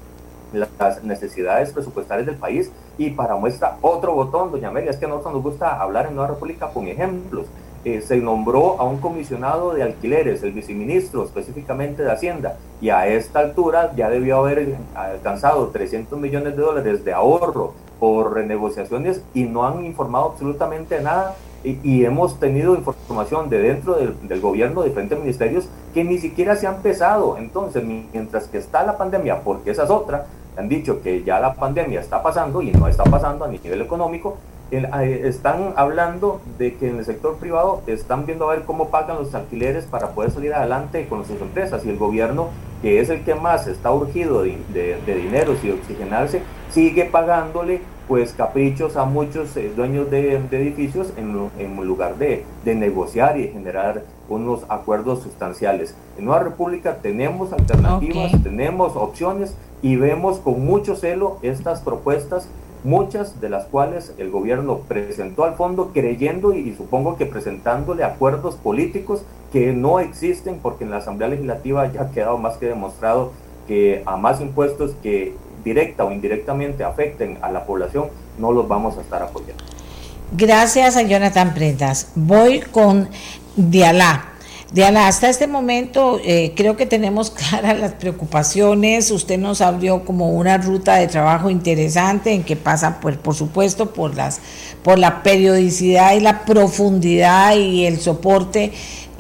las 0.52 1.04
necesidades 1.04 1.72
presupuestarias 1.72 2.26
del 2.26 2.38
país 2.38 2.72
y 2.98 3.10
para 3.10 3.36
muestra 3.36 3.76
otro 3.82 4.14
botón, 4.14 4.50
doña 4.50 4.70
Amelia, 4.70 4.90
es 4.90 4.96
que 4.96 5.04
a 5.04 5.08
nosotros 5.08 5.34
nos 5.34 5.42
gusta 5.44 5.80
hablar 5.80 6.06
en 6.06 6.16
Nueva 6.16 6.30
República 6.30 6.70
con 6.70 6.88
ejemplos. 6.88 7.46
Eh, 7.84 8.00
se 8.00 8.16
nombró 8.18 8.80
a 8.80 8.84
un 8.84 8.98
comisionado 8.98 9.74
de 9.74 9.82
alquileres, 9.82 10.42
el 10.44 10.52
viceministro 10.52 11.24
específicamente 11.24 12.04
de 12.04 12.12
Hacienda, 12.12 12.56
y 12.80 12.90
a 12.90 13.08
esta 13.08 13.40
altura 13.40 13.92
ya 13.96 14.08
debió 14.08 14.38
haber 14.38 14.76
alcanzado 14.94 15.66
300 15.68 16.16
millones 16.18 16.56
de 16.56 16.62
dólares 16.62 17.04
de 17.04 17.12
ahorro 17.12 17.74
por 17.98 18.34
renegociaciones 18.34 19.22
y 19.34 19.44
no 19.44 19.66
han 19.66 19.84
informado 19.84 20.32
absolutamente 20.32 21.00
nada. 21.00 21.34
Y, 21.64 22.04
hemos 22.04 22.40
tenido 22.40 22.74
información 22.74 23.48
de 23.48 23.60
dentro 23.60 23.94
del, 23.94 24.16
del, 24.26 24.40
gobierno 24.40 24.82
de 24.82 24.88
diferentes 24.88 25.16
ministerios 25.16 25.68
que 25.94 26.02
ni 26.02 26.18
siquiera 26.18 26.56
se 26.56 26.66
ha 26.66 26.74
empezado. 26.74 27.38
Entonces, 27.38 27.84
mientras 27.84 28.48
que 28.48 28.58
está 28.58 28.82
la 28.82 28.98
pandemia, 28.98 29.42
porque 29.42 29.70
esa 29.70 29.84
es 29.84 29.90
otra, 29.90 30.26
han 30.56 30.68
dicho 30.68 31.00
que 31.02 31.22
ya 31.22 31.38
la 31.38 31.54
pandemia 31.54 32.00
está 32.00 32.20
pasando 32.20 32.62
y 32.62 32.72
no 32.72 32.88
está 32.88 33.04
pasando 33.04 33.44
a 33.44 33.48
nivel 33.48 33.80
económico, 33.80 34.38
están 34.72 35.74
hablando 35.76 36.40
de 36.58 36.74
que 36.76 36.88
en 36.88 36.98
el 36.98 37.04
sector 37.04 37.36
privado 37.36 37.82
están 37.86 38.24
viendo 38.24 38.48
a 38.48 38.54
ver 38.54 38.64
cómo 38.64 38.88
pagan 38.88 39.18
los 39.18 39.34
alquileres 39.34 39.84
para 39.84 40.10
poder 40.10 40.30
salir 40.30 40.54
adelante 40.54 41.06
con 41.08 41.26
sus 41.26 41.40
empresas 41.42 41.84
y 41.84 41.90
el 41.90 41.98
gobierno, 41.98 42.48
que 42.80 43.00
es 43.00 43.10
el 43.10 43.22
que 43.22 43.34
más 43.34 43.66
está 43.66 43.92
urgido 43.92 44.42
de, 44.42 44.56
de, 44.72 45.14
dinero 45.14 45.54
y 45.62 45.70
oxigenarse, 45.70 46.42
sigue 46.70 47.04
pagándole 47.04 47.82
pues 48.08 48.32
caprichos 48.32 48.96
a 48.96 49.04
muchos 49.04 49.56
eh, 49.56 49.70
dueños 49.76 50.10
de, 50.10 50.36
edificios 50.36 51.12
en, 51.16 51.50
en, 51.58 51.76
lugar 51.84 52.16
de, 52.16 52.44
de 52.64 52.74
negociar 52.74 53.38
y 53.38 53.48
generar 53.48 54.02
unos 54.28 54.64
acuerdos 54.68 55.22
sustanciales. 55.22 55.94
En 56.18 56.24
Nueva 56.24 56.42
República 56.42 56.96
tenemos 56.96 57.52
alternativas, 57.52 58.32
tenemos 58.42 58.96
opciones 58.96 59.54
y 59.82 59.96
vemos 59.96 60.38
con 60.38 60.64
mucho 60.64 60.96
celo 60.96 61.38
estas 61.42 61.80
propuestas 61.80 62.48
muchas 62.84 63.40
de 63.40 63.48
las 63.48 63.64
cuales 63.66 64.12
el 64.18 64.30
gobierno 64.30 64.78
presentó 64.88 65.44
al 65.44 65.54
fondo 65.54 65.90
creyendo 65.92 66.52
y, 66.52 66.74
supongo 66.74 67.16
que 67.16 67.26
presentándole 67.26 68.04
acuerdos 68.04 68.56
políticos 68.56 69.22
que 69.52 69.72
no 69.72 70.00
existen 70.00 70.58
porque 70.60 70.84
en 70.84 70.90
la 70.90 70.98
Asamblea 70.98 71.28
Legislativa 71.28 71.90
ya 71.92 72.02
ha 72.02 72.10
quedado 72.10 72.38
más 72.38 72.56
que 72.56 72.66
demostrado 72.66 73.32
que 73.68 74.02
a 74.06 74.16
más 74.16 74.40
impuestos 74.40 74.92
que 75.02 75.34
directa 75.64 76.04
o 76.04 76.10
indirectamente 76.10 76.82
afecten 76.82 77.38
a 77.42 77.52
la 77.52 77.64
población 77.64 78.08
no 78.38 78.50
los 78.50 78.66
vamos 78.66 78.98
a 78.98 79.02
estar 79.02 79.22
apoyando. 79.22 79.62
Gracias 80.32 80.96
a 80.96 81.02
Jonathan 81.02 81.54
Prendas. 81.54 82.12
Voy 82.14 82.60
con 82.60 83.08
Dialá. 83.54 84.31
Diana, 84.72 85.06
hasta 85.06 85.28
este 85.28 85.46
momento 85.46 86.18
eh, 86.24 86.54
creo 86.56 86.78
que 86.78 86.86
tenemos 86.86 87.30
claras 87.50 87.78
las 87.78 87.92
preocupaciones. 87.92 89.10
Usted 89.10 89.38
nos 89.38 89.60
abrió 89.60 90.02
como 90.06 90.30
una 90.30 90.56
ruta 90.56 90.96
de 90.96 91.08
trabajo 91.08 91.50
interesante 91.50 92.32
en 92.32 92.42
que 92.42 92.56
pasa, 92.56 92.98
pues, 93.00 93.18
por 93.18 93.34
supuesto, 93.34 93.92
por 93.92 94.16
las, 94.16 94.40
por 94.82 94.98
la 94.98 95.22
periodicidad 95.22 96.14
y 96.14 96.20
la 96.20 96.46
profundidad 96.46 97.54
y 97.54 97.84
el 97.84 98.00
soporte 98.00 98.72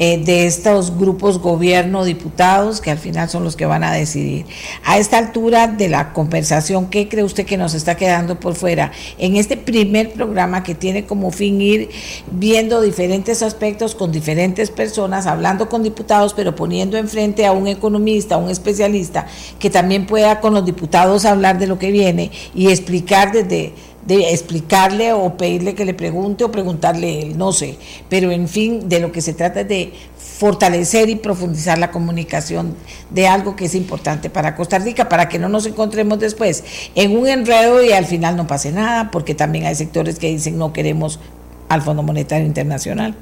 eh, 0.04 0.18
de 0.18 0.46
estos 0.46 0.98
grupos 0.98 1.38
gobierno, 1.38 2.04
diputados, 2.04 2.80
que 2.80 2.90
al 2.90 2.98
final 2.98 3.28
son 3.28 3.44
los 3.44 3.54
que 3.54 3.66
van 3.66 3.84
a 3.84 3.92
decidir. 3.92 4.46
A 4.84 4.98
esta 4.98 5.16
altura 5.16 5.68
de 5.68 5.88
la 5.88 6.12
conversación, 6.12 6.90
¿qué 6.90 7.08
cree 7.08 7.22
usted 7.22 7.46
que 7.46 7.56
nos 7.56 7.72
está 7.72 7.96
quedando 7.96 8.40
por 8.40 8.56
fuera? 8.56 8.90
En 9.16 9.36
este 9.36 9.56
primer 9.56 10.12
programa 10.12 10.64
que 10.64 10.74
tiene 10.74 11.06
como 11.06 11.30
fin 11.30 11.60
ir 11.60 11.88
viendo 12.32 12.80
diferentes 12.80 13.44
aspectos 13.44 13.94
con 13.94 14.10
diferentes 14.10 14.72
personas, 14.72 15.28
hablando 15.28 15.68
con 15.68 15.84
diputados, 15.84 16.34
pero 16.34 16.56
poniendo 16.56 16.96
enfrente 16.96 17.46
a 17.46 17.52
un 17.52 17.68
economista, 17.68 18.34
a 18.34 18.38
un 18.38 18.50
especialista, 18.50 19.28
que 19.60 19.70
también 19.70 20.06
pueda 20.06 20.40
con 20.40 20.52
los 20.52 20.64
diputados 20.64 21.24
hablar 21.24 21.60
de 21.60 21.68
lo 21.68 21.78
que 21.78 21.92
viene 21.92 22.32
y 22.56 22.70
explicar 22.70 23.30
desde 23.30 23.72
de 24.06 24.30
explicarle 24.30 25.12
o 25.12 25.36
pedirle 25.36 25.74
que 25.74 25.84
le 25.84 25.94
pregunte 25.94 26.44
o 26.44 26.50
preguntarle 26.50 27.22
él, 27.22 27.38
no 27.38 27.52
sé, 27.52 27.76
pero 28.08 28.30
en 28.30 28.48
fin, 28.48 28.88
de 28.88 28.98
lo 28.98 29.12
que 29.12 29.20
se 29.20 29.32
trata 29.32 29.60
es 29.60 29.68
de 29.68 29.92
fortalecer 30.18 31.08
y 31.08 31.16
profundizar 31.16 31.78
la 31.78 31.92
comunicación 31.92 32.74
de 33.10 33.28
algo 33.28 33.54
que 33.54 33.66
es 33.66 33.74
importante 33.74 34.28
para 34.28 34.56
Costa 34.56 34.78
Rica, 34.78 35.08
para 35.08 35.28
que 35.28 35.38
no 35.38 35.48
nos 35.48 35.66
encontremos 35.66 36.18
después 36.18 36.64
en 36.94 37.16
un 37.16 37.28
enredo 37.28 37.82
y 37.82 37.92
al 37.92 38.06
final 38.06 38.36
no 38.36 38.46
pase 38.46 38.72
nada, 38.72 39.10
porque 39.12 39.34
también 39.34 39.66
hay 39.66 39.76
sectores 39.76 40.18
que 40.18 40.28
dicen 40.28 40.58
no 40.58 40.72
queremos 40.72 41.20
al 41.68 41.82
Fondo 41.82 42.02
Monetario 42.02 42.44
Internacional. 42.44 43.14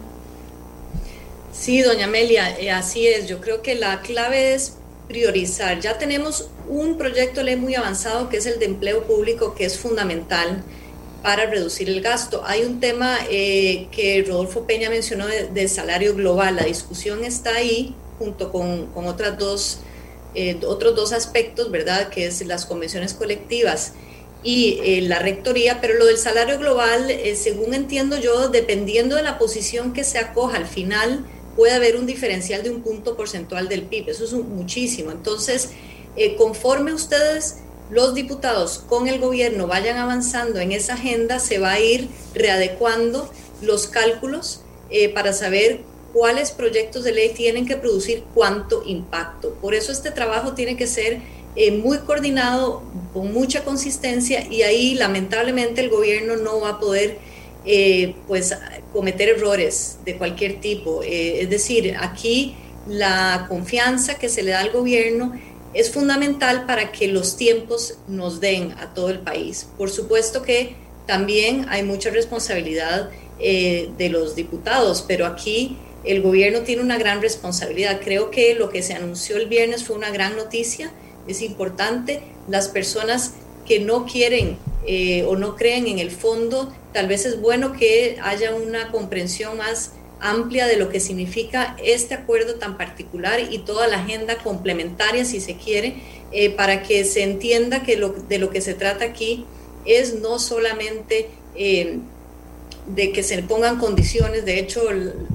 Sí, 1.52 1.82
doña 1.82 2.06
Amelia, 2.06 2.58
eh, 2.58 2.70
así 2.70 3.06
es. 3.06 3.28
Yo 3.28 3.40
creo 3.40 3.60
que 3.60 3.74
la 3.74 4.00
clave 4.00 4.54
es 4.54 4.78
priorizar. 5.10 5.80
Ya 5.80 5.98
tenemos 5.98 6.48
un 6.68 6.96
proyecto 6.96 7.40
de 7.40 7.46
ley 7.46 7.56
muy 7.56 7.74
avanzado 7.74 8.28
que 8.28 8.36
es 8.36 8.46
el 8.46 8.60
de 8.60 8.66
empleo 8.66 9.02
público, 9.02 9.56
que 9.56 9.64
es 9.64 9.76
fundamental 9.76 10.62
para 11.20 11.46
reducir 11.46 11.88
el 11.90 12.00
gasto. 12.00 12.42
Hay 12.46 12.62
un 12.62 12.78
tema 12.78 13.18
eh, 13.28 13.88
que 13.90 14.24
Rodolfo 14.26 14.66
Peña 14.66 14.88
mencionó 14.88 15.26
de, 15.26 15.68
salario 15.68 16.14
global. 16.14 16.56
La 16.56 16.64
discusión 16.64 17.24
está 17.24 17.56
ahí 17.56 17.94
junto 18.20 18.52
con, 18.52 18.88
otras 18.94 19.36
dos, 19.36 19.80
eh, 20.36 20.60
otros 20.64 20.94
dos 20.94 21.12
aspectos, 21.12 21.72
¿verdad? 21.72 22.08
Que 22.08 22.26
es 22.26 22.46
las 22.46 22.64
convenciones 22.64 23.12
colectivas 23.12 23.94
y 24.44 24.78
eh, 24.84 25.02
la 25.02 25.18
rectoría, 25.18 25.80
pero 25.80 25.94
lo 25.94 26.06
del 26.06 26.18
salario 26.18 26.56
global, 26.56 27.12
según 27.34 27.74
entiendo 27.74 28.16
yo, 28.16 28.48
dependiendo 28.48 29.16
de 29.16 29.24
la 29.24 29.38
posición 29.38 29.92
que 29.92 30.04
se 30.04 30.18
acoja 30.18 30.56
al 30.56 30.66
final, 30.66 31.26
puede 31.56 31.72
haber 31.72 31.96
un 31.96 32.06
diferencial 32.06 32.62
de 32.62 32.70
un 32.70 32.82
punto 32.82 33.16
porcentual 33.16 33.68
del 33.68 33.82
PIB. 33.82 34.10
Eso 34.10 34.24
es 34.24 34.32
muchísimo. 34.32 35.10
Entonces, 35.10 35.70
eh, 36.16 36.36
conforme 36.36 36.92
ustedes, 36.92 37.58
los 37.90 38.14
diputados, 38.14 38.84
con 38.88 39.08
el 39.08 39.18
gobierno 39.18 39.66
vayan 39.66 39.98
avanzando 39.98 40.60
en 40.60 40.72
esa 40.72 40.94
agenda, 40.94 41.38
se 41.38 41.58
va 41.58 41.72
a 41.72 41.80
ir 41.80 42.08
readecuando 42.34 43.30
los 43.62 43.86
cálculos 43.88 44.62
eh, 44.90 45.08
para 45.08 45.32
saber 45.32 45.80
cuáles 46.12 46.50
proyectos 46.50 47.04
de 47.04 47.12
ley 47.12 47.30
tienen 47.30 47.66
que 47.66 47.76
producir 47.76 48.24
cuánto 48.34 48.82
impacto. 48.84 49.54
Por 49.60 49.74
eso 49.74 49.92
este 49.92 50.10
trabajo 50.10 50.54
tiene 50.54 50.76
que 50.76 50.86
ser 50.86 51.20
eh, 51.56 51.72
muy 51.72 51.98
coordinado, 51.98 52.82
con 53.12 53.32
mucha 53.32 53.64
consistencia 53.64 54.46
y 54.48 54.62
ahí 54.62 54.94
lamentablemente 54.94 55.80
el 55.80 55.90
gobierno 55.90 56.36
no 56.36 56.60
va 56.60 56.70
a 56.70 56.80
poder 56.80 57.18
pues 58.26 58.56
cometer 58.92 59.28
errores 59.28 59.98
de 60.04 60.16
cualquier 60.16 60.60
tipo. 60.60 61.02
es 61.02 61.48
decir, 61.50 61.94
aquí 61.98 62.56
la 62.86 63.46
confianza 63.48 64.14
que 64.14 64.28
se 64.28 64.42
le 64.42 64.52
da 64.52 64.60
al 64.60 64.70
gobierno 64.70 65.32
es 65.74 65.90
fundamental 65.90 66.66
para 66.66 66.90
que 66.90 67.06
los 67.08 67.36
tiempos 67.36 67.98
nos 68.08 68.40
den 68.40 68.72
a 68.72 68.92
todo 68.94 69.10
el 69.10 69.20
país. 69.20 69.68
Por 69.78 69.90
supuesto 69.90 70.42
que 70.42 70.74
también 71.06 71.66
hay 71.68 71.82
mucha 71.82 72.10
responsabilidad 72.10 73.10
eh, 73.38 73.90
de 73.96 74.08
los 74.08 74.34
diputados, 74.34 75.04
pero 75.06 75.26
aquí 75.26 75.76
el 76.04 76.22
gobierno 76.22 76.60
tiene 76.60 76.82
una 76.82 76.98
gran 76.98 77.22
responsabilidad. 77.22 78.00
Creo 78.02 78.30
que 78.30 78.54
lo 78.54 78.70
que 78.70 78.82
se 78.82 78.94
anunció 78.94 79.36
el 79.36 79.46
viernes 79.46 79.84
fue 79.84 79.96
una 79.96 80.10
gran 80.10 80.36
noticia, 80.36 80.92
es 81.28 81.42
importante. 81.42 82.22
Las 82.48 82.68
personas 82.68 83.32
que 83.66 83.78
no 83.78 84.06
quieren 84.06 84.58
eh, 84.86 85.24
o 85.28 85.36
no 85.36 85.54
creen 85.54 85.86
en 85.86 85.98
el 86.00 86.10
fondo, 86.10 86.72
tal 86.92 87.08
vez 87.08 87.26
es 87.26 87.40
bueno 87.40 87.72
que 87.72 88.18
haya 88.22 88.54
una 88.54 88.90
comprensión 88.90 89.56
más 89.56 89.92
amplia 90.20 90.66
de 90.66 90.76
lo 90.76 90.90
que 90.90 91.00
significa 91.00 91.76
este 91.82 92.14
acuerdo 92.14 92.56
tan 92.56 92.76
particular 92.76 93.40
y 93.50 93.58
toda 93.58 93.88
la 93.88 93.98
agenda 93.98 94.36
complementaria, 94.36 95.24
si 95.24 95.40
se 95.40 95.56
quiere, 95.56 95.96
eh, 96.32 96.50
para 96.50 96.82
que 96.82 97.04
se 97.04 97.22
entienda 97.22 97.82
que 97.82 97.96
de 98.28 98.38
lo 98.38 98.50
que 98.50 98.60
se 98.60 98.74
trata 98.74 99.04
aquí 99.04 99.46
es 99.84 100.20
no 100.20 100.38
solamente 100.38 101.28
eh, 101.56 101.98
de 102.86 103.12
que 103.12 103.22
se 103.22 103.42
pongan 103.42 103.78
condiciones, 103.78 104.44
de 104.44 104.58
hecho 104.58 104.82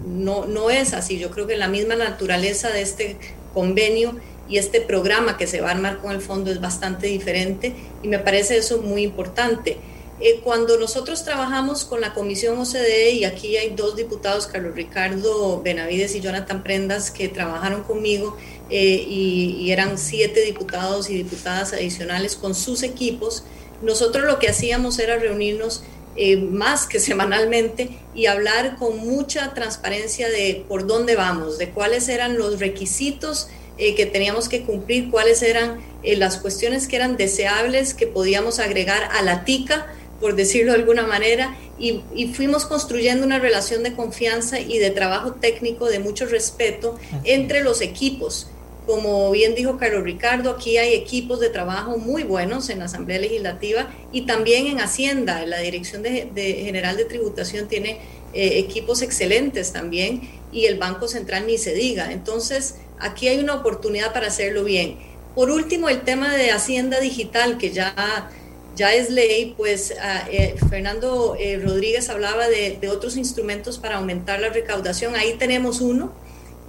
no, 0.06 0.46
no 0.46 0.70
es 0.70 0.94
así, 0.94 1.18
yo 1.18 1.32
creo 1.32 1.48
que 1.48 1.56
la 1.56 1.68
misma 1.68 1.96
naturaleza 1.96 2.70
de 2.70 2.82
este 2.82 3.18
convenio 3.54 4.16
y 4.48 4.58
este 4.58 4.82
programa 4.82 5.38
que 5.38 5.48
se 5.48 5.62
va 5.62 5.70
a 5.70 5.72
armar 5.72 5.98
con 5.98 6.12
el 6.12 6.22
fondo 6.22 6.52
es 6.52 6.62
bastante 6.62 7.08
diferente 7.08 7.74
y 8.04 8.08
me 8.08 8.20
parece 8.20 8.58
eso 8.58 8.82
muy 8.82 9.02
importante. 9.04 9.78
Eh, 10.22 10.40
cuando 10.42 10.78
nosotros 10.78 11.26
trabajamos 11.26 11.84
con 11.84 12.00
la 12.00 12.14
Comisión 12.14 12.58
OCDE, 12.58 13.12
y 13.12 13.26
aquí 13.26 13.58
hay 13.58 13.72
dos 13.72 13.98
diputados, 13.98 14.48
Carlos 14.48 14.74
Ricardo 14.74 15.62
Benavides 15.62 16.16
y 16.16 16.22
Jonathan 16.22 16.64
Prendas, 16.64 17.12
que 17.12 17.28
trabajaron 17.28 17.84
conmigo, 17.84 18.38
eh, 18.70 19.06
y, 19.08 19.72
eran 19.72 19.98
siete 19.98 20.42
diputados 20.42 21.10
y 21.10 21.16
diputadas 21.16 21.74
adicionales 21.74 22.38
con 22.38 22.56
sus 22.56 22.84
equipos, 22.84 23.44
nosotros 23.82 24.26
lo 24.26 24.40
que 24.40 24.48
hacíamos 24.48 25.00
era 25.00 25.18
reunirnos 25.18 25.84
eh, 26.16 26.38
más 26.38 26.86
que 26.86 27.00
semanalmente 27.02 27.90
y 28.14 28.28
hablar 28.28 28.78
con 28.78 28.98
mucha 28.98 29.54
transparencia 29.54 30.30
de 30.30 30.64
por 30.70 30.88
dónde 30.88 31.18
vamos, 31.18 31.58
de 31.58 31.72
cuáles 31.72 32.08
eran 32.08 32.38
los 32.38 32.60
requisitos 32.60 33.50
que 33.78 34.06
teníamos 34.06 34.48
que 34.48 34.64
cumplir, 34.64 35.12
cuáles 35.12 35.44
eran 35.44 35.82
las 36.02 36.38
cuestiones 36.38 36.88
que 36.88 36.96
eran 36.96 37.18
deseables 37.18 37.94
que 37.94 38.08
podíamos 38.08 38.60
agregar 38.60 39.10
a 39.12 39.22
la 39.22 39.44
TICA 39.44 39.86
por 40.26 40.36
decirlo 40.36 40.72
de 40.72 40.80
alguna 40.80 41.06
manera, 41.06 41.56
y, 41.78 42.02
fuimos 42.34 42.66
construyendo 42.66 43.24
una 43.24 43.38
relación 43.38 43.84
de 43.84 43.94
confianza 43.94 44.60
y 44.60 44.80
de 44.80 44.90
trabajo 44.90 45.34
técnico 45.34 45.86
de 45.86 46.00
mucho 46.00 46.26
respeto 46.26 46.98
entre 47.26 47.62
los 47.64 47.80
equipos. 47.82 48.48
Como 48.88 49.30
bien 49.30 49.54
dijo 49.54 49.78
Carlos 49.78 50.02
Ricardo, 50.02 50.50
aquí 50.50 50.80
hay 50.80 50.96
equipos 50.96 51.40
de 51.40 51.50
trabajo 51.50 52.00
muy 52.00 52.24
buenos 52.24 52.72
en 52.72 52.80
la 52.80 52.86
Asamblea 52.86 53.20
Legislativa 53.20 53.94
y 54.12 54.22
también 54.22 54.66
en 54.66 54.80
Hacienda. 54.80 55.46
La 55.46 55.60
Dirección 55.60 56.02
de, 56.02 56.32
General 56.66 56.98
de 56.98 57.06
Tributación 57.06 57.68
tiene 57.68 58.00
eh, 58.34 58.58
equipos 58.58 59.04
excelentes 59.04 59.74
también 59.74 60.28
y 60.52 60.66
el 60.66 60.80
Banco 60.80 61.08
Central 61.08 61.46
ni 61.46 61.60
se 61.60 61.76
diga. 61.76 62.12
Entonces, 62.12 62.78
aquí 62.98 63.28
hay 63.28 63.38
una 63.38 63.54
oportunidad 63.54 64.12
para 64.12 64.30
hacerlo 64.30 64.64
bien. 64.64 64.98
Por 65.36 65.52
último, 65.52 65.88
el 65.88 66.02
tema 66.02 66.36
de 66.36 66.50
Hacienda 66.50 67.00
Digital, 67.00 67.60
que 67.60 67.70
ya 67.70 68.32
ya 68.76 68.94
es 68.94 69.10
ley, 69.10 69.54
pues 69.58 69.94
ah, 70.02 70.28
eh, 70.30 70.56
Fernando 70.70 71.36
eh, 71.40 71.60
Rodríguez 71.64 72.10
hablaba 72.10 72.48
de, 72.48 72.78
otros 72.90 73.18
instrumentos 73.18 73.78
para 73.78 73.98
aumentar 73.98 74.40
la 74.40 74.50
recaudación. 74.50 75.16
Ahí 75.16 75.34
tenemos 75.34 75.82
uno. 75.82 76.14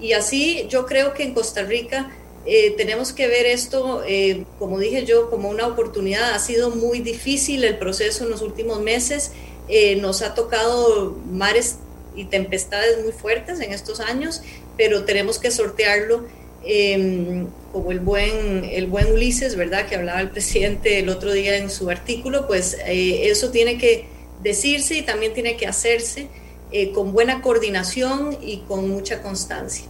Y 0.00 0.12
así 0.12 0.66
yo 0.68 0.86
creo 0.86 1.14
que 1.14 1.24
en 1.24 1.34
Costa 1.34 1.62
Rica 1.62 2.10
eh, 2.44 2.74
tenemos 2.76 3.12
que 3.12 3.26
ver 3.26 3.46
esto, 3.46 4.02
como 4.58 4.78
dije 4.78 5.04
yo, 5.04 5.30
como 5.30 5.48
una 5.48 5.66
oportunidad. 5.66 6.34
Ha 6.34 6.38
sido 6.38 6.70
muy 6.70 7.00
difícil 7.00 7.64
el 7.64 7.78
proceso 7.78 8.24
en 8.24 8.30
los 8.30 8.42
últimos 8.42 8.80
meses. 8.80 9.32
nos 9.98 10.22
ha 10.22 10.34
tocado 10.34 11.16
mares 11.30 11.76
y 12.14 12.24
tempestades 12.26 13.02
muy 13.02 13.12
fuertes 13.12 13.60
en 13.60 13.72
estos 13.72 14.00
años, 14.00 14.42
pero 14.76 15.04
tenemos 15.04 15.38
que 15.38 15.50
sortearlo 15.50 16.24
Em, 16.64 17.46
como 17.72 17.92
el 17.92 18.00
buen, 18.00 18.64
el 18.64 18.86
buen 18.86 19.12
Ulises, 19.12 19.54
¿verdad? 19.54 19.86
Que 19.86 19.96
hablaba 19.96 20.20
el 20.20 20.30
presidente 20.30 20.98
el 20.98 21.08
otro 21.08 21.32
día 21.32 21.56
en 21.58 21.70
su 21.70 21.90
artículo, 21.90 22.46
pues 22.46 22.76
eh, 22.86 23.28
eso 23.28 23.50
tiene 23.50 23.76
que 23.78 24.06
decirse 24.42 24.96
y 24.96 25.02
también 25.02 25.34
tiene 25.34 25.56
que 25.56 25.66
hacerse 25.66 26.28
eh, 26.72 26.92
con 26.92 27.12
buena 27.12 27.42
coordinación 27.42 28.38
y 28.42 28.58
con 28.68 28.88
mucha 28.88 29.22
constancia. 29.22 29.84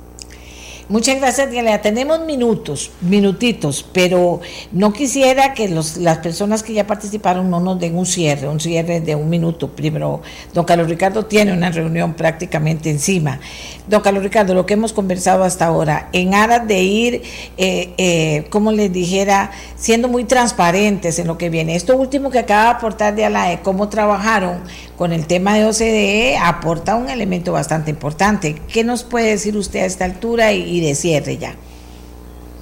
Muchas 0.89 1.17
gracias, 1.17 1.51
Diana. 1.51 1.83
Tenemos 1.83 2.21
minutos, 2.21 2.93
minutitos, 3.01 3.85
pero 3.93 4.41
no 4.71 4.93
quisiera 4.93 5.53
que 5.53 5.69
los, 5.69 5.97
las 5.97 6.19
personas 6.19 6.63
que 6.63 6.75
ya 6.75 6.87
participaron 6.87 7.51
no 7.51 7.59
nos 7.59 7.81
den 7.81 7.99
un 7.99 8.07
cierre, 8.07 8.47
un 8.49 8.61
cierre 8.61 9.01
de 9.01 9.17
un 9.17 9.29
minuto. 9.29 9.69
Primero, 9.69 10.23
don 10.55 10.65
Carlos 10.65 10.89
Ricardo 10.89 11.27
tiene 11.27 11.53
una 11.53 11.73
reunión 11.73 12.15
prácticamente 12.15 12.89
encima. 12.89 13.41
Don 13.89 14.01
Carlos 14.01 14.23
Ricardo, 14.23 14.55
lo 14.55 14.65
que 14.65 14.75
hemos 14.75 14.93
conversado 14.93 15.43
hasta 15.43 15.67
ahora, 15.67 16.09
en 16.13 16.35
aras 16.35 16.69
de 16.69 16.83
ir, 16.83 17.23
eh, 17.57 17.95
eh, 17.99 18.47
como 18.51 18.71
les 18.71 18.93
dijera, 18.93 19.51
siendo 19.75 20.07
muy 20.07 20.23
transparentes 20.23 21.19
en 21.19 21.27
lo 21.27 21.37
que 21.37 21.51
viene. 21.51 21.75
Esto 21.75 21.97
último 21.97 22.31
que 22.31 22.39
acaba 22.39 22.65
de 22.65 22.71
aportar 22.71 23.15
de 23.17 23.25
ALAE, 23.25 23.61
cómo 23.63 23.89
trabajaron 23.89 24.63
con 24.97 25.13
el 25.13 25.27
tema 25.27 25.57
de 25.57 25.67
OCDE, 25.67 26.37
aporta 26.39 26.97
un 26.97 27.11
elemento 27.11 27.53
bastante 27.53 27.91
importante. 27.91 28.57
¿Qué 28.73 28.83
nos 28.83 29.05
puede 29.05 29.31
decir 29.31 29.57
usted 29.57 29.81
a 29.81 29.85
esta 29.85 30.05
altura 30.05 30.53
y, 30.53 30.76
de 30.81 30.95
cierre 30.95 31.39
ya? 31.39 31.55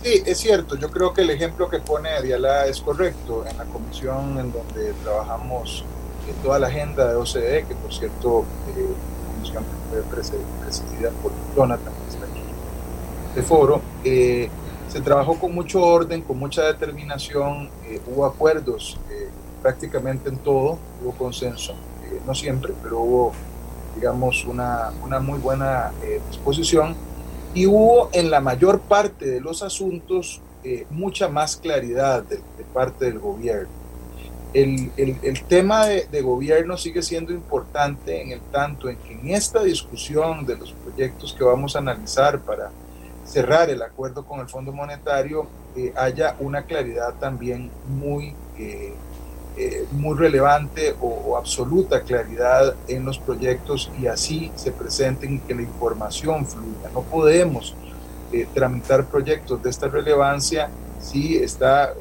Sí, 0.02 0.22
es 0.26 0.38
cierto. 0.38 0.76
Yo 0.76 0.90
creo 0.90 1.14
que 1.14 1.22
el 1.22 1.30
ejemplo 1.30 1.68
que 1.68 1.78
pone 1.78 2.22
Diala 2.22 2.66
es 2.66 2.80
correcto. 2.80 3.44
En 3.48 3.56
la 3.56 3.64
comisión 3.64 4.38
en 4.38 4.52
donde 4.52 4.92
trabajamos 5.02 5.84
en 6.28 6.34
toda 6.42 6.58
la 6.58 6.66
agenda 6.66 7.08
de 7.08 7.16
OCDE, 7.16 7.64
que 7.66 7.74
por 7.74 7.92
cierto, 7.92 8.44
eh, 8.76 8.86
comisión 9.34 9.64
fue 9.90 10.02
presidida 10.02 11.10
por 11.22 11.32
Jonathan, 11.56 11.92
que 11.92 12.14
está 12.14 12.26
aquí, 12.26 12.42
de 13.34 13.42
foro, 13.42 13.80
eh, 14.04 14.48
se 14.94 15.00
trabajó 15.00 15.34
con 15.40 15.52
mucho 15.52 15.82
orden, 15.82 16.22
con 16.22 16.38
mucha 16.38 16.62
determinación, 16.62 17.68
eh, 17.84 18.00
hubo 18.06 18.24
acuerdos 18.26 18.96
eh, 19.10 19.28
prácticamente 19.60 20.28
en 20.28 20.36
todo, 20.36 20.78
hubo 21.02 21.10
consenso, 21.18 21.72
eh, 22.04 22.20
no 22.24 22.32
siempre, 22.32 22.72
pero 22.80 23.00
hubo, 23.00 23.32
digamos, 23.96 24.44
una, 24.44 24.92
una 25.02 25.18
muy 25.18 25.40
buena 25.40 25.90
disposición 26.30 26.94
y 27.54 27.66
hubo 27.66 28.10
en 28.12 28.30
la 28.30 28.40
mayor 28.40 28.80
parte 28.80 29.26
de 29.26 29.40
los 29.40 29.62
asuntos 29.62 30.40
mucha 30.88 31.28
más 31.28 31.58
claridad 31.58 32.22
de, 32.22 32.40
parte 32.72 33.04
del 33.04 33.18
gobierno. 33.18 33.68
El, 34.54 34.90
el, 34.96 35.44
tema 35.44 35.84
de, 35.84 36.06
de, 36.06 36.22
gobierno 36.22 36.78
sigue 36.78 37.02
siendo 37.02 37.32
importante 37.32 38.22
en 38.22 38.30
el 38.30 38.40
tanto 38.40 38.88
en 38.88 38.96
que 38.96 39.12
en 39.12 39.28
esta 39.28 39.62
discusión 39.62 40.46
de 40.46 40.56
los 40.56 40.72
proyectos 40.72 41.34
que 41.34 41.44
vamos 41.44 41.76
a 41.76 41.80
analizar 41.80 42.40
para 42.40 42.70
cerrar 43.24 43.70
el 43.70 43.82
acuerdo 43.82 44.24
con 44.24 44.40
el 44.40 44.48
Fondo 44.48 44.72
Monetario 44.72 45.46
eh, 45.76 45.92
haya 45.96 46.36
una 46.38 46.62
claridad 46.62 47.14
también 47.14 47.70
muy, 47.88 48.34
eh, 48.58 48.94
eh, 49.56 49.86
muy 49.92 50.16
relevante 50.16 50.94
o, 51.00 51.36
absoluta 51.36 52.02
claridad 52.02 52.74
en 52.88 53.04
los 53.04 53.18
proyectos 53.18 53.90
y 54.00 54.06
así 54.06 54.50
se 54.56 54.72
presenten 54.72 55.34
y 55.34 55.38
que 55.40 55.54
la 55.54 55.62
información 55.62 56.46
fluya. 56.46 56.90
No 56.92 57.02
podemos 57.02 57.74
tramitar 58.52 59.04
proyectos 59.04 59.62
de 59.62 59.70
esta 59.70 59.86
relevancia 59.86 60.68
si 61.00 61.36
está 61.36 61.94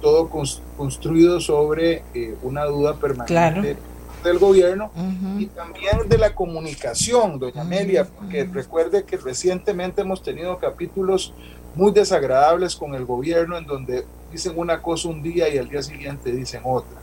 todo 0.00 0.30
construido 0.78 1.40
sobre 1.40 2.02
una 2.42 2.64
duda 2.64 2.94
permanente 2.94 3.76
del 4.22 4.38
gobierno 4.38 4.90
y 5.38 5.46
también 5.46 6.08
de 6.08 6.18
la 6.18 6.34
comunicación, 6.34 7.38
doña 7.38 7.62
Amelia, 7.62 8.04
porque 8.06 8.44
recuerde 8.44 9.04
que 9.04 9.16
recientemente 9.16 10.02
hemos 10.02 10.22
tenido 10.22 10.58
capítulos 10.58 11.34
muy 11.74 11.92
desagradables 11.92 12.76
con 12.76 12.94
el 12.94 13.04
gobierno 13.04 13.56
en 13.56 13.66
donde 13.66 14.04
dicen 14.32 14.54
una 14.56 14.80
cosa 14.80 15.08
un 15.08 15.22
día 15.22 15.48
y 15.48 15.58
al 15.58 15.68
día 15.68 15.82
siguiente 15.82 16.32
dicen 16.32 16.62
otra. 16.64 16.98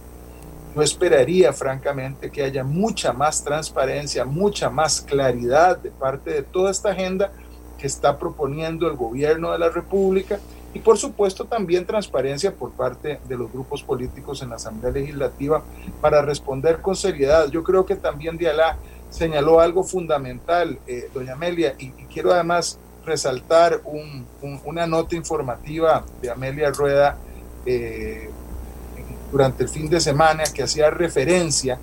Yo 0.76 0.82
esperaría, 0.82 1.54
francamente, 1.54 2.30
que 2.30 2.44
haya 2.44 2.64
mucha 2.64 3.14
más 3.14 3.44
transparencia, 3.44 4.26
mucha 4.26 4.70
más 4.70 5.02
claridad 5.02 5.78
de 5.78 5.92
parte 5.92 6.32
de 6.32 6.44
toda 6.44 6.72
esta 6.72 6.92
agenda 6.92 7.32
que 7.78 7.88
está 7.88 8.18
proponiendo 8.18 8.88
el 8.88 8.96
gobierno 8.96 9.52
de 9.52 9.60
la 9.60 9.70
República 9.70 10.40
y 10.74 10.80
por 10.80 10.98
supuesto 10.98 11.46
también 11.46 11.86
transparencia 11.86 12.54
por 12.54 12.72
parte 12.72 13.20
de 13.28 13.38
los 13.38 13.52
grupos 13.52 13.82
políticos 13.82 14.42
en 14.42 14.50
la 14.50 14.58
Asamblea 14.58 14.92
Legislativa 14.92 15.64
para 16.02 16.22
responder 16.22 16.82
con 16.82 16.96
seriedad. 16.96 17.50
Yo 17.50 17.64
creo 17.64 17.86
que 17.86 17.96
también 17.96 18.38
Dialá 18.38 18.78
señaló 19.10 19.60
algo 19.60 19.84
fundamental, 19.84 20.78
eh, 20.86 21.10
doña 21.14 21.34
Amelia, 21.34 21.74
y, 21.80 21.90
quiero 22.14 22.32
además 22.32 22.78
resaltar 23.06 23.82
una 24.64 24.88
nota 24.88 25.16
informativa 25.16 26.06
de 26.22 26.30
Amelia 26.30 26.72
Rueda 26.72 27.18
eh, 27.66 28.30
durante 29.32 29.64
el 29.64 29.70
fin 29.70 29.90
de 29.90 30.00
semana 30.00 30.44
que 30.54 30.64
hacía 30.64 30.90
referencia 30.90 31.80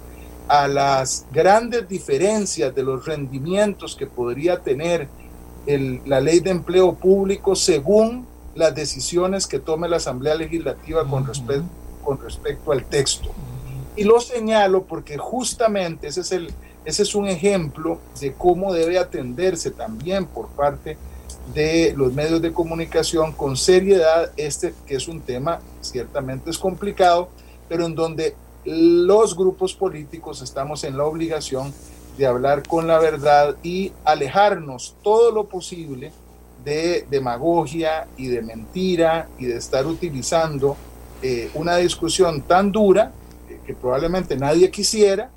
a 0.48 0.68
las 0.68 1.26
grandes 1.32 1.88
diferencias 1.88 2.74
de 2.74 2.82
los 2.82 3.04
rendimientos 3.04 3.96
que 3.96 4.06
podría 4.06 4.60
tener 4.60 5.08
la 5.66 6.20
ley 6.20 6.40
de 6.40 6.50
empleo 6.50 6.94
público 6.94 7.56
según 7.56 8.26
las 8.54 8.74
decisiones 8.74 9.46
que 9.46 9.58
tome 9.58 9.88
la 9.88 9.96
Asamblea 9.96 10.34
Legislativa 10.34 11.06
con, 11.06 11.26
con 12.04 12.20
respecto 12.20 12.72
al 12.72 12.84
texto. 12.84 13.30
Y 13.96 14.04
lo 14.04 14.20
señalo 14.20 14.84
porque 14.84 15.18
justamente 15.18 16.08
ese 16.08 16.20
es, 16.20 16.32
el, 16.32 16.52
ese 16.86 17.02
es 17.02 17.14
un 17.16 17.26
ejemplo 17.26 17.98
de 18.20 18.32
cómo 18.32 18.72
debe 18.72 18.96
atenderse 18.96 19.72
también 19.72 20.24
por 20.24 20.46
parte 20.48 20.96
de 21.52 21.92
los 21.96 22.12
medios 22.14 22.40
de 22.40 22.52
comunicación 22.52 23.32
con 23.32 23.56
seriedad 23.56 24.30
este 24.36 24.72
que 24.86 24.94
es 24.94 25.08
un 25.08 25.20
tema 25.20 25.60
ciertamente 25.80 26.48
es 26.48 26.58
complicado, 26.58 27.28
pero 27.68 27.86
en 27.86 27.96
donde 27.96 28.36
los 28.64 29.36
grupos 29.36 29.74
políticos 29.74 30.42
estamos 30.42 30.84
en 30.84 30.96
la 30.96 31.04
obligación 31.04 31.74
de 32.16 32.26
hablar 32.26 32.66
con 32.66 32.86
la 32.86 32.98
verdad 33.00 33.56
y 33.64 33.92
alejarnos 34.04 34.94
todo 35.02 35.32
lo 35.32 35.44
posible 35.44 36.12
de 36.64 37.04
demagogia 37.10 38.06
y 38.16 38.28
de 38.28 38.42
mentira 38.42 39.28
y 39.38 39.46
de 39.46 39.56
estar 39.56 39.86
utilizando 39.86 40.76
eh, 41.20 41.50
una 41.54 41.76
discusión 41.76 42.42
tan 42.42 42.70
dura 42.70 43.12
eh, 43.48 43.58
que 43.66 43.74
probablemente 43.74 44.36
nadie 44.36 44.70
quisiera 44.70 45.30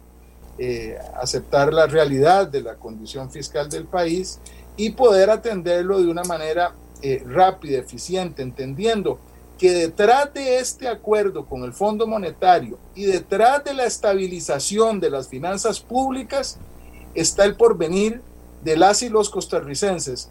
eh, 0.60 0.98
aceptar 1.22 1.74
la 1.74 1.88
realidad 1.88 2.48
de 2.48 2.62
la 2.62 2.76
condición 2.76 3.32
fiscal 3.32 3.70
del 3.70 3.86
país 3.86 4.40
y 4.78 4.92
poder 4.92 5.30
atenderlo 5.30 6.00
de 6.00 6.08
una 6.08 6.24
manera 6.24 6.74
rápida, 7.26 7.78
eficiente, 7.78 8.42
entendiendo 8.42 9.20
que 9.60 9.72
detrás 9.72 10.34
de 10.34 10.58
este 10.58 10.88
acuerdo 10.88 11.46
con 11.46 11.64
el 11.64 11.74
Fondo 11.74 12.08
Monetario 12.08 12.78
y 12.96 13.04
detrás 13.04 13.64
de 13.66 13.74
la 13.74 13.86
estabilización 13.86 15.02
de 15.02 15.10
las 15.10 15.28
finanzas 15.28 15.82
públicas 15.82 16.58
está 17.14 17.44
el 17.44 17.56
porvenir 17.56 18.22
de 18.64 18.78
las 18.78 19.04
y 19.04 19.10
los 19.10 19.30
costarricenses, 19.30 20.30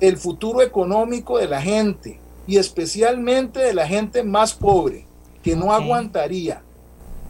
el 0.00 0.16
futuro 0.16 0.62
económico 0.62 1.38
de 1.38 1.48
la 1.48 1.60
gente 1.60 2.20
y 2.46 2.56
especialmente 2.56 3.58
de 3.58 3.74
la 3.74 3.86
gente 3.86 4.22
más 4.22 4.54
pobre, 4.54 5.06
que 5.42 5.56
no 5.56 5.72
aguantaría 5.72 6.62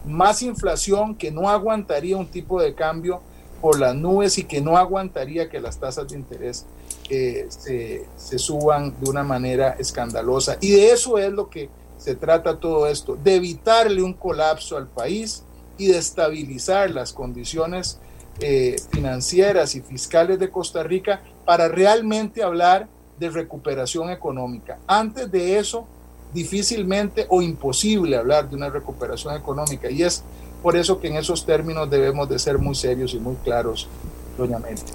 más 0.05 0.41
inflación, 0.41 1.15
que 1.15 1.31
no 1.31 1.49
aguantaría 1.49 2.17
un 2.17 2.27
tipo 2.27 2.61
de 2.61 2.73
cambio 2.73 3.21
por 3.61 3.79
las 3.79 3.95
nubes 3.95 4.37
y 4.37 4.43
que 4.43 4.61
no 4.61 4.77
aguantaría 4.77 5.49
que 5.49 5.59
las 5.59 5.79
tasas 5.79 6.07
de 6.07 6.15
interés 6.17 6.65
se, 7.09 8.39
suban 8.39 8.93
de 8.99 9.09
una 9.09 9.23
manera 9.23 9.75
escandalosa. 9.79 10.57
Y 10.61 10.71
de 10.71 10.91
eso 10.91 11.17
es 11.17 11.31
lo 11.31 11.49
que 11.49 11.69
se 11.97 12.15
trata 12.15 12.57
todo 12.57 12.87
esto, 12.87 13.17
de 13.21 13.35
evitarle 13.35 14.01
un 14.01 14.13
colapso 14.13 14.77
al 14.77 14.87
país 14.87 15.43
y 15.77 15.87
de 15.87 15.97
estabilizar 15.97 16.91
las 16.91 17.11
condiciones 17.11 17.99
eh, 18.39 18.77
financieras 18.91 19.75
y 19.75 19.81
fiscales 19.81 20.39
de 20.39 20.49
Costa 20.49 20.83
Rica 20.83 21.21
para 21.45 21.67
realmente 21.67 22.41
hablar 22.41 22.87
de 23.19 23.29
recuperación 23.29 24.09
económica. 24.11 24.77
Antes 24.87 25.29
de 25.29 25.57
eso, 25.57 25.85
difícilmente 26.33 27.25
o 27.29 27.41
imposible 27.41 28.17
hablar 28.17 28.49
de 28.49 28.55
una 28.55 28.69
recuperación 28.69 29.35
económica. 29.35 29.89
Y 29.89 30.03
es 30.03 30.23
por 30.61 30.75
eso 30.75 30.99
que 30.99 31.07
en 31.07 31.17
esos 31.17 31.45
términos 31.45 31.89
debemos 31.89 32.29
de 32.29 32.37
ser 32.39 32.57
muy 32.57 32.75
serios 32.75 33.13
y 33.13 33.19
muy 33.19 33.35
claros, 33.43 33.87
doña 34.37 34.59
Mente. 34.59 34.91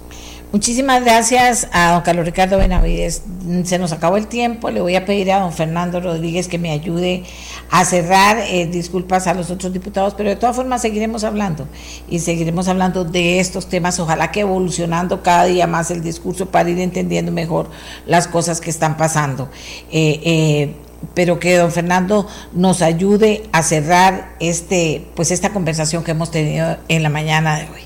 Muchísimas 0.51 1.03
gracias 1.03 1.67
a 1.73 1.91
don 1.91 2.01
Carlos 2.01 2.25
Ricardo 2.25 2.57
Benavides. 2.57 3.23
Se 3.65 3.77
nos 3.77 3.91
acabó 3.91 4.15
el 4.15 4.27
tiempo. 4.27 4.69
Le 4.69 4.79
voy 4.79 4.95
a 4.95 5.03
pedir 5.03 5.29
a 5.33 5.41
don 5.41 5.51
Fernando 5.51 5.99
Rodríguez 5.99 6.47
que 6.47 6.57
me 6.57 6.71
ayude 6.71 7.23
a 7.71 7.83
cerrar. 7.83 8.37
Eh, 8.37 8.65
disculpas 8.67 9.27
a 9.27 9.33
los 9.33 9.51
otros 9.51 9.73
diputados, 9.73 10.13
pero 10.13 10.29
de 10.29 10.37
todas 10.37 10.55
formas 10.55 10.81
seguiremos 10.81 11.25
hablando 11.25 11.67
y 12.07 12.19
seguiremos 12.19 12.69
hablando 12.69 13.03
de 13.03 13.41
estos 13.41 13.67
temas. 13.67 13.99
Ojalá 13.99 14.31
que 14.31 14.41
evolucionando 14.41 15.21
cada 15.23 15.43
día 15.43 15.67
más 15.67 15.91
el 15.91 16.01
discurso 16.01 16.45
para 16.45 16.69
ir 16.69 16.79
entendiendo 16.79 17.33
mejor 17.33 17.69
las 18.05 18.27
cosas 18.29 18.61
que 18.61 18.69
están 18.69 18.95
pasando. 18.95 19.49
Eh, 19.91 20.21
eh, 20.23 20.75
pero 21.13 21.39
que 21.39 21.55
don 21.57 21.71
Fernando 21.71 22.27
nos 22.53 22.81
ayude 22.81 23.43
a 23.51 23.63
cerrar 23.63 24.35
este, 24.39 25.05
pues 25.15 25.31
esta 25.31 25.51
conversación 25.51 26.03
que 26.03 26.11
hemos 26.11 26.31
tenido 26.31 26.77
en 26.87 27.03
la 27.03 27.09
mañana 27.09 27.57
de 27.57 27.69
hoy. 27.69 27.81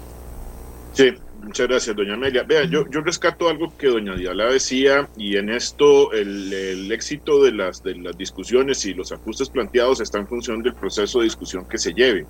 Sí, 0.93 1.13
Muchas 1.49 1.67
gracias, 1.67 1.95
doña 1.95 2.13
Amelia. 2.13 2.43
Vea, 2.43 2.65
yo, 2.65 2.87
yo 2.91 3.01
rescato 3.01 3.49
algo 3.49 3.75
que 3.75 3.87
doña 3.87 4.15
Diala 4.15 4.51
decía 4.51 5.09
y 5.17 5.35
en 5.35 5.49
esto 5.49 6.11
el, 6.11 6.91
éxito 6.91 7.41
de 7.41 7.51
las, 7.51 7.81
de 7.81 7.95
las 7.95 8.15
discusiones 8.15 8.85
y 8.85 8.93
los 8.93 9.11
ajustes 9.11 9.49
planteados 9.49 9.99
está 9.99 10.19
en 10.19 10.27
función 10.27 10.61
del 10.61 10.75
proceso 10.75 11.17
de 11.17 11.23
discusión 11.23 11.65
que 11.65 11.79
se 11.79 11.95
lleve. 11.95 12.27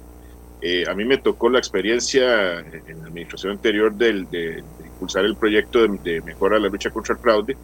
Eh, 0.62 0.86
a 0.88 0.94
mí 0.94 1.04
me 1.04 1.18
tocó 1.18 1.50
la 1.50 1.60
experiencia 1.60 2.60
en 2.60 3.02
la 3.02 3.08
administración 3.08 3.52
anterior 3.52 3.94
del, 3.94 4.30
de, 4.30 4.64
impulsar 4.86 5.26
el 5.26 5.36
proyecto 5.36 5.86
de, 5.86 5.98
de, 6.02 6.22
mejora 6.22 6.56
de 6.56 6.62
la 6.62 6.70
lucha 6.70 6.90
contra 6.90 7.16
el 7.16 7.20
fraude 7.20 7.58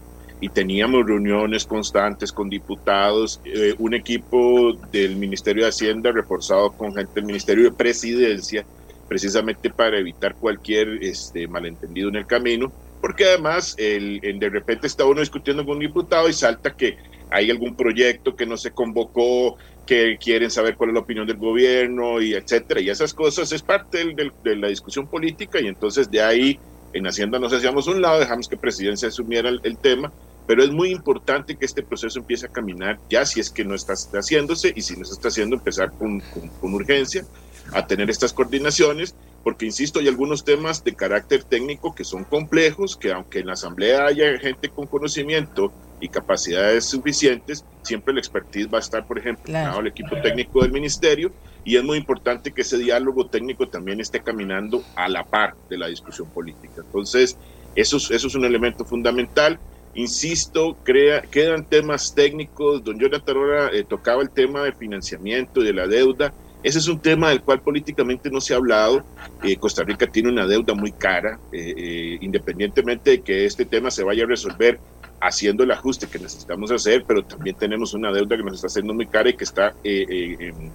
y 0.46 0.50
teníamos 0.50 1.08
reuniones 1.08 1.66
constantes 1.66 2.32
con 2.32 2.52
diputados, 2.52 3.42
eh, 3.46 3.74
un 3.80 3.96
equipo 3.96 4.74
del 4.92 5.16
Ministerio 5.16 5.64
de 5.64 5.70
Hacienda 5.70 6.12
reforzado 6.12 6.72
con 6.74 6.94
gente 6.94 7.14
del 7.16 7.26
Ministerio 7.26 7.64
de 7.64 7.72
Presidencia 7.72 8.64
precisamente 9.08 9.72
para 9.72 9.98
evitar 9.98 10.36
cualquier 10.36 11.00
este, 11.02 11.48
malentendido 11.48 12.10
en 12.10 12.18
el 12.18 12.28
camino, 12.28 12.72
porque 13.02 13.26
además 13.26 13.74
el, 13.80 14.20
de 14.22 14.50
repente 14.50 14.86
está 14.86 15.06
uno 15.06 15.20
discutiendo 15.20 15.66
con 15.66 15.78
un 15.78 15.80
diputado 15.80 16.30
y 16.30 16.34
salta 16.34 16.76
que 16.76 16.96
hay 17.32 17.50
algún 17.50 17.76
proyecto 17.76 18.36
que 18.36 18.46
no 18.46 18.56
se 18.56 18.70
convocó, 18.70 19.58
que 19.88 20.20
quieren 20.24 20.52
saber 20.52 20.76
cuál 20.76 20.92
es 20.92 20.94
la 20.94 21.00
opinión 21.00 21.26
del 21.26 21.38
gobierno 21.38 22.22
y 22.22 22.36
etcétera, 22.36 22.82
y 22.82 22.92
esas 22.92 23.16
cosas 23.16 23.52
es 23.52 23.64
parte 23.64 24.14
de 24.44 24.56
la 24.56 24.68
discusión 24.68 25.08
política 25.08 25.60
y 25.60 25.66
entonces 25.66 26.12
de 26.12 26.22
ahí 26.22 26.60
en 26.96 27.06
Hacienda 27.06 27.40
nos 27.40 27.52
hacíamos 27.52 27.88
un 27.88 28.02
lado, 28.02 28.20
dejamos 28.20 28.48
que 28.48 28.56
Presidencia 28.56 29.10
asumiera 29.10 29.50
el, 29.50 29.78
tema, 29.78 30.14
pero 30.48 30.64
es 30.64 30.72
muy 30.72 30.92
importante 30.92 31.56
que 31.56 31.66
este 31.66 31.84
proceso 31.84 32.20
empiece 32.20 32.46
a 32.46 32.50
caminar 32.50 33.00
ya 33.10 33.26
si 33.26 33.40
es 33.40 33.50
que 33.50 33.66
no 33.66 33.76
está, 33.76 33.94
haciéndose 33.94 34.74
y 34.76 34.82
si 34.82 34.96
no 34.96 35.06
se 35.06 35.14
está 35.14 35.30
haciendo 35.30 35.56
empezar 35.56 35.92
con, 35.92 36.22
con 36.60 36.74
urgencia 36.74 37.26
a 37.74 37.88
tener 37.88 38.10
estas 38.10 38.34
coordinaciones, 38.34 39.16
porque 39.44 39.66
insisto, 39.66 40.00
hay 40.00 40.08
algunos 40.08 40.44
temas 40.44 40.84
de 40.84 40.96
carácter 40.96 41.44
técnico 41.44 41.94
que 41.94 42.04
son 42.04 42.24
complejos, 42.24 42.98
que 42.98 43.12
aunque 43.12 43.40
en 43.40 43.48
la 43.48 43.54
Asamblea 43.54 44.06
haya 44.08 44.40
gente 44.40 44.70
con 44.70 44.88
conocimiento 44.88 45.72
y 46.00 46.10
capacidades 46.10 46.86
suficientes, 46.86 47.64
siempre 47.84 48.12
el 48.12 48.18
expertise 48.18 48.68
va 48.68 48.80
a 48.80 48.82
estar, 48.82 49.06
por 49.06 49.20
ejemplo, 49.20 49.54
el 49.80 49.88
equipo 49.88 50.20
técnico 50.22 50.62
del 50.62 50.72
ministerio, 50.72 51.32
y 51.64 51.78
es 51.78 51.84
muy 51.84 51.98
importante 51.98 52.52
que 52.52 52.62
ese 52.62 52.78
diálogo 52.78 53.28
técnico 53.28 53.68
también 53.68 54.00
esté 54.00 54.20
caminando 54.20 54.84
a 54.96 55.08
la 55.08 55.24
par 55.24 55.54
de 55.70 55.78
la 55.78 55.88
discusión 55.88 56.28
política. 56.30 56.82
Entonces, 56.84 57.38
eso, 57.76 57.98
eso 57.98 58.28
es 58.28 58.36
un 58.36 58.46
elemento 58.46 58.84
fundamental. 58.84 59.60
Insisto, 59.96 60.78
crea, 60.84 61.22
quedan 61.22 61.66
temas 61.66 62.14
técnicos. 62.14 62.84
Don 62.84 63.00
Jonathan 63.00 63.38
ahora 63.38 63.70
eh, 63.74 63.84
tocaba 63.84 64.22
el 64.22 64.30
tema 64.30 64.64
del 64.64 64.76
financiamiento 64.76 65.62
y 65.62 65.66
de 65.66 65.74
la 65.74 65.88
deuda 65.88 66.34
ese 66.66 66.80
es 66.80 66.88
un 66.88 67.00
tema 67.00 67.30
del 67.30 67.44
cual 67.44 67.62
políticamente 67.62 68.32
no 68.32 68.42
se 68.42 68.56
ha 68.56 68.58
hablado. 68.58 69.06
Eh, 69.44 69.56
Costa 69.56 69.84
Rica 69.84 70.08
tiene 70.08 70.30
una 70.30 70.48
deuda 70.48 70.74
muy 70.74 70.92
cara, 70.92 71.40
eh, 71.52 71.76
eh, 71.78 72.18
independientemente 72.22 73.12
de 73.12 73.22
que 73.22 73.46
este 73.46 73.66
tema 73.66 73.92
se 73.92 74.04
vaya 74.04 74.24
a 74.24 74.28
resolver 74.28 74.80
haciendo 75.22 75.64
el 75.64 75.70
ajuste 75.70 76.08
que 76.08 76.18
necesitamos 76.18 76.72
hacer, 76.72 77.04
pero 77.08 77.24
también 77.24 77.56
tenemos 77.56 77.94
una 77.94 78.12
deuda 78.12 78.36
que 78.36 78.42
nos 78.42 78.56
está 78.56 78.66
haciendo 78.66 78.96
muy 78.96 79.06
cara 79.06 79.30
y 79.30 79.34
que 79.36 79.44
está 79.44 79.76
em, 79.84 80.72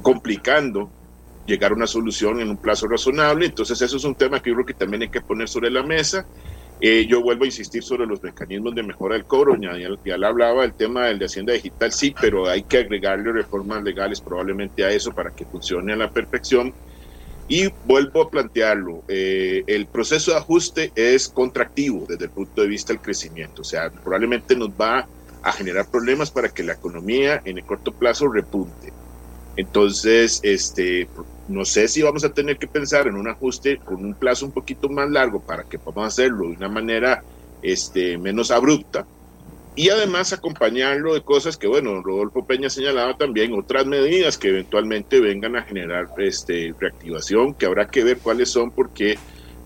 complicando 0.00 0.90
llegar 1.44 1.72
a 1.72 1.74
una 1.74 1.86
solución 1.86 2.40
en 2.40 2.48
un 2.48 2.56
plazo 2.56 2.88
razonable. 2.88 3.44
Entonces 3.44 3.82
eso 3.82 3.98
es 3.98 4.04
un 4.04 4.14
tema 4.14 4.40
que 4.40 4.48
yo 4.48 4.54
creo 4.54 4.66
que 4.66 4.72
también 4.72 5.02
hay 5.02 5.10
que 5.10 5.20
poner 5.20 5.50
sobre 5.50 5.70
la 5.70 5.82
mesa. 5.82 6.26
Eh, 6.78 7.06
yo 7.08 7.22
vuelvo 7.22 7.44
a 7.44 7.46
insistir 7.46 7.82
sobre 7.82 8.06
los 8.06 8.22
mecanismos 8.22 8.74
de 8.74 8.82
mejora 8.82 9.14
del 9.14 9.24
cobro. 9.24 9.56
Ya, 9.60 9.76
ya, 9.78 10.16
le 10.16 10.26
hablaba 10.26 10.62
del 10.62 10.74
tema 10.74 11.06
del 11.06 11.18
de 11.18 11.26
Hacienda 11.26 11.52
Digital, 11.54 11.92
sí, 11.92 12.14
pero 12.20 12.46
hay 12.46 12.62
que 12.62 12.78
agregarle 12.78 13.32
reformas 13.32 13.82
legales 13.82 14.20
probablemente 14.20 14.84
a 14.84 14.90
eso 14.90 15.12
para 15.12 15.30
que 15.30 15.46
funcione 15.46 15.92
a 15.92 15.96
la 15.96 16.10
perfección. 16.10 16.74
Y 17.48 17.68
vuelvo 17.84 18.22
a 18.22 18.30
plantearlo, 18.30 19.04
eh, 19.08 19.62
el 19.68 19.86
proceso 19.86 20.32
de 20.32 20.38
ajuste 20.38 20.92
es 20.94 21.28
contractivo 21.28 22.04
desde 22.08 22.24
el 22.24 22.30
punto 22.32 22.60
de 22.60 22.66
vista 22.66 22.92
del 22.92 23.00
crecimiento, 23.00 23.62
o 23.62 23.64
sea, 23.64 23.88
probablemente 23.88 24.56
nos 24.56 24.70
va 24.70 25.06
a 25.42 25.52
generar 25.52 25.88
problemas 25.88 26.32
para 26.32 26.48
que 26.48 26.64
la 26.64 26.72
economía 26.72 27.40
en 27.44 27.58
el 27.58 27.64
corto 27.64 27.92
plazo 27.92 28.28
repunte. 28.28 28.92
Entonces, 29.54 30.40
este, 30.42 31.08
no 31.48 31.64
sé 31.64 31.88
si 31.88 32.02
vamos 32.02 32.24
a 32.24 32.32
tener 32.32 32.58
que 32.58 32.66
pensar 32.66 33.06
en 33.06 33.14
un 33.14 33.28
ajuste 33.28 33.78
con 33.78 34.04
un 34.04 34.14
plazo 34.14 34.46
un 34.46 34.52
poquito 34.52 34.88
más 34.88 35.08
largo 35.10 35.40
para 35.40 35.64
que 35.64 35.78
podamos 35.78 36.12
hacerlo 36.12 36.48
de 36.48 36.56
una 36.56 36.68
manera 36.68 37.22
este, 37.62 38.18
menos 38.18 38.50
abrupta. 38.50 39.06
Y 39.78 39.90
además 39.90 40.32
acompañarlo 40.32 41.12
de 41.12 41.20
cosas 41.20 41.58
que, 41.58 41.66
bueno, 41.66 42.02
Rodolfo 42.02 42.46
Peña 42.46 42.70
señalaba 42.70 43.16
también, 43.18 43.52
otras 43.52 43.84
medidas 43.84 44.38
que 44.38 44.48
eventualmente 44.48 45.20
vengan 45.20 45.54
a 45.54 45.62
generar 45.62 46.08
este, 46.16 46.74
reactivación, 46.80 47.54
que 47.54 47.66
habrá 47.66 47.86
que 47.86 48.02
ver 48.02 48.18
cuáles 48.18 48.50
son, 48.50 48.70
porque 48.70 49.18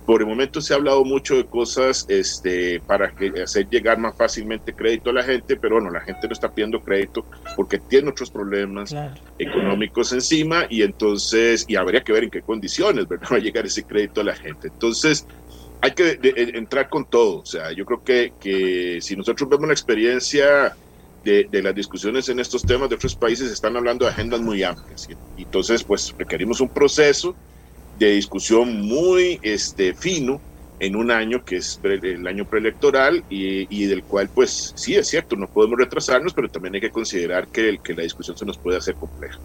por 0.06 0.22
el 0.22 0.26
momento 0.26 0.60
se 0.60 0.72
ha 0.72 0.76
hablado 0.76 1.04
mucho 1.04 1.36
de 1.36 1.46
cosas 1.46 2.04
este, 2.08 2.80
para 2.80 3.12
hacer 3.42 3.68
llegar 3.68 3.98
más 3.98 4.16
fácilmente 4.16 4.72
crédito 4.72 5.10
a 5.10 5.14
la 5.14 5.22
gente, 5.22 5.56
pero 5.56 5.76
bueno, 5.76 5.90
la 5.90 6.00
gente 6.00 6.26
no 6.26 6.32
está 6.32 6.52
pidiendo 6.52 6.80
crédito 6.80 7.24
porque 7.56 7.78
tiene 7.78 8.10
otros 8.10 8.30
problemas 8.30 8.94
económicos 9.38 10.12
encima 10.12 10.66
y 10.68 10.82
entonces, 10.82 11.64
y 11.68 11.76
habría 11.76 12.02
que 12.02 12.12
ver 12.12 12.24
en 12.24 12.30
qué 12.30 12.42
condiciones 12.42 13.06
¿verdad? 13.08 13.28
va 13.32 13.36
a 13.36 13.40
llegar 13.40 13.66
ese 13.66 13.84
crédito 13.84 14.20
a 14.20 14.24
la 14.24 14.34
gente. 14.34 14.68
Entonces, 14.68 15.26
hay 15.80 15.92
que 15.92 16.18
entrar 16.54 16.88
con 16.88 17.04
todo. 17.04 17.38
O 17.40 17.46
sea, 17.46 17.72
yo 17.72 17.84
creo 17.84 18.02
que, 18.04 18.32
que 18.40 18.98
si 19.00 19.16
nosotros 19.16 19.48
vemos 19.48 19.66
la 19.66 19.72
experiencia 19.72 20.74
de, 21.24 21.62
las 21.62 21.74
discusiones 21.74 22.28
en 22.28 22.40
estos 22.40 22.62
temas 22.62 22.88
de 22.88 22.96
otros 22.96 23.14
países 23.14 23.50
están 23.50 23.76
hablando 23.76 24.04
de 24.04 24.10
agendas 24.10 24.40
muy 24.40 24.62
amplias. 24.62 25.08
Y, 25.36 25.42
entonces, 25.42 25.84
pues 25.84 26.14
requerimos 26.18 26.60
un 26.60 26.68
proceso 26.68 27.34
de 28.00 28.12
discusión 28.12 28.80
muy 28.80 29.38
este, 29.42 29.94
fino 29.94 30.40
en 30.80 30.96
un 30.96 31.10
año 31.10 31.44
que 31.44 31.56
es 31.56 31.78
el 31.82 32.26
año 32.26 32.46
preelectoral 32.46 33.22
y, 33.28 33.66
y, 33.68 33.86
del 33.86 34.02
cual, 34.02 34.30
pues 34.34 34.72
sí, 34.74 34.94
es 34.94 35.08
cierto, 35.08 35.36
no 35.36 35.46
podemos 35.46 35.78
retrasarnos, 35.78 36.32
pero 36.32 36.48
también 36.48 36.74
hay 36.74 36.80
que 36.80 36.90
considerar 36.90 37.46
que, 37.48 37.78
que 37.84 37.92
la 37.94 38.02
discusión 38.02 38.36
se 38.36 38.46
nos 38.46 38.56
puede 38.56 38.78
hacer 38.78 38.94
compleja. 38.94 39.38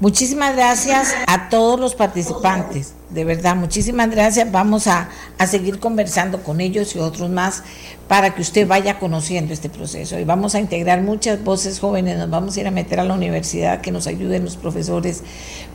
Muchísimas 0.00 0.54
gracias 0.54 1.14
a 1.26 1.48
todos 1.48 1.80
los 1.80 1.94
participantes, 1.94 2.94
de 3.10 3.24
verdad, 3.24 3.54
muchísimas 3.54 4.10
gracias. 4.10 4.50
Vamos 4.50 4.86
a, 4.86 5.08
a, 5.38 5.46
seguir 5.46 5.78
conversando 5.78 6.42
con 6.42 6.60
ellos 6.60 6.96
y 6.96 6.98
otros 6.98 7.30
más 7.30 7.62
para 8.08 8.34
que 8.34 8.42
usted 8.42 8.66
vaya 8.66 8.98
conociendo 8.98 9.52
este 9.52 9.68
proceso. 9.68 10.18
Y 10.18 10.24
vamos 10.24 10.54
a 10.54 10.60
integrar 10.60 11.02
muchas 11.02 11.42
voces 11.42 11.80
jóvenes, 11.80 12.18
nos 12.18 12.28
vamos 12.28 12.56
a 12.56 12.60
ir 12.60 12.66
a 12.66 12.70
meter 12.70 13.00
a 13.00 13.04
la 13.04 13.14
universidad, 13.14 13.80
que 13.80 13.90
nos 13.90 14.06
ayuden 14.06 14.44
los 14.44 14.56
profesores 14.56 15.22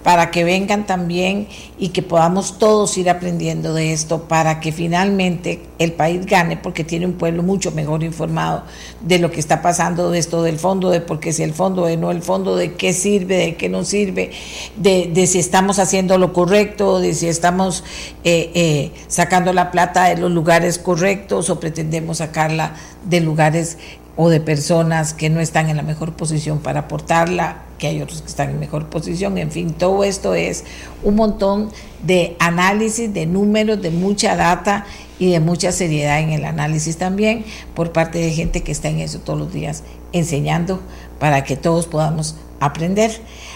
para 0.03 0.31
que 0.31 0.43
vengan 0.43 0.85
también 0.85 1.47
y 1.77 1.89
que 1.89 2.01
podamos 2.01 2.57
todos 2.57 2.97
ir 2.97 3.09
aprendiendo 3.09 3.73
de 3.73 3.93
esto 3.93 4.23
para 4.23 4.59
que 4.59 4.71
finalmente 4.71 5.61
el 5.77 5.93
país 5.93 6.25
gane 6.25 6.57
porque 6.57 6.83
tiene 6.83 7.05
un 7.05 7.13
pueblo 7.13 7.43
mucho 7.43 7.71
mejor 7.71 8.03
informado 8.03 8.63
de 9.01 9.19
lo 9.19 9.31
que 9.31 9.39
está 9.39 9.61
pasando 9.61 10.11
de 10.11 10.19
esto 10.19 10.43
del 10.43 10.59
fondo, 10.59 10.89
de 10.89 11.01
por 11.01 11.19
qué 11.19 11.33
si 11.33 11.43
el 11.43 11.53
fondo, 11.53 11.85
de 11.85 11.97
no 11.97 12.11
el 12.11 12.21
fondo, 12.21 12.55
de 12.55 12.75
qué 12.75 12.93
sirve, 12.93 13.37
de 13.37 13.55
qué 13.55 13.69
no 13.69 13.83
sirve, 13.83 14.31
de, 14.77 15.09
de 15.13 15.27
si 15.27 15.39
estamos 15.39 15.79
haciendo 15.79 16.17
lo 16.17 16.31
correcto, 16.31 16.99
de 16.99 17.13
si 17.13 17.27
estamos 17.29 17.83
eh, 18.23 18.51
eh, 18.53 18.91
sacando 19.07 19.53
la 19.53 19.71
plata 19.71 20.05
de 20.05 20.17
los 20.17 20.31
lugares 20.31 20.79
correctos 20.79 21.49
o 21.49 21.59
pretendemos 21.59 22.17
sacarla 22.17 22.75
de 23.05 23.21
lugares 23.21 23.77
o 24.15 24.29
de 24.29 24.41
personas 24.41 25.13
que 25.13 25.29
no 25.29 25.39
están 25.39 25.69
en 25.69 25.77
la 25.77 25.83
mejor 25.83 26.11
posición 26.11 26.59
para 26.59 26.81
aportarla, 26.81 27.63
que 27.77 27.87
hay 27.87 28.01
otros 28.01 28.21
que 28.21 28.27
están 28.27 28.49
en 28.49 28.59
mejor 28.59 28.87
posición, 28.87 29.37
en 29.37 29.49
fin, 29.49 29.71
todo 29.73 30.03
esto 30.03 30.35
es 30.35 30.65
un 31.03 31.15
montón 31.15 31.69
de 32.03 32.35
análisis, 32.39 33.13
de 33.13 33.25
números, 33.25 33.81
de 33.81 33.91
mucha 33.91 34.35
data 34.35 34.85
y 35.19 35.31
de 35.31 35.39
mucha 35.39 35.71
seriedad 35.71 36.19
en 36.19 36.31
el 36.31 36.43
análisis 36.43 36.97
también 36.97 37.45
por 37.73 37.93
parte 37.93 38.19
de 38.19 38.31
gente 38.31 38.61
que 38.61 38.73
está 38.73 38.89
en 38.89 38.99
eso 38.99 39.19
todos 39.19 39.39
los 39.39 39.53
días 39.53 39.83
enseñando 40.11 40.81
para 41.17 41.45
que 41.45 41.55
todos 41.55 41.87
podamos 41.87 42.35
aprender. 42.59 43.11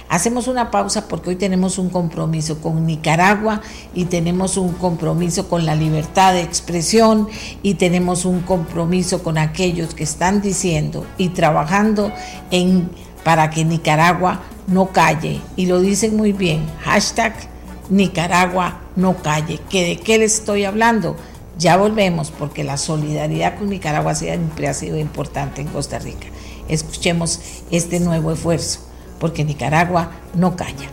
Hacemos 0.09 0.47
una 0.47 0.69
pausa 0.69 1.07
porque 1.07 1.31
hoy 1.31 1.35
tenemos 1.35 1.77
un 1.77 1.89
compromiso 1.89 2.61
con 2.61 2.85
Nicaragua 2.85 3.61
y 3.95 4.05
tenemos 4.05 4.57
un 4.57 4.73
compromiso 4.73 5.49
con 5.49 5.65
la 5.65 5.75
libertad 5.75 6.34
de 6.34 6.41
expresión 6.41 7.27
y 7.63 7.75
tenemos 7.75 8.25
un 8.25 8.41
compromiso 8.41 9.23
con 9.23 9.38
aquellos 9.38 9.95
que 9.95 10.03
están 10.03 10.41
diciendo 10.41 11.05
y 11.17 11.30
trabajando 11.30 12.11
en 12.51 12.89
para 13.23 13.49
que 13.49 13.65
Nicaragua 13.65 14.41
no 14.67 14.91
calle. 14.91 15.41
Y 15.55 15.65
lo 15.65 15.80
dicen 15.80 16.15
muy 16.17 16.34
bien, 16.34 16.65
hashtag 16.81 17.34
Nicaragua 17.89 18.81
no 18.95 19.15
calle. 19.15 19.59
¿Que 19.69 19.85
¿De 19.85 19.97
qué 19.97 20.17
les 20.17 20.35
estoy 20.35 20.65
hablando? 20.65 21.15
Ya 21.57 21.77
volvemos 21.77 22.31
porque 22.31 22.63
la 22.63 22.77
solidaridad 22.77 23.57
con 23.57 23.69
Nicaragua 23.69 24.15
siempre 24.15 24.67
ha 24.67 24.73
sido 24.73 24.97
importante 24.97 25.61
en 25.61 25.67
Costa 25.67 25.99
Rica. 25.99 26.27
Escuchemos 26.67 27.39
este 27.71 27.99
nuevo 27.99 28.31
esfuerzo 28.31 28.93
porque 29.23 29.45
Nicaragua 29.45 30.09
no 30.35 30.53
calla. 30.53 30.89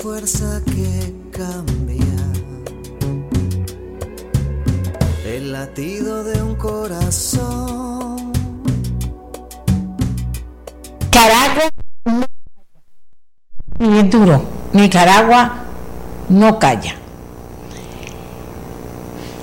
fuerza 0.00 0.56
duro. 14.04 14.42
Nicaragua 14.72 15.64
no 16.28 16.58
calla. 16.58 16.94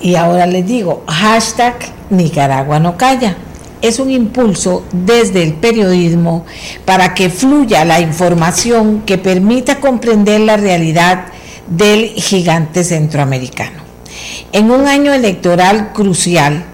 Y 0.00 0.16
ahora 0.16 0.46
les 0.46 0.66
digo, 0.66 1.02
hashtag 1.06 1.74
Nicaragua 2.10 2.78
no 2.78 2.96
calla. 2.96 3.36
Es 3.80 3.98
un 3.98 4.10
impulso 4.10 4.84
desde 4.92 5.42
el 5.42 5.54
periodismo 5.54 6.44
para 6.84 7.14
que 7.14 7.30
fluya 7.30 7.84
la 7.84 8.00
información 8.00 9.02
que 9.04 9.18
permita 9.18 9.80
comprender 9.80 10.40
la 10.40 10.56
realidad 10.56 11.26
del 11.66 12.10
gigante 12.10 12.84
centroamericano. 12.84 13.82
En 14.52 14.70
un 14.70 14.86
año 14.86 15.12
electoral 15.12 15.92
crucial, 15.92 16.64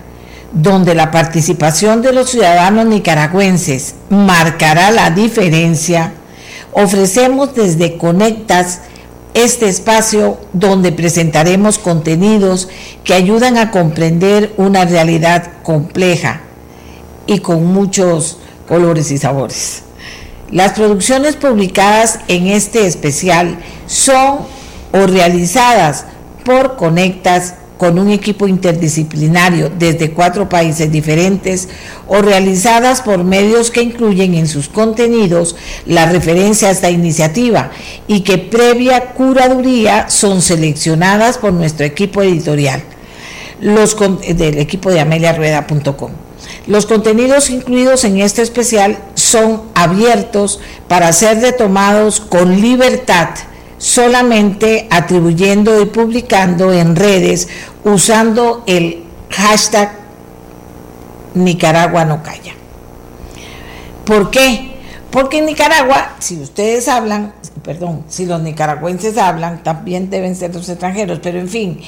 donde 0.52 0.94
la 0.94 1.10
participación 1.10 2.02
de 2.02 2.12
los 2.12 2.30
ciudadanos 2.30 2.86
nicaragüenses 2.86 3.94
marcará 4.08 4.90
la 4.90 5.10
diferencia, 5.10 6.12
Ofrecemos 6.72 7.54
desde 7.54 7.96
Conectas 7.96 8.80
este 9.34 9.68
espacio 9.68 10.38
donde 10.52 10.92
presentaremos 10.92 11.78
contenidos 11.78 12.68
que 13.04 13.14
ayudan 13.14 13.58
a 13.58 13.70
comprender 13.70 14.52
una 14.56 14.84
realidad 14.84 15.50
compleja 15.62 16.40
y 17.26 17.38
con 17.38 17.66
muchos 17.66 18.38
colores 18.68 19.10
y 19.10 19.18
sabores. 19.18 19.82
Las 20.50 20.72
producciones 20.72 21.36
publicadas 21.36 22.18
en 22.26 22.48
este 22.48 22.86
especial 22.86 23.58
son 23.86 24.38
o 24.92 25.06
realizadas 25.06 26.06
por 26.44 26.76
Conectas 26.76 27.54
con 27.80 27.98
un 27.98 28.10
equipo 28.10 28.46
interdisciplinario 28.46 29.70
desde 29.70 30.10
cuatro 30.10 30.50
países 30.50 30.92
diferentes 30.92 31.66
o 32.08 32.20
realizadas 32.20 33.00
por 33.00 33.24
medios 33.24 33.70
que 33.70 33.80
incluyen 33.80 34.34
en 34.34 34.48
sus 34.48 34.68
contenidos 34.68 35.56
la 35.86 36.04
referencia 36.04 36.68
a 36.68 36.72
esta 36.72 36.90
iniciativa 36.90 37.70
y 38.06 38.20
que 38.20 38.36
previa 38.36 39.12
curaduría 39.14 40.10
son 40.10 40.42
seleccionadas 40.42 41.38
por 41.38 41.54
nuestro 41.54 41.86
equipo 41.86 42.20
editorial 42.20 42.82
los 43.62 43.96
del 44.28 44.58
equipo 44.58 44.90
de 44.90 45.00
ameliarueda.com. 45.00 46.10
Los 46.66 46.84
contenidos 46.84 47.48
incluidos 47.48 48.04
en 48.04 48.18
este 48.18 48.42
especial 48.42 48.98
son 49.14 49.62
abiertos 49.74 50.60
para 50.86 51.14
ser 51.14 51.40
retomados 51.40 52.20
con 52.20 52.60
libertad 52.60 53.30
solamente 53.80 54.86
atribuyendo 54.90 55.80
y 55.80 55.86
publicando 55.86 56.70
en 56.70 56.94
redes 56.94 57.48
usando 57.82 58.62
el 58.66 59.04
hashtag 59.30 59.90
Nicaragua 61.32 62.04
no 62.04 62.22
calla. 62.22 62.52
¿Por 64.04 64.30
qué? 64.30 64.69
Porque 65.10 65.38
en 65.38 65.46
Nicaragua, 65.46 66.14
si 66.20 66.40
ustedes 66.40 66.86
hablan, 66.86 67.32
perdón, 67.64 68.04
si 68.06 68.26
los 68.26 68.40
nicaragüenses 68.42 69.18
hablan, 69.18 69.64
también 69.64 70.08
deben 70.08 70.36
ser 70.36 70.54
los 70.54 70.68
extranjeros, 70.68 71.18
pero 71.20 71.40
en 71.40 71.48
fin, 71.48 71.80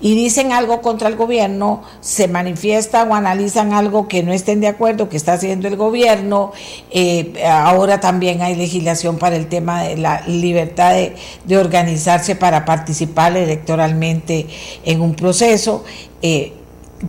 y 0.00 0.14
dicen 0.14 0.52
algo 0.52 0.80
contra 0.80 1.08
el 1.08 1.16
gobierno, 1.16 1.82
se 2.00 2.28
manifiestan 2.28 3.10
o 3.10 3.16
analizan 3.16 3.72
algo 3.72 4.06
que 4.06 4.22
no 4.22 4.32
estén 4.32 4.60
de 4.60 4.68
acuerdo, 4.68 5.08
que 5.08 5.16
está 5.16 5.32
haciendo 5.32 5.66
el 5.66 5.74
gobierno, 5.74 6.52
eh, 6.92 7.42
ahora 7.50 7.98
también 7.98 8.42
hay 8.42 8.54
legislación 8.54 9.18
para 9.18 9.34
el 9.34 9.48
tema 9.48 9.82
de 9.82 9.96
la 9.96 10.20
libertad 10.28 10.94
de, 10.94 11.58
organizarse 11.58 12.36
para 12.36 12.64
participar 12.64 13.36
electoralmente 13.36 14.46
en 14.84 15.00
un 15.00 15.16
proceso. 15.16 15.84
Eh, 16.22 16.52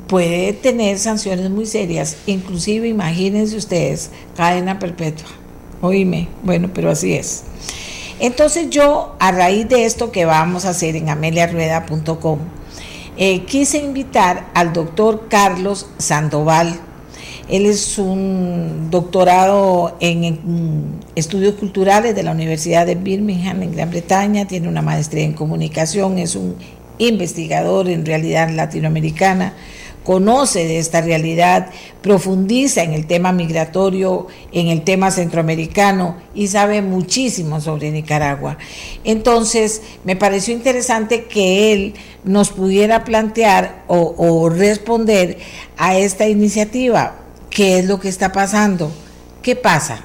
puede 0.07 0.53
tener 0.53 0.97
sanciones 0.97 1.51
muy 1.51 1.67
serias, 1.67 2.17
inclusive 2.25 2.87
imagínense 2.87 3.55
ustedes, 3.55 4.09
cadena 4.35 4.79
perpetua. 4.79 5.38
Oíme, 5.81 6.27
bueno, 6.43 6.69
pero 6.73 6.91
así 6.91 7.13
es. 7.13 7.43
Entonces 8.19 8.69
yo, 8.69 9.15
a 9.19 9.31
raíz 9.31 9.69
de 9.69 9.85
esto 9.85 10.11
que 10.11 10.25
vamos 10.25 10.65
a 10.65 10.69
hacer 10.69 10.95
en 10.95 11.09
ameliarueda.com, 11.09 12.39
eh, 13.17 13.43
quise 13.45 13.77
invitar 13.79 14.49
al 14.53 14.73
doctor 14.73 15.27
Carlos 15.29 15.87
Sandoval. 15.97 16.79
Él 17.47 17.65
es 17.65 17.97
un 17.97 18.89
doctorado 18.91 19.97
en, 19.99 20.99
estudios 21.15 21.55
culturales 21.55 22.13
de 22.15 22.23
la 22.23 22.31
Universidad 22.31 22.85
de 22.85 22.95
Birmingham 22.95 23.63
en 23.63 23.71
Gran 23.71 23.89
Bretaña, 23.89 24.45
tiene 24.45 24.67
una 24.67 24.81
maestría 24.81 25.23
en 25.23 25.33
comunicación, 25.33 26.19
es 26.19 26.35
un 26.35 26.55
investigador 26.97 27.89
en 27.89 28.05
realidad 28.05 28.49
latinoamericana, 28.51 29.53
conoce 30.03 30.65
de 30.65 30.79
esta 30.79 31.01
realidad, 31.01 31.69
profundiza 32.01 32.83
en 32.83 32.93
el 32.93 33.05
tema 33.05 33.31
migratorio, 33.31 34.27
en 34.51 34.67
el 34.67 34.83
tema 34.83 35.11
centroamericano 35.11 36.17
y 36.33 36.47
sabe 36.47 36.81
muchísimo 36.81 37.61
sobre 37.61 37.91
Nicaragua. 37.91 38.57
Entonces, 39.03 39.81
me 40.03 40.15
pareció 40.15 40.53
interesante 40.53 41.25
que 41.25 41.73
él 41.73 41.93
nos 42.23 42.49
pudiera 42.49 43.03
plantear 43.03 43.83
o, 43.87 44.49
responder 44.49 45.37
a 45.77 45.97
esta 45.97 46.27
iniciativa 46.27 47.15
¿Qué 47.49 47.79
es 47.79 47.85
lo 47.85 47.99
que 47.99 48.09
está 48.09 48.31
pasando? 48.31 48.91
¿Qué 49.41 49.55
pasa? 49.55 50.01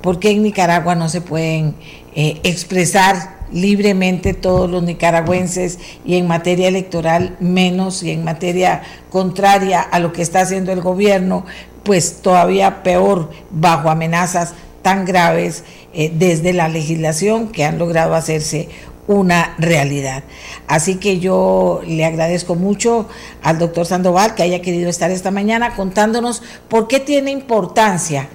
¿Por 0.00 0.18
qué 0.18 0.30
en 0.30 0.42
Nicaragua 0.42 0.94
no 0.94 1.08
se 1.08 1.20
pueden 1.20 1.76
eh, 2.14 2.40
expresar 2.44 3.35
libremente 3.52 4.34
todos 4.34 4.70
los 4.70 4.82
nicaragüenses 4.82 5.78
y 6.04 6.16
en 6.16 6.26
materia 6.26 6.68
electoral 6.68 7.36
menos 7.40 8.02
y 8.02 8.10
en 8.10 8.24
materia 8.24 8.82
contraria 9.10 9.80
a 9.80 9.98
lo 9.98 10.12
que 10.12 10.22
está 10.22 10.40
haciendo 10.40 10.72
el 10.72 10.80
gobierno, 10.80 11.44
pues 11.82 12.20
todavía 12.22 12.82
peor 12.82 13.30
bajo 13.50 13.90
amenazas 13.90 14.54
tan 14.82 15.04
graves 15.04 15.64
eh, 15.92 16.12
desde 16.14 16.52
la 16.52 16.68
legislación 16.68 17.48
que 17.48 17.64
han 17.64 17.78
logrado 17.78 18.14
hacerse 18.14 18.68
una 19.06 19.54
realidad. 19.58 20.24
Así 20.66 20.96
que 20.96 21.18
yo 21.18 21.80
le 21.86 22.04
agradezco 22.04 22.54
mucho 22.54 23.08
al 23.42 23.58
doctor 23.58 23.86
Sandoval 23.86 24.34
que 24.34 24.42
haya 24.42 24.62
querido 24.62 24.90
estar 24.90 25.10
esta 25.10 25.30
mañana 25.30 25.74
contándonos 25.74 26.42
por 26.68 26.88
qué 26.88 27.00
tiene 27.00 27.30
importancia 27.30 28.28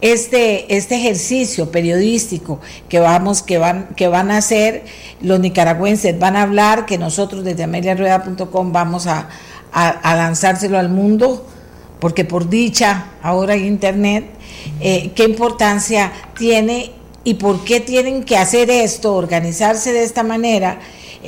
este, 0.00 0.76
este 0.76 0.96
ejercicio 0.96 1.70
periodístico 1.70 2.60
que 2.88 3.00
vamos, 3.00 3.42
que 3.42 3.58
van, 3.58 3.88
que 3.96 4.08
van 4.08 4.30
a 4.30 4.38
hacer 4.38 4.84
los 5.20 5.40
nicaragüenses, 5.40 6.18
van 6.18 6.36
a 6.36 6.42
hablar, 6.42 6.86
que 6.86 6.98
nosotros 6.98 7.44
desde 7.44 7.64
ameliarueda.com 7.64 8.72
vamos 8.72 9.06
a, 9.06 9.28
a, 9.72 10.14
lanzárselo 10.16 10.78
al 10.78 10.88
mundo, 10.88 11.46
porque 12.00 12.24
por 12.24 12.48
dicha 12.48 13.06
ahora 13.22 13.54
en 13.54 13.64
internet, 13.64 14.26
eh, 14.80 15.12
qué 15.14 15.24
importancia 15.24 16.12
tiene 16.36 16.92
y 17.24 17.34
por 17.34 17.64
qué 17.64 17.80
tienen 17.80 18.24
que 18.24 18.36
hacer 18.36 18.70
esto, 18.70 19.14
organizarse 19.14 19.92
de 19.92 20.04
esta 20.04 20.22
manera. 20.22 20.78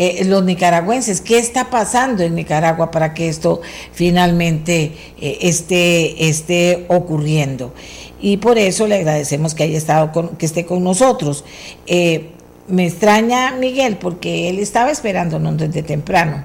Eh, 0.00 0.24
los 0.26 0.44
nicaragüenses, 0.44 1.20
qué 1.20 1.38
está 1.38 1.70
pasando 1.70 2.22
en 2.22 2.36
Nicaragua 2.36 2.88
para 2.92 3.14
que 3.14 3.28
esto 3.28 3.62
finalmente 3.92 4.92
eh, 5.20 5.38
esté, 5.40 6.28
esté 6.28 6.84
ocurriendo 6.86 7.72
y 8.20 8.38
por 8.38 8.58
eso 8.58 8.86
le 8.86 8.96
agradecemos 8.96 9.54
que 9.54 9.64
haya 9.64 9.78
estado 9.78 10.12
con, 10.12 10.36
que 10.36 10.46
esté 10.46 10.66
con 10.66 10.82
nosotros. 10.82 11.44
Eh, 11.86 12.30
me 12.68 12.86
extraña 12.86 13.52
Miguel 13.52 13.96
porque 13.96 14.48
él 14.48 14.58
estaba 14.58 14.90
esperándonos 14.90 15.56
desde 15.56 15.82
temprano. 15.82 16.44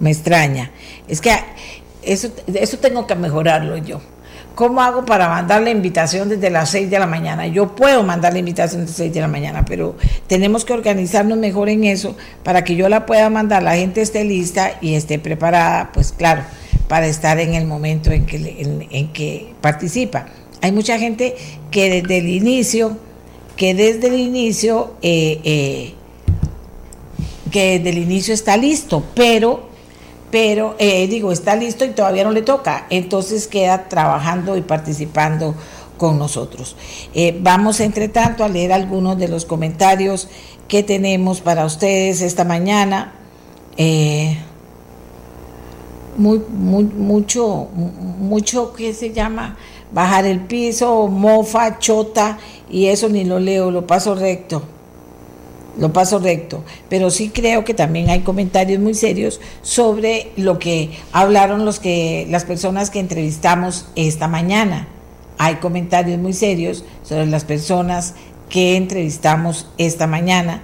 Me 0.00 0.10
extraña. 0.10 0.70
Es 1.08 1.20
que 1.20 1.32
eso, 2.02 2.28
eso 2.46 2.78
tengo 2.78 3.06
que 3.06 3.14
mejorarlo 3.14 3.76
yo. 3.76 4.00
¿Cómo 4.54 4.80
hago 4.80 5.04
para 5.04 5.28
mandar 5.28 5.62
la 5.62 5.70
invitación 5.70 6.28
desde 6.28 6.50
las 6.50 6.70
6 6.70 6.90
de 6.90 6.98
la 6.98 7.06
mañana? 7.06 7.46
Yo 7.46 7.76
puedo 7.76 8.02
mandar 8.02 8.32
la 8.32 8.40
invitación 8.40 8.80
desde 8.80 8.90
las 8.90 8.96
6 8.96 9.14
de 9.14 9.20
la 9.20 9.28
mañana, 9.28 9.64
pero 9.64 9.96
tenemos 10.26 10.64
que 10.64 10.72
organizarnos 10.72 11.38
mejor 11.38 11.68
en 11.68 11.84
eso 11.84 12.16
para 12.42 12.64
que 12.64 12.74
yo 12.74 12.88
la 12.88 13.06
pueda 13.06 13.30
mandar, 13.30 13.62
la 13.62 13.76
gente 13.76 14.00
esté 14.00 14.24
lista 14.24 14.72
y 14.80 14.94
esté 14.94 15.20
preparada, 15.20 15.92
pues 15.92 16.10
claro, 16.10 16.42
para 16.88 17.06
estar 17.06 17.38
en 17.38 17.54
el 17.54 17.66
momento 17.66 18.10
en 18.10 18.26
que, 18.26 18.88
en 18.90 19.12
que 19.12 19.52
participa. 19.60 20.26
Hay 20.60 20.72
mucha 20.72 20.98
gente 20.98 21.36
que 21.70 21.88
desde 21.90 22.18
el 22.18 22.28
inicio, 22.28 22.96
que 23.56 23.74
desde 23.74 24.08
el 24.08 24.18
inicio, 24.18 24.94
eh, 25.02 25.40
eh, 25.44 25.94
que 27.50 27.78
desde 27.78 27.90
el 27.90 27.98
inicio 27.98 28.34
está 28.34 28.56
listo, 28.56 29.04
pero, 29.14 29.68
pero 30.30 30.74
eh, 30.78 31.06
digo, 31.06 31.30
está 31.30 31.54
listo 31.54 31.84
y 31.84 31.90
todavía 31.90 32.24
no 32.24 32.32
le 32.32 32.42
toca, 32.42 32.86
entonces 32.90 33.46
queda 33.46 33.88
trabajando 33.88 34.56
y 34.56 34.62
participando 34.62 35.54
con 35.96 36.18
nosotros. 36.18 36.76
vamos, 37.40 37.80
entre 37.80 38.08
tanto, 38.08 38.44
a 38.44 38.48
leer 38.48 38.72
algunos 38.72 39.18
de 39.18 39.26
los 39.26 39.44
comentarios 39.44 40.28
que 40.68 40.82
tenemos 40.84 41.40
para 41.40 41.64
ustedes 41.64 42.20
esta 42.20 42.44
mañana. 42.44 43.14
muy, 46.16 46.42
muy, 46.48 46.84
mucho, 46.84 47.68
mucho 47.74 48.72
que 48.72 48.94
se 48.94 49.12
llama 49.12 49.56
bajar 49.92 50.26
el 50.26 50.40
piso, 50.40 51.08
mofa, 51.08 51.78
chota, 51.78 52.38
y 52.70 52.86
eso 52.86 53.08
ni 53.08 53.24
lo 53.24 53.38
leo, 53.38 53.70
lo 53.70 53.86
paso 53.86 54.14
recto. 54.14 54.62
Lo 55.78 55.92
paso 55.92 56.18
recto. 56.18 56.64
Pero 56.88 57.10
sí 57.10 57.30
creo 57.30 57.64
que 57.64 57.72
también 57.72 58.10
hay 58.10 58.20
comentarios 58.20 58.80
muy 58.80 58.94
serios 58.94 59.40
sobre 59.62 60.32
lo 60.36 60.58
que 60.58 60.90
hablaron 61.12 61.64
los 61.64 61.78
que, 61.78 62.26
las 62.30 62.44
personas 62.44 62.90
que 62.90 62.98
entrevistamos 62.98 63.86
esta 63.94 64.26
mañana. 64.26 64.88
Hay 65.38 65.56
comentarios 65.56 66.18
muy 66.18 66.32
serios 66.32 66.84
sobre 67.04 67.26
las 67.26 67.44
personas 67.44 68.14
que 68.48 68.76
entrevistamos 68.76 69.66
esta 69.78 70.06
mañana. 70.06 70.62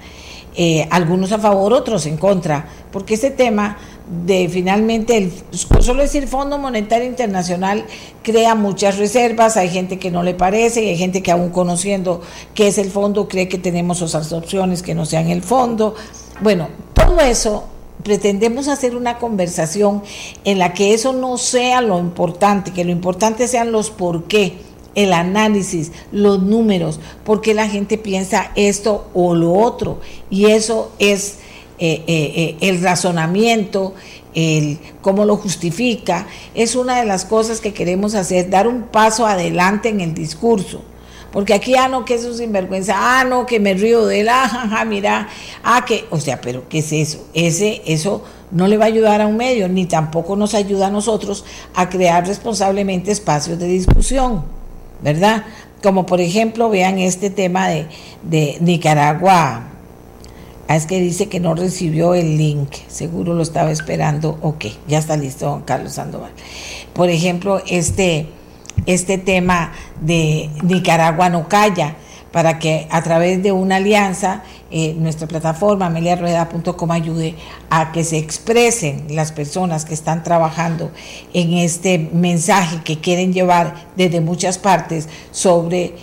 Eh, 0.56 0.86
algunos 0.90 1.32
a 1.32 1.38
favor, 1.38 1.72
otros 1.72 2.06
en 2.06 2.16
contra, 2.16 2.68
porque 2.92 3.14
este 3.14 3.30
tema 3.30 3.76
de 4.06 4.48
finalmente, 4.50 5.16
el, 5.16 5.32
solo 5.80 6.02
decir 6.02 6.28
Fondo 6.28 6.58
Monetario 6.58 7.08
Internacional 7.08 7.86
crea 8.22 8.54
muchas 8.54 8.98
reservas, 8.98 9.56
hay 9.56 9.70
gente 9.70 9.98
que 9.98 10.10
no 10.10 10.22
le 10.22 10.34
parece 10.34 10.84
y 10.84 10.88
hay 10.88 10.98
gente 10.98 11.22
que 11.22 11.30
aún 11.30 11.50
conociendo 11.50 12.20
qué 12.54 12.68
es 12.68 12.78
el 12.78 12.90
fondo 12.90 13.28
cree 13.28 13.48
que 13.48 13.58
tenemos 13.58 14.02
otras 14.02 14.32
opciones 14.32 14.82
que 14.82 14.94
no 14.94 15.06
sean 15.06 15.30
el 15.30 15.42
fondo. 15.42 15.94
Bueno, 16.42 16.68
todo 16.92 17.18
eso 17.20 17.64
pretendemos 18.02 18.68
hacer 18.68 18.94
una 18.94 19.18
conversación 19.18 20.02
en 20.44 20.58
la 20.58 20.74
que 20.74 20.92
eso 20.92 21.14
no 21.14 21.38
sea 21.38 21.80
lo 21.80 21.98
importante, 21.98 22.72
que 22.72 22.84
lo 22.84 22.92
importante 22.92 23.48
sean 23.48 23.72
los 23.72 23.90
por 23.90 24.24
qué, 24.24 24.58
el 24.94 25.14
análisis, 25.14 25.92
los 26.12 26.42
números, 26.42 27.00
porque 27.24 27.54
la 27.54 27.68
gente 27.68 27.96
piensa 27.96 28.52
esto 28.54 29.08
o 29.14 29.34
lo 29.34 29.54
otro, 29.54 30.00
y 30.28 30.46
eso 30.46 30.92
es 30.98 31.38
eh, 31.78 32.04
eh, 32.06 32.32
eh, 32.36 32.56
el 32.60 32.82
razonamiento, 32.82 33.94
el 34.34 34.78
cómo 35.00 35.24
lo 35.24 35.36
justifica, 35.36 36.26
es 36.54 36.76
una 36.76 37.00
de 37.00 37.06
las 37.06 37.24
cosas 37.24 37.60
que 37.60 37.72
queremos 37.72 38.14
hacer, 38.14 38.50
dar 38.50 38.68
un 38.68 38.82
paso 38.82 39.26
adelante 39.26 39.88
en 39.88 40.00
el 40.00 40.14
discurso. 40.14 40.82
Porque 41.32 41.52
aquí, 41.52 41.74
ah, 41.74 41.88
no, 41.88 42.04
que 42.04 42.14
es 42.14 42.36
sinvergüenza, 42.36 42.94
ah, 42.96 43.24
no, 43.24 43.44
que 43.44 43.58
me 43.58 43.74
río 43.74 44.06
de 44.06 44.20
él, 44.20 44.28
ah, 44.30 44.84
mira, 44.86 45.28
ah, 45.64 45.84
que, 45.84 46.04
o 46.10 46.20
sea, 46.20 46.40
pero 46.40 46.68
¿qué 46.68 46.78
es 46.78 46.92
eso? 46.92 47.26
Ese, 47.34 47.82
eso 47.86 48.22
no 48.52 48.68
le 48.68 48.76
va 48.76 48.84
a 48.84 48.88
ayudar 48.88 49.20
a 49.20 49.26
un 49.26 49.36
medio, 49.36 49.68
ni 49.68 49.86
tampoco 49.86 50.36
nos 50.36 50.54
ayuda 50.54 50.86
a 50.86 50.90
nosotros 50.90 51.44
a 51.74 51.88
crear 51.88 52.24
responsablemente 52.24 53.10
espacios 53.10 53.58
de 53.58 53.66
discusión, 53.66 54.44
¿verdad? 55.02 55.44
Como 55.82 56.06
por 56.06 56.20
ejemplo, 56.20 56.70
vean 56.70 57.00
este 57.00 57.30
tema 57.30 57.66
de, 57.66 57.88
de 58.22 58.58
Nicaragua, 58.60 59.73
Ah, 60.66 60.76
es 60.76 60.86
que 60.86 61.00
dice 61.00 61.28
que 61.28 61.40
no 61.40 61.54
recibió 61.54 62.14
el 62.14 62.38
link, 62.38 62.70
seguro 62.88 63.34
lo 63.34 63.42
estaba 63.42 63.70
esperando. 63.70 64.38
Ok, 64.40 64.66
ya 64.88 64.98
está 64.98 65.16
listo, 65.16 65.46
don 65.46 65.62
Carlos 65.62 65.92
Sandoval. 65.92 66.32
Por 66.94 67.10
ejemplo, 67.10 67.60
este, 67.68 68.28
este 68.86 69.18
tema 69.18 69.72
de 70.00 70.48
Nicaragua 70.62 71.28
no 71.28 71.48
calla, 71.48 71.96
para 72.34 72.58
que 72.58 72.88
a 72.90 73.00
través 73.00 73.44
de 73.44 73.52
una 73.52 73.76
alianza, 73.76 74.42
eh, 74.72 74.92
nuestra 74.98 75.28
plataforma 75.28 75.86
ameliarrueda.com 75.86 76.90
ayude 76.90 77.36
a 77.70 77.92
que 77.92 78.02
se 78.02 78.18
expresen 78.18 79.06
las 79.10 79.30
personas 79.30 79.84
que 79.84 79.94
están 79.94 80.24
trabajando 80.24 80.90
en 81.32 81.52
este 81.52 82.10
mensaje 82.12 82.80
que 82.82 82.98
quieren 82.98 83.32
llevar 83.32 83.86
desde 83.96 84.20
muchas 84.20 84.58
partes 84.58 85.08
sobre 85.30 85.94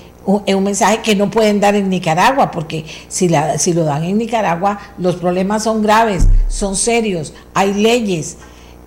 es 0.45 0.55
un 0.55 0.63
mensaje 0.63 0.99
que 1.01 1.15
no 1.15 1.31
pueden 1.31 1.59
dar 1.59 1.75
en 1.75 1.89
Nicaragua, 1.89 2.51
porque 2.51 2.85
si, 3.07 3.27
la, 3.27 3.57
si 3.57 3.73
lo 3.73 3.83
dan 3.83 4.03
en 4.03 4.17
Nicaragua, 4.17 4.79
los 4.97 5.15
problemas 5.15 5.63
son 5.63 5.81
graves, 5.81 6.27
son 6.47 6.75
serios, 6.75 7.33
hay 7.53 7.73
leyes. 7.73 8.37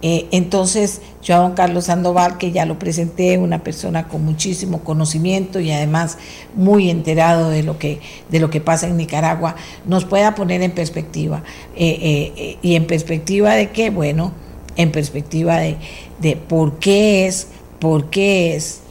Eh, 0.00 0.26
entonces, 0.32 1.00
yo 1.22 1.34
a 1.34 1.38
don 1.38 1.54
Carlos 1.54 1.86
Sandoval, 1.86 2.36
que 2.36 2.52
ya 2.52 2.66
lo 2.66 2.78
presenté, 2.78 3.38
una 3.38 3.64
persona 3.64 4.06
con 4.06 4.24
muchísimo 4.24 4.84
conocimiento 4.84 5.60
y 5.60 5.72
además 5.72 6.18
muy 6.54 6.90
enterado 6.90 7.48
de 7.48 7.62
lo 7.62 7.78
que, 7.78 8.00
de 8.28 8.38
lo 8.38 8.50
que 8.50 8.60
pasa 8.60 8.86
en 8.86 8.98
Nicaragua, 8.98 9.56
nos 9.86 10.04
pueda 10.04 10.34
poner 10.34 10.62
en 10.62 10.72
perspectiva. 10.72 11.42
Eh, 11.74 12.32
eh, 12.36 12.58
¿Y 12.60 12.76
en 12.76 12.86
perspectiva 12.86 13.54
de 13.54 13.70
qué? 13.70 13.90
Bueno, 13.90 14.32
en 14.76 14.92
perspectiva 14.92 15.56
de, 15.56 15.78
de 16.20 16.36
por 16.36 16.78
qué 16.78 17.26
es, 17.26 17.48
por 17.78 18.10
qué 18.10 18.54
es 18.54 18.83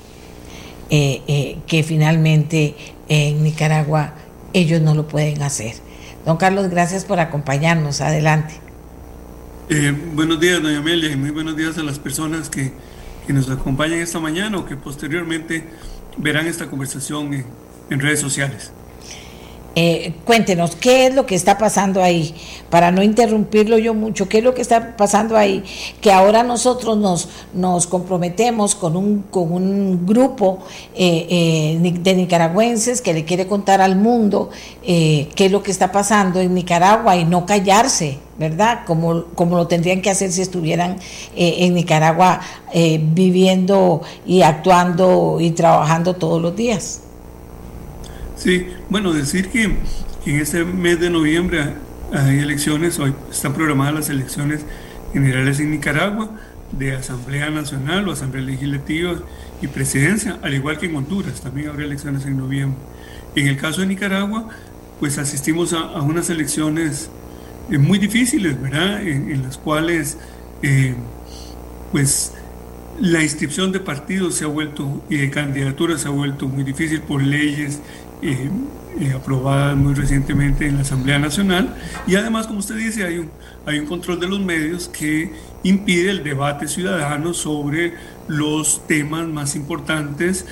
eh, 0.96 1.24
eh, 1.28 1.58
que 1.66 1.82
finalmente 1.82 2.76
en 3.10 3.44
Nicaragua 3.44 4.14
ellos 4.54 4.80
no 4.80 4.94
lo 4.94 5.08
pueden 5.08 5.42
hacer. 5.42 5.74
Don 6.24 6.38
Carlos, 6.38 6.70
gracias 6.70 7.04
por 7.04 7.20
acompañarnos. 7.20 8.00
Adelante. 8.00 8.54
Eh, 9.72 9.92
buenos 10.14 10.40
días, 10.40 10.62
doña 10.62 10.78
Amelia, 10.78 11.10
y 11.10 11.16
muy 11.16 11.32
buenos 11.32 11.58
días 11.58 11.80
a 11.80 11.82
las 11.82 11.98
personas 11.98 12.48
que, 12.48 12.74
que, 13.26 13.34
nos 13.34 13.50
acompañan 13.50 13.98
esta 14.02 14.20
mañana 14.20 14.56
o 14.60 14.68
que 14.68 14.76
posteriormente 14.76 15.66
verán 16.18 16.46
esta 16.46 16.68
conversación 16.68 17.44
en 17.90 18.00
redes 18.00 18.20
sociales. 18.20 18.72
Eh, 19.76 20.14
cuéntenos, 20.26 20.76
¿qué 20.76 21.08
es 21.08 21.16
lo 21.16 21.26
que 21.26 21.36
está 21.36 21.58
pasando 21.58 22.04
ahí? 22.04 22.36
Para 22.70 22.92
no 22.92 23.02
interrumpirlo 23.02 23.78
yo 23.78 23.94
mucho, 23.94 24.30
¿qué 24.30 24.40
es 24.40 24.44
lo 24.44 24.54
que 24.54 24.62
está 24.62 24.96
pasando 24.96 25.36
ahí? 25.38 25.64
Que 26.02 26.12
ahora 26.12 26.44
nosotros 26.44 26.98
nos, 26.98 27.30
nos 27.54 27.88
comprometemos 27.88 28.76
con 28.76 28.96
un, 28.96 29.24
con 29.24 29.52
un 29.52 30.06
grupo 30.06 30.60
eh, 30.96 31.28
eh, 31.82 31.94
de 32.02 32.14
nicaragüenses 32.14 33.02
que 33.02 33.14
le 33.14 33.26
quiere 33.26 33.48
contar 33.48 33.82
al 33.82 33.96
mundo 33.96 34.50
qué 34.84 35.30
es 35.36 35.52
lo 35.52 35.64
que 35.64 35.72
está 35.72 35.92
pasando 35.92 36.40
en 36.40 36.54
Nicaragua 36.54 37.16
y 37.16 37.26
no 37.26 37.46
callarse 37.46 38.20
¿verdad? 38.38 38.82
Como, 38.86 39.26
como 39.36 39.58
lo 39.58 39.68
tendrían 39.68 40.02
que 40.02 40.10
hacer 40.10 40.32
si 40.32 40.42
estuvieran 40.42 40.98
eh, 41.36 41.58
en 41.60 41.76
Nicaragua 41.76 42.42
eh, 42.74 43.00
viviendo 43.02 44.02
y 44.26 44.42
actuando 44.42 45.38
y 45.40 45.52
trabajando 45.52 46.16
todos 46.16 46.42
los 46.42 46.56
días. 46.56 47.02
Sí, 48.44 48.68
bueno, 48.90 49.14
decir 49.14 49.48
que 49.48 49.64
en 49.64 50.36
este 50.36 50.66
mes 50.66 51.00
de 51.00 51.10
noviembre 51.10 51.64
hay 52.12 52.40
elecciones, 52.40 53.00
hoy 53.00 53.14
están 53.32 53.54
programadas 53.54 53.94
las 53.94 54.10
elecciones 54.10 54.66
generales 55.14 55.62
en 55.62 55.72
Nicaragua 55.72 56.30
de 56.74 56.94
Asamblea 56.94 57.50
Nacional 57.52 58.06
o 58.06 58.12
Asamblea 58.12 58.44
Legislativa 58.44 59.14
y 59.62 59.68
Presidencia, 59.68 60.40
al 60.42 60.54
igual 60.54 60.78
que 60.78 60.88
en 60.88 60.96
Honduras, 60.98 61.40
también 61.40 61.70
habrá 61.70 61.86
elecciones 61.86 62.26
en 62.26 62.36
noviembre. 62.36 62.78
En 63.34 63.48
el 63.48 63.56
caso 63.56 63.80
de 63.80 63.88
Nicaragua, 63.88 64.50
pues 65.00 65.18
asistimos 65.18 65.72
a, 65.72 66.02
unas 66.02 66.30
elecciones 66.30 67.10
eh, 67.72 67.78
muy 67.78 67.98
difíciles, 67.98 68.62
¿verdad? 68.62 69.08
En, 69.08 69.42
las 69.42 69.58
cuales, 69.58 70.18
eh, 70.64 70.96
pues, 71.94 72.34
la 73.00 73.24
inscripción 73.24 73.72
de 73.72 73.80
partidos 73.80 74.36
se 74.36 74.44
ha 74.44 74.48
vuelto 74.48 75.02
y 75.10 75.16
de 75.16 75.30
candidaturas 75.32 76.02
se 76.02 76.10
ha 76.10 76.12
vuelto 76.12 76.48
muy 76.48 76.64
difícil 76.64 77.02
por 77.02 77.24
leyes 77.24 77.80
eh, 78.24 79.14
aprobadas 79.14 79.76
muy 79.76 79.94
recientemente 79.94 80.68
en 80.68 80.76
la 80.76 80.82
Asamblea 80.82 81.20
Nacional 81.20 81.76
y 82.08 82.16
además, 82.16 82.48
como 82.48 82.60
usted 82.60 82.76
dice, 82.76 83.04
hay 83.04 83.20
un, 83.20 83.30
hay 83.66 83.80
un 83.80 83.86
control 83.86 84.20
de 84.20 84.28
los 84.28 84.40
medios 84.40 84.88
que 84.88 85.32
impide 85.64 86.12
el 86.12 86.24
debate 86.24 86.68
ciudadano 86.68 87.34
sobre 87.34 87.94
los 88.28 88.86
temas 88.88 89.28
más 89.28 89.56
importantes 89.56 90.46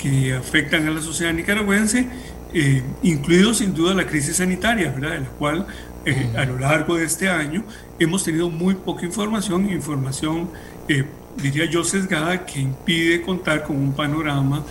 que 0.00 0.34
afectan 0.34 0.86
a 0.86 0.90
la 0.90 1.02
sociedad 1.02 1.32
nicaragüense, 1.32 2.08
eh, 2.52 2.82
incluido 3.02 3.54
sin 3.54 3.74
duda 3.74 3.94
la 3.94 4.06
crisis 4.06 4.36
sanitaria, 4.36 4.90
¿verdad? 4.90 5.10
de 5.12 5.20
la 5.20 5.28
cual 5.28 5.66
eh, 6.04 6.32
a 6.36 6.44
lo 6.44 6.58
largo 6.58 6.96
de 6.96 7.04
este 7.04 7.28
año 7.28 7.62
hemos 7.98 8.24
tenido 8.24 8.50
muy 8.50 8.74
poca 8.74 9.04
información, 9.04 9.70
información, 9.70 10.50
eh, 10.88 11.04
diría 11.40 11.66
yo, 11.66 11.84
sesgada, 11.84 12.44
que 12.46 12.60
impide 12.60 13.22
contar 13.22 13.62
con 13.62 13.76
un 13.76 13.92
panorama 13.92 14.64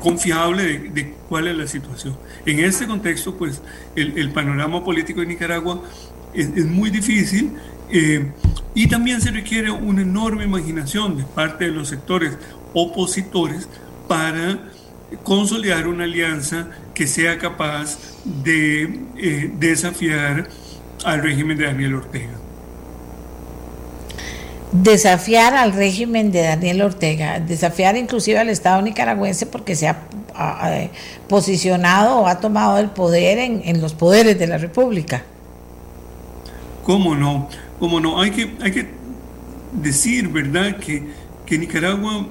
confiable 0.00 0.90
de, 0.92 1.14
cuál 1.28 1.48
es 1.48 1.56
la 1.56 1.66
situación. 1.66 2.16
En 2.46 2.60
este 2.60 2.86
contexto, 2.86 3.36
pues 3.36 3.62
el, 3.96 4.30
panorama 4.30 4.84
político 4.84 5.20
de 5.20 5.26
Nicaragua 5.26 5.82
es, 6.32 6.66
muy 6.66 6.90
difícil. 6.90 7.52
y 8.74 8.86
también 8.88 9.20
se 9.20 9.30
requiere 9.30 9.70
una 9.70 10.02
enorme 10.02 10.44
imaginación 10.44 11.16
de 11.16 11.24
parte 11.24 11.64
de 11.66 11.72
los 11.72 11.88
sectores 11.88 12.36
opositores 12.72 13.68
para 14.08 14.58
consolidar 15.22 15.86
una 15.86 16.04
alianza 16.04 16.68
que 16.94 17.06
sea 17.06 17.38
capaz 17.38 17.98
de 18.24 19.00
eh, 19.16 19.50
desafiar 19.58 20.48
al 21.04 21.22
régimen 21.22 21.56
de 21.58 21.64
Daniel 21.64 21.94
Ortega. 21.96 22.43
Desafiar 24.74 25.54
al 25.54 25.72
régimen 25.72 26.32
de 26.32 26.42
Daniel 26.42 26.82
Ortega, 26.82 27.38
desafiar 27.38 27.96
inclusive 27.96 28.40
al 28.40 28.48
Estado 28.48 28.82
nicaragüense 28.82 29.46
porque 29.46 29.76
se 29.76 29.86
ha, 29.86 30.00
posicionado 31.28 32.22
o 32.22 32.26
ha 32.26 32.40
tomado 32.40 32.78
el 32.78 32.90
poder 32.90 33.38
en, 33.38 33.62
en, 33.64 33.80
los 33.80 33.94
poderes 33.94 34.36
de 34.36 34.48
la 34.48 34.58
República. 34.58 35.22
¿Cómo 36.82 37.14
no? 37.14 37.48
¿Cómo 37.78 38.00
no? 38.00 38.20
Hay 38.20 38.32
que, 38.32 38.56
hay 38.60 38.72
que 38.72 38.88
decir, 39.80 40.26
¿verdad?, 40.28 40.76
que, 40.78 41.04
que 41.46 41.56
Nicaragua 41.56 42.26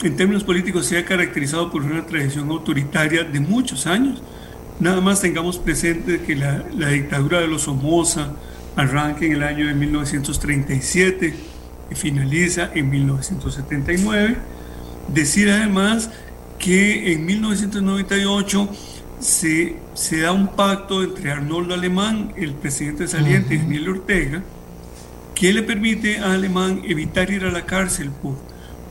en 0.00 0.16
términos 0.16 0.44
políticos 0.44 0.86
se 0.86 0.96
ha 0.96 1.04
caracterizado 1.04 1.72
por 1.72 1.82
una 1.82 2.06
tradición 2.06 2.48
autoritaria 2.50 3.24
de 3.24 3.40
muchos 3.40 3.88
años. 3.88 4.22
Nada 4.78 5.00
más 5.00 5.20
tengamos 5.20 5.58
presente 5.58 6.20
que 6.20 6.36
la, 6.36 6.62
dictadura 6.90 7.40
de 7.40 7.48
los 7.48 7.62
Somoza 7.62 8.32
arranca 8.76 9.24
en 9.24 9.32
el 9.32 9.42
año 9.42 9.66
de 9.66 9.74
1937 9.74 11.49
y 11.90 11.94
finaliza 11.94 12.70
en 12.74 12.90
1979. 12.90 14.36
Decir 15.08 15.50
además 15.50 16.10
que 16.58 17.12
en 17.12 17.26
1998 17.26 18.68
se, 19.18 19.76
se 19.94 20.20
da 20.20 20.32
un 20.32 20.48
pacto 20.48 21.02
entre 21.02 21.30
Arnoldo 21.30 21.74
Alemán, 21.74 22.32
el 22.36 22.54
presidente 22.54 23.08
saliente, 23.08 23.54
y 23.54 23.58
Daniel 23.58 23.88
Ortega, 23.88 24.42
que 25.34 25.52
le 25.52 25.62
permite 25.62 26.18
a 26.18 26.34
Alemán 26.34 26.82
evitar 26.84 27.30
ir 27.30 27.44
a 27.44 27.50
la 27.50 27.64
cárcel 27.64 28.10
por 28.10 28.50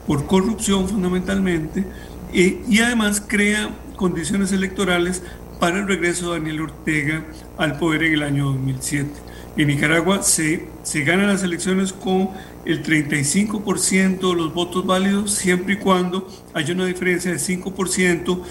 por 0.10 0.26
corrupción 0.26 0.90
fundamentalmente, 0.90 1.86
eh, 2.34 2.64
y 2.68 2.80
además 2.80 3.22
crea 3.22 3.70
condiciones 3.96 4.52
electorales 4.52 5.22
para 5.60 5.78
el 5.78 5.88
regreso 5.88 6.34
de 6.34 6.40
Daniel 6.40 6.62
Ortega 6.62 7.24
al 7.60 7.78
poder 7.78 8.02
en 8.02 8.14
el 8.14 8.24
año 8.24 8.46
2007. 8.46 9.08
En 9.56 9.68
Nicaragua 9.68 10.24
se, 10.24 10.66
se 10.82 11.02
ganan 11.04 11.28
las 11.28 11.44
elecciones 11.44 11.94
con 11.94 12.32
el 12.66 12.84
35% 12.84 14.30
de 14.30 14.36
los 14.36 14.54
votos 14.54 14.86
válidos, 14.86 15.32
siempre 15.32 15.74
y 15.74 15.78
cuando 15.78 16.28
haya 16.54 16.74
una 16.74 16.86
diferencia 16.86 17.32
de 17.32 17.38
5% 17.38 18.42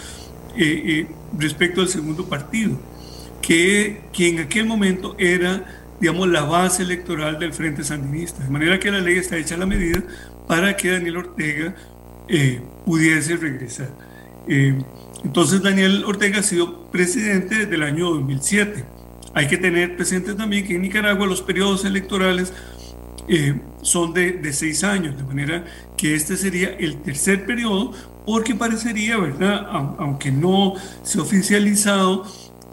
eh, 0.57 0.83
eh, 0.87 1.07
respecto 1.39 1.81
al 1.81 1.89
segundo 1.89 2.27
partido, 2.27 2.79
que, 3.43 4.03
que 4.13 4.29
en 4.29 4.41
aquel 4.41 4.67
momento 4.67 5.15
era 5.19 5.79
digamos, 6.01 6.29
la 6.29 6.43
base 6.43 6.83
electoral 6.83 7.39
del 7.39 7.53
Frente 7.53 7.85
Sandinista. 7.85 8.45
De 8.45 8.51
manera 8.51 8.79
que 8.79 8.91
la 8.91 9.01
ley 9.01 9.19
está 9.19 9.37
hecha 9.37 9.55
a 9.55 9.59
la 9.59 9.67
medida 9.67 10.03
para 10.47 10.77
que 10.77 10.91
Daniel 10.91 11.19
Ortega 11.19 11.75
eh, 12.29 12.61
pudiese 12.85 13.37
regresar. 13.37 13.91
Eh, 14.47 14.79
entonces 15.25 15.63
Daniel 15.63 16.05
Ortega 16.07 16.39
ha 16.39 16.43
sido 16.43 16.91
presidente 16.91 17.57
desde 17.57 17.75
el 17.75 17.83
año 17.83 18.11
2007. 18.11 18.85
Hay 19.35 19.47
que 19.49 19.59
tener 19.59 19.97
presente 19.97 20.35
también 20.35 20.67
que 20.67 20.77
en 20.77 20.83
Nicaragua 20.83 21.27
los 21.27 21.43
periodos 21.43 21.85
electorales 21.85 22.53
eh, 23.29 23.61
son 23.83 24.13
de, 24.15 24.33
de, 24.33 24.53
seis 24.53 24.85
años, 24.85 25.17
de 25.17 25.25
manera 25.25 25.65
que 25.97 26.15
este 26.15 26.37
sería 26.37 26.71
el 26.71 27.03
tercer 27.03 27.47
periodo, 27.47 27.93
porque 28.27 28.55
parecería, 28.55 29.17
¿verdad? 29.17 29.67
Aunque 29.99 30.31
no 30.31 30.75
se 31.03 31.19
ha 31.19 31.23
oficializado, 31.23 32.25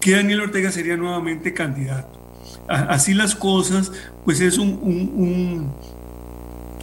que 0.01 0.11
Daniel 0.11 0.41
Ortega 0.41 0.71
sería 0.71 0.97
nuevamente 0.97 1.53
candidato. 1.53 2.19
Así 2.67 3.13
las 3.13 3.35
cosas, 3.35 3.91
pues 4.23 4.39
es 4.39 4.57
un, 4.57 4.79
un, 4.81 5.71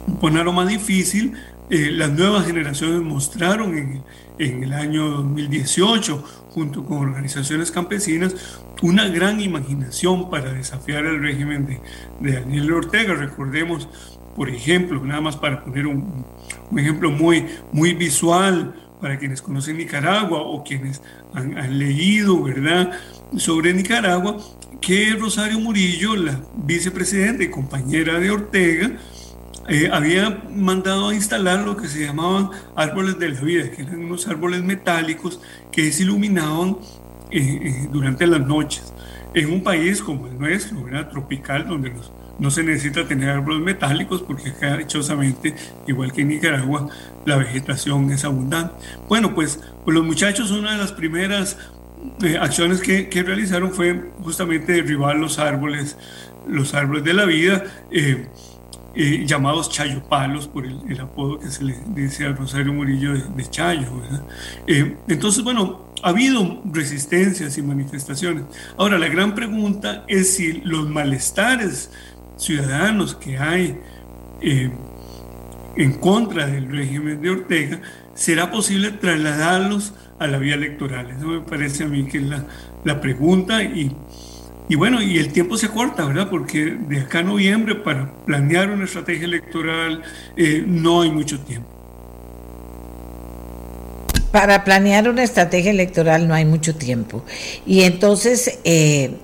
un 0.07 0.19
panorama 0.19 0.65
difícil. 0.65 1.33
Eh, 1.69 1.91
las 1.91 2.11
nuevas 2.11 2.45
generaciones 2.45 3.01
mostraron 3.01 3.77
en, 3.77 4.03
en, 4.39 4.63
el 4.63 4.73
año 4.73 5.09
2018, 5.09 6.42
junto 6.53 6.85
con 6.85 6.97
organizaciones 6.99 7.71
campesinas, 7.71 8.35
una 8.81 9.07
gran 9.07 9.41
imaginación 9.41 10.29
para 10.29 10.53
desafiar 10.53 11.05
el 11.05 11.21
régimen 11.21 11.65
de, 11.65 11.81
de 12.19 12.39
Daniel 12.39 12.73
Ortega. 12.73 13.15
Recordemos, 13.15 13.87
por 14.35 14.49
ejemplo, 14.49 15.03
nada 15.03 15.21
más 15.21 15.35
para 15.35 15.63
poner 15.63 15.87
un, 15.87 16.25
un 16.69 16.79
ejemplo 16.79 17.09
muy, 17.11 17.45
muy 17.71 17.93
visual 17.93 18.75
para 19.01 19.17
quienes 19.17 19.41
conocen 19.41 19.77
Nicaragua 19.77 20.39
o 20.41 20.63
quienes 20.63 21.01
han, 21.33 21.57
han 21.57 21.77
leído, 21.77 22.43
¿verdad?, 22.43 22.91
sobre 23.37 23.73
Nicaragua, 23.73 24.37
que 24.79 25.15
Rosario 25.19 25.59
Murillo, 25.59 26.15
la 26.15 26.39
vicepresidenta 26.55 27.43
y 27.43 27.49
compañera 27.49 28.19
de 28.19 28.29
Ortega, 28.29 28.91
eh, 29.67 29.89
había 29.91 30.43
mandado 30.49 31.09
a 31.09 31.15
instalar 31.15 31.61
lo 31.61 31.77
que 31.77 31.87
se 31.87 32.05
llamaban 32.05 32.49
árboles 32.75 33.17
de 33.17 33.29
la 33.29 33.39
vida, 33.39 33.71
que 33.71 33.83
eran 33.83 33.99
unos 33.99 34.27
árboles 34.27 34.61
metálicos 34.61 35.39
que 35.71 35.91
se 35.91 36.03
iluminaban 36.03 36.77
eh, 37.31 37.59
eh, 37.63 37.87
durante 37.91 38.27
las 38.27 38.41
noches. 38.41 38.93
En 39.33 39.51
un 39.51 39.63
país 39.63 40.01
como 40.01 40.27
el 40.27 40.37
nuestro, 40.37 40.83
¿verdad? 40.83 41.09
tropical, 41.09 41.67
donde 41.67 41.93
no 42.39 42.51
se 42.51 42.63
necesita 42.63 43.07
tener 43.07 43.29
árboles 43.29 43.61
metálicos 43.61 44.21
porque 44.21 44.49
acá, 44.49 44.77
dichosamente, 44.77 45.55
igual 45.87 46.11
que 46.11 46.21
en 46.21 46.27
Nicaragua, 46.27 46.89
la 47.25 47.37
vegetación 47.37 48.11
es 48.11 48.25
abundante. 48.25 48.75
Bueno, 49.07 49.33
pues, 49.33 49.59
pues 49.85 49.95
los 49.95 50.05
muchachos, 50.05 50.51
una 50.51 50.73
de 50.73 50.77
las 50.77 50.91
primeras 50.91 51.57
acciones 52.39 52.81
que, 52.81 53.07
que, 53.09 53.23
realizaron 53.23 53.71
fue 53.71 54.11
justamente 54.21 54.73
derribar 54.73 55.15
los 55.15 55.39
árboles, 55.39 55.97
los 56.47 56.73
árboles 56.73 57.03
de 57.03 57.13
la 57.13 57.25
vida. 57.25 57.63
Eh, 57.91 58.27
llamados 58.95 59.69
chayopalos 59.69 60.47
por 60.47 60.65
el, 60.65 60.99
apodo 61.01 61.39
que 61.39 61.49
se 61.49 61.63
le 61.63 61.75
dice 61.95 62.25
al 62.25 62.37
Rosario 62.37 62.73
Murillo 62.73 63.13
de, 63.13 63.49
Chayo. 63.49 63.87
Eh, 64.67 64.95
entonces, 65.07 65.43
bueno, 65.43 65.93
ha 66.03 66.09
habido 66.09 66.61
resistencias 66.65 67.57
y 67.57 67.61
manifestaciones. 67.61 68.43
Ahora, 68.77 68.99
la 68.99 69.07
gran 69.07 69.33
pregunta 69.33 70.03
es 70.07 70.35
si 70.35 70.61
los 70.61 70.87
malestares 70.89 71.91
ciudadanos 72.37 73.15
que 73.15 73.37
hay 73.37 73.79
eh, 74.41 74.71
en 75.75 75.93
contra 75.93 76.45
del 76.47 76.69
régimen 76.69 77.21
de 77.21 77.29
Ortega, 77.29 77.81
será 78.13 78.51
posible 78.51 78.91
trasladarlos 78.91 79.93
a 80.19 80.27
la 80.27 80.37
vía 80.37 80.55
electoral. 80.55 81.09
Eso 81.11 81.27
me 81.27 81.39
parece 81.41 81.85
a 81.85 81.87
mí 81.87 82.05
que 82.05 82.19
es 82.19 82.25
la, 82.25 82.45
la 82.83 83.01
pregunta 83.01 83.63
y 83.63 83.95
y 84.69 84.75
bueno, 84.75 85.01
y 85.01 85.17
el 85.17 85.31
tiempo 85.33 85.57
se 85.57 85.69
corta, 85.69 86.05
¿verdad? 86.05 86.29
Porque 86.29 86.77
de 86.87 87.01
acá 87.01 87.19
a 87.19 87.23
noviembre 87.23 87.75
para 87.75 88.11
planear 88.25 88.69
una 88.69 88.85
estrategia 88.85 89.25
electoral 89.25 90.01
eh, 90.37 90.63
no 90.65 91.01
hay 91.01 91.11
mucho 91.11 91.39
tiempo. 91.41 91.69
Para 94.31 94.63
planear 94.63 95.09
una 95.09 95.23
estrategia 95.23 95.69
electoral 95.69 96.27
no 96.27 96.33
hay 96.33 96.45
mucho 96.45 96.75
tiempo. 96.75 97.23
Y 97.67 97.81
entonces, 97.81 98.59
eh, 98.63 99.17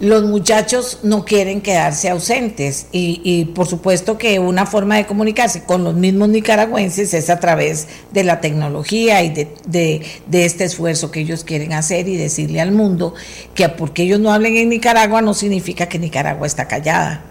los 0.00 0.24
muchachos 0.24 1.00
no 1.02 1.24
quieren 1.24 1.62
quedarse 1.62 2.10
ausentes 2.10 2.88
y, 2.92 3.46
por 3.54 3.66
supuesto 3.66 4.18
que 4.18 4.38
una 4.38 4.66
forma 4.66 4.96
de 4.96 5.06
comunicarse 5.06 5.64
con 5.64 5.84
los 5.84 5.94
mismos 5.94 6.28
nicaragüenses 6.28 7.14
es 7.14 7.30
a 7.30 7.40
través 7.40 7.88
de 8.12 8.24
la 8.24 8.40
tecnología 8.40 9.22
y 9.22 9.30
de, 9.30 9.48
de, 9.66 10.44
este 10.44 10.64
esfuerzo 10.64 11.10
que 11.10 11.20
ellos 11.20 11.44
quieren 11.44 11.72
hacer 11.72 12.08
y 12.08 12.16
decirle 12.16 12.60
al 12.60 12.72
mundo 12.72 13.14
que 13.54 13.68
porque 13.70 14.02
ellos 14.02 14.20
no 14.20 14.32
hablen 14.32 14.56
en 14.56 14.68
Nicaragua 14.68 15.22
no 15.22 15.32
significa 15.32 15.88
que 15.88 15.98
Nicaragua 15.98 16.46
está 16.46 16.68
callada. 16.68 17.24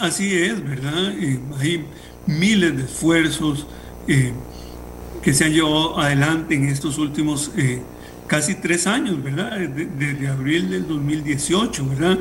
Así 0.00 0.34
es, 0.34 0.64
¿verdad? 0.64 1.12
hay 1.58 1.84
miles 2.26 2.76
de 2.76 2.84
esfuerzos 2.84 3.66
eh, 4.08 4.32
que 5.22 5.34
se 5.34 5.44
han 5.44 5.52
llevado 5.52 5.98
adelante 5.98 6.54
en 6.54 6.68
estos 6.68 6.96
últimos 6.96 7.50
eh, 7.58 7.82
casi 8.30 8.54
tres 8.54 8.86
años, 8.86 9.20
¿verdad? 9.20 9.58
Desde, 9.58 10.28
abril 10.28 10.70
del 10.70 10.86
2018, 10.86 11.84
¿verdad? 11.88 12.18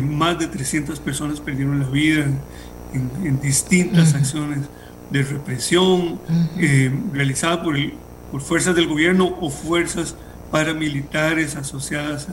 más 0.00 0.38
de 0.38 0.46
300 0.46 1.00
personas 1.00 1.40
perdieron 1.40 1.80
la 1.80 1.88
vida 1.88 2.26
en, 2.94 3.40
distintas 3.40 4.14
acciones 4.14 4.60
de 5.10 5.24
represión 5.24 6.20
eh, 6.58 6.92
realizadas 7.12 7.58
por, 7.58 7.76
por 8.30 8.40
fuerzas 8.40 8.76
del 8.76 8.86
gobierno 8.86 9.36
o 9.40 9.50
fuerzas 9.50 10.14
paramilitares 10.52 11.56
asociadas 11.56 12.28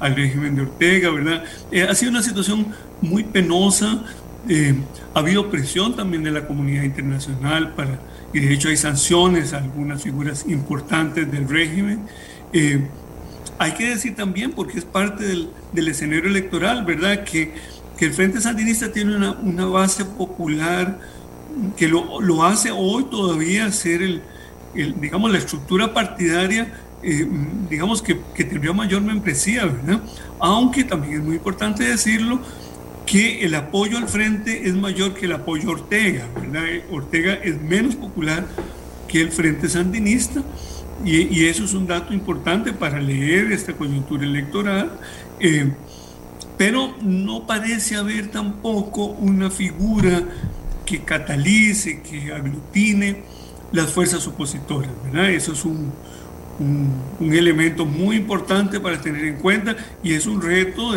al 0.00 0.16
régimen 0.16 0.56
de 0.56 0.62
Ortega, 0.62 1.10
¿verdad? 1.10 1.44
Eh, 1.70 1.82
ha 1.82 1.94
sido 1.94 2.10
una 2.10 2.22
situación 2.22 2.68
muy 3.02 3.22
penosa, 3.22 4.02
eh, 4.48 4.74
ha 5.12 5.18
habido 5.18 5.50
presión 5.50 5.94
también 5.94 6.22
de 6.22 6.30
la 6.30 6.46
comunidad 6.46 6.84
internacional 6.84 7.74
para, 7.74 8.00
y 8.32 8.40
de 8.40 8.54
hecho 8.54 8.70
hay 8.70 8.78
sanciones 8.78 9.52
a 9.52 9.58
algunas 9.58 10.02
figuras 10.02 10.46
importantes 10.48 11.30
del 11.30 11.46
régimen. 11.46 12.00
Eh, 12.52 12.86
hay 13.58 13.72
que 13.72 13.90
decir 13.90 14.14
también, 14.14 14.52
porque 14.52 14.78
es 14.78 14.84
parte 14.84 15.24
del, 15.24 15.88
escenario 15.88 16.28
electoral, 16.28 16.84
¿verdad? 16.84 17.24
Que, 17.24 17.52
que, 17.96 18.06
el 18.06 18.12
Frente 18.12 18.40
Sandinista 18.40 18.92
tiene 18.92 19.16
una, 19.16 19.32
una 19.32 19.66
base 19.66 20.04
popular 20.04 20.98
que 21.76 21.88
lo, 21.88 22.20
lo, 22.20 22.44
hace 22.44 22.70
hoy 22.70 23.04
todavía 23.04 23.70
ser 23.70 24.02
el, 24.02 24.22
el, 24.74 25.00
digamos, 25.00 25.30
la 25.30 25.38
estructura 25.38 25.92
partidaria, 25.92 26.72
eh, 27.02 27.26
digamos, 27.70 28.02
que, 28.02 28.18
que 28.34 28.44
tendría 28.44 28.72
mayor 28.72 29.02
membresía, 29.02 29.66
¿verdad? 29.66 30.00
Aunque 30.38 30.84
también 30.84 31.14
es 31.14 31.22
muy 31.22 31.36
importante 31.36 31.84
decirlo, 31.84 32.40
que 33.06 33.44
el 33.44 33.54
apoyo 33.54 33.98
al 33.98 34.08
frente 34.08 34.68
es 34.68 34.74
mayor 34.74 35.14
que 35.14 35.26
el 35.26 35.32
apoyo 35.32 35.68
a 35.68 35.72
Ortega, 35.72 36.26
¿verdad? 36.34 36.64
Ortega 36.90 37.34
es 37.34 37.60
menos 37.60 37.96
popular 37.96 38.46
que 39.08 39.20
el 39.20 39.30
Frente 39.30 39.68
Sandinista 39.68 40.42
y, 41.04 41.46
eso 41.46 41.64
es 41.64 41.74
un 41.74 41.86
dato 41.86 42.12
importante 42.12 42.72
para 42.72 43.00
leer 43.00 43.52
esta 43.52 43.72
coyuntura 43.72 44.24
electoral, 44.24 44.98
eh, 45.40 45.72
pero 46.56 46.94
no 47.02 47.46
parece 47.46 47.96
haber 47.96 48.30
tampoco 48.30 49.06
una 49.06 49.50
figura 49.50 50.22
que 50.84 51.02
catalice, 51.02 52.02
que 52.02 52.32
aglutine 52.32 53.22
las 53.72 53.90
fuerzas 53.90 54.26
opositoras. 54.26 54.90
Eso 55.14 55.52
es 55.52 55.64
un, 55.64 55.92
un, 57.18 57.34
elemento 57.34 57.84
muy 57.84 58.16
importante 58.16 58.78
para 58.80 59.00
tener 59.00 59.24
en 59.24 59.36
cuenta 59.36 59.76
y 60.02 60.12
es 60.14 60.26
un 60.26 60.40
reto 60.40 60.94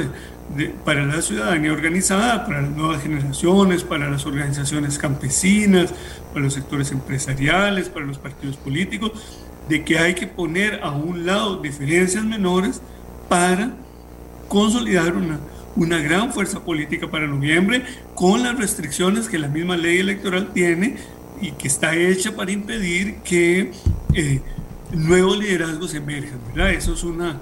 para 0.83 1.05
la 1.05 1.21
ciudadanía 1.21 1.73
organizada, 1.73 2.45
para 2.45 2.61
las 2.61 2.71
nuevas 2.71 3.01
generaciones, 3.01 3.83
para 3.83 4.09
las 4.09 4.25
organizaciones 4.25 4.97
campesinas, 4.97 5.93
para 6.31 6.45
los 6.45 6.53
sectores 6.53 6.91
empresariales, 6.91 7.89
para 7.89 8.05
los 8.05 8.19
partidos 8.19 8.57
políticos, 8.57 9.11
de 9.69 9.83
que 9.83 9.97
hay 9.97 10.13
que 10.13 10.27
poner 10.27 10.81
a 10.83 10.91
un 10.91 11.25
lado 11.25 11.61
diferencias 11.61 12.23
menores 12.23 12.81
para 13.29 13.73
consolidar 14.47 15.15
una, 15.15 15.39
una 15.75 15.97
gran 15.99 16.31
fuerza 16.31 16.63
política 16.63 17.09
para 17.09 17.27
noviembre 17.27 17.83
con 18.13 18.43
las 18.43 18.57
restricciones 18.57 19.27
que 19.27 19.39
la 19.39 19.47
misma 19.47 19.75
ley 19.75 19.97
electoral 19.97 20.51
tiene 20.53 20.97
y 21.41 21.51
que 21.51 21.67
está 21.67 21.95
hecha 21.95 22.35
para 22.35 22.51
impedir 22.51 23.15
que 23.17 23.71
eh, 24.13 24.41
nuevos 24.91 25.37
liderazgos 25.37 25.93
emerjan. 25.93 26.39
¿verdad? 26.53 26.73
Eso 26.73 26.93
es 26.93 27.03
una 27.03 27.39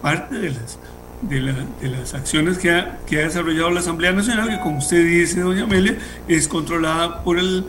parte 0.00 0.36
de 0.36 0.50
las, 0.50 0.78
de, 1.22 1.40
de 1.80 1.88
las 1.88 2.14
acciones 2.14 2.58
que 2.58 2.70
ha, 2.70 3.00
que 3.06 3.20
ha 3.20 3.24
desarrollado 3.24 3.70
la 3.70 3.80
Asamblea 3.80 4.12
Nacional, 4.12 4.48
que 4.48 4.60
como 4.60 4.78
usted 4.78 5.04
dice, 5.04 5.40
doña 5.40 5.64
Amelia, 5.64 5.98
es 6.28 6.48
controlada 6.48 7.22
por 7.22 7.38
el 7.38 7.66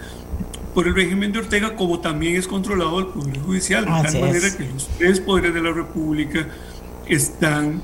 por 0.76 0.88
el 0.88 0.94
régimen 0.94 1.32
de 1.32 1.40
Ortega, 1.40 1.76
como 1.76 2.02
también 2.02 2.36
es 2.36 2.48
controlado 2.48 3.00
el 3.00 3.08
Poder 3.08 3.40
Judicial, 3.40 3.86
de 3.86 3.92
tal 3.92 4.22
manera 4.22 4.58
que 4.58 4.66
los 4.66 4.90
tres 4.98 5.22
poderes 5.22 5.54
de 5.54 5.62
la 5.62 5.72
República 5.72 6.48
están 7.08 7.82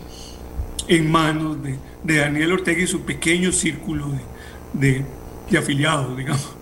en 0.89 1.09
manos 1.09 1.57
de, 1.63 1.80
Daniel 2.03 2.51
Ortega 2.51 2.81
y 2.81 2.88
su 2.88 3.01
pequeño 3.01 3.53
círculo 3.53 4.07
de, 4.73 5.05
afiliados, 5.57 6.18
digamos. 6.18 6.53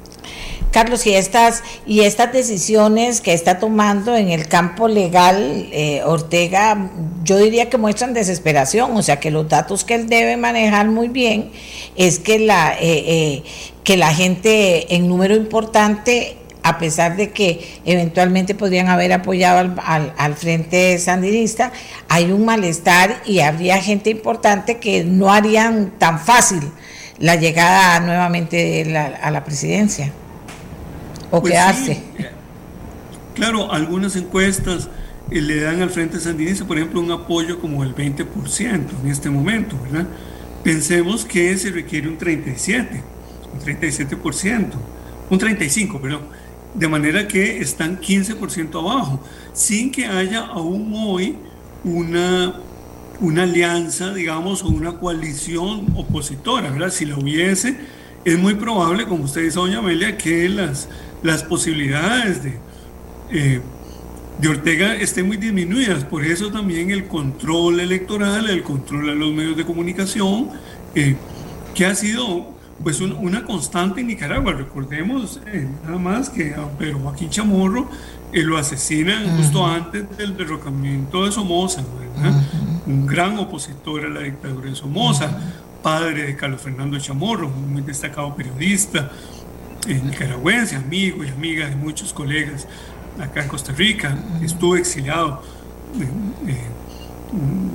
Carlos, 0.72 1.06
y 1.07 1.15
estas, 1.15 1.64
y 1.88 2.02
estas 2.02 2.31
decisiones 2.31 3.22
que 3.22 3.34
está 3.34 3.57
tomando 3.57 4.15
en 4.15 4.30
el 4.30 4.48
campo 4.48 4.88
legal, 4.88 5.68
eh, 5.72 6.02
Ortega, 6.06 6.91
yo 7.23 7.38
diría 7.38 7.69
que 7.69 7.77
muestran 7.77 8.14
desesperación, 8.14 8.95
o 8.95 9.02
sea 9.02 9.19
que 9.19 9.31
los 9.31 9.49
datos 9.49 9.84
que 9.84 9.95
él 9.95 10.07
debe 10.07 10.38
manejar 10.38 10.88
muy 10.88 11.07
bien 11.07 11.52
es 11.95 12.19
que 12.19 12.38
la, 12.38 12.73
eh, 12.73 12.77
eh, 12.81 13.44
que 13.84 13.98
la 13.98 14.14
gente 14.14 14.95
en 14.95 15.07
número 15.07 15.36
importante, 15.36 16.38
a 16.61 16.77
pesar 16.77 17.15
de 17.15 17.31
que 17.31 17.80
eventualmente 17.86 18.53
podrían 18.53 18.90
haber 18.90 19.11
apoyado 19.11 19.73
al, 19.84 20.36
Frente 20.36 20.99
Sandinista, 20.99 21.72
hay 22.10 22.31
un 22.31 22.45
malestar 22.45 23.23
y 23.26 23.40
habría 23.40 23.81
gente 23.81 24.11
importante 24.11 24.77
que 24.77 25.03
no 25.03 25.31
harían 25.34 25.94
tan 25.98 26.19
fácil 26.19 26.61
la 27.18 27.36
llegada 27.38 27.99
nuevamente 28.02 28.95
a 29.22 29.31
la 29.31 29.44
presidencia. 29.44 30.14
¿O 31.31 31.41
pues 31.41 31.53
qué 31.53 31.60
hace? 31.60 32.03
Claro, 33.35 33.72
algunas 33.72 34.15
encuestas 34.15 34.89
eh, 35.31 35.41
le 35.41 35.61
dan 35.61 35.81
al 35.81 35.89
Frente 35.89 36.19
Sandinista, 36.19 36.65
por 36.65 36.77
ejemplo, 36.77 36.99
un 36.99 37.11
apoyo 37.11 37.60
como 37.60 37.84
el 37.84 37.95
20% 37.95 38.26
en 39.03 39.10
este 39.10 39.30
momento, 39.30 39.77
¿verdad? 39.84 40.07
Pensemos 40.64 41.23
que 41.23 41.57
se 41.57 41.72
requiere 41.72 42.10
un 42.10 42.18
37% 42.18 43.01
un 43.53 43.60
37%, 43.60 44.72
un 45.30 45.39
35%, 45.39 46.01
perdón, 46.01 46.22
de 46.73 46.88
manera 46.88 47.27
que 47.27 47.60
están 47.60 47.99
15% 47.99 48.80
abajo, 48.80 49.19
sin 49.53 49.91
que 49.91 50.06
haya 50.06 50.45
aún 50.45 50.91
hoy 50.95 51.35
una, 51.84 52.56
una 53.19 53.43
alianza, 53.43 54.14
digamos, 54.14 54.64
o 54.64 54.68
una 54.68 54.97
coalición 54.97 55.88
opositora, 55.95 56.69
¿verdad? 56.69 56.91
Si 56.91 57.06
la 57.06 57.18
hubiese, 57.18 57.76
es 58.26 58.38
muy 58.38 58.56
probable, 58.56 59.06
como 59.06 59.23
usted 59.23 59.43
dice, 59.43 59.56
doña 59.56 59.80
Amelia, 59.80 60.18
que 60.18 60.47
las, 60.49 60.89
las 61.23 61.43
posibilidades 61.43 62.43
de, 62.43 62.59
eh, 63.31 63.61
de 64.39 64.47
Ortega 64.47 64.95
estén 64.95 65.27
muy 65.27 65.37
disminuidas. 65.37 66.05
Por 66.05 66.25
eso 66.25 66.51
también 66.51 66.91
el 66.91 67.07
control 67.07 67.79
electoral, 67.79 68.49
el 68.49 68.63
control 68.63 69.07
de 69.07 69.15
los 69.15 69.33
medios 69.33 69.57
de 69.57 69.65
comunicación, 69.65 70.49
eh, 70.95 71.15
que 71.75 71.85
ha 71.85 71.93
sido 71.93 72.57
pues 72.81 73.01
una 73.01 73.43
constante 73.43 73.99
en 74.01 74.07
Nicaragua. 74.07 74.53
Recordemos 74.53 75.41
eh, 75.47 75.67
nada 75.83 75.99
más 75.99 76.29
que 76.29 76.53
a 76.53 76.65
Pedro 76.77 76.99
Joaquín 76.99 77.29
Chamorro 77.29 77.89
eh, 78.31 78.41
lo 78.41 78.57
asesinan 78.57 79.37
justo 79.37 79.65
antes 79.65 80.05
del 80.17 80.37
derrocamiento 80.37 81.25
de 81.25 81.31
Somoza, 81.31 81.83
un 82.85 83.05
gran 83.05 83.37
opositor 83.37 84.05
a 84.05 84.09
la 84.09 84.21
dictadura 84.21 84.69
de 84.69 84.75
Somoza, 84.75 85.37
padre 85.83 86.27
de 86.27 86.35
Carlos 86.37 86.61
Fernando 86.61 86.97
Chamorro, 86.99 87.47
un 87.47 87.73
muy 87.73 87.81
destacado 87.81 88.33
periodista 88.35 89.11
nicaragüense, 89.88 90.76
amigo 90.76 91.23
y 91.23 91.30
amiga 91.30 91.69
de 91.69 91.76
muchos 91.76 92.14
colegas 92.14 92.68
acá 93.19 93.43
en 93.43 93.47
Costa 93.47 93.73
Rica, 93.73 94.18
estuvo 94.41 94.76
exiliado 94.76 95.41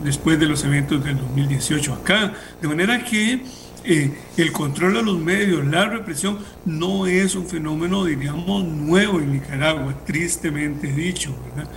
después 0.03 0.39
de 0.39 0.47
los 0.47 0.65
eventos 0.65 1.05
del 1.05 1.19
2018 1.19 1.93
acá, 1.95 2.33
de 2.61 2.69
manera 2.69 3.05
que 3.05 3.43
eh, 3.85 4.15
el 4.37 4.53
control 4.53 4.95
de 4.95 5.03
los 5.03 5.19
medios, 5.19 5.65
la 5.67 5.87
represión, 5.87 6.39
no 6.65 7.07
es 7.07 7.35
un 7.35 7.47
fenómeno, 7.47 8.05
diríamos, 8.05 8.65
nuevo 8.65 9.21
en 9.21 9.33
Nicaragua, 9.33 9.95
tristemente 10.07 10.87
dicho, 10.89 11.35
¿verdad? 11.55 11.71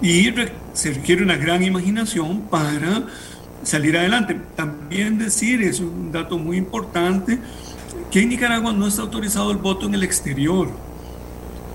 Y 0.00 0.32
se 0.72 0.92
requiere 0.94 1.22
una 1.22 1.36
gran 1.36 1.62
imaginación 1.62 2.42
para 2.42 3.06
salir 3.64 3.98
adelante. 3.98 4.40
También 4.56 5.18
decir, 5.18 5.60
es 5.62 5.80
un 5.80 6.12
dato 6.12 6.38
muy 6.38 6.56
importante, 6.56 7.38
que 8.10 8.22
en 8.22 8.28
Nicaragua 8.28 8.72
no 8.72 8.86
está 8.86 9.02
autorizado 9.02 9.50
el 9.50 9.58
voto 9.58 9.86
en 9.86 9.94
el 9.94 10.02
exterior. 10.02 10.68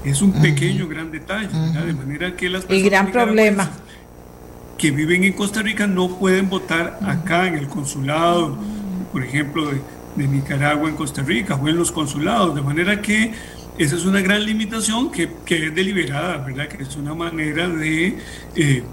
Es 0.04 0.22
un 0.22 0.34
pequeño, 0.34 0.88
gran 0.88 1.12
detalle, 1.12 1.48
de 1.48 1.94
manera 1.94 2.36
que 2.36 2.50
las 2.50 2.66
personas... 2.66 2.86
Y 2.86 2.90
gran 2.90 3.12
problema. 3.12 3.72
Que 4.78 4.92
viven 4.92 5.24
en 5.24 5.34
Costa 5.34 5.62
Rica 5.62 5.88
no 5.88 6.20
pueden 6.20 6.50
votar 6.50 7.00
acá 7.02 7.48
en 7.48 7.56
el 7.56 7.68
consulado 7.68 8.58
por 9.16 9.24
ejemplo, 9.24 9.72
de, 9.72 10.28
Nicaragua 10.28 10.90
en 10.90 10.98
Costa 10.98 11.22
Rica 11.22 11.56
o 11.56 11.70
en 11.70 11.78
los 11.78 11.90
consulados, 11.90 12.54
de 12.54 12.62
manera 12.62 13.02
que 13.02 13.32
esa 13.78 13.96
es 13.96 14.04
una 14.04 14.20
gran 14.20 14.46
limitación 14.46 15.10
que, 15.10 15.30
que 15.46 15.68
es 15.68 15.74
deliberada, 15.76 16.40
¿verdad? 16.40 16.68
Que 16.68 16.84
es 16.84 16.98
una 16.98 17.14
manera 17.14 17.70
de 17.70 18.18
eh, 18.58 18.84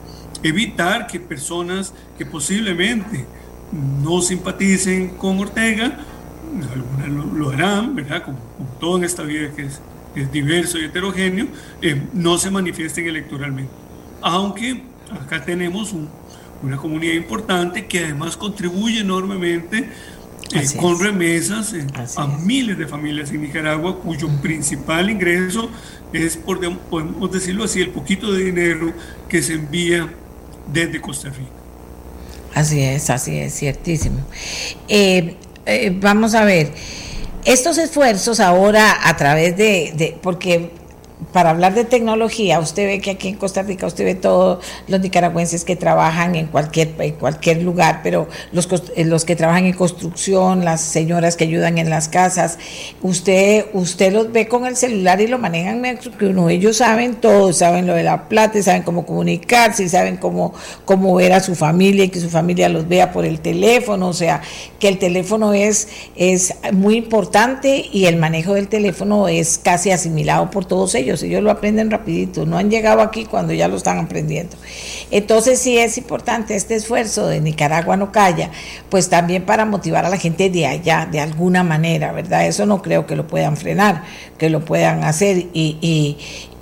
evitar 0.44 1.09
que 1.09 1.19
personas 1.19 1.93
que 2.16 2.24
posiblemente 2.24 3.27
no 3.73 4.23
simpaticen 4.23 5.16
con 5.16 5.40
Ortega, 5.40 5.98
algunas 6.73 7.35
lo, 7.35 7.51
harán, 7.51 7.95
¿verdad? 7.95 8.24
Como, 8.24 8.39
todo 8.81 8.99
en 8.99 9.05
esta 9.05 9.23
vida 9.23 9.51
que 9.55 9.66
es, 9.66 9.81
diverso 10.31 10.79
y 10.79 10.85
heterogéneo, 10.85 11.47
eh, 11.81 12.03
no 12.12 12.37
se 12.37 12.51
manifiesten 12.51 13.07
electoralmente. 13.07 13.73
Aunque 14.20 14.83
acá 15.11 15.43
tenemos 15.43 15.95
una 16.62 16.77
comunidad 16.77 17.15
importante 17.15 17.87
que 17.87 18.05
además 18.05 18.37
contribuye 18.37 19.01
enormemente 19.01 19.89
eh, 20.55 20.66
con 20.77 21.01
remesas 21.01 21.73
eh, 21.73 21.87
a 22.16 22.27
miles 22.27 22.77
de 22.77 22.87
familias 22.87 23.31
en 23.31 23.41
Nicaragua 23.41 23.99
cuyo 24.01 24.29
principal 24.43 25.09
ingreso 25.09 25.70
es, 26.12 26.37
por, 26.37 26.61
podemos 26.79 27.33
decirlo 27.33 27.65
así, 27.65 27.81
el 27.81 27.89
poquito 27.89 28.31
de 28.33 28.45
dinero 28.45 28.93
que 29.31 29.43
se 29.43 29.55
envía 29.55 30.12
desde 30.70 31.01
Costa 31.01 31.31
Rica. 31.31 31.62
Así 32.55 32.81
es, 32.83 33.09
así 33.09 33.39
es, 33.39 33.55
ciertísimo. 33.55 34.19
Eh, 34.89 35.37
vamos 36.01 36.35
a 36.35 36.45
ver, 36.45 36.73
estos 37.45 37.79
esfuerzos 37.79 38.41
ahora 38.41 39.09
a 39.09 39.17
través 39.17 39.57
de, 39.57 39.93
de 39.95 40.17
porque 40.23 40.71
para 41.32 41.51
hablar 41.51 41.74
de 41.74 41.85
tecnología, 41.85 42.59
usted 42.59 42.86
ve 42.86 43.01
que 43.01 43.12
aquí 43.12 43.28
en 43.28 43.36
Costa 43.36 43.62
Rica 43.62 43.86
usted 43.86 44.05
ve 44.05 44.15
todos 44.15 44.65
los 44.89 45.01
nicaragüenses 45.01 45.65
que 45.65 45.77
trabajan 45.77 46.35
en 46.35 46.47
cualquier, 46.47 46.94
en 46.99 47.15
cualquier 47.15 47.62
lugar, 47.62 48.01
pero 48.03 48.28
los, 48.53 48.69
eh, 48.97 49.05
los 49.05 49.24
que 49.24 49.36
trabajan 49.36 49.66
en 49.66 49.74
construcción, 49.74 50.65
las 50.65 50.81
señoras 50.81 51.36
que 51.36 51.44
ayudan 51.44 51.78
en 51.78 51.90
las 51.90 52.09
casas, 52.09 52.59
usted, 53.03 53.66
usted 53.73 54.12
los 54.12 54.32
ve 54.32 54.49
con 54.49 54.66
el 54.66 54.77
celular 54.77 55.20
y 55.20 55.27
lo 55.27 55.39
manejan, 55.39 55.82
que 56.19 56.27
uno, 56.27 56.49
ellos 56.49 56.78
saben 56.78 57.16
todo, 57.16 57.53
saben 57.53 57.86
lo 57.86 57.94
de 57.94 58.03
la 58.03 58.28
plata, 58.28 58.62
saben 58.62 58.82
cómo 58.82 59.07
comunicarse, 59.07 59.89
saben 59.89 60.16
cómo, 60.16 60.55
cómo 60.85 61.15
ver 61.15 61.35
a 61.35 61.40
su 61.40 61.55
familia 61.55 62.05
y 62.05 62.09
que 62.09 62.20
su 62.20 62.31
familia 62.31 62.69
los 62.69 62.89
vea 62.89 63.12
por 63.12 63.24
el 63.24 63.40
teléfono, 63.40 64.09
o 64.09 64.12
sea, 64.12 64.40
que 64.78 64.89
el 64.89 64.99
teléfono 64.99 65.53
es, 65.53 65.89
es 66.16 66.55
muy 66.73 66.97
importante 66.97 67.85
y 67.93 68.07
el 68.07 68.16
manejo 68.16 68.55
del 68.55 68.69
teléfono 68.69 69.28
es 69.28 69.59
casi 69.59 69.90
asimilado 69.90 70.51
por 70.51 70.65
todos 70.65 70.94
ellos 70.94 71.12
ellos 71.21 71.43
lo 71.43 71.51
aprenden 71.51 71.91
rapidito, 71.91 72.47
no 72.47 72.57
han 72.57 72.71
llegado 72.71 73.01
aquí 73.03 73.25
cuando 73.25 73.53
ya 73.53 73.67
lo 73.67 73.77
están 73.77 73.99
aprendiendo. 73.99 74.57
Entonces 75.11 75.59
sí 75.59 75.79
es 75.79 75.99
importante 75.99 76.55
este 76.55 76.77
esfuerzo 76.77 77.27
de 77.27 77.41
Nicaragua 77.41 77.97
no 77.97 78.13
calla, 78.13 78.51
pues 78.89 79.09
también 79.09 79.45
para 79.45 79.65
motivar 79.65 80.07
a 80.07 80.09
la 80.09 80.17
gente 80.17 80.49
de 80.49 80.67
allá, 80.67 81.09
de 81.11 81.19
alguna 81.19 81.65
manera, 81.65 82.13
¿verdad? 82.13 82.47
Eso 82.47 82.65
no 82.67 82.81
creo 82.81 83.07
que 83.07 83.17
lo 83.17 83.27
puedan 83.27 83.57
frenar, 83.57 84.05
que 84.39 84.49
lo 84.49 84.65
puedan 84.65 85.03
hacer 85.03 85.49
y 85.53 86.17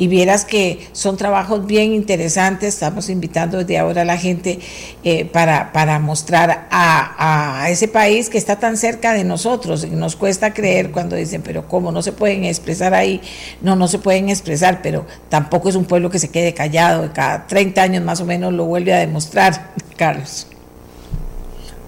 vieras 0.09 0.45
que 0.45 0.89
son 0.93 1.17
trabajos 1.17 1.67
bien 1.67 1.93
interesantes. 1.93 2.75
Estamos 2.75 3.09
invitando 3.09 3.59
desde 3.59 3.79
ahora 3.79 4.03
a 4.03 4.05
la 4.05 4.17
gente 4.17 4.59
eh, 5.05 5.25
para, 5.27 5.73
para 5.73 5.99
mostrar 5.99 6.69
a, 6.71 7.67
ese 7.69 7.89
país 7.89 8.29
que 8.31 8.39
está 8.39 8.59
tan 8.59 8.77
cerca 8.77 9.13
de 9.13 9.25
nosotros. 9.25 9.85
Y 9.85 9.91
nos 9.91 10.17
cuesta 10.17 10.55
creer 10.55 10.91
cuando 10.91 11.17
dicen, 11.17 11.43
pero 11.43 11.69
¿cómo 11.69 11.93
no 11.93 12.03
se 12.03 12.13
pueden 12.13 12.45
expresar 12.45 12.95
ahí? 12.95 13.21
No, 13.61 13.77
no 13.77 13.89
se 13.89 13.99
pueden 13.99 14.29
expresar, 14.29 14.81
pero 14.83 15.07
tampoco 15.29 15.69
es 15.69 15.75
un 15.75 15.85
pueblo 15.85 16.11
que 16.11 16.19
se 16.19 16.31
quede 16.31 16.55
callado. 16.55 17.13
Cada 17.13 17.47
30 17.47 17.83
años 17.83 18.05
más 18.05 18.21
o 18.21 18.25
menos 18.25 18.53
lo 18.53 18.65
vuelve 18.65 18.95
a 18.95 18.99
demostrar, 18.99 19.73
Carlos. 19.97 20.47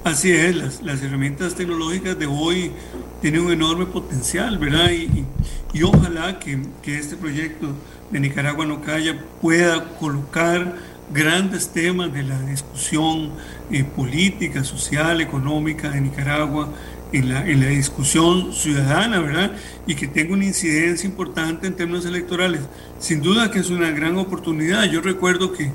Así 0.04 0.32
es, 0.32 0.56
las, 0.56 0.82
las 0.82 1.00
herramientas 1.00 1.54
tecnológicas 1.54 2.18
de 2.18 2.26
hoy 2.26 2.72
tienen 3.20 3.42
un 3.42 3.52
enorme 3.52 3.86
potencial, 3.86 4.58
¿verdad? 4.58 4.90
Y, 4.90 5.24
y, 5.72 5.82
ojalá 5.84 6.40
que, 6.40 6.60
que 6.82 6.98
este 6.98 7.16
proyecto 7.16 7.68
de 8.12 8.20
Nicaragua 8.20 8.66
no 8.66 8.82
calla 8.82 9.18
pueda 9.40 9.96
colocar 9.98 10.76
grandes 11.12 11.68
temas 11.68 12.12
de 12.12 12.22
la 12.22 12.40
discusión 12.42 13.30
eh, 13.70 13.84
política, 13.84 14.62
social, 14.64 15.20
económica 15.20 15.90
de 15.90 16.00
Nicaragua 16.00 16.68
en 17.12 17.30
la, 17.30 17.46
en 17.46 17.60
la 17.60 17.66
discusión 17.66 18.52
ciudadana, 18.52 19.20
¿verdad? 19.20 19.52
Y 19.86 19.94
que 19.94 20.08
tenga 20.08 20.34
una 20.34 20.44
incidencia 20.44 21.08
importante 21.08 21.66
en 21.66 21.74
términos 21.74 22.04
electorales. 22.06 22.60
Sin 22.98 23.20
duda 23.20 23.50
que 23.50 23.58
es 23.58 23.70
una 23.70 23.90
gran 23.90 24.16
oportunidad. 24.16 24.84
Yo 24.84 25.00
recuerdo 25.00 25.52
que 25.52 25.70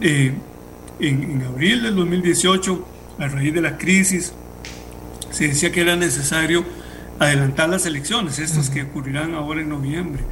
eh, 0.00 0.34
en, 0.98 1.22
en 1.22 1.42
abril 1.42 1.82
del 1.82 1.94
2018, 1.94 2.86
a 3.18 3.28
raíz 3.28 3.54
de 3.54 3.60
la 3.60 3.78
crisis, 3.78 4.32
se 5.30 5.48
decía 5.48 5.72
que 5.72 5.82
era 5.82 5.96
necesario 5.96 6.64
adelantar 7.18 7.68
las 7.68 7.86
elecciones, 7.86 8.38
estas 8.38 8.70
que 8.70 8.82
ocurrirán 8.82 9.34
ahora 9.34 9.60
en 9.60 9.68
noviembre. 9.68 10.22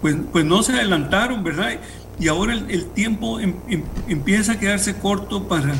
pues, 0.00 0.16
pues 0.32 0.44
no 0.44 0.62
se 0.62 0.72
adelantaron, 0.72 1.42
¿verdad? 1.42 1.78
Y 2.18 2.28
ahora 2.28 2.54
el, 2.54 2.86
tiempo 2.86 3.40
em, 3.40 3.54
em, 3.68 3.82
empieza 4.08 4.52
a 4.52 4.58
quedarse 4.58 4.94
corto 4.96 5.46
para, 5.48 5.72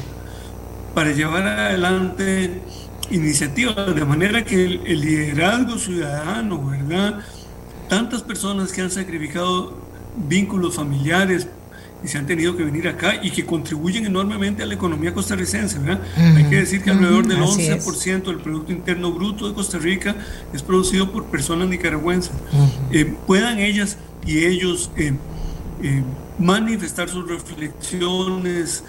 para 0.95 1.13
llevar 1.13 1.47
adelante 1.47 2.61
iniciativas, 3.11 3.95
de 3.95 4.05
manera 4.05 4.45
que 4.45 4.65
el 4.65 5.01
liderazgo 5.01 5.79
ciudadano, 5.79 6.65
¿verdad? 6.65 7.21
Tantas 7.89 8.23
personas 8.23 8.73
que 8.73 8.83
han 8.83 8.91
sacrificado 8.91 9.79
vínculos 10.29 10.75
familiares, 10.75 11.49
y 12.03 12.09
se 12.09 12.19
han 12.19 12.27
tenido 12.27 12.57
que 12.57 12.65
venir 12.65 12.89
acá 12.89 13.21
y 13.23 13.31
que 13.31 13.45
contribuyen 13.45 14.07
enormemente 14.07 14.63
a 14.63 14.67
la 14.67 14.75
economía 14.75 15.13
costarricense. 15.13 15.79
¿verdad? 15.79 16.01
Hay 16.17 16.45
que 16.45 16.57
decir 16.57 16.83
que 16.83 16.91
alrededor 16.91 17.27
del 17.27 17.39
11% 17.39 18.25
del 18.25 18.39
Producto 18.39 18.73
Interno 18.73 19.13
Bruto 19.13 19.49
de 19.49 19.55
Costa 19.55 19.79
Rica 19.79 20.15
es 20.53 20.63
producido 20.63 21.11
por 21.11 21.25
personas 21.27 21.69
nicaragüenses. 21.69 22.33
Eh, 22.93 23.15
puedan 23.27 23.59
ellas 23.59 23.99
y 24.27 24.45
ellos 24.45 24.91
eh, 24.97 25.13
eh, 25.83 26.03
manifestar 26.39 27.09
sus 27.09 27.29
reflexiones, 27.29 28.85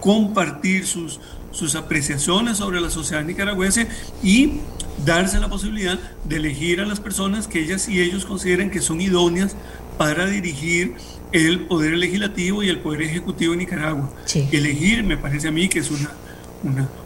compartir 0.00 0.86
sus, 0.86 1.20
sus 1.50 1.74
apreciaciones 1.74 2.58
sobre 2.58 2.80
la 2.80 2.90
sociedad 2.90 3.24
nicaragüense 3.24 3.86
y 4.22 4.60
darse 5.04 5.40
la 5.40 5.48
posibilidad 5.48 5.98
de 6.24 6.36
elegir 6.36 6.80
a 6.80 6.86
las 6.86 7.00
personas 7.00 7.46
que 7.46 7.60
ellas 7.60 7.88
y 7.88 8.00
ellos 8.00 8.24
consideren 8.24 8.70
que 8.70 8.80
son 8.80 9.00
idóneas 9.00 9.56
para 9.98 10.26
dirigir 10.26 10.94
el 11.32 11.66
poder 11.66 11.96
legislativo 11.96 12.62
y 12.62 12.68
el 12.68 12.78
poder 12.78 13.02
ejecutivo 13.02 13.52
en 13.52 13.60
Nicaragua. 13.60 14.10
Elegir 14.50 15.04
me 15.04 15.16
parece 15.16 15.48
a 15.48 15.50
mí 15.50 15.68
que 15.68 15.80
es 15.80 15.90
una, 15.90 16.10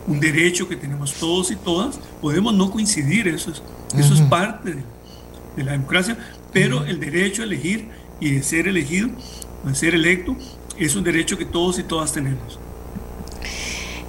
un 0.06 0.20
derecho 0.20 0.68
que 0.68 0.76
tenemos 0.76 1.14
todos 1.14 1.50
y 1.50 1.56
todas. 1.56 1.98
Podemos 2.20 2.54
no 2.54 2.70
coincidir, 2.70 3.28
eso 3.28 3.50
es, 3.50 3.62
eso 3.98 4.14
es 4.14 4.20
parte 4.22 4.76
de, 5.56 5.64
la 5.64 5.72
democracia, 5.72 6.16
pero 6.52 6.84
el 6.84 6.98
derecho 6.98 7.42
a 7.42 7.44
elegir 7.44 7.88
y 8.20 8.30
de 8.30 8.42
ser 8.42 8.66
elegido, 8.66 9.08
de 9.64 9.74
ser 9.74 9.94
electo, 9.94 10.36
es 10.78 10.96
un 10.96 11.04
derecho 11.04 11.38
que 11.38 11.44
todos 11.44 11.78
y 11.78 11.84
todas 11.84 12.12
tenemos. 12.12 12.58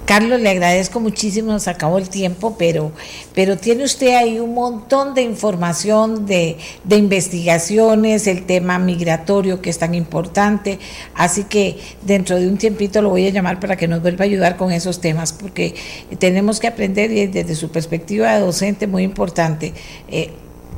Carlos, 0.06 0.40
le 0.40 0.50
agradezco 0.50 1.00
muchísimo, 1.00 1.50
nos 1.50 1.66
acabó 1.66 1.98
el 1.98 2.08
tiempo, 2.08 2.54
pero, 2.56 2.92
pero 3.34 3.56
tiene 3.58 3.82
usted 3.82 4.14
ahí 4.14 4.38
un 4.38 4.54
montón 4.54 5.14
de 5.14 5.22
información, 5.22 6.26
de, 6.26 6.58
de, 6.84 6.96
investigaciones, 6.96 8.28
el 8.28 8.46
tema 8.46 8.78
migratorio 8.78 9.60
que 9.60 9.68
es 9.68 9.78
tan 9.78 9.96
importante, 9.96 10.78
así 11.14 11.44
que 11.44 11.78
dentro 12.02 12.38
de 12.38 12.46
un 12.46 12.56
tiempito 12.56 13.02
lo 13.02 13.10
voy 13.10 13.26
a 13.26 13.30
llamar 13.30 13.58
para 13.58 13.76
que 13.76 13.88
nos 13.88 14.00
vuelva 14.00 14.24
a 14.24 14.28
ayudar 14.28 14.56
con 14.56 14.70
esos 14.70 15.00
temas, 15.00 15.32
porque 15.32 15.74
tenemos 16.20 16.60
que 16.60 16.68
aprender 16.68 17.10
y 17.10 17.26
desde 17.26 17.56
su 17.56 17.70
perspectiva 17.70 18.32
de 18.34 18.40
docente 18.40 18.86
muy 18.86 19.02
importante. 19.02 19.74
Eh, 20.08 20.30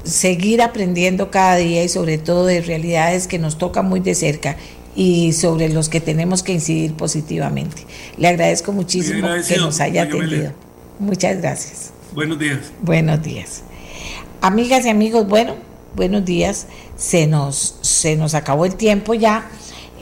seguir 0.04 0.62
aprendiendo 0.62 1.30
cada 1.30 1.56
día 1.56 1.84
y 1.84 1.88
sobre 1.88 2.16
todo 2.16 2.46
de 2.46 2.62
realidades 2.62 3.26
que 3.26 3.38
nos 3.38 3.58
tocan 3.58 3.86
muy 3.86 4.00
de 4.00 4.14
cerca 4.14 4.56
y 4.98 5.32
sobre 5.32 5.68
los 5.68 5.88
que 5.88 6.00
tenemos 6.00 6.42
que 6.42 6.52
incidir 6.52 6.92
positivamente. 6.94 7.86
Le 8.16 8.26
agradezco 8.26 8.72
muchísimo 8.72 9.28
que 9.46 9.56
nos 9.58 9.78
haya 9.78 10.02
atendido. 10.02 10.50
Muchas 10.98 11.40
gracias. 11.40 11.92
Buenos 12.12 12.36
días. 12.36 12.58
Buenos 12.82 13.22
días. 13.22 13.62
Amigas 14.40 14.84
y 14.86 14.88
amigos, 14.88 15.28
bueno, 15.28 15.54
buenos 15.94 16.24
días. 16.24 16.66
Se 16.96 17.28
nos, 17.28 17.78
se 17.80 18.16
nos 18.16 18.34
acabó 18.34 18.64
el 18.64 18.74
tiempo 18.74 19.14
ya. 19.14 19.48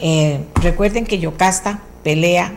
Eh, 0.01 0.41
recuerden 0.63 1.05
que 1.05 1.19
Yocasta 1.19 1.83
pelea 2.03 2.55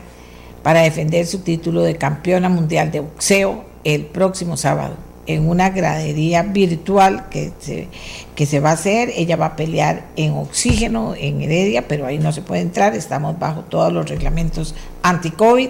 para 0.64 0.80
defender 0.80 1.28
su 1.28 1.40
título 1.40 1.82
de 1.82 1.98
campeona 1.98 2.48
mundial 2.48 2.90
de 2.90 3.02
boxeo 3.02 3.66
el 3.84 4.06
próximo 4.06 4.56
sábado 4.56 5.09
en 5.30 5.48
una 5.48 5.70
gradería 5.70 6.42
virtual 6.42 7.30
que 7.30 7.52
se, 7.60 7.88
que 8.34 8.48
se 8.48 8.60
va 8.60 8.72
a 8.72 8.74
hacer. 8.74 9.14
Ella 9.16 9.36
va 9.36 9.46
a 9.46 9.56
pelear 9.56 10.08
en 10.16 10.34
oxígeno, 10.34 11.14
en 11.16 11.40
Heredia, 11.44 11.88
pero 11.88 12.08
ahí 12.08 12.18
no 12.18 12.32
se 12.32 12.42
puede 12.42 12.62
entrar. 12.62 12.96
Estamos 12.96 13.38
bajo 13.38 13.62
todos 13.62 13.94
los 13.94 14.10
reglamentos 14.10 14.74
anti-COVID. 15.04 15.70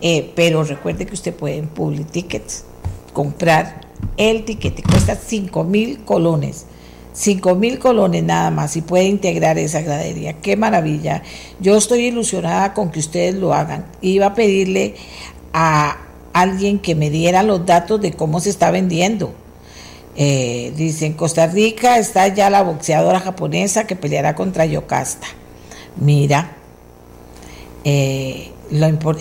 Eh, 0.00 0.32
pero 0.34 0.64
recuerde 0.64 1.06
que 1.06 1.14
usted 1.14 1.32
puede 1.32 1.56
en 1.56 1.68
Public 1.68 2.10
Tickets 2.10 2.64
comprar 3.12 3.82
el 4.16 4.44
tiquete. 4.44 4.82
Cuesta 4.82 5.14
5 5.14 5.62
mil 5.62 6.04
colones. 6.04 6.66
5 7.12 7.54
mil 7.54 7.78
colones 7.78 8.24
nada 8.24 8.50
más 8.50 8.76
y 8.76 8.82
puede 8.82 9.04
integrar 9.04 9.56
esa 9.56 9.82
gradería. 9.82 10.32
Qué 10.32 10.56
maravilla. 10.56 11.22
Yo 11.60 11.76
estoy 11.76 12.06
ilusionada 12.06 12.74
con 12.74 12.90
que 12.90 12.98
ustedes 12.98 13.36
lo 13.36 13.54
hagan. 13.54 13.86
Iba 14.00 14.26
a 14.26 14.34
pedirle 14.34 14.96
a, 15.52 15.96
alguien 16.40 16.78
que 16.78 16.94
me 16.94 17.10
diera 17.10 17.42
los 17.42 17.64
datos 17.66 18.00
de 18.00 18.12
cómo 18.12 18.40
se 18.40 18.50
está 18.50 18.70
vendiendo. 18.70 19.34
Eh, 20.16 20.72
dice, 20.76 21.06
en 21.06 21.12
Costa 21.12 21.46
Rica 21.46 21.98
está 21.98 22.28
ya 22.28 22.48
la 22.50 22.62
boxeadora 22.62 23.20
japonesa 23.20 23.86
que 23.86 23.96
peleará 23.96 24.34
contra 24.34 24.66
Yocasta. 24.66 25.26
Mira, 25.96 26.52
Eh, 27.88 28.50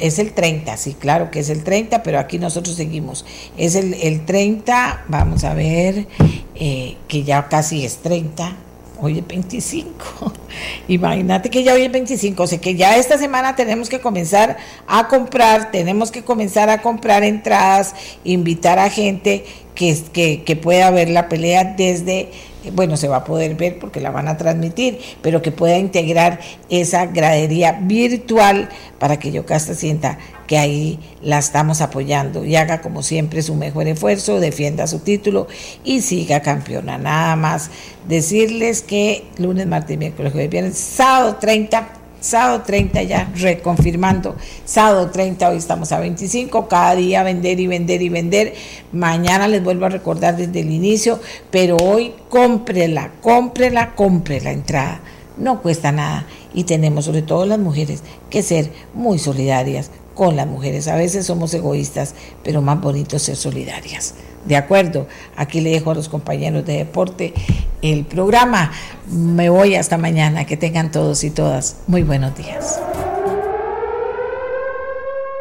es 0.01 0.17
el 0.17 0.33
30, 0.33 0.75
sí, 0.77 0.95
claro 0.95 1.29
que 1.29 1.39
es 1.39 1.49
el 1.49 1.63
30, 1.63 2.01
pero 2.01 2.17
aquí 2.17 2.39
nosotros 2.39 2.75
seguimos. 2.75 3.23
Es 3.57 3.75
el, 3.75 3.93
el 3.93 4.25
30, 4.25 5.05
vamos 5.07 5.43
a 5.43 5.53
ver, 5.53 6.07
eh, 6.55 6.97
que 7.07 7.23
ya 7.23 7.47
casi 7.47 7.85
es 7.85 7.97
30, 7.97 8.55
hoy 8.99 9.19
es 9.19 9.27
25. 9.27 10.33
Imagínate 10.87 11.49
que 11.49 11.63
ya 11.63 11.73
hoy 11.73 11.83
es 11.83 11.91
25, 11.91 12.43
o 12.43 12.47
sea 12.47 12.59
que 12.59 12.75
ya 12.75 12.97
esta 12.97 13.17
semana 13.17 13.55
tenemos 13.55 13.89
que 13.89 13.99
comenzar 13.99 14.57
a 14.87 15.07
comprar, 15.07 15.71
tenemos 15.71 16.11
que 16.11 16.23
comenzar 16.23 16.69
a 16.69 16.81
comprar 16.81 17.23
entradas, 17.23 17.93
invitar 18.23 18.79
a 18.79 18.89
gente 18.89 19.45
que, 19.73 19.97
que, 20.13 20.43
que 20.43 20.55
pueda 20.55 20.89
ver 20.91 21.09
la 21.09 21.29
pelea 21.29 21.75
desde 21.77 22.31
bueno, 22.73 22.97
se 22.97 23.07
va 23.07 23.17
a 23.17 23.23
poder 23.23 23.55
ver 23.55 23.79
porque 23.79 23.99
la 23.99 24.11
van 24.11 24.27
a 24.27 24.37
transmitir, 24.37 24.99
pero 25.21 25.41
que 25.41 25.51
pueda 25.51 25.77
integrar 25.77 26.39
esa 26.69 27.05
gradería 27.05 27.79
virtual 27.81 28.69
para 28.99 29.19
que 29.19 29.31
Yocasta 29.31 29.75
sienta 29.75 30.17
que 30.47 30.57
ahí 30.57 30.99
la 31.21 31.39
estamos 31.39 31.81
apoyando 31.81 32.45
y 32.45 32.55
haga 32.55 32.81
como 32.81 33.03
siempre 33.03 33.41
su 33.41 33.55
mejor 33.55 33.87
esfuerzo, 33.87 34.39
defienda 34.39 34.87
su 34.87 34.99
título 34.99 35.47
y 35.83 36.01
siga 36.01 36.41
campeona. 36.41 36.97
Nada 36.97 37.35
más 37.35 37.69
decirles 38.07 38.81
que 38.81 39.25
lunes, 39.37 39.67
martes, 39.67 39.97
miércoles, 39.97 40.31
jueves, 40.31 40.49
viernes, 40.49 40.77
sábado 40.77 41.37
30 41.39 42.04
sábado 42.25 42.63
30 42.65 43.03
ya 43.03 43.31
reconfirmando, 43.35 44.35
sábado 44.65 45.11
30, 45.11 45.49
hoy 45.49 45.57
estamos 45.57 45.91
a 45.91 45.99
25, 45.99 46.67
cada 46.67 46.95
día 46.95 47.21
vender 47.21 47.59
y 47.59 47.67
vender 47.67 48.01
y 48.01 48.09
vender, 48.09 48.53
mañana 48.91 49.47
les 49.47 49.63
vuelvo 49.63 49.85
a 49.85 49.89
recordar 49.89 50.35
desde 50.35 50.61
el 50.61 50.71
inicio, 50.71 51.19
pero 51.51 51.77
hoy 51.77 52.15
cómprela, 52.29 53.11
cómprela, 53.21 53.93
compre 53.93 54.41
la 54.41 54.51
entrada, 54.51 55.01
no 55.37 55.61
cuesta 55.61 55.91
nada. 55.91 56.25
Y 56.51 56.63
tenemos 56.63 57.05
sobre 57.05 57.21
todo 57.21 57.45
las 57.45 57.59
mujeres 57.59 58.01
que 58.31 58.41
ser 58.41 58.71
muy 58.95 59.19
solidarias 59.19 59.91
con 60.15 60.35
las 60.35 60.47
mujeres, 60.47 60.87
a 60.87 60.95
veces 60.95 61.27
somos 61.27 61.53
egoístas, 61.53 62.15
pero 62.43 62.61
más 62.61 62.81
bonito 62.81 63.19
ser 63.19 63.35
solidarias. 63.35 64.15
De 64.45 64.55
acuerdo, 64.55 65.07
aquí 65.35 65.59
le 65.61 65.71
dejo 65.71 65.91
a 65.91 65.95
los 65.95 66.07
compañeros 66.07 66.65
de 66.65 66.77
deporte 66.77 67.33
el 67.81 68.05
programa. 68.05 68.71
Me 69.09 69.49
voy 69.49 69.75
hasta 69.75 69.97
mañana. 69.97 70.45
Que 70.45 70.57
tengan 70.57 70.91
todos 70.91 71.23
y 71.23 71.31
todas 71.31 71.77
muy 71.87 72.03
buenos 72.03 72.35
días. 72.35 72.79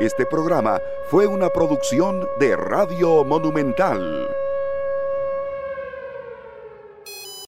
Este 0.00 0.26
programa 0.26 0.80
fue 1.10 1.26
una 1.26 1.50
producción 1.50 2.26
de 2.40 2.56
Radio 2.56 3.24
Monumental. 3.24 4.26